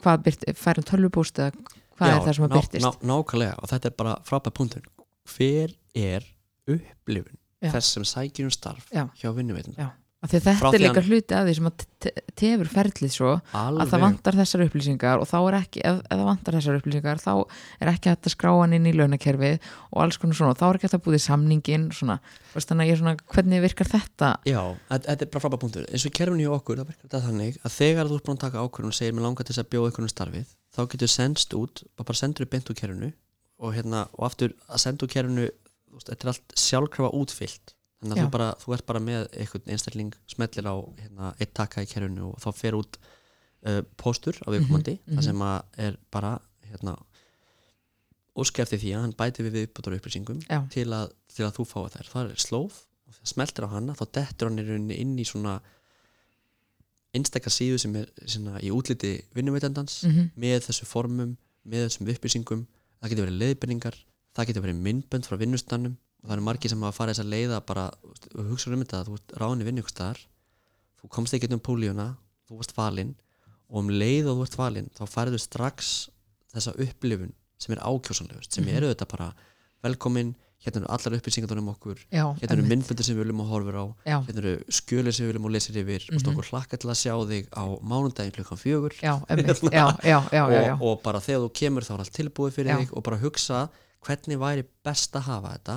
hvað 0.00 0.24
byrt, 0.24 0.48
fær 0.56 0.80
hann 0.80 0.88
tölvupóst 0.88 1.36
eða 1.36 1.52
hvað 2.00 2.08
er 2.14 2.24
það 2.24 2.34
sem 2.38 2.46
að 2.46 2.52
ná, 2.54 2.56
byrtist 2.56 2.86
ná, 2.86 2.90
Nákvæmlega. 3.12 3.54
Og 3.60 3.66
þetta 3.74 3.92
er 3.92 3.96
bara 4.00 4.16
frábæð 4.24 4.56
er 7.66 7.76
þess 7.76 7.94
sem 7.98 8.08
sækir 8.14 8.48
um 8.48 8.56
starf 8.56 8.90
Já. 8.94 9.06
hjá 9.20 9.30
Frá 10.58 10.70
þetta 10.72 10.78
er 10.78 10.80
líka 10.80 11.00
hann- 11.02 11.10
hluti 11.12 11.34
að 11.36 11.46
því 11.46 11.52
sem 11.54 11.66
að 11.68 11.74
te- 11.76 11.86
te- 12.00 12.22
tefur 12.40 12.68
ferlið 12.72 13.12
svo 13.14 13.32
að 13.52 13.90
það 13.92 14.00
vantar 14.02 14.34
þessar 14.40 14.62
upplýsingar 14.64 15.20
og 15.20 15.26
þá 15.28 15.36
er 15.46 15.56
ekki, 15.60 15.82
ef, 15.84 15.98
ef 16.00 16.16
það 16.16 16.24
vantar 16.26 16.56
þessar 16.56 16.78
upplýsingar 16.80 17.20
þá 17.22 17.32
er 17.84 17.90
ekki 17.92 18.10
hægt 18.10 18.26
að 18.26 18.32
skrá 18.34 18.50
hann 18.56 18.72
inn 18.78 18.88
í 18.88 18.94
launakerfið 18.96 19.60
og 19.92 20.00
alls 20.02 20.16
konar 20.18 20.38
svona, 20.40 20.56
þá 20.56 20.64
er 20.66 20.78
ekki 20.80 20.88
hægt 20.88 20.96
að 20.98 21.04
búið 21.04 21.20
samningin 21.26 21.84
svona, 21.92 22.16
er 22.90 22.96
svona 23.02 23.14
hvernig 23.36 23.62
virkar 23.66 23.90
þetta? 23.92 24.30
Já, 24.48 24.62
þetta 24.88 25.26
er 25.28 25.30
bara 25.36 25.44
frábæð 25.44 25.62
punktur. 25.62 25.86
Eins 25.92 26.06
og 26.08 26.10
í 26.10 26.16
kerfinu 26.16 26.42
hjá 26.48 26.56
okkur, 26.56 26.80
það 26.80 26.90
virkar 26.90 27.06
þetta 27.06 27.22
þannig 27.28 27.60
að 27.62 27.76
þegar 27.76 28.10
þú 28.10 28.16
ert 28.18 28.26
búin 28.26 28.40
að 28.40 28.44
taka 28.46 28.64
ákvörðun 28.64 28.94
og 28.96 28.98
segir 28.98 29.14
mér 29.14 29.26
langar 29.28 29.44
til 29.46 29.52
þess 29.54 29.62
að 29.66 29.70
bjóða 29.76 29.92
ykkur 29.92 30.06
um 30.08 30.12
starfið 30.16 30.46
þá 30.74 30.80
getur 30.96 31.12
sendst 31.12 31.54
út, 31.60 31.84
bara 32.02 32.18
sendur 32.18 32.48
upp 32.48 32.50
beint 32.56 32.72
úr 32.72 32.80
kerfinu 32.80 33.12
og 33.60 33.72
hérna, 33.76 34.08
og 34.16 34.26
aftur 34.26 34.56
að 34.68 34.82
senda 34.82 35.06
úr 35.06 35.12
kerfinu, 35.12 35.46
veist, 35.96 36.10
þetta 36.12 36.26
er 36.26 36.32
allt 36.32 36.56
sjálfkrafa 36.60 37.10
útfyllt. 37.16 37.74
Þannig 38.02 38.16
að 38.18 38.22
þú, 38.26 38.30
bara, 38.36 38.48
þú 38.60 38.74
ert 38.76 38.86
bara 38.86 39.00
með 39.00 39.22
einhvern 39.40 39.70
einstakling 39.72 40.16
smellir 40.28 40.66
á 40.68 40.76
hérna, 41.00 41.30
eitt 41.40 41.54
taka 41.56 41.82
í 41.82 41.88
kerfinu 41.90 42.32
og 42.34 42.40
þá 42.44 42.48
fer 42.54 42.76
út 42.76 42.98
uh, 43.00 43.80
póstur 43.96 44.36
á 44.44 44.48
viðkomandi 44.52 44.98
Mhm, 44.98 45.06
mhm. 45.06 45.16
það 45.16 45.24
sem 45.30 45.44
að 45.46 45.86
er 45.86 45.96
bara 46.12 46.32
hérna, 46.68 46.96
óska 48.36 48.62
eftir 48.66 48.82
því 48.82 48.92
að 48.92 49.00
hann 49.06 49.16
bæti 49.16 49.46
við 49.46 49.56
viðbútur 49.62 49.96
upplýsingum 49.96 50.42
til 50.70 50.86
að, 50.92 51.14
til 51.32 51.46
að 51.46 51.56
þú 51.56 51.64
fáið 51.70 51.96
þær. 51.96 52.10
Það 52.12 52.34
er 52.36 52.44
það 53.16 53.30
smeltir 53.32 53.64
á 53.64 53.68
hana 53.72 53.94
þá 53.96 54.04
dettur 54.12 54.50
hann 54.50 54.90
inn 54.92 55.16
í 55.18 55.24
svona 55.24 55.60
einstakka 57.16 57.50
síðu 57.50 57.78
sem 57.80 57.94
er 57.96 58.10
svona, 58.26 58.58
í 58.60 58.68
útliti 58.74 59.14
vinnuveitendans 59.36 60.02
mm 60.04 60.10
með 60.36 60.66
þessu 60.68 60.84
formum, 60.84 61.36
með 61.64 61.86
þessum 61.88 62.10
upplýsingum. 62.12 62.66
Það 63.00 63.10
getur 63.10 63.26
verið 63.26 63.40
leiðbenningar 63.40 63.96
það 64.36 64.48
getur 64.50 64.64
verið 64.66 64.82
myndbönd 64.86 65.28
frá 65.28 65.36
vinnustannum 65.40 65.96
og 66.22 66.28
það 66.28 66.36
eru 66.36 66.46
margir 66.48 66.72
sem 66.72 66.82
hafa 66.86 66.96
farið 67.00 67.14
þess 67.16 67.24
að 67.24 67.32
leiða 67.34 67.60
bara 67.66 67.84
hugsa 68.50 68.70
um 68.72 68.82
þetta 68.82 69.00
að 69.00 69.10
þú 69.10 69.18
ert 69.20 69.36
ráðin 69.42 69.62
í 69.64 69.68
vinnu 69.68 69.84
ykkur 69.84 69.94
staðar 69.96 70.22
þú 71.00 71.10
komst 71.16 71.36
ekki 71.36 71.52
um 71.52 71.62
pólíuna 71.68 72.08
þú 72.48 72.60
varst 72.60 72.76
valinn 72.76 73.14
og 73.68 73.82
um 73.82 73.90
leið 73.90 74.30
og 74.32 74.40
þú 74.40 74.46
ert 74.48 74.58
valinn 74.60 74.90
þá 74.96 75.04
færðu 75.10 75.40
strax 75.42 75.92
þessa 76.54 76.74
upplifun 76.86 77.32
sem 77.58 77.72
er 77.72 77.80
ákjósanlegust 77.84 78.52
sem 78.52 78.64
Mhm. 78.64 78.76
eru 78.76 78.90
þetta 78.92 79.06
bara 79.08 79.32
velkomin 79.82 80.34
hérna 80.66 80.82
eru 80.82 80.88
allar 80.90 81.14
upplýsingar 81.18 81.58
um 81.58 81.68
okkur 81.68 81.98
já, 82.10 82.24
hérna 82.40 82.52
eru 82.56 82.62
myndböndir 82.66 83.04
sem 83.04 83.16
við 83.16 83.22
viljum 83.24 83.42
að 83.44 83.50
horfa 83.52 83.72
á 83.76 83.86
já, 84.06 84.16
hérna 84.26 84.40
eru 84.42 84.54
skjölir 84.68 85.14
sem 85.14 85.26
við 85.26 85.30
viljum 85.32 85.46
að 85.46 85.54
lesa 85.56 85.72
yfir 85.72 86.02
mm. 86.10 86.16
-hmm. 86.16 86.30
okkur 86.32 86.48
hlakka 86.50 86.76
til 86.76 86.90
að 86.90 87.00
sjá 87.02 87.14
þig 87.30 87.44
á 87.54 87.64
mánudaginn 87.82 88.32
klukkan 88.34 88.58
fjögur 88.58 88.92
já, 88.98 89.14
og, 90.74 90.82
og 90.82 91.02
bara 91.02 91.20
þegar 91.20 91.40
þú 91.44 91.50
kemur 91.52 91.82
þá 91.84 91.92
er 91.94 91.98
allt 92.00 92.12
tilbúið 92.18 92.52
fyrir 92.56 92.72
þig 92.80 92.92
og 92.96 93.02
bara 93.02 93.16
hugsa 93.18 93.68
hvernig 94.04 94.40
væri 94.40 94.66
best 94.86 95.16
að 95.16 95.28
hafa 95.30 95.56
þetta 95.56 95.76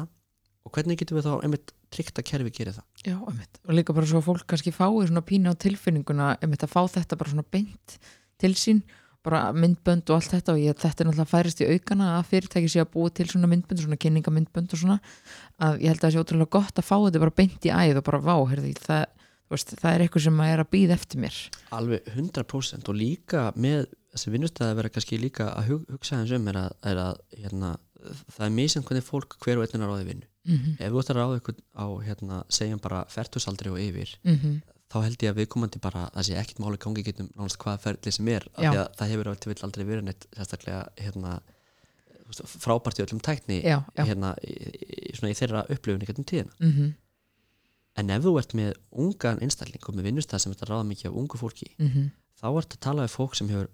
og 0.66 0.76
hvernig 0.76 1.00
getum 1.00 1.20
við 1.20 1.28
þá 1.30 1.34
einmitt 1.46 1.74
tryggt 1.94 2.22
að 2.22 2.28
kerfi 2.30 2.54
gerir 2.54 2.76
það? 2.76 2.88
Já, 3.02 3.18
einmitt. 3.18 3.60
og 3.66 3.76
líka 3.78 3.96
bara 3.98 4.10
svo 4.10 4.22
að 4.22 4.28
fólk 4.28 4.48
kannski 4.50 4.74
fái 4.76 5.08
svona 5.10 5.26
pína 5.26 5.54
á 5.54 5.62
tilfinninguna 5.62 6.32
einmitt 6.38 6.66
að 6.66 6.74
fá 6.74 6.82
þetta 6.86 7.18
bara 7.20 7.34
svona 7.34 7.48
beint 7.50 7.96
til 8.40 8.56
sín, 8.56 8.82
bara 9.26 9.50
myndbönd 9.52 10.10
og 10.10 10.20
allt 10.20 10.34
þetta. 10.36 10.56
Og 10.56 10.62
ég, 10.62 10.78
þetta 10.80 11.04
er 11.04 11.10
náttúrulega 11.10 11.34
færist 11.34 11.64
í 11.64 11.70
aukana 11.70 12.12
að 12.18 12.28
fyrirtæki 12.32 12.72
sé 12.72 12.84
að 12.84 12.92
búa 12.94 13.14
til 13.14 13.28
svona 13.32 13.50
myndbönd 13.52 13.84
svona 13.84 14.00
kynningamyndbönd 14.00 14.76
og 14.76 14.84
svona 14.84 15.00
að 15.60 15.82
ég 15.84 15.92
held 15.92 16.00
að 16.00 16.06
það 16.06 16.16
sé 16.16 16.24
ótrúlega 16.24 16.56
gott 16.56 16.80
að 16.80 16.88
fá 16.88 16.96
þetta 16.96 17.24
bara 17.26 17.38
beint 17.42 17.68
í 17.68 17.74
æð 17.74 18.00
og 18.00 18.06
bara 18.08 18.22
vá, 18.24 18.36
heyrði, 18.54 18.74
það, 18.80 19.04
veist, 19.52 19.76
það 19.82 19.92
er 19.92 20.06
eitthvað 20.06 20.26
sem 20.28 20.42
er 20.46 20.64
að 20.64 20.72
býða 20.78 20.96
eftir 20.96 21.24
mér. 21.26 21.42
Alveg 21.76 22.14
100% 22.16 22.92
og 22.94 23.00
líka 23.00 23.50
með 23.60 23.90
þessi 24.14 24.34
vinnustæði 24.34 24.72
að 24.72 24.80
vera 24.80 24.94
kannski 24.96 25.20
líka 25.22 25.52
að 25.52 25.74
hug, 25.74 25.86
hugsa 25.98 26.22
hans 26.22 26.34
um 26.38 26.48
er 26.50 26.64
að, 26.64 26.72
er 26.92 27.04
að 27.04 27.20
hérna, 27.44 27.76
það 28.36 28.46
er 28.46 28.56
misjant 28.56 28.88
hvernig 28.88 29.06
fólk 29.06 29.38
hver 29.44 29.60
og 29.60 29.66
einn 29.66 29.82
er 29.82 29.86
að 29.86 29.94
ráði 29.94 30.10
vinnu 30.10 30.28
mm 30.28 30.58
-hmm. 30.58 30.76
ef 30.80 30.92
þú 30.92 31.00
ætti 31.02 31.14
að 31.14 31.20
ráða 31.20 31.40
ykkur 31.40 31.56
á 31.76 31.88
hérna, 32.08 32.44
segjum 32.50 32.80
bara 32.80 33.06
fertusaldri 33.10 33.70
og 33.70 33.80
yfir 33.80 34.18
Mm 34.24 34.62
þá 34.90 35.04
held 35.06 35.24
ég 35.24 35.30
að 35.30 35.38
viðkomandi 35.38 35.80
bara 35.80 36.10
það 36.16 36.26
sé 36.26 36.36
ekkit 36.40 36.60
máli 36.60 36.78
gangi 36.82 37.04
getum 37.06 37.30
nánast 37.38 37.60
hvaða 37.62 37.78
ferli 37.78 38.12
sem 38.12 38.28
er 38.28 38.48
af 38.56 38.64
Já. 38.64 38.72
því 38.72 38.80
að 38.80 38.88
það 38.98 39.10
hefur 39.12 39.28
vill 39.46 39.64
aldrei 39.64 39.86
verið 39.86 40.04
neitt 40.04 40.26
sérstaklega 40.34 40.88
hérna, 40.98 41.42
frábært 42.64 43.00
í 43.00 43.04
öllum 43.04 43.22
tækni 43.22 43.62
Já, 43.62 43.84
já, 43.98 44.04
hérna, 44.06 44.34
í, 44.42 44.54
í, 45.14 45.14
í 45.14 45.38
þeirra 45.38 45.66
upplifun 45.70 46.02
í 46.02 46.10
getum 46.10 46.26
tíðina 46.26 46.54
mm 46.60 46.94
en 48.00 48.14
ef 48.14 48.24
þú 48.24 48.36
ert 48.40 48.56
með 48.58 48.76
ungan 49.04 49.42
einstakling 49.44 49.84
og 49.84 49.96
með 49.98 50.10
vinnustæð 50.10 50.44
sem 50.44 50.54
að 50.56 50.70
ráða 50.70 50.88
mikið 50.88 51.10
af 51.10 51.18
ungu 51.22 51.40
fólki 51.40 51.70
-hmm. 51.78 52.12
þá 52.40 52.48
ert 52.58 52.76
að 52.76 52.84
tala 52.86 53.06
við 53.06 53.16
fólk 53.16 53.36
sem 53.36 53.50
hefur 53.50 53.70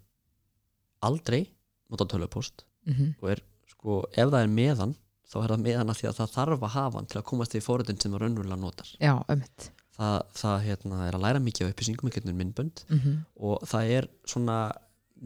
aldrei 1.01 1.41
notað 1.89 2.09
tölvupóst 2.13 2.65
-hmm. 2.88 3.13
og 3.21 3.30
er 3.32 3.43
sko, 3.80 4.01
ef 4.11 4.30
það 4.32 4.41
er 4.41 4.53
meðan 4.59 4.95
þá 5.26 5.38
er 5.41 5.51
það 5.55 5.63
meðan 5.65 5.91
að 5.91 5.99
því 5.99 6.07
að 6.09 6.17
það 6.19 6.34
þarf 6.36 6.65
að 6.67 6.73
hafa 6.76 6.99
hann 6.99 7.09
til 7.11 7.19
að 7.19 7.28
komast 7.32 7.55
í 7.57 7.61
fóruðin 7.65 7.99
sem 8.01 8.13
það 8.13 8.21
raunverulega 8.23 8.61
notar. 8.61 8.91
Já, 9.01 9.13
ömmit 9.34 9.69
það, 9.95 10.17
það 10.36 10.57
hérna, 10.65 10.99
er 11.07 11.17
að 11.17 11.23
læra 11.26 11.41
mikið 11.43 11.67
á 11.67 11.71
upplýsingum 11.71 12.09
í 12.11 12.13
gegnum 12.15 12.38
myndbönd 12.41 12.84
mm 12.89 13.15
og 13.45 13.63
það 13.69 13.93
er 13.97 14.07
svona 14.28 14.57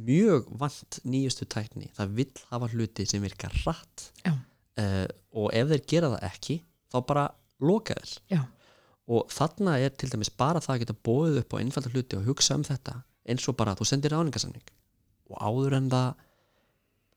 mjög 0.09 0.47
vant 0.61 0.99
nýjustu 1.09 1.47
tækni. 1.49 1.89
Það 1.97 2.13
vill 2.19 2.43
hafa 2.51 2.69
hluti 2.71 3.05
sem 3.09 3.21
virkar 3.23 3.53
rætt 3.65 4.09
Já. 4.23 4.33
og 5.33 5.49
ef 5.53 5.67
þeir 5.73 5.83
gera 5.89 6.11
það 6.13 6.25
ekki 6.29 6.57
þá 6.93 6.97
bara 7.09 7.25
loka 7.59 7.97
þeir. 7.97 8.15
Já. 8.31 8.41
og 9.09 9.31
þarna 9.33 9.77
er 9.81 9.89
til 9.97 10.09
dæmis 10.13 10.29
bara 10.29 10.61
það 10.61 10.75
að 10.75 10.81
geta 10.83 10.97
bóðið 11.07 11.39
upp 11.41 11.53
á 11.57 11.61
einfalda 11.61 11.89
hluti 11.93 12.17
og 12.19 12.27
hugsa 12.29 12.55
um 12.55 12.63
þetta 12.63 12.99
eins 13.29 13.47
og 13.49 13.57
bara 13.57 13.73
þú 13.75 13.87
sendir 13.89 14.13
ráningasamning 14.13 14.69
og 15.29 15.41
áður 15.41 15.75
en 15.79 15.89
það 15.89 16.25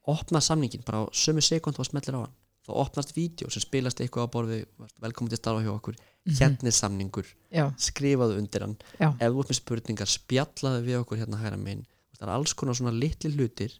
opna 0.08 0.40
samningin 0.40 0.84
bara 0.86 1.04
á 1.04 1.10
sömu 1.12 1.42
sekund 1.44 1.78
og 1.78 1.86
smellir 1.86 2.16
á 2.18 2.20
hann. 2.24 2.34
Þá 2.62 2.72
opnast 2.78 3.14
vídeo 3.16 3.50
sem 3.50 3.62
spilast 3.62 4.00
eitthvað 4.00 4.28
á 4.30 4.34
borði 4.34 4.58
velkomin 5.02 5.32
til 5.32 5.40
starfa 5.40 5.64
hjá 5.64 5.72
okkur. 5.74 5.96
Mhm. 6.22 6.34
hérna 6.38 6.66
er 6.70 6.76
samningur, 6.76 7.26
já, 7.50 7.64
skrifaðu 7.76 8.38
undir 8.38 8.60
hann. 8.60 8.76
Já, 9.00 9.08
ef 9.10 9.22
ert 9.22 9.50
með 9.50 9.58
spurningar, 9.58 10.06
spjallaðu 10.06 10.84
við 10.86 10.98
okkur 11.00 11.18
hérna 11.18 11.40
hægra 11.40 11.58
megin, 11.58 11.86
það 12.14 12.28
er 12.28 12.34
alls 12.36 12.52
konar 12.54 12.74
svona 12.78 12.94
litli 12.94 13.30
hlutir 13.34 13.72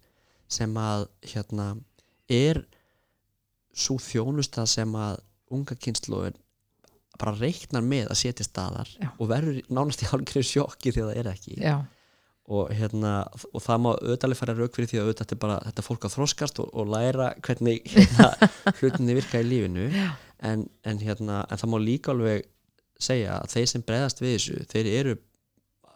sem 0.49 0.75
að 0.75 1.07
hérna 1.23 1.81
er 2.29 2.65
svo 3.73 3.97
þjónusta 3.97 4.67
sem 4.67 4.91
að 4.93 5.21
unga 5.53 5.77
kynslu 5.77 6.33
bara 7.21 7.37
reiknar 7.39 7.85
með 7.85 8.11
að 8.11 8.19
setja 8.19 8.45
staðar 8.47 8.89
Já. 8.99 9.11
og 9.19 9.29
verður 9.31 9.61
nánast 9.71 10.03
í 10.03 10.09
hálfgerðu 10.11 10.49
sjokki 10.49 10.93
þegar 10.93 11.13
það 11.13 11.21
er 11.21 11.31
ekki. 11.33 11.57
Já, 11.61 11.77
og, 12.53 12.71
hérna, 12.77 13.13
og 13.53 13.63
það 13.65 13.81
má 13.85 13.89
auðvitaðlega 13.95 14.41
fara 14.43 14.55
rauk 14.59 14.75
fyrir 14.77 14.91
því 14.91 14.99
að 15.01 15.07
auðvitað 15.07 15.25
þetta 15.25 15.37
er 15.37 15.43
bara 15.45 15.59
þetta 15.69 15.85
fólk 15.87 16.07
að 16.09 16.15
þroskast 16.17 16.61
og, 16.65 16.71
og 16.83 16.91
læra 16.93 17.29
hvernig 17.47 17.83
hérna, 17.93 18.31
hlutinni 18.81 19.17
virka 19.19 19.41
í 19.41 19.47
lífinu. 19.49 19.87
En, 20.43 20.67
en, 20.91 20.99
hérna, 21.07 21.43
en 21.49 21.61
það 21.63 21.71
má 21.73 21.79
líka 21.83 22.13
alveg 22.13 22.45
segja 23.03 23.39
að 23.41 23.55
þeir 23.55 23.69
sem 23.73 23.85
breyðast 23.87 24.21
við 24.23 24.35
þessu 24.37 24.65
þeir 24.73 24.91
eru 24.99 25.15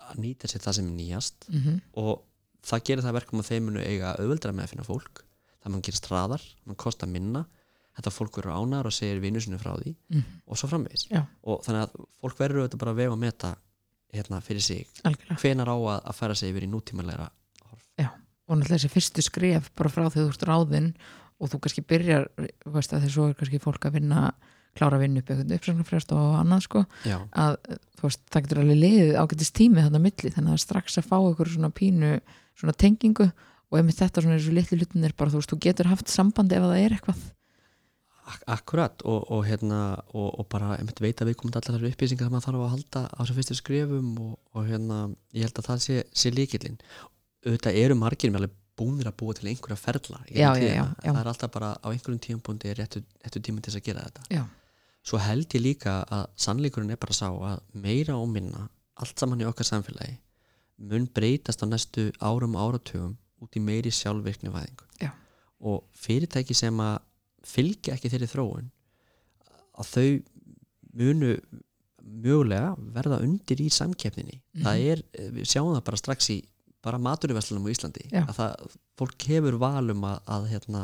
að 0.07 0.20
nýta 0.22 0.48
sér 0.50 0.62
það 0.64 0.76
sem 0.78 0.88
er 0.90 0.96
nýjast 1.00 1.46
mm 1.50 1.76
og 1.98 2.22
það 2.66 2.82
gerir 2.88 3.04
það 3.07 3.14
verkum 3.20 3.40
að 3.42 3.48
þeir 3.50 3.61
munu 3.62 3.82
eiga 3.82 4.14
auðveldra 4.18 4.52
með 4.57 4.64
að 4.64 4.70
finna 4.72 4.86
fólk. 4.86 5.20
Það 5.62 5.72
mun 5.74 5.82
gerast 5.86 6.09
hraðar, 6.11 6.42
það 6.42 6.70
mun 6.72 6.78
kosta 6.82 7.07
minna. 7.11 7.44
Þetta 7.96 8.11
fólk 8.12 8.38
verður 8.40 8.57
ánar 8.59 8.88
og 8.90 8.92
segir 8.94 9.20
vinnu 9.22 9.40
sinu 9.40 9.59
frá 9.62 9.72
því 9.78 9.92
Mhm. 10.11 10.24
og 10.46 10.59
svo 10.59 10.68
framvegis. 10.72 11.07
Já. 11.11 11.22
og 11.46 11.62
þannig 11.64 11.84
að 11.86 11.94
fólk 12.20 12.38
verður 12.42 12.61
auðvitað 12.64 12.82
bara 12.82 12.92
að 12.92 12.98
vega 13.00 13.14
að 13.14 13.22
meta 13.22 13.52
hérna 14.14 14.42
fyrir 14.44 14.62
sig. 14.64 14.86
Algjörlega. 15.02 15.40
Hvenar 15.42 15.72
á 15.72 15.76
að, 15.76 15.98
að 15.98 16.18
færa 16.20 16.38
sig 16.38 16.52
yfir 16.52 16.68
í 16.68 16.70
nútímanlegra 16.70 17.30
og 18.46 18.59
náttúrulega 18.59 18.78
þessi 18.78 18.92
fyrstu 18.92 19.24
skref 19.26 19.70
bara 19.78 19.90
frá 19.90 20.04
þegar 20.07 20.28
þú 20.28 20.34
ert 20.34 20.44
ráðinn 20.46 20.90
og 21.36 21.50
þú 21.52 21.61
kannski 21.64 21.82
byrjar, 21.90 22.28
veist 22.72 22.94
að 22.94 23.07
þessu 23.07 23.24
er 23.28 23.34
kannski 23.40 23.61
fólk 23.61 23.88
að 23.88 23.98
vinna, 23.98 24.22
klára 24.76 24.96
að 24.96 25.04
vinna 25.04 25.20
upp 25.20 25.32
eitthvað 25.32 25.57
uppsögnarfrest 25.59 26.14
og 26.16 26.36
annað 26.38 26.62
sko. 26.64 26.84
Já, 27.04 27.18
að 27.36 27.59
þú 27.98 28.07
veist, 28.07 28.22
það 28.30 28.46
getur 28.46 28.62
alveg 28.62 28.80
liðið 28.84 29.18
ágætist 29.20 29.57
tími 29.59 29.82
þarna 29.82 30.00
á 30.00 30.07
milli, 30.07 30.32
þannig 30.36 30.54
að 30.54 30.62
strax 30.62 31.00
að 31.00 31.09
fá 31.11 31.16
eitthvað 31.18 31.52
svona 31.57 31.72
pínu, 31.76 32.12
svona 32.57 32.76
tengingu 32.84 33.26
og 33.26 33.80
ef 33.80 33.84
með 33.88 33.98
þetta 34.00 34.24
svona 34.24 34.38
þessu 34.38 34.57
litlu 34.57 34.80
hlutinir 34.80 35.16
bara 35.18 35.34
þú 35.34 35.42
veist, 35.42 35.52
þú 35.52 35.61
getur 35.66 35.90
haft 35.90 36.12
sambandi 36.12 36.57
ef 36.57 36.64
það 36.64 36.84
er 36.84 36.96
eitthvað 36.96 37.24
akkurat 38.27 39.03
og, 39.07 39.31
og, 39.31 39.43
hérna, 39.47 39.81
og, 40.11 40.29
og 40.41 40.47
bara 40.51 40.74
veit 41.01 41.20
að 41.22 41.31
við 41.31 41.39
komum 41.41 41.57
allar 41.59 41.89
upplýsingar 41.91 42.27
sem 42.27 42.35
maður 42.35 42.47
þarf 42.49 42.64
að 42.64 42.72
halda 42.74 43.03
á 43.07 43.18
þessum 43.20 43.39
fyrstu 43.39 43.57
skrefum 43.59 44.12
og, 44.24 44.33
og 44.57 44.66
hérna, 44.66 45.01
ég 45.37 45.47
held 45.47 45.61
að 45.61 45.68
það 45.70 45.83
sé, 45.85 45.99
sé 46.11 46.33
líkillinn 46.35 46.79
auðvitað 47.47 47.79
eru 47.83 47.99
margir 47.99 48.33
með 48.33 48.41
alveg 48.43 48.57
búnir 48.77 49.09
að 49.09 49.16
búa 49.22 49.37
til 49.37 49.49
einhverja 49.51 49.79
ferla 49.81 50.20
Já, 50.29 50.51
já, 50.59 50.72
já, 50.74 50.85
það 51.07 51.20
er 51.22 51.31
alltaf 51.33 51.53
bara 51.55 51.72
á 51.79 51.87
einhverjum 51.89 52.22
tímapunkti 52.27 52.74
réttu, 52.77 53.03
réttu 53.24 53.43
tíma 53.47 53.62
til 53.62 53.72
þess 53.72 53.81
að 53.81 53.87
gera 53.87 54.07
þetta. 54.09 54.27
Já. 54.35 54.43
svo 55.07 55.20
held 55.22 55.55
ég 55.55 55.62
líka 55.62 56.01
að 56.12 56.27
sannleikurinn 56.47 56.93
er 56.93 57.01
bara 57.01 57.16
sá 57.16 57.29
að 57.31 57.62
meira 57.72 58.18
og 58.18 58.29
minna 58.33 58.66
allt 59.01 59.22
saman 59.22 59.45
í 59.45 59.49
okkar 59.49 59.70
samfélagi 59.70 60.18
mun 60.91 61.07
breytast 61.14 61.62
á 61.62 61.66
næstu 61.70 62.11
árum 62.20 62.59
áratugum 62.59 63.14
út 63.41 63.57
í 63.57 63.62
meiri 63.62 63.93
sjálfvirkni 63.95 64.53
væðingu 64.53 65.12
og 65.66 65.87
fyrirtæki 65.97 66.53
sem 66.57 66.81
að 66.85 66.99
fylgja 67.47 67.94
ekki 67.97 68.11
þeirri 68.12 68.28
þróun 68.32 68.70
að 69.76 69.90
þau 69.92 70.09
munu 70.97 71.32
mögulega 72.07 72.74
verða 72.94 73.18
undir 73.24 73.61
í 73.64 73.68
samkeppninni 73.72 74.36
Mhm. 74.55 74.62
það 74.64 74.84
er, 74.92 75.03
við 75.34 75.49
sjáum 75.51 75.72
það 75.74 75.84
bara 75.88 75.97
strax 76.03 76.30
í 76.30 76.38
bara 76.86 76.99
maturverslunum 77.03 77.66
á 77.66 77.70
Íslandi 77.72 78.05
Já. 78.12 78.22
að 78.28 78.36
það, 78.38 78.76
fólk 79.01 79.22
hefur 79.26 79.57
valum 79.59 80.05
að, 80.07 80.20
að 80.30 80.44
hérna, 80.53 80.82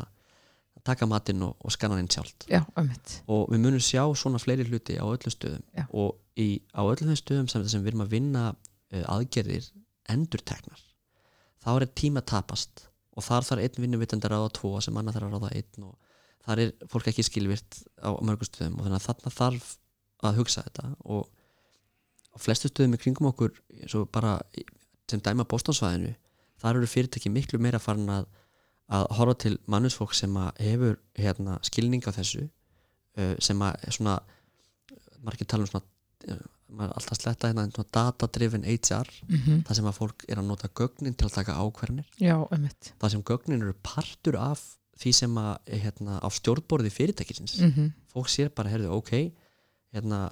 taka 0.82 1.06
matinn 1.06 1.42
og, 1.46 1.54
og 1.62 1.70
skanna 1.70 1.94
hann 2.00 2.08
sjálft 2.10 2.48
Já, 2.50 2.64
og 3.30 3.48
við 3.52 3.60
munum 3.62 3.78
sjá 3.80 4.02
svona 4.18 4.40
fleiri 4.42 4.66
hluti 4.66 4.96
á 4.98 5.06
öllu 5.06 5.30
stöðum 5.30 5.62
Já. 5.78 5.86
og 5.94 6.18
í, 6.36 6.60
á 6.74 6.82
öllu 6.82 7.06
þeim 7.06 7.20
stöðum 7.20 7.48
sem, 7.52 7.68
sem 7.70 7.84
við 7.84 7.92
erum 7.94 8.02
að 8.06 8.14
vinna 8.16 8.44
uh, 8.50 9.04
aðgerðir 9.14 9.68
endurteknar 10.10 10.82
þá 11.62 11.68
er 11.78 11.86
tíma 11.94 12.20
tapast 12.26 12.88
og 13.14 13.22
þar 13.22 13.46
þarf 13.46 13.62
einn 13.62 13.84
vinnuvitandi 13.86 14.26
að 14.26 14.34
ráða 14.34 14.52
tvo 14.58 14.80
sem 14.82 14.96
annar 14.98 15.14
þarf 15.14 15.28
að 15.30 15.36
ráða 15.38 15.52
einn 15.54 15.86
og 15.86 15.94
þar 16.47 16.64
er 16.64 16.72
fólk 16.90 17.09
ekki 17.12 17.24
skilvirt 17.26 17.78
á 18.03 18.11
mörgum 18.24 18.49
stöðum 18.49 18.78
og 18.80 18.86
þannig 18.86 18.99
að 18.99 19.07
þarna 19.09 19.34
þarf 19.36 19.70
að 20.22 20.38
hugsa 20.40 20.64
þetta 20.66 20.90
og 21.14 21.28
á 22.32 22.36
flestu 22.40 22.70
stöðum 22.70 22.97
í 22.97 23.01
kringum 23.03 23.30
okkur 23.30 23.57
bara 24.14 24.38
sem 25.11 25.22
dæma 25.22 25.47
bóstansvæðinu 25.49 26.14
þar 26.62 26.78
eru 26.78 26.88
fyrirtæki 26.90 27.32
miklu 27.32 27.61
meira 27.62 27.80
farin 27.82 28.11
að, 28.12 28.26
að 28.93 29.07
horfa 29.18 29.38
til 29.45 29.55
mannusfólk 29.70 30.14
sem 30.16 30.36
hefur 30.59 30.99
hérna, 31.18 31.59
skilning 31.66 32.05
á 32.07 32.11
þessu 32.14 32.47
uh, 32.47 33.34
sem 33.43 33.62
að 33.66 33.88
svona 33.99 34.18
margir 35.22 35.49
tala 35.51 35.66
um 35.66 35.70
svona 35.70 35.86
uh, 36.30 36.45
maður 36.72 36.93
er 36.93 36.99
alltaf 36.99 37.18
sletta 37.18 37.51
hérna 37.51 37.86
data-driven 37.93 38.64
HR 38.64 39.11
mm 39.28 39.64
það 39.66 39.78
sem 39.78 39.90
að 39.90 39.99
fólk 39.99 40.24
er 40.28 40.38
að 40.40 40.49
nota 40.49 40.70
gögnin 40.80 41.14
til 41.14 41.28
að 41.28 41.34
taka 41.40 41.59
ömmit 42.55 42.95
það 42.99 43.11
sem 43.14 43.24
gögnin 43.30 43.62
eru 43.62 43.74
partur 43.82 44.38
af 44.40 44.62
því 45.03 45.12
sem 45.18 45.40
að 45.42 45.53
hérna, 45.82 46.20
á 46.22 46.28
stjórnborði 46.30 46.92
fyrirtækisins. 46.94 47.59
Mm 47.61 47.90
fólk 48.12 48.28
sér 48.28 48.50
bara, 48.53 48.68
heyrðu, 48.72 48.92
ok 48.92 49.32
hérna, 49.92 50.30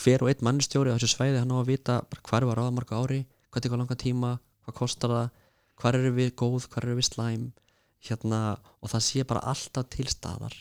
hver 0.00 0.24
og 0.24 0.30
einn 0.32 0.44
mannstjóri 0.46 0.92
á 0.92 0.96
þessu 0.96 1.12
svæði 1.12 1.40
hann 1.42 1.52
á 1.52 1.60
að 1.60 1.70
vita 1.72 1.98
hvar 2.28 2.46
var 2.48 2.58
ráðamarka 2.58 2.96
ári, 2.96 3.26
hvað 3.52 3.66
tekur 3.66 3.80
langa 3.80 3.96
tíma 4.00 4.38
hvað 4.64 4.78
kostar 4.78 5.12
það, 5.12 5.28
hvar 5.80 5.98
eru 5.98 6.12
við 6.16 6.34
góð 6.38 6.68
hvar 6.72 6.86
eru 6.86 6.96
við 6.96 7.08
slæm 7.10 7.44
hérna, 8.08 8.40
og 8.80 8.92
það 8.92 9.04
sé 9.08 9.24
bara 9.28 9.44
alltaf 9.52 9.90
til 9.92 10.08
staðar 10.10 10.56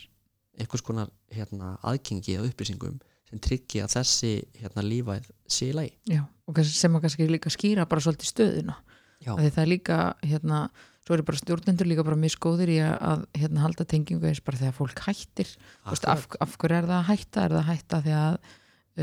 einhvers 0.60 0.84
konar 0.86 1.10
hérna, 1.32 1.78
aðgengi 1.88 2.38
að 2.38 2.52
upplýsingum 2.52 3.00
sem 3.30 3.40
tryggi 3.40 3.82
að 3.82 3.96
þessi 3.96 4.34
hérna, 4.60 4.84
lífæð 4.84 5.30
sé 5.48 5.72
í 5.72 5.76
lagi. 5.76 5.94
Já, 6.12 6.26
og 6.28 6.60
sem 6.68 6.96
að 6.98 7.06
kannski 7.06 7.28
líka 7.32 7.52
skýra 7.54 7.88
bara 7.88 8.04
svolítið 8.04 8.28
stöðuna. 8.28 8.76
Já. 9.22 9.32
Því 9.38 9.52
það 9.56 9.62
er 9.64 9.70
líka, 9.72 10.00
hérna 10.26 10.60
svo 11.12 11.18
eru 11.18 11.28
bara 11.28 11.42
stjórnendur 11.42 11.90
líka 11.90 12.06
bara 12.08 12.20
misgóðir 12.20 12.72
í 12.72 12.80
að, 12.86 12.96
að 13.04 13.22
hérna, 13.42 13.66
halda 13.66 13.86
tengingu 13.90 14.30
eins 14.30 14.42
bara 14.46 14.60
þegar 14.62 14.78
fólk 14.78 15.04
hættir. 15.04 15.52
Þú 15.84 15.96
veist, 15.96 16.08
af, 16.08 16.26
af 16.40 16.58
hverju 16.62 16.78
er 16.78 16.88
það 16.88 16.98
að 16.98 17.08
hætta? 17.10 17.44
Er 17.44 17.56
það 17.56 17.62
að 17.62 17.70
hætta 17.72 18.00
því 18.06 18.14
að 18.22 18.38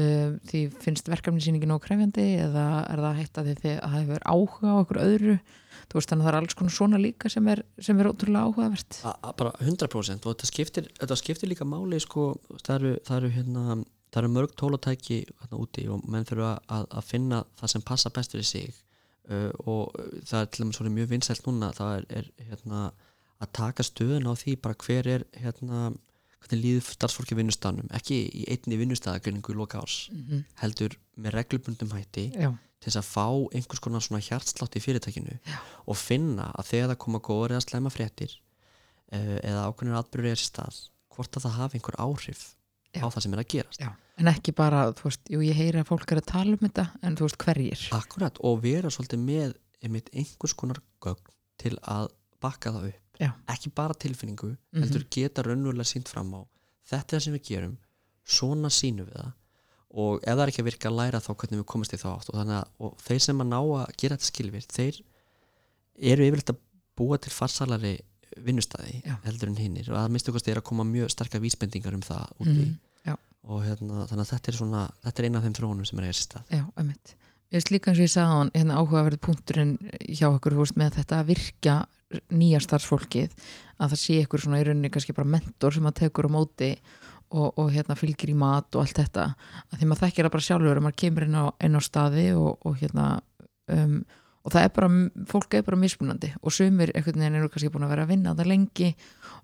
um, 0.00 0.38
því 0.48 0.62
finnst 0.86 1.10
verkefni 1.12 1.44
síningin 1.44 1.74
ókrefjandi 1.76 2.26
eða 2.46 2.64
er 2.86 3.02
það 3.02 3.08
að 3.10 3.20
hætta 3.20 3.44
að 3.44 3.52
það 3.66 3.98
hefur 3.98 4.26
áhuga 4.32 4.72
á 4.72 4.80
okkur 4.80 5.02
öðru? 5.04 5.36
Þú 5.88 6.00
veist 6.00 6.10
þannig 6.12 6.24
að 6.24 6.28
það 6.28 6.32
er 6.32 6.40
alls 6.40 6.58
konar 6.58 6.76
svona 6.78 7.02
líka 7.02 7.32
sem 7.32 7.52
er, 7.52 7.62
sem 7.84 8.00
er 8.00 8.10
ótrúlega 8.10 8.48
áhugavert. 8.48 8.98
A, 9.04 9.14
a, 9.20 9.36
bara 9.36 9.52
100% 9.60 10.24
og 10.24 10.34
þetta 10.34 10.48
skiptir, 10.48 10.90
þetta 10.98 11.20
skiptir 11.20 11.52
líka 11.52 11.68
máli 11.68 12.00
sko, 12.04 12.30
það 12.64 12.74
eru, 12.74 12.96
það 13.08 13.20
eru, 13.20 13.30
hérna, 13.36 13.78
það 14.08 14.20
eru 14.22 14.34
mörg 14.34 14.58
tólatæki 14.58 15.22
hérna 15.28 15.60
úti 15.60 15.88
og 15.92 16.04
menn 16.08 16.28
þurfa 16.28 16.56
að, 16.66 16.90
að 16.92 17.08
finna 17.12 17.40
það 17.60 17.74
sem 17.74 17.88
passa 17.88 18.12
best 18.16 18.36
fyrir 18.36 18.48
sig 18.48 18.84
uh, 19.30 19.50
og 19.68 19.94
það 20.26 20.40
er 20.40 20.50
til 20.50 20.64
dæmis 20.64 20.80
svona 20.80 20.94
mjög 20.94 21.12
vinsælt 21.12 21.46
núna 21.48 21.70
það 21.76 21.94
er, 21.96 22.06
er 22.20 22.30
hérna, 22.50 22.82
að 23.38 23.54
taka 23.60 23.86
stöðun 23.86 24.30
á 24.30 24.34
því 24.38 24.56
bara 24.62 24.78
hver 24.84 25.10
er 25.14 25.26
hérna, 25.38 25.92
hvernig 26.42 26.64
líður 26.64 26.88
starfsfólki 26.94 27.36
á 27.36 27.40
vinnustafnum 27.40 27.92
ekki 27.98 28.20
í 28.26 28.46
einni 28.52 28.80
vinnustafagreiningu 28.80 29.54
í 29.54 29.58
loka 29.58 29.82
árs 29.82 30.08
mm 30.12 30.24
-hmm. 30.24 30.44
heldur 30.62 30.98
með 31.16 31.38
reglubundum 31.38 31.94
hætti 31.94 32.30
Já, 32.34 32.50
til 32.78 32.90
þess 32.90 33.00
að 33.02 33.10
fá 33.14 33.26
einhvers 33.54 33.82
konar 33.82 34.02
svona 34.02 34.22
hjartslátt 34.22 34.76
í 34.76 34.82
fyrirtækinu 34.82 35.38
Já. 35.38 35.58
og 35.86 35.96
finna 35.96 36.52
að 36.54 36.70
þegar 36.70 36.88
það 36.92 37.02
koma 37.04 37.18
góður 37.18 37.56
eða 37.56 37.66
slæma 37.66 37.90
fréttir 37.90 38.32
uh, 39.12 39.38
eða 39.42 39.66
ákveðnir 39.66 39.98
atbyrður 39.98 40.30
er 40.30 40.42
stað 40.42 40.86
hvort 41.14 41.36
að 41.36 41.42
það 41.46 41.58
hafi 41.58 41.78
einhver 41.78 41.98
áhrif 41.98 42.42
Já. 42.94 43.02
á 43.04 43.06
það 43.12 43.22
sem 43.22 43.34
er 43.34 43.42
að 43.42 43.48
gerast 43.52 43.80
já, 43.82 43.88
en 44.18 44.26
ekki 44.32 44.54
bara 44.56 44.86
þú 44.96 45.02
veist, 45.08 45.20
jú 45.30 45.40
ég 45.44 45.54
heyri 45.58 45.80
að 45.82 45.88
fólk 45.90 46.12
er 46.12 46.20
að 46.22 46.26
tala 46.32 46.56
um 46.56 46.62
þetta 46.64 46.86
en 47.02 47.16
þú 47.18 47.26
veist 47.28 47.38
hverjir 47.44 47.82
Akkurat, 47.98 48.38
og 48.40 48.62
vera 48.62 48.88
svolítið 48.90 49.20
með 49.26 49.56
einmitt 49.84 50.08
einhvers 50.14 50.54
konar 50.58 50.80
gögn 51.04 51.34
til 51.60 51.74
að 51.82 52.08
bakka 52.40 52.72
það 52.72 52.88
upp 52.92 53.04
Já. 53.20 53.32
ekki 53.50 53.70
bara 53.74 53.94
tilfinningu, 53.94 54.56
Mhm. 54.72 54.82
heldur 54.82 55.04
geta 55.10 55.42
raunverulega 55.42 55.84
sínt 55.90 56.08
fram 56.08 56.32
á 56.34 56.40
þetta 56.88 57.12
er 57.16 57.18
það 57.20 57.24
sem 57.24 57.34
við 57.34 57.44
gerum 57.50 57.76
svona 58.24 58.68
sínum 58.70 59.06
við 59.10 59.16
það 59.20 59.32
og 59.90 60.20
ef 60.22 60.34
það 60.36 60.42
er 60.42 60.48
ekki 60.52 60.62
að 60.62 60.68
virka 60.70 60.88
að 60.88 60.96
læra 60.98 61.20
þá 61.20 61.30
hvernig 61.36 61.58
við 61.60 61.66
komast 61.66 61.92
í 61.92 61.96
þá 61.96 62.08
átt 62.18 62.28
og, 62.30 62.34
þannig 62.40 62.56
að, 62.60 62.68
og 62.80 62.96
þeir 63.04 63.20
sem 63.24 63.38
að 63.40 63.48
ná 63.48 63.58
að 63.60 63.96
gera 63.96 64.16
þetta 64.16 64.28
skilvirt 64.32 64.72
þeir 64.76 65.00
eru 66.12 66.26
yfirleitt 66.28 66.52
að 66.52 66.58
búa 66.98 67.18
til 67.18 67.32
farsalari 67.32 67.94
vinnustæði 68.36 69.02
Já. 69.06 69.14
heldur 69.24 69.48
en 69.52 69.56
hinnir 69.60 69.88
og 69.92 69.98
að 70.02 70.10
minnstu 70.14 70.32
kosti 70.34 70.52
er 70.52 70.60
að 70.60 70.66
koma 70.70 70.84
mjög 70.88 71.10
sterkar 71.14 71.40
vísbendingar 71.44 71.94
um 71.96 72.02
það 72.04 72.26
úti 72.40 72.56
Mhm, 72.64 72.74
já. 73.06 73.14
og 73.48 73.62
hérna, 73.64 74.06
þannig 74.10 74.24
að 74.26 74.32
þetta 74.34 74.48
er 74.52 74.58
svona 74.58 74.82
þetta 75.04 75.18
er 75.22 75.24
eina 75.28 75.38
af 75.38 75.44
þeim 75.48 75.56
þróunum 75.58 75.86
sem 75.86 75.98
er 75.98 76.04
að 76.08 76.12
sér 76.12 76.26
stað 76.28 76.42
Já, 76.58 76.64
einmitt. 76.76 77.14
Ég 77.48 77.56
veist 77.62 77.70
líka 77.72 77.90
eins 77.90 77.98
og 77.98 78.04
ég 78.04 78.12
sagði 78.12 78.28
á 78.28 78.38
hann, 78.38 78.50
hérna 78.54 78.76
áhugaverð 78.76 79.20
punkturinn 79.24 79.78
hjá 80.12 80.26
okkur, 80.28 80.54
veist, 80.58 80.76
með 80.76 80.98
þetta 81.00 81.20
að 81.22 81.28
virkja 81.32 81.76
nýja 82.32 82.60
starfsfólkið, 82.60 83.30
að 83.80 83.90
það 83.92 84.00
sé 84.02 84.18
ykkur 84.24 84.40
svona 84.40 84.60
í 84.60 84.64
rauninni 84.68 84.90
kannski 84.92 85.14
bara 85.16 85.28
mentor 85.28 85.72
sem 85.72 85.86
að 85.88 85.94
tekur 86.02 86.28
á 86.28 86.30
móti 86.32 86.70
og, 87.30 87.52
og 87.58 87.70
hérna 87.72 87.96
fylgir 87.96 88.30
í 88.32 88.36
mat 88.36 88.68
og 88.76 88.84
allt 88.84 88.96
þetta, 89.00 89.24
að 89.72 89.78
því 89.80 89.88
maður 89.88 90.02
þekkir 90.06 90.24
það 90.28 90.32
bara 90.36 90.46
sjálfur 90.48 90.76
að 90.80 90.84
maður 90.86 91.00
kemur 91.04 91.26
inn 91.28 91.36
á, 91.40 91.44
inn 91.64 91.76
á 91.76 91.80
staði 91.84 92.26
og, 92.36 92.58
og 92.64 92.76
hérna 92.80 93.08
um, 93.68 93.98
og 94.46 94.54
það 94.54 94.64
er 94.64 94.72
bara, 94.76 94.88
fólk 95.28 95.56
er 95.58 95.64
bara 95.66 95.78
mismunandi 95.80 96.30
og 96.38 96.54
sumir 96.54 96.92
einhvern 96.94 97.20
veginn 97.20 97.38
eru 97.40 97.50
kannski 97.52 97.70
búin 97.74 97.86
að 97.86 97.92
vera 97.94 98.04
að 98.06 98.12
vinna 98.12 98.34
það 98.38 98.50
lengi 98.52 98.90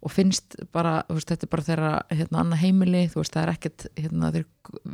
og 0.04 0.12
finnst 0.12 0.56
bara, 0.74 0.94
veist, 1.10 1.30
þetta 1.30 1.46
er 1.46 1.52
bara 1.54 1.66
þeirra 1.68 1.92
hérna, 2.12 2.42
annað 2.42 2.62
heimili, 2.62 3.04
þú 3.12 3.22
veist, 3.22 3.34
það 3.34 3.42
er 3.42 3.52
ekkert 3.54 3.86
hérna, 3.98 4.30
þeir 4.34 4.46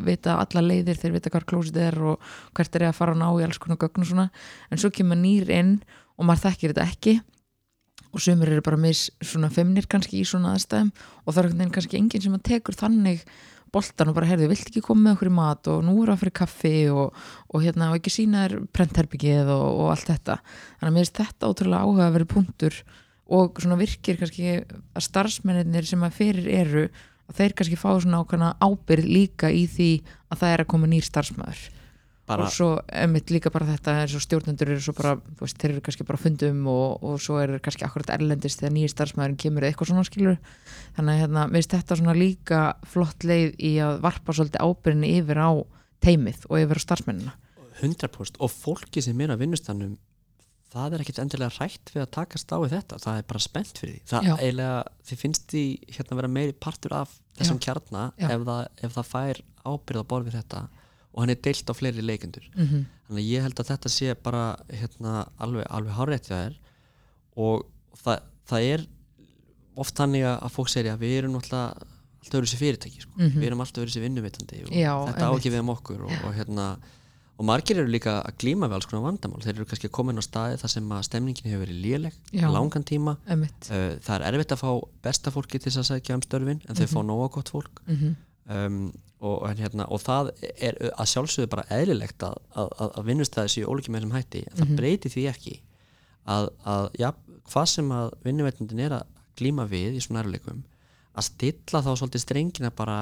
vita 0.08 0.38
alla 0.40 0.64
leiðir, 0.64 1.00
þeir 1.00 1.16
vita 1.16 1.34
hvar 1.34 1.46
klósið 1.52 1.82
er 1.84 1.98
og 2.12 2.30
hvert 2.56 2.78
er 2.78 2.86
ég 2.86 2.94
að 2.94 3.00
fara 3.00 3.16
að 3.16 3.22
ná 3.22 3.28
í 3.30 3.44
alls 3.46 3.60
konar 3.62 3.80
gögn 3.82 4.06
og 4.06 4.10
svona, 4.10 4.30
en 4.70 4.82
svo 4.82 4.92
kemur 4.94 5.20
nýr 5.20 5.52
inn 5.54 5.76
og 6.16 6.26
maður 6.28 6.48
þekkir 6.48 6.74
þetta 6.74 6.88
ekki 6.88 7.20
og 8.10 8.22
sumir 8.22 8.50
eru 8.50 8.64
bara 8.66 8.80
mis 8.80 9.06
svona 9.22 9.50
femnir 9.54 9.86
kannski 9.90 10.20
í 10.20 10.26
svona 10.26 10.56
aðstæðum 10.56 10.90
og 11.24 11.36
það 11.36 11.52
er 11.52 11.74
kannski 11.76 11.98
enginn 12.00 12.24
sem 12.24 12.34
að 12.34 12.46
tekur 12.50 12.78
þannig 12.78 13.22
boltan 13.74 14.10
og 14.10 14.16
bara 14.16 14.28
heyrðu, 14.30 14.48
vilt 14.50 14.70
ekki 14.70 14.82
koma 14.84 15.04
með 15.04 15.16
okkur 15.16 15.30
í 15.30 15.34
mat 15.36 15.70
og 15.70 15.84
nú 15.86 15.94
er 16.02 16.12
það 16.12 16.22
fyrir 16.24 16.36
kaffi 16.40 16.74
og, 16.92 17.20
og 17.50 17.64
hérna, 17.64 17.90
og 17.90 18.00
ekki 18.00 18.14
sína 18.14 18.46
þér 18.46 18.56
prentherbyggið 18.76 19.52
og, 19.54 19.66
og 19.84 19.92
allt 19.94 20.10
þetta. 20.10 20.38
Þannig 20.80 20.90
að 20.90 20.96
mér 20.96 21.06
finnst 21.06 21.22
þetta 21.22 21.50
ótrúlega 21.52 21.84
áhuga 21.86 22.06
að 22.08 22.16
vera 22.18 22.30
punktur 22.34 22.80
og 23.30 23.62
svona 23.62 23.78
virkir 23.78 24.18
kannski 24.18 24.56
að 24.58 25.06
starfsmennir 25.06 25.86
sem 25.86 26.02
að 26.02 26.16
fyrir 26.18 26.48
eru 26.60 26.86
að 27.30 27.36
þeir 27.38 27.58
kannski 27.58 27.78
fá 27.78 27.90
svona 27.94 28.24
ákvæmna 28.24 28.54
ábyrð 28.58 29.06
líka 29.06 29.52
í 29.54 29.66
því 29.70 29.90
að 30.30 30.42
það 30.42 30.54
er 30.54 30.64
að 30.64 30.72
koma 30.74 30.90
nýr 30.90 31.06
starfsmæður 31.06 31.68
bara, 32.30 32.46
og 32.46 32.54
svo 32.54 32.68
emitt 33.02 33.32
líka 33.34 33.52
bara 33.52 33.68
þetta 33.68 33.96
eins 34.02 34.14
og 34.16 34.24
stjórnendur 34.24 34.72
eru 34.72 34.84
svo 34.84 34.94
bara, 34.96 35.16
þú 35.18 35.44
veist, 35.44 35.58
þeir 35.60 35.74
eru 35.74 35.84
kannski 35.86 36.06
bara 36.08 36.20
á 36.20 36.24
fundum 36.24 36.62
og, 36.70 37.04
og 37.06 37.20
svo 37.22 37.38
er 37.42 37.56
kannski 37.62 37.86
akkurat 37.86 38.12
erlendist 38.16 38.62
þegar 38.62 38.74
nýjir 38.76 38.94
starfsmæðurinn 38.94 39.40
kemur 39.44 39.66
eða 39.66 39.74
eitthvað 39.74 39.92
svona 39.92 40.06
skilur 40.08 40.38
þannig 40.96 41.12
að 41.14 41.22
hérna, 41.24 41.46
mér 41.46 41.60
finnst 41.60 41.76
þetta 41.76 42.00
svona 42.00 42.16
líka 42.18 42.60
flott 42.94 43.26
leið 43.26 43.56
í 43.58 43.72
að 43.84 44.00
varpa 44.06 44.36
svolítið 44.36 44.66
ábyrðinni 44.66 45.14
yfir 45.20 45.42
á 45.42 45.50
teimið 46.04 46.46
og 46.48 46.62
yfir 46.62 46.80
á 46.80 46.86
starfsmennina 46.86 47.36
100% 47.80 48.40
og 48.40 48.52
fólki 48.52 49.02
sem 49.04 49.20
er 49.24 49.34
að 49.34 49.44
vinnustannum 49.44 49.98
það 50.70 50.94
er 50.94 51.02
ekkit 51.02 51.20
endilega 51.24 51.56
rætt 51.58 51.92
við 51.94 52.04
að 52.04 52.12
takast 52.14 52.52
á 52.54 52.56
við 52.62 52.74
þetta, 52.76 52.98
það 53.02 53.20
er 53.20 53.24
bara 53.32 53.42
spennt 53.42 53.80
fyrir 53.80 53.96
því 53.96 54.10
það 54.12 54.28
Já. 54.28 54.34
eiginlega, 54.38 54.82
þið 55.08 55.22
finnst 55.24 55.46
því 55.50 55.64
hérna 55.96 56.18
vera 56.20 56.30
meiri 56.36 56.54
partur 56.66 56.94
af 57.00 57.16
þessum 57.38 57.58
Já. 57.58 57.64
kjarna 57.66 58.04
Já. 58.20 58.28
ef 58.36 58.44
ef 58.86 58.94
það 58.98 59.10
fær 59.10 59.42
ábyrð 59.66 60.04
og 61.12 61.22
hann 61.24 61.30
er 61.34 61.40
deilt 61.42 61.70
á 61.70 61.74
fleiri 61.74 62.02
leikendur 62.06 62.44
mm 62.54 62.66
-hmm. 62.66 62.84
þannig 63.08 63.22
að 63.24 63.30
ég 63.34 63.42
held 63.42 63.60
að 63.60 63.70
þetta 63.72 63.88
sé 63.88 64.14
bara 64.22 64.56
hérna, 64.68 65.28
alveg, 65.38 65.66
alveg 65.70 65.94
hárétt 65.98 66.26
það 66.30 66.44
er 66.46 66.54
og 67.36 67.64
það, 68.04 68.20
það 68.46 68.62
er 68.74 68.86
oft 69.76 69.96
þannig 69.96 70.24
að 70.26 70.50
fólk 70.54 70.68
segja 70.68 70.94
að 70.94 71.00
við 71.04 71.18
erum 71.18 71.34
alltaf 71.40 71.82
öðru 72.30 72.46
sér 72.50 72.60
fyrirtæki 72.60 73.00
sko. 73.00 73.12
Mhm. 73.16 73.38
við 73.40 73.46
erum 73.48 73.60
alltaf 73.64 73.82
öðru 73.82 73.92
sér 73.94 74.02
vinnuvitandi 74.06 74.56
þetta 75.08 75.24
á 75.24 75.30
einmitt. 75.30 75.38
ekki 75.40 75.50
við 75.54 75.60
um 75.60 75.68
okkur 75.74 76.00
og, 76.04 76.12
og, 76.26 76.34
hérna, 76.36 76.66
og 77.40 77.44
margir 77.48 77.78
eru 77.80 77.88
líka 77.88 78.20
að 78.22 78.34
glíma 78.42 78.68
við 78.68 78.74
alls 78.76 78.86
konar 78.86 79.06
vandamál 79.08 79.40
þeir 79.42 79.54
eru 79.56 79.64
kannski 79.64 79.88
inn 80.12 80.20
á 80.20 80.24
staði 80.26 80.56
þar 80.60 80.68
sem 80.74 80.90
að 80.92 81.02
stemningin 81.08 81.50
hefur 81.50 81.64
verið 81.66 81.80
léleg 81.84 82.12
langan 82.52 82.84
tíma 82.84 83.16
uh, 83.70 83.96
það 84.04 84.14
er 84.20 84.26
erfitt 84.34 84.52
að 84.52 84.60
fá 84.60 84.70
besta 85.02 85.30
fólki 85.30 85.58
til 85.58 85.72
þess 85.72 85.78
að 85.80 85.90
segja 85.90 86.14
um 86.14 86.22
störfin 86.22 86.60
en 86.68 86.76
þau 86.76 86.86
Mhm. 86.86 86.92
fá 86.94 87.00
nóga 87.02 87.30
gott 87.32 87.48
fólk 87.48 87.80
mm 87.86 88.16
um, 88.50 88.92
og, 89.20 89.42
hérna, 89.58 89.84
og 89.92 90.00
það 90.00 90.30
er 90.64 90.76
að 90.96 91.08
sjálfsögðu 91.12 91.50
bara 91.52 91.64
eðlilegt 91.76 92.22
að, 92.24 92.36
að, 92.56 92.68
að, 92.80 92.90
að 92.98 93.04
vinnustæði 93.10 93.52
séu 93.54 93.66
ólíki 93.68 93.92
með 93.92 94.00
þessum 94.00 94.16
hætti 94.16 94.42
en 94.46 94.56
það 94.56 94.66
Mhm. 94.68 94.76
breyti 94.80 95.08
því 95.12 95.24
ekki 95.32 95.54
að, 96.26 96.48
að 96.64 96.88
ja, 96.98 97.12
hvað 97.52 97.66
sem 97.74 97.88
að 97.92 98.10
vinnuveitundin 98.24 98.80
er 98.86 98.94
að 99.00 99.06
glíma 99.40 99.66
við 99.68 99.96
í 99.98 100.00
svona 100.04 100.22
erleikum 100.24 100.62
að 101.16 101.26
stilla 101.28 101.82
þá 101.84 101.90
svolítið 102.00 102.24
strengina 102.24 102.70
bara 102.70 102.98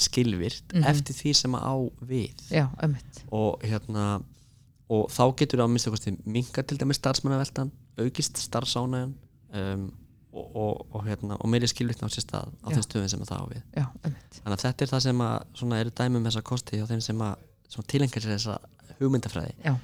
skilvirt 0.00 0.72
Mhm. 0.74 0.84
eftir 0.86 1.14
því 1.14 1.32
sem 1.36 1.52
að 1.58 1.62
á 1.66 1.74
við 2.06 2.44
já, 2.50 2.66
og 3.32 3.60
hérna 3.62 4.22
og 4.90 5.08
þá 5.10 5.22
getur 5.36 5.58
það 5.60 5.66
að 5.68 5.72
mista 5.74 5.90
kosti 5.90 6.16
minga 6.26 6.62
til 6.66 6.78
dæmis 6.78 6.96
starfsmannaveltan, 6.98 7.70
aukist 7.98 8.36
starfsánæðan 8.42 9.12
um, 9.54 9.92
og, 10.32 10.56
og, 10.56 10.82
og, 10.94 11.04
hérna, 11.06 11.36
og 11.40 11.50
meiri 11.50 11.68
skilvittna 11.70 12.06
á 12.06 12.10
sér 12.12 12.24
stað 12.24 12.52
á 12.62 12.68
þeim 12.70 12.84
stöðum 12.86 13.08
sem 13.12 13.22
að 13.24 13.30
það 13.32 13.40
á 13.42 13.46
við. 13.50 13.62
Já, 13.74 13.86
þannig 14.02 14.56
að 14.56 14.64
þetta 14.64 14.84
er 14.84 14.92
það 14.92 15.02
sem 15.06 15.22
að 15.26 15.36
svona 15.60 15.80
eru 15.82 15.94
dæmum 16.00 16.28
þessa 16.28 16.42
kosti 16.50 16.82
og 16.82 16.90
þeim 16.90 17.02
sem 17.06 17.24
að 17.26 17.88
tilengar 17.90 18.24
sér 18.24 18.36
þessa 18.36 18.58
hugmyndafræði. 19.00 19.56
Já, 19.64 19.74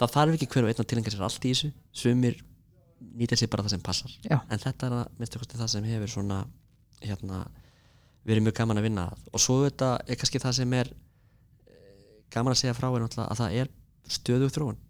það 0.00 0.14
þarf 0.16 0.38
ekki 0.38 0.50
hver 0.54 0.66
og 0.66 0.72
einn 0.72 0.82
að 0.84 0.90
tilengar 0.92 1.14
sér 1.14 1.26
allt 1.28 1.46
í 1.46 1.54
þessu. 1.54 1.70
Sumir 1.94 2.42
nýtir 3.14 3.40
sér 3.40 3.52
bara 3.52 3.66
það 3.66 3.76
sem 3.76 3.84
passar. 3.84 4.16
Já. 4.24 4.38
en 4.48 4.62
þetta 4.62 4.88
er 4.88 4.98
að 4.98 5.18
minnstu 5.20 5.42
kosti 5.42 5.60
það 5.60 5.72
sem 5.74 5.88
hefur 5.88 6.12
svona 6.16 6.42
hérna 7.04 7.44
verið 8.24 8.46
mjög 8.46 8.58
gaman 8.60 8.80
að 8.80 8.88
vinna 8.88 9.08
að. 9.10 9.24
Og 9.32 9.42
svo 9.42 9.60
þetta 9.64 9.94
er 10.08 10.18
kannski 10.20 10.40
það 10.42 10.56
sem 10.58 10.76
er 10.78 10.90
eh, 11.68 12.20
gaman 12.32 12.54
að 12.54 12.62
segja 12.62 12.76
frá 12.76 12.88
er 12.88 13.04
náttúrulega 13.04 13.30
að 13.30 13.42
það 13.42 13.58
er 13.60 13.72
stöðug 14.14 14.54
þróun. 14.54 14.80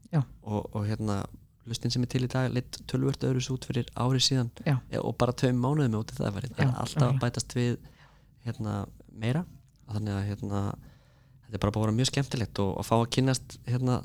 Og 0.44 0.84
hérna 0.86 1.24
lustin 1.68 1.92
sem 1.92 2.04
er 2.04 2.10
til 2.12 2.24
í 2.26 2.30
dag 2.30 2.50
lit 2.52 2.78
tölvört 2.90 3.24
öðrus 3.24 3.50
út 3.54 3.66
fyrir 3.68 3.88
árið 3.96 4.26
síðan. 4.28 4.50
Já. 4.66 4.76
e, 4.90 4.98
og 5.00 5.14
bara 5.20 5.34
tveim 5.36 5.60
mánuðum 5.60 6.00
út 6.00 6.12
í 6.12 6.18
það 6.18 6.40
það 6.40 6.48
Já, 6.50 6.64
er 6.66 6.74
alltaf 6.84 7.06
að 7.08 7.20
bætast 7.22 7.54
við 7.56 7.76
hérna 8.44 8.74
meira. 9.12 9.44
Þannig 9.90 10.16
að 10.16 10.26
hérna 10.30 10.64
þetta 11.44 11.56
er 11.56 11.62
bara 11.62 11.74
búin 11.74 11.82
að 11.82 11.86
vera 11.86 11.98
mjög 12.00 12.10
skemmtilegt 12.10 12.60
og 12.64 12.74
að 12.80 12.88
fá 12.88 12.94
að 12.98 13.08
kynnast 13.16 13.56
hérna 13.68 14.02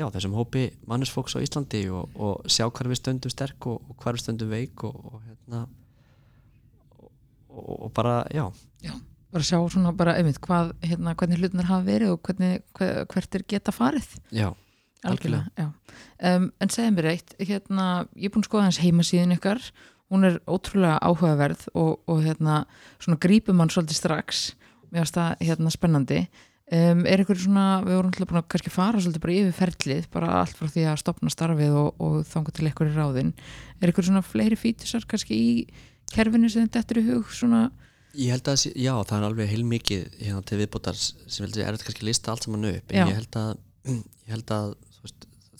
já, 0.00 0.06
þessum 0.14 0.36
hópi 0.38 0.64
mannusfólks 0.88 1.36
á 1.36 1.44
Íslandi 1.44 1.84
og, 1.92 2.16
og 2.16 2.48
sjá 2.50 2.66
hvar 2.68 2.88
við 2.90 3.00
stöndum 3.00 3.32
sterk 3.32 3.68
og, 3.68 3.84
og 3.90 4.00
hvar 4.00 4.16
við 4.16 4.24
stöndum 4.24 4.52
veik 4.52 4.84
og, 4.88 4.96
og 5.10 5.22
hérna 5.26 5.66
og, 7.50 7.90
bara, 7.96 8.22
já. 8.32 8.46
Bara 9.30 9.46
sjá 9.46 9.58
svona 9.70 9.92
bara, 9.96 10.16
emitt, 10.20 10.40
hvað, 10.42 10.72
hérna, 10.86 11.14
hvernig 11.18 11.40
hlutinir 11.42 11.68
hafa 11.68 11.86
verið 11.86 12.14
og 12.14 12.22
hvernig, 12.26 12.62
hver, 12.78 13.04
hvert 13.10 13.36
er 13.36 13.46
geta 13.50 13.74
farið. 13.74 14.08
Já, 14.34 14.48
algjörlega, 15.06 15.48
já. 15.56 15.70
Um, 16.20 16.50
en 16.60 16.72
segja 16.72 16.92
mér 16.92 17.10
eitt, 17.14 17.34
hérna 17.40 17.86
ég 18.16 18.28
er 18.28 18.34
búin 18.34 18.44
að 18.44 18.50
skoða 18.50 18.66
hans 18.68 18.80
heimasíðin 18.82 19.36
ykkar. 19.36 19.62
Hún 20.10 20.26
er 20.26 20.38
ótrúlega 20.50 20.98
áhugaverð 21.06 21.68
og, 21.78 22.00
og 22.10 22.22
hérna, 22.24 22.64
svona 23.00 23.20
grípum 23.22 23.60
mann 23.60 23.70
svolítið 23.72 24.00
strax. 24.00 24.44
Mér 24.90 25.04
finnst 25.04 25.18
það 25.18 25.44
hérna 25.48 25.74
spennandi. 25.74 26.22
Um, 26.70 27.04
er 27.08 27.22
ykkur 27.24 27.38
svona, 27.40 27.66
við 27.82 27.96
vorum 27.96 28.12
alltaf 28.12 28.30
búin 28.30 28.40
að 28.42 28.50
kannski 28.52 28.70
fara 28.70 29.00
svolítið 29.02 29.24
bara 29.24 29.38
yfir 29.40 29.56
ferlið, 29.56 30.04
bara 30.14 30.34
allt 30.38 30.58
frá 30.58 30.68
því 30.70 30.84
að 30.86 31.00
stopna 31.02 31.32
starfið 31.34 31.78
og, 31.80 31.88
og 31.98 32.20
þangu 32.30 32.54
til 32.54 32.68
ykkur 32.70 32.90
í 32.92 32.94
ráðin 32.94 33.32
er 33.80 33.90
ykkur 33.90 34.06
svona 34.06 34.22
fleiri 34.22 34.58
fítusar 34.60 35.02
kannski 35.10 35.34
í 35.34 35.48
kerfinu 36.14 36.46
sem 36.52 36.68
þetta 36.70 36.94
er 36.94 37.00
í 37.02 37.08
hug 37.08 37.32
svona, 37.34 37.64
Ég 38.18 38.34
held 38.34 38.48
að, 38.50 38.64
já, 38.74 38.90
það 39.06 39.16
er 39.16 39.24
alveg 39.28 39.50
heilmikið 39.52 40.06
hérna 40.18 40.40
til 40.46 40.56
viðbótar 40.58 40.96
sem 40.98 41.44
heldur 41.44 41.62
er 41.62 41.76
þetta 41.76 41.86
kannski 41.86 42.02
að 42.02 42.08
lista 42.08 42.32
allt 42.32 42.46
saman 42.46 42.66
upp 42.72 42.90
en 42.90 42.98
Já. 42.98 43.04
ég 43.06 43.18
held 43.20 43.36
að, 43.38 43.60
ég 44.26 44.32
held 44.34 44.54
að 44.56 44.72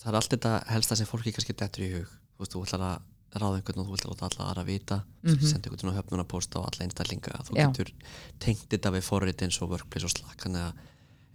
það 0.00 0.10
er 0.12 0.18
allt 0.20 0.34
þetta 0.34 0.52
helsta 0.72 0.96
sem 0.96 1.06
fólki 1.08 1.32
kannski 1.36 1.56
dettur 1.56 1.84
í 1.86 1.90
hug. 1.98 2.12
Þú 2.36 2.44
veist, 2.44 2.54
þú 2.54 2.62
ætlar 2.66 2.84
að 2.88 3.40
ráða 3.40 3.58
einhvern 3.60 3.80
og 3.82 3.86
þú 3.90 3.96
ætlar 3.96 4.10
að 4.10 4.14
láta 4.14 4.28
alla 4.30 4.46
aðra 4.50 4.64
vita. 4.66 4.96
Mm 5.22 5.30
Mhm. 5.30 5.46
senda 5.46 5.70
einhvern 5.70 5.90
og 5.92 5.98
höfnuna 6.00 6.24
posta 6.26 6.58
á 6.58 6.62
alla 6.66 6.84
einstaklinga. 6.86 7.42
Þú 7.46 7.52
Já. 7.56 7.66
getur 7.68 7.92
tengt 8.40 8.68
þetta 8.68 8.90
við 8.96 9.04
forrið 9.06 9.42
eins 9.44 9.62
og 9.62 9.70
workplace 9.70 10.04
og 10.04 10.10
að 10.56 10.72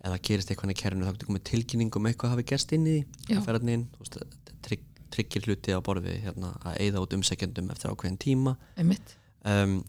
ef 0.06 0.12
það 0.12 0.22
gerist 0.22 0.50
eitthvað 0.52 0.72
í 0.72 0.80
kerfinu. 0.82 1.06
Þá 1.06 1.14
getur 1.14 1.28
komið 1.30 1.44
tilkynning 1.44 1.96
um 1.96 2.06
eitthvað 2.06 2.30
hafi 2.36 2.44
gerst 2.44 2.74
inn 2.74 2.86
í 2.86 3.06
því 3.30 3.42
trygg, 4.62 4.82
tryggir 5.12 5.46
hluti 5.46 5.72
á 5.74 5.80
borði 5.82 6.22
hérna, 6.22 6.52
að 6.66 6.78
eyða 6.82 7.02
út 7.06 7.14
umsækjandum 7.14 7.72
eftir 7.72 7.92
ákveðin 7.92 8.18
tíma. 8.20 8.58
Um, 9.46 9.84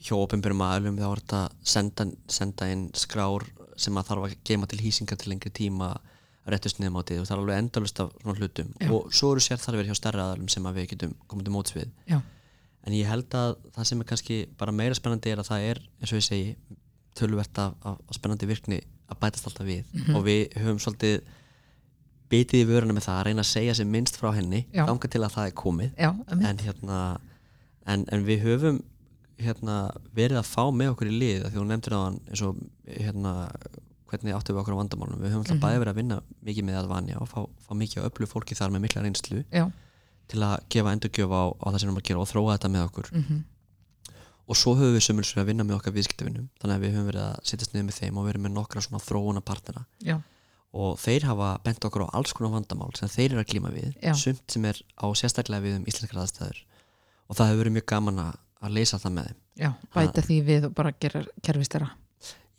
hjá 0.00 0.14
ofinbjörnum 0.16 0.62
aðlum 0.64 0.96
þá 0.98 1.06
er 1.12 1.20
þetta 1.20 1.40
að 1.44 1.52
senda, 1.62 2.04
senda 2.28 2.68
inn 2.72 2.90
skrár 2.94 3.44
sem 3.76 3.94
að 3.94 4.06
þarf 4.08 4.24
að 4.28 4.36
geima 4.44 4.66
til 4.66 4.78
hýsingar 4.78 5.16
til 5.18 5.30
lengri 5.32 5.50
tíma 5.50 5.98
réttust 6.54 6.78
niðurmátið 6.80 7.20
og 7.22 7.26
það 7.28 7.34
er 7.36 7.42
alveg 7.42 7.58
endalust 7.62 8.00
af 8.04 8.10
svona 8.22 8.38
hlutum 8.38 8.68
Já. 8.80 8.90
og 8.94 9.12
svo 9.12 9.30
eru 9.34 9.40
sér 9.44 9.60
þarfir 9.62 9.88
hjá 9.90 9.96
stærra 9.98 10.26
aðlum 10.32 10.48
sem 10.52 10.66
að 10.70 10.78
við 10.80 10.86
getum 10.94 11.14
komið 11.28 11.48
til 11.48 11.54
móts 11.56 11.74
við 11.76 11.88
Já. 12.08 12.20
en 12.86 12.92
ég 12.96 13.08
held 13.10 13.34
að 13.36 13.56
það 13.76 13.88
sem 13.90 14.00
er 14.04 14.08
kannski 14.12 14.38
bara 14.58 14.72
meira 14.72 14.94
spennandi 14.98 15.32
er 15.34 15.42
að 15.42 15.50
það 15.50 15.66
er 15.72 15.80
eins 16.00 16.12
og 16.12 16.20
ég 16.20 16.28
segi 16.28 16.54
tölvert 17.18 17.58
af, 17.58 17.74
af, 17.82 17.98
af 18.08 18.14
spennandi 18.16 18.46
virkni 18.48 18.80
að 19.08 19.20
bætast 19.24 19.46
alltaf 19.50 19.66
við 19.66 19.84
Mhm. 19.92 20.16
og 20.16 20.24
við 20.24 20.52
höfum 20.60 20.78
svolítið 20.84 21.20
bitið 22.28 22.60
í 22.60 22.68
vöruna 22.68 22.92
með 22.92 23.06
það 23.08 23.18
að 23.18 23.24
reyna 23.30 23.42
að 23.44 23.48
segja 23.54 23.74
sem 23.78 23.88
minnst 23.90 24.18
frá 24.20 24.30
henni 24.36 24.66
ganga 24.74 25.08
til 25.08 25.22
að 25.24 25.32
það 25.32 25.46
er 25.48 25.54
komið 25.56 25.90
en 26.50 26.58
hérna 26.60 26.98
en, 27.88 28.04
en 28.12 28.24
við 28.26 28.42
höfum 28.44 28.82
hérna, 29.38 29.76
verið 30.18 30.40
að 30.40 30.48
fá 30.50 30.64
með 30.74 30.90
okkur 30.92 31.08
í 31.12 31.18
lið 31.22 31.44
því 31.46 31.58
hún 31.60 31.68
nefndir 31.72 31.94
á 31.96 32.00
hann 32.04 32.16
eins 32.28 32.42
og 32.42 32.56
hérna, 32.90 33.32
hvernig 34.10 34.34
áttum 34.36 34.56
við 34.56 34.62
okkur 34.62 34.74
á 34.76 34.80
vandamálunum. 34.82 35.20
Við 35.22 35.30
höfum 35.32 35.42
alltaf 35.44 35.56
Mhm. 35.58 35.64
bæði 35.64 35.78
verið 35.82 35.92
að 35.92 36.00
vinna 36.00 36.20
mikið 36.44 36.64
með 36.68 36.76
að 36.82 36.88
vanja 36.88 37.20
og 37.20 37.28
fá, 37.28 37.40
fá 37.68 37.72
mikið 37.76 37.98
að 38.02 38.08
öllu 38.10 38.26
fólki 38.32 38.54
þar 38.58 38.70
með 38.74 38.80
mikla 38.86 39.02
reynslu 39.04 39.44
já, 39.52 39.64
til 40.28 40.40
að 40.40 40.56
gefa 40.68 40.92
endurgjöf 40.96 41.30
á, 41.32 41.42
á 41.56 41.66
það 41.68 41.78
sem 41.78 41.88
við 41.88 41.92
erum 41.92 42.00
að 42.02 42.08
gera 42.08 42.20
og 42.24 42.28
þróa 42.32 42.56
þetta 42.58 42.68
með 42.74 42.84
okkur. 42.90 43.12
Mm 43.12 43.44
og 44.48 44.56
svo 44.56 44.72
höfum 44.80 44.94
við 44.96 45.02
sömulsur 45.04 45.42
að 45.42 45.48
vinna 45.50 45.64
með 45.68 45.76
okkar 45.76 45.92
viðskiptavinnum 45.92 46.46
þannig 46.56 46.76
að 46.78 46.80
við 46.80 46.92
höfum 46.96 47.08
verið 47.10 47.20
að 47.20 47.40
sittast 47.44 47.74
niður 47.74 47.84
með 47.84 47.96
þeim 48.00 48.16
og 48.16 48.24
verið 48.28 48.40
með 48.46 48.52
nokkra 48.56 48.80
svona 48.80 49.00
þróuna 49.04 49.42
partnera 49.44 49.82
Já, 50.00 50.14
og 50.72 50.96
þeir 51.02 51.26
hafa 51.28 51.48
bent 51.64 51.84
okkur 51.84 52.06
á 52.08 52.16
alls 52.16 52.32
konar 52.32 52.54
vandamál 52.56 52.88
sem 52.96 53.08
þeir 53.12 53.34
eru 53.34 53.42
að 53.44 53.50
glíma 53.52 53.72
við 53.76 53.92
Já. 54.00 54.14
sumt 54.16 54.40
sem 54.48 54.64
er 54.64 54.80
á 54.96 55.04
sérstaklega 55.12 55.60
við 55.66 55.76
um 55.76 55.84
íslenskar 55.84 56.22
aðstæður 56.24 56.62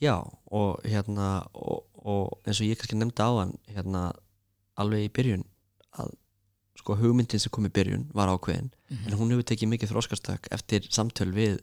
já, 0.01 0.15
og 0.51 0.79
Já, 0.83 0.89
hérna 0.93 1.29
og, 1.53 1.85
og 1.99 2.39
eins 2.45 2.61
og 2.61 2.67
ég 2.69 2.79
kannski 2.79 2.97
nefndi 2.99 3.25
áðan 3.25 3.53
hérna 3.67 4.13
alveg 4.79 5.09
í 5.09 5.13
byrjun 5.13 5.45
að 5.99 6.15
sko 6.79 6.95
hugmyndin 6.95 7.41
sem 7.43 7.51
kom 7.51 7.67
í 7.67 7.73
byrjun 7.75 8.07
var 8.15 8.31
ákveðin 8.31 8.71
en 8.89 9.17
hún 9.19 9.33
hefur 9.33 9.43
tekið 9.51 9.73
mikið 9.73 9.91
þróskastökk 9.91 10.47
eftir 10.55 10.87
samtöl 10.89 11.33
við 11.35 11.59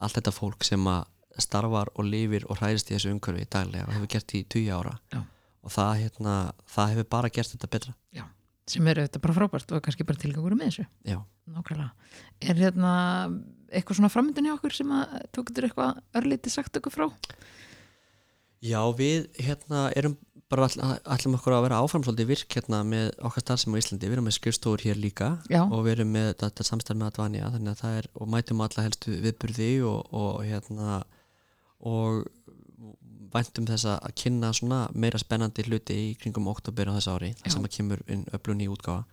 allt 0.00 0.16
þetta 0.16 0.32
fólk 0.32 0.64
sem 0.64 0.86
að 0.88 1.04
starfar 1.38 1.90
og 1.94 2.06
lifir 2.08 2.46
og 2.50 2.58
hræðist 2.58 2.90
í 2.90 2.96
þessu 2.96 3.12
umhverfi 3.14 3.46
daglega 3.50 3.86
og 3.86 3.94
hefur 3.96 4.10
gert 4.14 4.34
í 4.34 4.44
20 4.56 4.72
ára. 4.74 4.94
Já. 5.12 5.20
og 5.62 5.74
það, 5.74 5.92
hérna, 6.02 6.34
það 6.74 6.92
hefur 6.94 7.08
bara 7.14 7.30
gert 7.34 7.52
þetta 7.54 7.70
betra. 7.74 7.94
Sem 8.68 8.88
eru 8.90 9.04
þetta 9.06 9.20
bara 9.24 9.34
frábært 9.36 9.70
og 9.72 9.84
kannski 9.84 10.04
bara 10.08 10.20
tilgangur 10.20 10.56
með 10.58 10.70
þessu. 10.70 10.86
Já, 11.08 11.18
Nákvæmlega. 11.48 11.92
Er 12.44 12.58
hérna 12.60 12.92
eitthvað 13.72 14.00
svona 14.00 14.12
framöndin 14.12 14.48
í 14.48 14.54
okkur 14.54 14.74
sem 14.76 14.92
að 14.94 15.18
getur 15.36 15.68
eitthvað 15.68 16.00
örlítið 16.20 16.54
sagt 16.54 16.80
okkur 16.80 16.94
frá? 16.94 17.06
Já 18.64 18.80
við 18.98 19.28
hérna 19.38 19.88
erum 19.96 20.16
bara 20.48 20.64
all, 20.64 20.96
ætlum 21.12 21.36
okkur 21.36 21.54
að 21.58 21.66
vera 21.66 21.80
áfram 21.84 22.04
svolítið 22.06 22.30
virk 22.30 22.56
hérna 22.56 22.80
með 22.88 23.10
okkar 23.28 23.44
starfsem 23.44 23.74
á 23.76 23.80
Íslandi, 23.80 24.08
við 24.08 24.16
erum 24.16 24.26
með 24.28 24.36
skrifstofur 24.38 24.84
hér 24.86 24.96
líka 24.98 25.28
Já, 25.52 25.60
og 25.66 25.82
við 25.84 25.98
erum 25.98 26.14
með 26.16 26.30
þetta 26.40 26.64
samstarf 26.64 26.98
með 26.98 27.10
Advanja 27.10 27.50
þannig 27.52 27.74
að 27.74 27.82
það 27.82 27.98
er, 27.98 28.08
og 28.16 28.30
mætum 28.32 28.64
alla 28.64 28.84
helstu 28.86 29.18
viðburði 29.26 29.68
og, 29.90 30.08
og 30.16 30.40
hérna 30.48 31.02
og 31.84 32.24
væntum 33.34 33.68
þess 33.68 33.90
að 33.92 34.16
kynna 34.22 34.54
svona 34.56 34.80
meira 34.96 35.20
spennandi 35.20 35.66
hluti 35.68 35.98
í 36.06 36.08
kringum 36.18 36.48
oktober 36.48 36.88
á 36.88 36.96
þessu 36.96 37.14
ári, 37.18 37.34
þar 37.42 37.54
sem 37.54 37.68
að 37.68 37.74
kemur 37.76 38.04
inn 38.08 38.24
öflun 38.32 38.64
í 38.64 38.70
útgáfa 38.72 39.04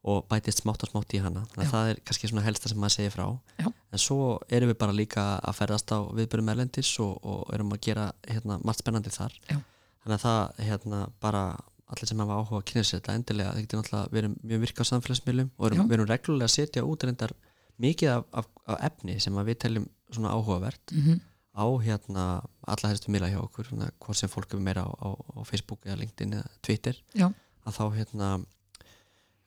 og 0.00 0.22
bætist 0.30 0.62
smátt 0.62 0.84
og 0.86 0.92
smátt 0.92 1.14
í 1.16 1.20
hana. 1.20 1.42
Þannig 1.52 1.66
að 1.66 1.74
það 1.74 1.90
er 1.90 2.00
kannski 2.08 2.30
svona 2.30 2.44
helsta 2.46 2.70
sem 2.70 2.80
maður 2.80 2.96
segir 2.96 3.12
frá. 3.14 3.26
Já. 3.60 3.66
en 3.68 4.00
svo 4.00 4.38
erum 4.48 4.70
við 4.70 4.78
bara 4.80 4.96
líka 4.96 5.24
að 5.38 5.58
ferðast 5.58 5.92
á 5.92 5.98
viðbyrjum 6.16 6.52
erlendis 6.54 6.92
og, 7.04 7.18
og 7.26 7.52
erum 7.54 7.74
að 7.74 7.82
gera 7.88 8.06
hérna, 8.28 8.60
margt 8.64 8.80
spennandi 8.80 9.12
þar. 9.12 9.34
Já. 9.50 9.58
þannig 10.04 10.16
að 10.16 10.24
það 10.24 10.64
hérna, 10.70 11.00
bara 11.20 11.44
allir 11.90 12.06
sem 12.08 12.22
hafa 12.22 12.38
áhuga 12.38 12.60
að 12.60 12.66
kynna 12.70 12.86
sér 12.86 13.00
þetta 13.00 13.16
endilega 13.18 13.52
það 13.52 13.64
getur 13.64 13.80
náttúrulega 13.80 14.20
erum 14.20 14.36
mjög 14.46 14.60
virka 14.62 14.84
á 14.86 14.90
samfélagsmiðlum 14.90 15.48
og 15.56 15.64
erum, 15.66 15.88
við 15.90 15.96
erum 15.96 16.08
reglulega 16.08 16.46
að 16.46 16.54
setja 16.54 16.84
út 16.86 17.04
reyndar 17.04 17.34
mikið 17.82 18.12
af, 18.14 18.28
af, 18.30 18.46
af 18.70 18.84
efni 18.86 19.16
sem 19.20 19.40
við 19.48 19.58
teljum 19.64 19.88
svona 20.14 20.36
áhugavert 20.36 20.94
mm 20.94 21.18
á 21.60 21.66
hérna 21.82 22.24
alla 22.62 22.90
helstu 22.90 23.12
miðla 23.12 23.30
hjá 23.32 23.40
okkur. 23.42 23.68
Svona, 23.70 23.90
hvort 24.02 24.18
sem 24.18 24.30
fólk 24.30 24.54
er 24.54 24.62
meira 24.62 24.86
á, 24.86 24.90
á, 24.90 25.08
á 25.12 25.40
Facebook 25.48 25.84
eða 25.86 26.00
LinkedIn 26.02 26.36
eða 26.38 26.50
Twitter. 26.62 27.00
Já. 27.14 27.30
að 27.66 27.76
þá 27.76 27.84
hérna 27.98 28.28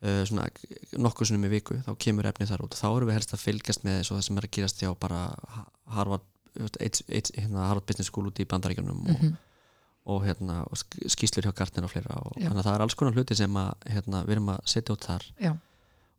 uh, 0.04 0.24
svona 0.28 0.48
nokkuð 1.00 1.28
svona 1.32 1.42
með 1.46 1.56
viku 1.58 1.80
þá 1.88 1.92
kemur 2.06 2.28
efnið 2.30 2.52
þar 2.54 2.64
út 2.68 2.76
og 2.76 2.80
þá 2.82 2.88
erum 2.92 3.08
við 3.10 3.18
helst 3.20 3.34
að 3.34 3.44
fylgjast 3.48 3.84
með 3.88 4.04
svo 4.04 4.18
það 4.20 4.28
sem 4.28 4.38
er 4.38 4.48
að 4.50 4.54
gerast 4.58 4.84
hjá 4.84 4.92
bara 5.00 5.24
Ha- 5.56 5.68
Harvard, 5.98 6.22
hérna, 6.78 7.68
Harvard 7.68 7.86
Business 7.88 8.08
School 8.12 8.28
út 8.30 8.40
í 8.40 8.46
bandaríkjunum 8.50 9.04
og, 9.10 9.20
-hmm. 9.20 9.36
og, 10.06 10.24
hérna, 10.26 10.62
og 10.70 10.78
sk- 10.78 11.08
skýslur 11.10 11.44
hjá 11.48 11.54
Gartner 11.56 11.84
og 11.86 11.92
fleira 11.92 12.16
og 12.26 12.34
Já. 12.38 12.50
þannig 12.50 12.60
að 12.62 12.68
það 12.68 12.76
er 12.76 12.82
alls 12.82 12.96
konar 12.96 13.14
hluti 13.14 13.36
sem 13.36 13.54
að, 13.54 13.74
hérna, 13.90 14.24
við 14.26 14.32
erum 14.38 14.50
að 14.50 14.60
setja 14.66 14.94
út 14.94 15.06
þar 15.06 15.24
Já. 15.42 15.54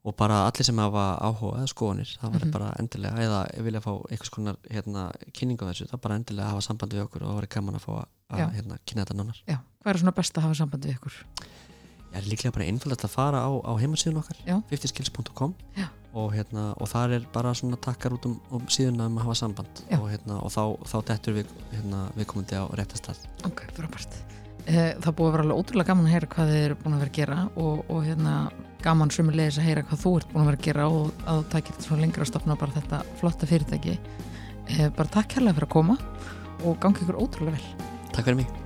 og 0.05 0.17
bara 0.17 0.47
allir 0.47 0.65
sem 0.65 0.77
hafa 0.79 1.05
áhuga 1.21 1.59
eða 1.63 1.69
skoðanir, 1.73 2.11
það 2.21 2.33
verður 2.35 2.45
Mhm. 2.45 2.53
bara 2.53 2.75
endilega 2.79 3.17
eða 3.25 3.63
vilja 3.65 3.81
fá 3.81 3.93
einhvers 4.11 4.31
konar 4.31 4.57
hérna, 4.71 5.11
kynningu 5.33 5.65
á 5.65 5.71
þessu, 5.73 5.87
það 5.89 6.01
bara 6.01 6.15
endilega 6.19 6.49
hafa 6.51 6.61
sambandi 6.61 6.97
við 6.97 7.05
okkur 7.09 7.23
og 7.23 7.29
það 7.29 7.39
verður 7.41 7.55
gaman 7.55 7.75
að 7.75 7.85
fá 7.87 7.93
að, 8.31 8.53
hérna, 8.55 8.79
kynna 8.87 9.05
þetta 9.05 9.15
nánar. 9.17 9.39
Já, 9.49 9.59
hvað 9.83 9.95
er 9.95 9.99
svona 9.99 10.15
best 10.15 10.35
að 10.39 10.43
hafa 10.43 10.55
sambandi 10.55 10.89
við 10.89 10.97
ykkur? 10.99 11.15
Ég 12.15 12.21
er 12.23 12.29
líklega 12.31 12.55
bara 12.55 12.67
einfaldast 12.71 13.05
að 13.09 13.11
fara 13.11 13.41
á, 13.43 13.51
á 13.51 13.73
heimasíðun 13.81 14.21
okkar 14.23 14.39
Já. 14.47 14.57
50skills.com 14.71 15.55
Já. 15.75 15.89
og, 16.15 16.29
hérna, 16.37 16.69
og 16.79 16.87
þar 16.89 17.17
er 17.17 17.25
bara 17.35 17.55
svona 17.59 17.77
takkar 17.83 18.15
út 18.15 18.29
um, 18.31 18.37
um 18.55 18.69
síðuna 18.71 19.09
um 19.11 19.19
að 19.19 19.27
hafa 19.27 19.35
samband 19.43 19.83
Já. 19.91 19.99
og, 19.99 20.07
hérna, 20.13 20.39
og 20.47 20.53
þá, 20.55 20.63
þá 20.87 20.97
dettur 21.11 21.35
við 21.41 21.51
hérna, 21.73 22.05
viðkomandi 22.15 22.55
á 22.55 22.65
réttastað. 22.79 23.25
Ok, 23.51 23.65
frábært. 23.75 24.15
Eh, 24.65 24.95
Það 25.03 25.17
búið 25.19 25.27
að 25.29 25.35
vera 25.35 25.45
alveg 25.45 25.59
ótrúlega 25.61 25.91
gaman 25.91 26.07
að 26.09 26.15
heyra 26.15 26.31
hvað 26.37 26.53
þið 26.55 26.63
eru 26.69 26.79
búin 26.85 26.95
að 26.97 27.03
vera 27.05 27.11
að 27.13 27.19
gera 27.19 27.39
og, 27.61 27.83
og 27.91 28.07
hérna 28.07 28.35
gaman 28.87 29.11
sömulegis 29.13 29.59
að 29.61 29.67
heyra 29.69 29.83
hvað 29.91 30.03
þú 30.07 30.15
ert 30.21 30.31
búin 30.33 30.45
að 30.45 30.51
vera 30.53 30.61
að 30.63 30.67
gera 30.71 30.87
og 30.89 31.23
að 31.35 31.43
takir 31.53 31.75
þetta 31.75 31.89
svona 31.91 32.05
lengra 32.07 32.25
að 32.25 32.31
stopna 32.33 32.57
bara 32.63 32.77
þetta 32.79 33.03
flotta 33.21 33.51
fyrirtæki. 33.51 33.99
Eh, 34.71 34.89
Bara 34.97 35.13
takk 35.19 35.37
hérlega 35.37 35.59
fyrir 35.59 35.69
að 35.69 35.75
koma 35.77 35.99
og 36.65 36.79
gangi 36.81 37.05
ykkur 37.05 37.21
ótrúlega 37.21 37.59
vel. 37.59 37.89
Takk 38.15 38.25
fyrir 38.31 38.41
mig. 38.41 38.64